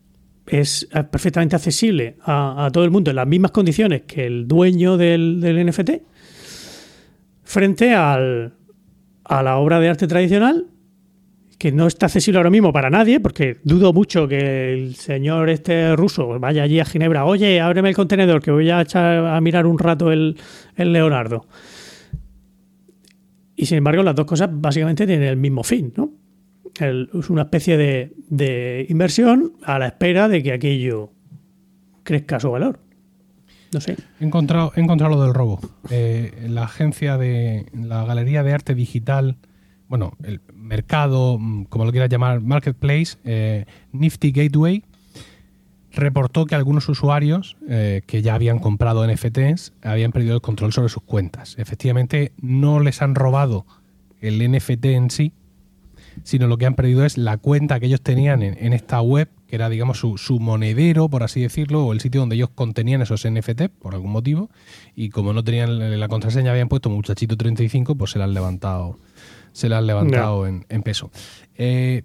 es 0.49 0.87
eh, 0.93 1.03
perfectamente 1.03 1.55
accesible 1.55 2.17
a, 2.25 2.69
todo 2.73 2.83
el 2.83 2.91
mundo 2.91 3.11
en 3.11 3.15
las 3.15 3.27
mismas 3.27 3.51
condiciones 3.51 4.01
que 4.01 4.25
el 4.25 4.47
dueño 4.47 4.97
del, 4.97 5.39
del 5.39 5.67
NFT, 5.67 5.91
frente 7.43 7.93
al, 7.93 8.53
a 9.23 9.43
la 9.43 9.57
obra 9.57 9.79
de 9.79 9.89
arte 9.89 10.07
tradicional, 10.07 10.67
que 11.57 11.71
no 11.71 11.87
está 11.87 12.07
accesible 12.07 12.37
ahora 12.37 12.49
mismo 12.49 12.71
para 12.73 12.89
nadie, 12.89 13.19
porque 13.19 13.57
dudo 13.63 13.93
mucho 13.93 14.27
que 14.27 14.73
el 14.73 14.95
señor 14.95 15.49
este 15.49 15.95
ruso 15.95 16.39
vaya 16.39 16.63
allí 16.63 16.79
a 16.79 16.85
Ginebra, 16.85 17.25
oye, 17.25 17.59
ábreme 17.59 17.89
el 17.89 17.95
contenedor, 17.95 18.41
que 18.41 18.51
voy 18.51 18.69
a 18.69 18.81
echar 18.81 19.25
a 19.25 19.39
mirar 19.41 19.67
un 19.67 19.77
rato 19.77 20.11
el, 20.11 20.37
el 20.75 20.93
Leonardo. 20.93 21.47
Y 23.55 23.65
sin 23.65 23.79
embargo, 23.79 24.01
las 24.03 24.15
dos 24.15 24.25
cosas 24.25 24.49
básicamente 24.51 25.05
tienen 25.05 25.27
el 25.27 25.35
mismo 25.35 25.63
fin, 25.63 25.93
¿no? 25.95 26.13
Es 26.75 27.29
una 27.29 27.43
especie 27.43 27.77
de, 27.77 28.13
de 28.29 28.85
inversión 28.89 29.53
a 29.63 29.79
la 29.79 29.87
espera 29.87 30.27
de 30.27 30.43
que 30.43 30.53
aquello 30.53 31.11
crezca 32.03 32.39
su 32.39 32.51
valor. 32.51 32.79
No 33.71 33.81
sé. 33.81 33.97
He 34.19 34.25
encontrado, 34.25 34.71
encontrado 34.75 35.15
lo 35.15 35.23
del 35.23 35.33
robo. 35.33 35.59
Eh, 35.89 36.47
la 36.49 36.63
agencia 36.63 37.17
de 37.17 37.67
la 37.73 38.03
galería 38.03 38.43
de 38.43 38.53
arte 38.53 38.73
digital, 38.73 39.37
bueno, 39.87 40.13
el 40.23 40.41
mercado, 40.53 41.37
mm, 41.39 41.65
como 41.65 41.85
lo 41.85 41.91
quieras 41.91 42.09
llamar, 42.09 42.41
marketplace, 42.41 43.17
eh, 43.25 43.65
Nifty 43.91 44.31
Gateway, 44.31 44.83
reportó 45.91 46.45
que 46.45 46.55
algunos 46.55 46.87
usuarios 46.89 47.57
eh, 47.67 48.01
que 48.07 48.21
ya 48.21 48.35
habían 48.35 48.59
comprado 48.59 49.05
NFTs 49.07 49.73
habían 49.83 50.11
perdido 50.11 50.35
el 50.35 50.41
control 50.41 50.73
sobre 50.73 50.89
sus 50.89 51.03
cuentas. 51.03 51.55
Efectivamente, 51.57 52.31
no 52.41 52.79
les 52.79 53.01
han 53.01 53.15
robado 53.15 53.65
el 54.21 54.39
NFT 54.51 54.85
en 54.85 55.09
sí, 55.11 55.33
sino 56.23 56.47
lo 56.47 56.57
que 56.57 56.65
han 56.65 56.75
perdido 56.75 57.05
es 57.05 57.17
la 57.17 57.37
cuenta 57.37 57.79
que 57.79 57.87
ellos 57.87 58.01
tenían 58.01 58.43
en, 58.43 58.57
en 58.59 58.73
esta 58.73 59.01
web 59.01 59.29
que 59.49 59.55
era, 59.55 59.67
digamos, 59.67 59.97
su, 59.97 60.17
su, 60.19 60.39
monedero, 60.39 61.09
por 61.09 61.23
así 61.23 61.41
decirlo, 61.41 61.83
o 61.83 61.91
el 61.91 61.99
sitio 61.99 62.21
donde 62.21 62.35
ellos 62.35 62.51
contenían 62.53 63.01
esos 63.01 63.27
NFT, 63.27 63.63
por 63.79 63.95
algún 63.95 64.11
motivo, 64.11 64.51
y 64.95 65.09
como 65.09 65.33
no 65.33 65.43
tenían 65.43 65.99
la 65.99 66.07
contraseña, 66.07 66.51
habían 66.51 66.69
puesto 66.69 66.91
muchachito 66.91 67.35
35, 67.35 67.95
pues 67.95 68.11
se 68.11 68.19
la 68.19 68.25
han 68.25 68.35
levantado, 68.35 68.99
se 69.51 69.67
la 69.67 69.79
han 69.79 69.87
levantado 69.87 70.45
en, 70.45 70.83
peso. 70.83 71.09
Eh, 71.55 72.03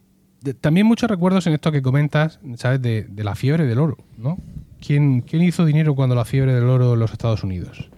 también 0.62 0.86
muchos 0.86 1.10
recuerdos 1.10 1.46
en 1.46 1.52
esto 1.52 1.70
que 1.70 1.82
comentas, 1.82 2.40
¿sabes? 2.56 2.80
De, 2.80 3.06
la 3.14 3.34
fiebre 3.34 3.66
del 3.66 3.78
oro, 3.78 3.98
¿no? 4.16 4.38
¿Quién, 4.80 5.20
¿Quién 5.20 5.42
hizo 5.42 5.66
dinero 5.66 5.94
cuando 5.94 6.14
la 6.14 6.24
fiebre 6.24 6.54
del 6.54 6.64
oro 6.64 6.94
en 6.94 7.00
los 7.00 7.12
Estados 7.12 7.44
Unidos? 7.44 7.90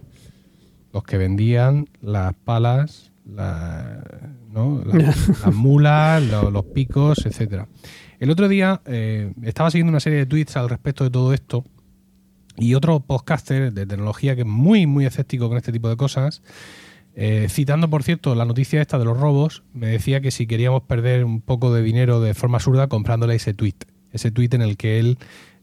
Los 0.91 1.03
que 1.03 1.17
vendían 1.17 1.87
las 2.01 2.33
palas, 2.33 3.13
la, 3.25 4.03
¿no? 4.57 4.81
las 4.85 5.53
mulas, 5.53 6.23
los, 6.23 6.65
picos, 6.65 7.25
etcétera. 7.25 7.67
El 8.19 8.31
otro 8.31 8.47
día 8.47 8.81
eh, 8.85 9.31
estaba 9.43 9.69
siguiendo 9.69 9.91
una 9.91 9.99
serie 9.99 10.19
de 10.19 10.25
tweets 10.25 10.57
al 10.57 10.69
respecto 10.69 11.03
de 11.03 11.11
todo 11.11 11.33
esto 11.33 11.63
y 12.57 12.73
otro 12.73 12.99
podcaster 12.99 13.71
de 13.71 13.85
tecnología 13.85 14.35
que 14.35 14.41
es 14.41 14.47
muy, 14.47 14.87
muy 14.87 15.05
escéptico 15.05 15.47
con 15.47 15.57
este 15.57 15.71
tipo 15.71 15.89
de 15.89 15.95
cosas, 15.95 16.41
eh, 17.15 17.47
citando, 17.49 17.89
por 17.89 18.03
cierto, 18.03 18.35
la 18.35 18.45
noticia 18.45 18.81
esta 18.81 18.97
de 18.99 19.05
los 19.05 19.19
robos, 19.19 19.63
me 19.73 19.87
decía 19.87 20.21
que 20.21 20.31
si 20.31 20.47
queríamos 20.47 20.83
perder 20.83 21.23
un 21.25 21.41
poco 21.41 21.73
de 21.73 21.81
dinero 21.81 22.19
de 22.19 22.33
forma 22.33 22.57
absurda 22.57 22.87
comprándole 22.87 23.35
ese 23.35 23.53
tweet, 23.53 23.75
ese 24.11 24.31
tweet 24.31 24.49
en 24.53 24.61
el 24.61 24.77
que 24.77 24.99
él 24.99 25.17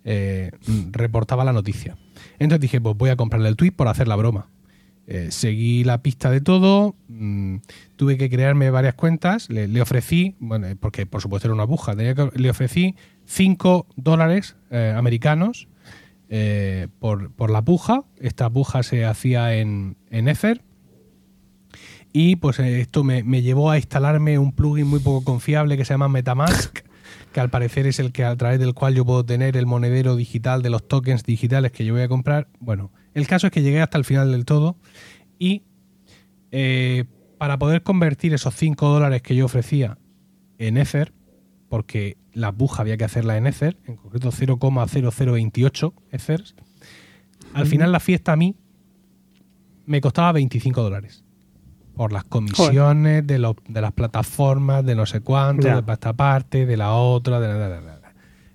eh, 0.05 0.51
reportaba 0.91 1.45
la 1.45 1.53
noticia. 1.53 1.97
Entonces 2.39 2.61
dije, 2.61 2.81
pues 2.81 2.97
voy 2.97 3.11
a 3.11 3.17
comprarle 3.17 3.49
el 3.49 3.57
tweet 3.57 3.73
por 3.73 3.89
hacer 3.89 4.09
la 4.09 4.17
broma. 4.17 4.49
Eh, 5.07 5.29
seguí 5.31 5.85
la 5.85 6.01
pista 6.03 6.31
de 6.31 6.41
todo, 6.41 6.97
mm, 7.09 7.57
tuve 7.97 8.17
que 8.17 8.31
crearme 8.31 8.71
varias 8.71 8.95
cuentas, 8.95 9.51
le, 9.51 9.83
ofrecí, 9.83 10.35
bueno, 10.39 10.67
porque 10.81 11.05
por 11.05 11.21
supuesto 11.21 11.47
era 11.49 11.55
una 11.55 11.65
buja, 11.65 11.95
le 11.95 12.51
ofrecí 12.51 12.97
5 13.27 13.87
dólares 13.97 14.57
eh, 14.71 14.95
americanos 14.97 15.69
eh, 16.31 16.89
por, 17.01 17.51
la 17.51 17.63
puja, 17.63 18.05
esta 18.19 18.49
puja 18.49 18.83
se 18.83 19.05
hacía 19.05 19.57
en, 19.57 19.97
en 20.09 20.27
Ether, 20.27 20.63
y 22.15 22.37
pues 22.37 22.59
esto 22.59 23.05
me, 23.05 23.23
me, 23.25 23.43
llevó 23.43 23.71
a 23.71 23.77
instalarme 23.77 24.39
un 24.39 24.53
plugin 24.53 24.87
muy 24.87 25.01
poco 25.01 25.23
confiable 25.23 25.77
que 25.77 25.85
se 25.85 25.93
llama 25.93 26.09
Metamask, 26.09 26.79
que 27.35 27.41
al 27.41 27.51
parecer 27.51 27.89
es 27.89 27.99
el 27.99 28.13
que 28.13 28.25
a 28.25 28.37
través 28.37 28.61
del 28.61 28.75
cual 28.75 28.95
yo 28.95 29.05
puedo 29.05 29.27
tener 29.27 29.57
el 29.57 29.67
monedero 29.67 30.15
digital 30.15 30.63
de 30.63 30.71
los 30.71 30.87
tokens 30.87 31.25
digitales 31.25 31.73
que 31.73 31.85
yo 31.85 31.93
voy 31.93 32.03
a 32.03 32.09
comprar. 32.09 32.47
Bueno, 32.61 32.93
el 33.13 33.27
caso 33.27 33.49
es 33.49 33.53
que 33.53 33.61
llegué 33.61 33.83
hasta 33.83 33.99
el 33.99 34.05
final 34.05 34.31
del 34.31 34.45
todo 34.45 34.77
y 35.37 35.65
eh, 36.53 37.07
para 37.37 37.59
poder 37.59 37.83
convertir 37.83 38.33
esos 38.35 38.55
5 38.55 38.89
dólares 38.89 39.21
que 39.21 39.35
yo 39.35 39.47
ofrecía 39.47 39.99
en 40.59 40.77
Ether, 40.77 41.13
porque 41.69 42.19
la 42.33 42.53
buja 42.53 42.83
había 42.83 42.97
que 42.97 43.05
hacerla 43.05 43.37
en 43.37 43.49
Ether, 43.49 43.79
en 43.85 43.97
concreto 43.97 44.31
0,0028 44.31 45.93
Ethers, 46.13 46.55
al 47.53 47.67
final 47.67 47.91
la 47.91 47.99
fiesta 47.99 48.33
a 48.33 48.37
mí 48.37 48.55
me 49.87 50.01
costaba 50.01 50.31
25 50.31 50.83
dólares. 50.83 51.24
Por 51.97 52.13
las 52.13 52.25
comisiones 52.25 53.27
de, 53.27 53.39
las 53.39 53.93
plataformas, 53.95 54.85
de 54.85 54.95
no 54.95 55.07
sé 55.07 55.21
cuánto, 55.21 55.69
de 55.69 55.93
esta 55.93 56.13
parte, 56.13 56.67
de 56.67 56.77
la 56.77 56.93
otra, 56.93 57.39
de 57.39 57.49
la, 57.49 57.69
de 57.69 57.81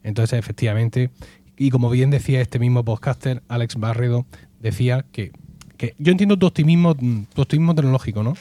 Entonces, 0.03 0.37
efectivamente, 0.37 1.09
y 1.57 1.69
como 1.69 1.89
bien 1.89 2.09
decía 2.09 2.41
este 2.41 2.59
mismo 2.59 2.83
podcaster, 2.83 3.41
Alex 3.47 3.75
Barredo, 3.75 4.25
decía 4.59 5.05
que, 5.11 5.31
yo 5.97 6.11
entiendo 6.11 6.37
tu 6.37 6.47
optimismo, 6.47 6.95
tu 6.95 7.41
optimismo 7.41 7.75
tecnológico, 7.75 8.23
¿no? 8.23 8.33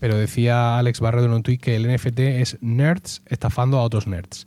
Pero 0.00 0.16
decía 0.16 0.78
Alex 0.78 1.00
Barredo 1.00 1.26
en 1.26 1.32
un 1.32 1.42
tweet 1.42 1.58
que 1.58 1.76
el 1.76 1.90
NFT 1.90 2.18
es 2.20 2.58
nerds 2.60 3.22
estafando 3.26 3.78
a 3.78 3.82
otros 3.82 4.06
nerds. 4.06 4.46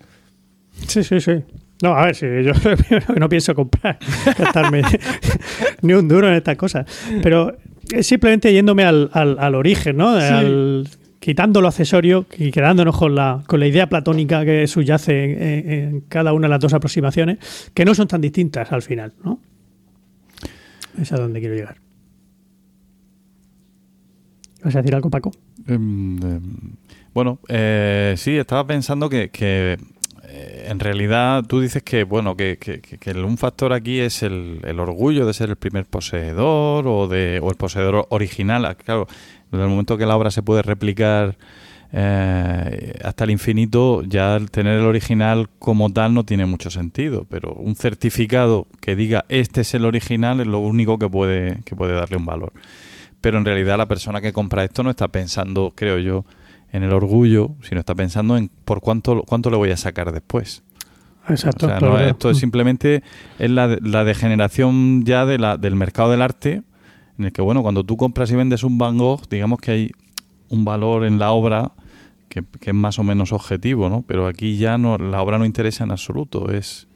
Sí, 0.87 1.03
sí, 1.03 1.19
sí. 1.19 1.43
No, 1.81 1.95
a 1.95 2.05
ver, 2.05 2.15
si 2.15 2.25
yo 2.43 2.51
no 3.17 3.29
pienso 3.29 3.55
comprar, 3.55 3.97
gastarme 4.37 4.81
ni 5.81 5.93
un 5.93 6.07
duro 6.07 6.27
en 6.27 6.35
estas 6.35 6.57
cosas. 6.57 6.85
Pero 7.21 7.57
es 7.93 8.07
simplemente 8.07 8.53
yéndome 8.53 8.83
al, 8.83 9.09
al, 9.13 9.55
origen, 9.55 9.97
¿no? 9.97 10.17
quitando 11.19 11.59
lo 11.59 11.67
accesorio 11.67 12.25
y 12.37 12.49
quedándonos 12.51 12.97
con 12.97 13.13
la, 13.13 13.43
con 13.45 13.59
la 13.59 13.67
idea 13.67 13.89
platónica 13.89 14.45
que 14.45 14.65
subyace 14.67 15.23
en, 15.23 15.71
en, 15.71 16.01
cada 16.01 16.31
una 16.31 16.47
de 16.47 16.51
las 16.51 16.61
dos 16.61 16.73
aproximaciones, 16.73 17.71
que 17.73 17.83
no 17.83 17.93
son 17.93 18.07
tan 18.07 18.21
distintas 18.21 18.71
al 18.71 18.81
final, 18.81 19.13
¿no? 19.23 19.41
Es 20.99 21.11
a 21.11 21.17
donde 21.17 21.39
quiero 21.39 21.55
llegar. 21.55 21.77
¿Vas 24.63 24.75
a 24.75 24.81
decir 24.81 24.95
algo, 24.95 25.09
Paco? 25.09 25.31
Em, 25.67 26.17
em, 26.21 26.41
bueno, 27.13 27.39
eh, 27.47 28.13
sí, 28.17 28.37
estaba 28.37 28.67
pensando 28.67 29.09
que, 29.09 29.77
en 30.65 30.79
realidad 30.79 31.43
tú 31.45 31.61
dices 31.61 31.83
que, 31.83 32.03
bueno, 32.03 32.35
que, 32.35 32.79
un 33.15 33.37
factor 33.37 33.73
aquí 33.73 33.99
es 33.99 34.23
el, 34.23 34.61
orgullo 34.79 35.25
de 35.25 35.33
ser 35.33 35.49
el 35.49 35.55
primer 35.55 35.85
poseedor 35.85 36.87
o, 36.87 37.07
de, 37.07 37.39
o 37.41 37.49
el 37.49 37.55
poseedor 37.57 38.07
original. 38.09 38.75
Claro, 38.77 39.07
en 39.51 39.59
el 39.59 39.67
momento 39.67 39.97
que 39.97 40.05
la 40.05 40.15
obra 40.15 40.31
se 40.31 40.43
puede 40.43 40.61
replicar 40.61 41.37
eh, 41.91 42.93
hasta 43.03 43.23
el 43.23 43.31
infinito, 43.31 44.03
ya 44.03 44.35
el 44.35 44.51
tener 44.51 44.79
el 44.79 44.85
original 44.85 45.49
como 45.57 45.91
tal 45.91 46.13
no 46.13 46.23
tiene 46.23 46.45
mucho 46.45 46.69
sentido, 46.69 47.25
pero 47.29 47.53
un 47.53 47.75
certificado 47.75 48.67
que 48.79 48.95
diga 48.95 49.25
este 49.27 49.61
es 49.61 49.73
el 49.73 49.85
original 49.85 50.39
es 50.39 50.47
lo 50.47 50.59
único 50.59 50.99
que 50.99 51.09
puede, 51.09 51.61
que 51.65 51.75
puede 51.75 51.93
darle 51.93 52.17
un 52.17 52.25
valor. 52.25 52.53
Pero 53.21 53.37
en 53.37 53.45
realidad 53.45 53.77
la 53.77 53.87
persona 53.87 54.21
que 54.21 54.33
compra 54.33 54.63
esto 54.63 54.83
no 54.83 54.91
está 54.91 55.07
pensando, 55.07 55.73
creo 55.75 55.97
yo, 55.97 56.25
en 56.71 56.83
el 56.83 56.93
orgullo, 56.93 57.51
sino 57.61 57.79
está 57.79 57.95
pensando 57.95 58.37
en 58.37 58.49
por 58.65 58.81
cuánto, 58.81 59.23
cuánto 59.23 59.49
le 59.49 59.57
voy 59.57 59.71
a 59.71 59.77
sacar 59.77 60.11
después. 60.11 60.63
Exacto. 61.27 61.69
esto 61.99 62.31
es 62.31 62.37
simplemente 62.39 63.03
es 63.37 63.51
la, 63.51 63.77
la 63.81 64.03
degeneración 64.03 65.03
ya 65.05 65.27
de 65.27 65.37
la, 65.37 65.57
del 65.57 65.75
mercado 65.75 66.11
del 66.11 66.21
arte, 66.21 66.63
en 67.19 67.25
el 67.25 67.31
que, 67.31 67.41
bueno, 67.41 67.61
cuando 67.61 67.83
tú 67.83 67.97
compras 67.97 68.31
y 68.31 68.35
vendes 68.35 68.63
un 68.63 68.77
Van 68.77 68.97
Gogh, 68.97 69.27
digamos 69.29 69.59
que 69.59 69.71
hay 69.71 69.91
un 70.49 70.65
valor 70.65 71.05
en 71.05 71.19
la 71.19 71.31
obra 71.31 71.71
que, 72.29 72.43
es 72.61 72.73
más 72.73 72.99
o 72.99 73.03
menos 73.03 73.31
objetivo, 73.31 73.89
¿no? 73.89 74.03
Pero 74.07 74.27
aquí 74.27 74.57
ya 74.57 74.77
no, 74.77 74.97
la 74.97 75.21
obra 75.21 75.37
no 75.37 75.45
interesa 75.45 75.83
en 75.83 75.91
absoluto, 75.91 76.51
es... 76.51 76.87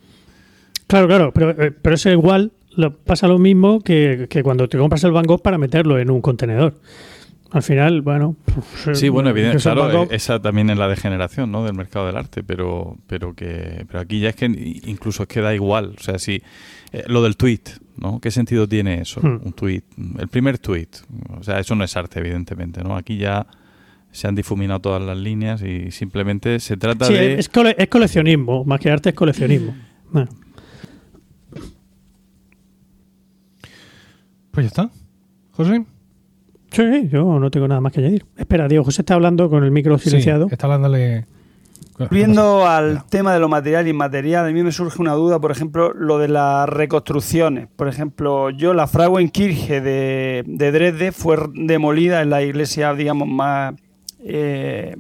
Claro, 0.88 1.08
claro, 1.08 1.32
pero, 1.34 1.52
eh, 1.52 1.72
pero 1.72 1.96
es 1.96 2.06
igual, 2.06 2.52
lo, 2.76 2.96
pasa 2.96 3.28
lo 3.28 3.40
mismo 3.40 3.82
que, 3.82 4.28
cuando 4.44 4.68
te 4.68 4.78
compras 4.78 5.04
el 5.04 5.12
Van 5.12 5.26
Gogh 5.26 5.42
para 5.42 5.58
meterlo 5.58 5.98
en 6.00 6.10
un 6.10 6.22
contenedor. 6.22 6.76
Al 7.54 7.62
final, 7.62 8.02
bueno... 8.02 8.36
Pues, 8.84 8.98
sí, 8.98 9.10
bueno, 9.10 9.30
evidentemente, 9.30 9.62
claro, 9.62 10.08
esa 10.10 10.42
también 10.42 10.72
es 10.72 10.78
la 10.78 10.88
degeneración 10.88 11.52
¿no? 11.52 11.64
del 11.64 11.76
mercado 11.76 12.08
del 12.08 12.18
arte, 12.18 12.42
pero, 12.44 12.98
pero, 13.06 13.36
que, 13.36 13.86
pero 13.88 14.00
aquí 14.00 14.20
ya 14.20 14.30
es 14.30 14.36
que 14.36 14.46
incluso 14.46 15.24
es 15.24 15.30
que 15.30 15.40
da 15.40 15.54
igual, 15.54 15.96
o 15.98 16.02
sea, 16.02 16.18
si... 16.18 16.42
Eh, 16.92 17.04
lo 17.08 17.24
del 17.24 17.38
tweet, 17.38 17.62
¿no? 17.98 18.20
¿Qué 18.20 18.30
sentido 18.32 18.68
tiene 18.68 19.02
eso? 19.02 19.20
Hmm. 19.22 19.42
Un 19.44 19.54
tweet, 19.54 19.84
el 20.20 20.28
primer 20.28 20.58
tweet, 20.58 20.90
o 21.40 21.44
sea, 21.44 21.60
eso 21.60 21.76
no 21.76 21.84
es 21.84 21.96
arte, 21.96 22.20
evidentemente, 22.20 22.84
¿no? 22.84 22.96
Aquí 22.96 23.18
ya 23.18 23.48
se 24.12 24.28
han 24.28 24.36
difuminado 24.36 24.80
todas 24.80 25.02
las 25.02 25.18
líneas 25.18 25.62
y 25.62 25.92
simplemente 25.92 26.60
se 26.60 26.76
trata 26.78 27.08
de... 27.08 27.34
Es, 27.34 27.50
es 27.78 27.88
coleccionismo, 27.90 28.64
más 28.66 28.80
que 28.80 28.90
arte 28.92 29.10
es 29.10 29.16
coleccionismo. 29.16 29.76
Pues 34.52 34.66
ya 34.66 34.68
está. 34.68 34.90
José. 35.52 35.84
Sí, 36.74 37.08
yo 37.10 37.40
no 37.40 37.52
tengo 37.52 37.68
nada 37.68 37.80
más 37.80 37.94
que 37.94 38.00
añadir. 38.00 38.26
Espera, 38.36 38.68
Diego, 38.68 38.84
José 38.84 39.04
está 39.04 39.14
hablando 39.14 39.50
con 39.50 39.64
el 39.64 39.72
micro 39.72 39.98
silenciado. 39.98 40.48
está 40.52 40.66
hablándole... 40.66 41.26
Viendo 42.10 42.66
al 42.66 43.06
tema 43.06 43.36
de 43.36 43.40
lo 43.40 43.48
material 43.48 43.86
y 43.86 43.92
inmaterial, 43.92 44.48
a 44.48 44.52
mí 44.52 44.64
me 44.64 44.72
surge 44.72 45.00
una 45.00 45.14
duda, 45.14 45.40
por 45.40 45.52
ejemplo, 45.52 45.94
lo 45.94 46.18
de 46.18 46.28
las 46.28 46.68
reconstrucciones. 46.68 47.68
Por 47.76 47.88
ejemplo, 47.88 48.50
yo 48.50 48.74
la 48.74 48.88
Frauenkirche 48.88 49.80
de, 49.80 50.44
de 50.48 50.72
Dresde 50.72 51.12
fue 51.12 51.38
demolida 51.54 52.24
en 52.24 52.32
la 52.32 52.42
iglesia, 52.42 52.96
digamos, 52.96 53.28
más 53.28 53.76
eh, 54.26 54.96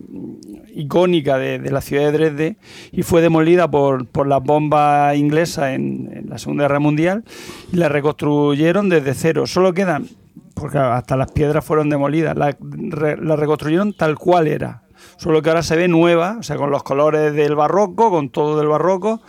icónica 0.75 1.37
de, 1.37 1.59
la 1.71 1.79
ciudad 1.79 2.03
de 2.03 2.11
Dresde 2.11 2.57
y 2.91 3.03
fue 3.03 3.21
demolida 3.21 3.71
por, 3.71 4.05
por 4.05 4.27
las 4.27 4.43
bombas 4.43 5.15
inglesas 5.15 5.73
en, 5.73 6.25
la 6.27 6.37
Segunda 6.37 6.65
Guerra 6.65 6.79
Mundial 6.79 7.23
y 7.71 7.77
la 7.77 7.87
reconstruyeron 7.89 8.89
desde 8.89 9.13
cero. 9.13 9.47
Solo 9.47 9.73
quedan, 9.73 10.07
porque 10.53 10.77
hasta 10.77 11.17
las 11.17 11.31
piedras 11.31 11.65
fueron 11.65 11.89
demolidas, 11.89 12.37
la, 12.37 12.55
reconstruyeron 13.35 13.93
tal 13.93 14.17
cual 14.17 14.47
era. 14.47 14.83
Solo 15.17 15.41
que 15.41 15.49
ahora 15.49 15.63
se 15.63 15.75
ve 15.75 15.87
nueva, 15.87 16.37
o 16.39 16.43
sea, 16.43 16.55
con 16.55 16.71
los 16.71 16.83
colores 16.83 17.33
del 17.33 17.55
barroco, 17.55 18.09
con 18.09 18.29
todo 18.29 18.57
del 18.57 18.67
barroco 18.67 19.21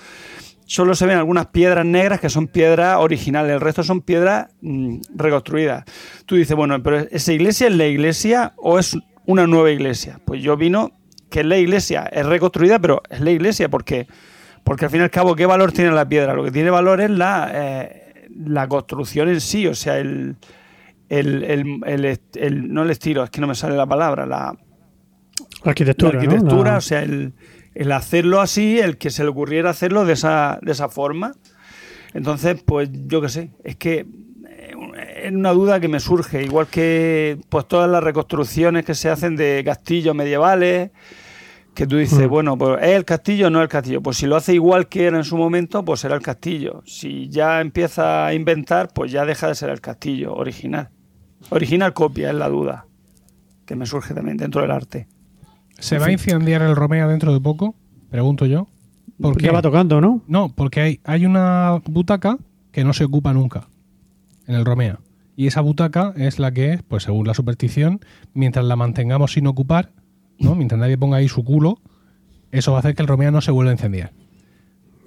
solo 0.66 0.94
se 0.94 1.06
ven 1.06 1.18
algunas 1.18 1.46
piedras 1.48 1.84
negras 1.84 2.20
que 2.20 2.30
son 2.30 2.48
piedras 2.48 2.96
originales, 2.98 3.52
el 3.52 3.60
resto 3.60 3.82
son 3.82 4.01
piedras 4.01 4.48
mm, 4.62 4.98
reconstruidas. 5.14 5.84
Tú 6.26 6.36
dices, 6.36 6.56
bueno, 6.56 6.82
pero 6.82 6.98
¿esa 6.98 7.32
iglesia 7.32 7.68
es 7.68 7.74
la 7.74 7.86
iglesia 7.86 8.55
o 8.56 8.78
es 8.78 8.96
una 9.26 9.46
nueva 9.46 9.70
iglesia. 9.70 10.20
Pues 10.24 10.42
yo 10.42 10.56
vino 10.56 10.92
que 11.30 11.40
es 11.40 11.46
la 11.46 11.59
iglesia, 11.59 12.05
es 12.12 12.26
reconstruida, 12.26 12.78
pero 12.78 13.02
es 13.10 13.20
la 13.20 13.30
iglesia 13.30 13.68
porque, 13.68 14.06
porque 14.62 14.84
al 14.86 14.90
fin 14.90 15.01
y 15.01 15.05
al 15.05 15.10
cabo, 15.10 15.34
¿qué 15.34 15.46
valor 15.46 15.72
tiene 15.72 15.90
la 15.90 16.09
piedra? 16.09 16.34
Lo 16.34 16.44
que 16.44 16.51
tiene 16.51 16.70
valor 16.70 17.01
es 17.01 17.10
la, 17.10 17.51
eh, 17.52 18.28
la 18.36 18.68
construcción 18.68 19.28
en 19.28 19.40
sí, 19.40 19.66
o 19.66 19.74
sea, 19.74 19.98
el, 19.98 20.36
el, 21.09 21.44
el, 21.44 22.72
no 22.72 22.82
el 22.82 22.90
estilo, 22.90 23.24
es 23.24 23.31
que 23.31 23.40
no 23.40 23.47
me 23.47 23.55
sale 23.55 23.76
la 23.76 23.86
palabra, 23.86 24.26
la, 24.26 24.56
arquitectura, 25.64 26.18
arquitectura 26.18 26.76
o 26.76 26.81
sea, 26.81 27.02
el, 27.02 27.35
el 27.74 27.93
hacerlo 27.93 28.40
así, 28.40 28.78
el 28.78 28.97
que 28.97 29.10
se 29.10 29.24
le 29.24 29.31
ocurriera 29.31 29.70
hacerlo 29.70 30.05
de 30.05 30.14
esa, 30.14 30.59
de 30.62 30.72
esa 30.72 30.89
forma. 30.89 31.32
Entonces, 32.14 32.62
pues 32.64 32.89
yo 32.93 33.20
qué 33.20 33.28
sé, 33.28 33.51
es 33.64 33.76
que 33.76 34.06
eh, 34.48 34.74
es 35.24 35.32
una 35.32 35.51
duda 35.51 35.81
que 35.81 35.89
me 35.89 36.01
surge, 36.01 36.43
igual 36.44 36.68
que 36.68 37.39
pues 37.48 37.66
todas 37.66 37.90
las 37.90 38.02
reconstrucciones 38.02 38.85
que 38.85 38.94
se 38.94 39.10
hacen 39.10 39.35
de 39.36 39.62
castillos 39.64 40.14
medievales, 40.14 40.90
que 41.74 41.86
tú 41.86 41.96
dices, 41.96 42.26
Mm. 42.26 42.30
bueno, 42.30 42.56
pues 42.59 42.82
es 42.82 42.90
el 42.96 43.05
castillo 43.05 43.48
o 43.48 43.51
no 43.51 43.59
es 43.59 43.64
el 43.64 43.68
castillo. 43.68 44.02
Pues 44.02 44.16
si 44.16 44.26
lo 44.26 44.36
hace 44.36 44.55
igual 44.55 44.88
que 44.88 45.05
era 45.06 45.16
en 45.18 45.24
su 45.24 45.36
momento, 45.36 45.84
pues 45.84 46.01
será 46.01 46.14
el 46.14 46.22
castillo. 46.22 46.82
Si 46.86 47.28
ya 47.28 47.60
empieza 47.60 48.26
a 48.26 48.34
inventar, 48.34 48.88
pues 48.94 49.10
ya 49.12 49.24
deja 49.24 49.48
de 49.48 49.55
ser 49.55 49.70
el 49.70 49.80
castillo 49.80 50.34
original. 50.34 50.90
Original 51.51 51.92
copia 51.92 52.30
es 52.30 52.36
la 52.36 52.48
duda 52.48 52.86
que 53.66 53.76
me 53.76 53.86
surge 53.86 54.14
también 54.14 54.36
dentro 54.36 54.60
del 54.62 54.70
arte. 54.70 55.09
¿Se 55.78 55.96
En 55.96 56.02
va 56.02 56.06
a 56.06 56.12
incendiar 56.12 56.62
el 56.62 56.76
Romea 56.76 57.06
dentro 57.09 57.32
de 57.32 57.40
poco? 57.40 57.74
Pregunto 58.10 58.46
yo. 58.46 58.68
¿Por 59.20 59.36
qué? 59.36 59.46
Ya 59.46 59.52
va 59.52 59.62
tocando, 59.62 60.01
¿no? 60.01 60.22
No, 60.26 60.48
porque 60.55 60.80
hay, 60.80 61.01
hay 61.05 61.26
una 61.26 61.80
butaca 61.86 62.38
que 62.72 62.84
no 62.84 62.92
se 62.92 63.05
ocupa 63.05 63.32
nunca 63.32 63.68
en 64.46 64.55
el 64.55 64.64
Romea. 64.64 64.98
Y 65.36 65.46
esa 65.48 65.60
butaca 65.60 66.12
es 66.16 66.38
la 66.38 66.52
que 66.52 66.74
es, 66.74 66.82
pues 66.82 67.02
según 67.05 67.26
la 67.26 67.34
superstición, 67.34 68.01
mientras 68.34 68.64
la 68.64 68.76
mantengamos 68.76 69.32
sin 69.32 69.46
ocupar, 69.46 69.90
¿no? 70.39 70.55
mientras 70.55 70.78
nadie 70.81 70.97
ponga 70.98 71.19
ahí 71.19 71.28
su 71.28 71.44
culo, 71.44 71.81
eso 72.51 72.73
va 72.73 72.78
a 72.78 72.81
hacer 72.81 72.94
que 72.94 73.02
el 73.02 73.09
Romea 73.09 73.31
no 73.31 73.40
se 73.40 73.51
vuelva 73.51 73.70
a 73.70 73.74
incendiar. 73.74 74.12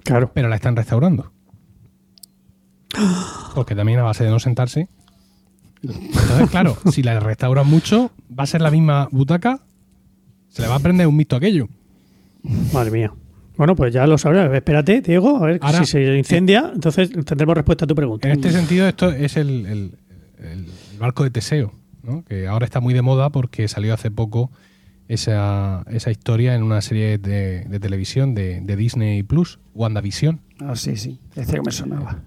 Claro. 0.04 0.30
Pero 0.34 0.48
la 0.48 0.56
están 0.56 0.76
restaurando. 0.76 1.32
Porque 3.54 3.74
también 3.74 3.98
a 3.98 4.02
base 4.02 4.24
de 4.24 4.30
no 4.30 4.38
sentarse. 4.38 4.88
Entonces, 5.82 6.50
claro, 6.50 6.76
si 6.92 7.02
la 7.02 7.18
restauran 7.20 7.66
mucho, 7.68 8.10
va 8.36 8.44
a 8.44 8.46
ser 8.46 8.60
la 8.60 8.70
misma 8.70 9.08
butaca, 9.12 9.60
se 10.48 10.62
le 10.62 10.68
va 10.68 10.76
a 10.76 10.80
prender 10.80 11.06
un 11.06 11.16
mito 11.16 11.36
aquello. 11.36 11.68
Madre 12.72 12.90
mía. 12.90 13.12
Bueno, 13.56 13.74
pues 13.76 13.92
ya 13.92 14.06
lo 14.06 14.16
sabrás. 14.18 14.52
Espérate, 14.54 15.00
Diego, 15.00 15.36
a 15.36 15.46
ver 15.46 15.58
Ahora- 15.62 15.80
si 15.80 15.86
se 15.86 16.16
incendia. 16.16 16.70
Entonces 16.74 17.10
tendremos 17.24 17.54
respuesta 17.56 17.84
a 17.84 17.88
tu 17.88 17.94
pregunta. 17.94 18.28
En 18.28 18.34
este 18.34 18.50
sentido, 18.52 18.88
esto 18.88 19.10
es 19.10 19.36
el, 19.36 19.66
el- 19.66 19.98
el 20.38 20.66
barco 20.98 21.24
de 21.24 21.30
Teseo, 21.30 21.72
¿no? 22.02 22.24
que 22.24 22.46
ahora 22.46 22.64
está 22.64 22.80
muy 22.80 22.94
de 22.94 23.02
moda 23.02 23.30
porque 23.30 23.66
salió 23.68 23.92
hace 23.94 24.10
poco 24.10 24.50
esa, 25.08 25.82
esa 25.88 26.10
historia 26.10 26.54
en 26.54 26.62
una 26.62 26.80
serie 26.80 27.18
de, 27.18 27.64
de 27.64 27.80
televisión 27.80 28.34
de, 28.34 28.60
de 28.60 28.76
Disney 28.76 29.22
Plus, 29.22 29.58
WandaVision. 29.74 30.40
Ah, 30.60 30.76
sí, 30.76 30.96
sí, 30.96 31.18
decía 31.34 31.54
que 31.54 31.62
me 31.62 31.72
sonaba. 31.72 32.22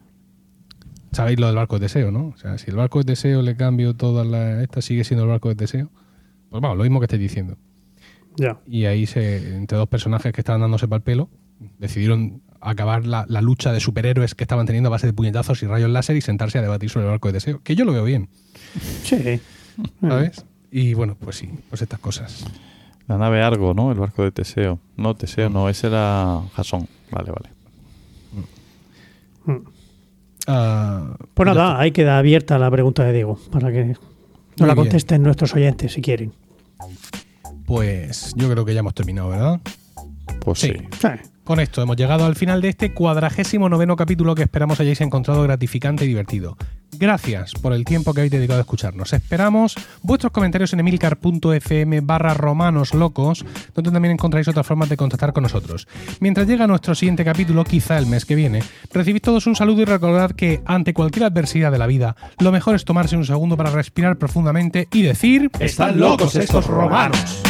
Sabéis 1.11 1.39
lo 1.39 1.47
del 1.47 1.55
barco 1.57 1.77
de 1.77 1.85
Teseo, 1.85 2.09
¿no? 2.11 2.27
O 2.27 2.37
sea, 2.37 2.57
si 2.57 2.69
el 2.69 2.77
barco 2.77 2.99
de 2.99 3.05
Teseo 3.05 3.41
le 3.41 3.55
cambio 3.55 3.95
toda 3.95 4.23
la. 4.23 4.63
Esta 4.63 4.81
sigue 4.81 5.03
siendo 5.03 5.23
el 5.25 5.29
barco 5.29 5.49
de 5.49 5.55
Teseo. 5.55 5.89
Pues 6.49 6.61
vamos, 6.61 6.77
lo 6.77 6.83
mismo 6.83 6.99
que 6.99 7.05
estáis 7.05 7.21
diciendo. 7.21 7.57
Ya. 8.37 8.59
Y 8.65 8.85
ahí, 8.85 9.05
se, 9.05 9.55
entre 9.57 9.77
dos 9.77 9.89
personajes 9.89 10.31
que 10.31 10.39
estaban 10.41 10.61
dándose 10.61 10.87
para 10.87 10.97
el 10.99 11.03
pelo, 11.03 11.29
decidieron 11.79 12.41
acabar 12.61 13.05
la, 13.05 13.25
la 13.27 13.41
lucha 13.41 13.73
de 13.73 13.81
superhéroes 13.81 14.35
que 14.35 14.43
estaban 14.45 14.65
teniendo 14.65 14.87
a 14.87 14.91
base 14.91 15.07
de 15.07 15.13
puñetazos 15.13 15.61
y 15.63 15.67
rayos 15.67 15.89
láser 15.89 16.15
y 16.15 16.21
sentarse 16.21 16.59
a 16.59 16.61
debatir 16.61 16.89
sobre 16.89 17.05
el 17.07 17.11
barco 17.11 17.27
de 17.27 17.33
Teseo. 17.33 17.61
Que 17.61 17.75
yo 17.75 17.83
lo 17.83 17.91
veo 17.91 18.05
bien, 18.05 18.29
Sí. 19.03 19.41
¿sabes? 19.99 20.45
Y 20.71 20.93
bueno, 20.93 21.17
pues 21.19 21.35
sí, 21.35 21.49
pues 21.69 21.81
estas 21.81 21.99
cosas. 21.99 22.45
La 23.07 23.17
nave 23.17 23.41
Argo, 23.41 23.73
¿no? 23.73 23.91
El 23.91 23.99
barco 23.99 24.23
de 24.23 24.31
Teseo. 24.31 24.79
No, 24.97 25.15
Teseo 25.15 25.49
no, 25.49 25.67
ese 25.69 25.87
era 25.87 26.41
Jasón. 26.55 26.87
Vale, 27.11 27.31
vale. 27.31 27.49
Mm. 29.45 29.57
Ah, 30.47 31.15
Pues 31.33 31.47
nada, 31.47 31.79
ahí 31.79 31.91
queda 31.91 32.17
abierta 32.17 32.57
la 32.57 32.69
pregunta 32.71 33.03
de 33.03 33.13
Diego 33.13 33.39
para 33.51 33.71
que 33.71 33.85
nos 33.85 33.97
la 34.59 34.65
bien. 34.67 34.75
contesten 34.75 35.23
nuestros 35.23 35.53
oyentes 35.55 35.93
si 35.93 36.01
quieren. 36.01 36.33
Pues 37.65 38.33
yo 38.35 38.49
creo 38.49 38.65
que 38.65 38.73
ya 38.73 38.79
hemos 38.81 38.93
terminado, 38.93 39.29
¿verdad? 39.29 39.61
Pues 40.39 40.59
Sí. 40.59 40.73
sí. 40.99 41.07
Con 41.51 41.59
esto 41.59 41.81
hemos 41.81 41.97
llegado 41.97 42.25
al 42.25 42.37
final 42.37 42.61
de 42.61 42.69
este 42.69 42.93
cuadragésimo 42.93 43.67
noveno 43.67 43.97
capítulo 43.97 44.35
que 44.35 44.43
esperamos 44.43 44.79
hayáis 44.79 45.01
encontrado 45.01 45.43
gratificante 45.43 46.05
y 46.05 46.07
divertido. 46.07 46.55
Gracias 46.97 47.51
por 47.61 47.73
el 47.73 47.83
tiempo 47.83 48.13
que 48.13 48.21
habéis 48.21 48.31
dedicado 48.31 48.59
a 48.59 48.61
escucharnos. 48.61 49.11
Esperamos 49.11 49.75
vuestros 50.01 50.31
comentarios 50.31 50.71
en 50.71 50.79
emilcar.fm 50.79 51.99
barra 51.99 52.35
romanos 52.35 52.93
locos, 52.93 53.43
donde 53.75 53.91
también 53.91 54.13
encontráis 54.13 54.47
otras 54.47 54.65
formas 54.65 54.87
de 54.87 54.95
contactar 54.95 55.33
con 55.33 55.43
nosotros. 55.43 55.89
Mientras 56.21 56.47
llega 56.47 56.67
nuestro 56.67 56.95
siguiente 56.95 57.25
capítulo, 57.25 57.65
quizá 57.65 57.97
el 57.97 58.05
mes 58.05 58.23
que 58.23 58.35
viene, 58.35 58.63
recibid 58.93 59.21
todos 59.21 59.45
un 59.45 59.57
saludo 59.57 59.81
y 59.81 59.85
recordad 59.85 60.31
que 60.31 60.61
ante 60.65 60.93
cualquier 60.93 61.25
adversidad 61.25 61.73
de 61.73 61.79
la 61.79 61.87
vida, 61.87 62.15
lo 62.39 62.53
mejor 62.53 62.75
es 62.75 62.85
tomarse 62.85 63.17
un 63.17 63.25
segundo 63.25 63.57
para 63.57 63.71
respirar 63.71 64.15
profundamente 64.15 64.87
y 64.93 65.01
decir... 65.01 65.51
¡Están 65.59 65.99
locos 65.99 66.33
estos 66.33 66.65
romanos! 66.67 67.43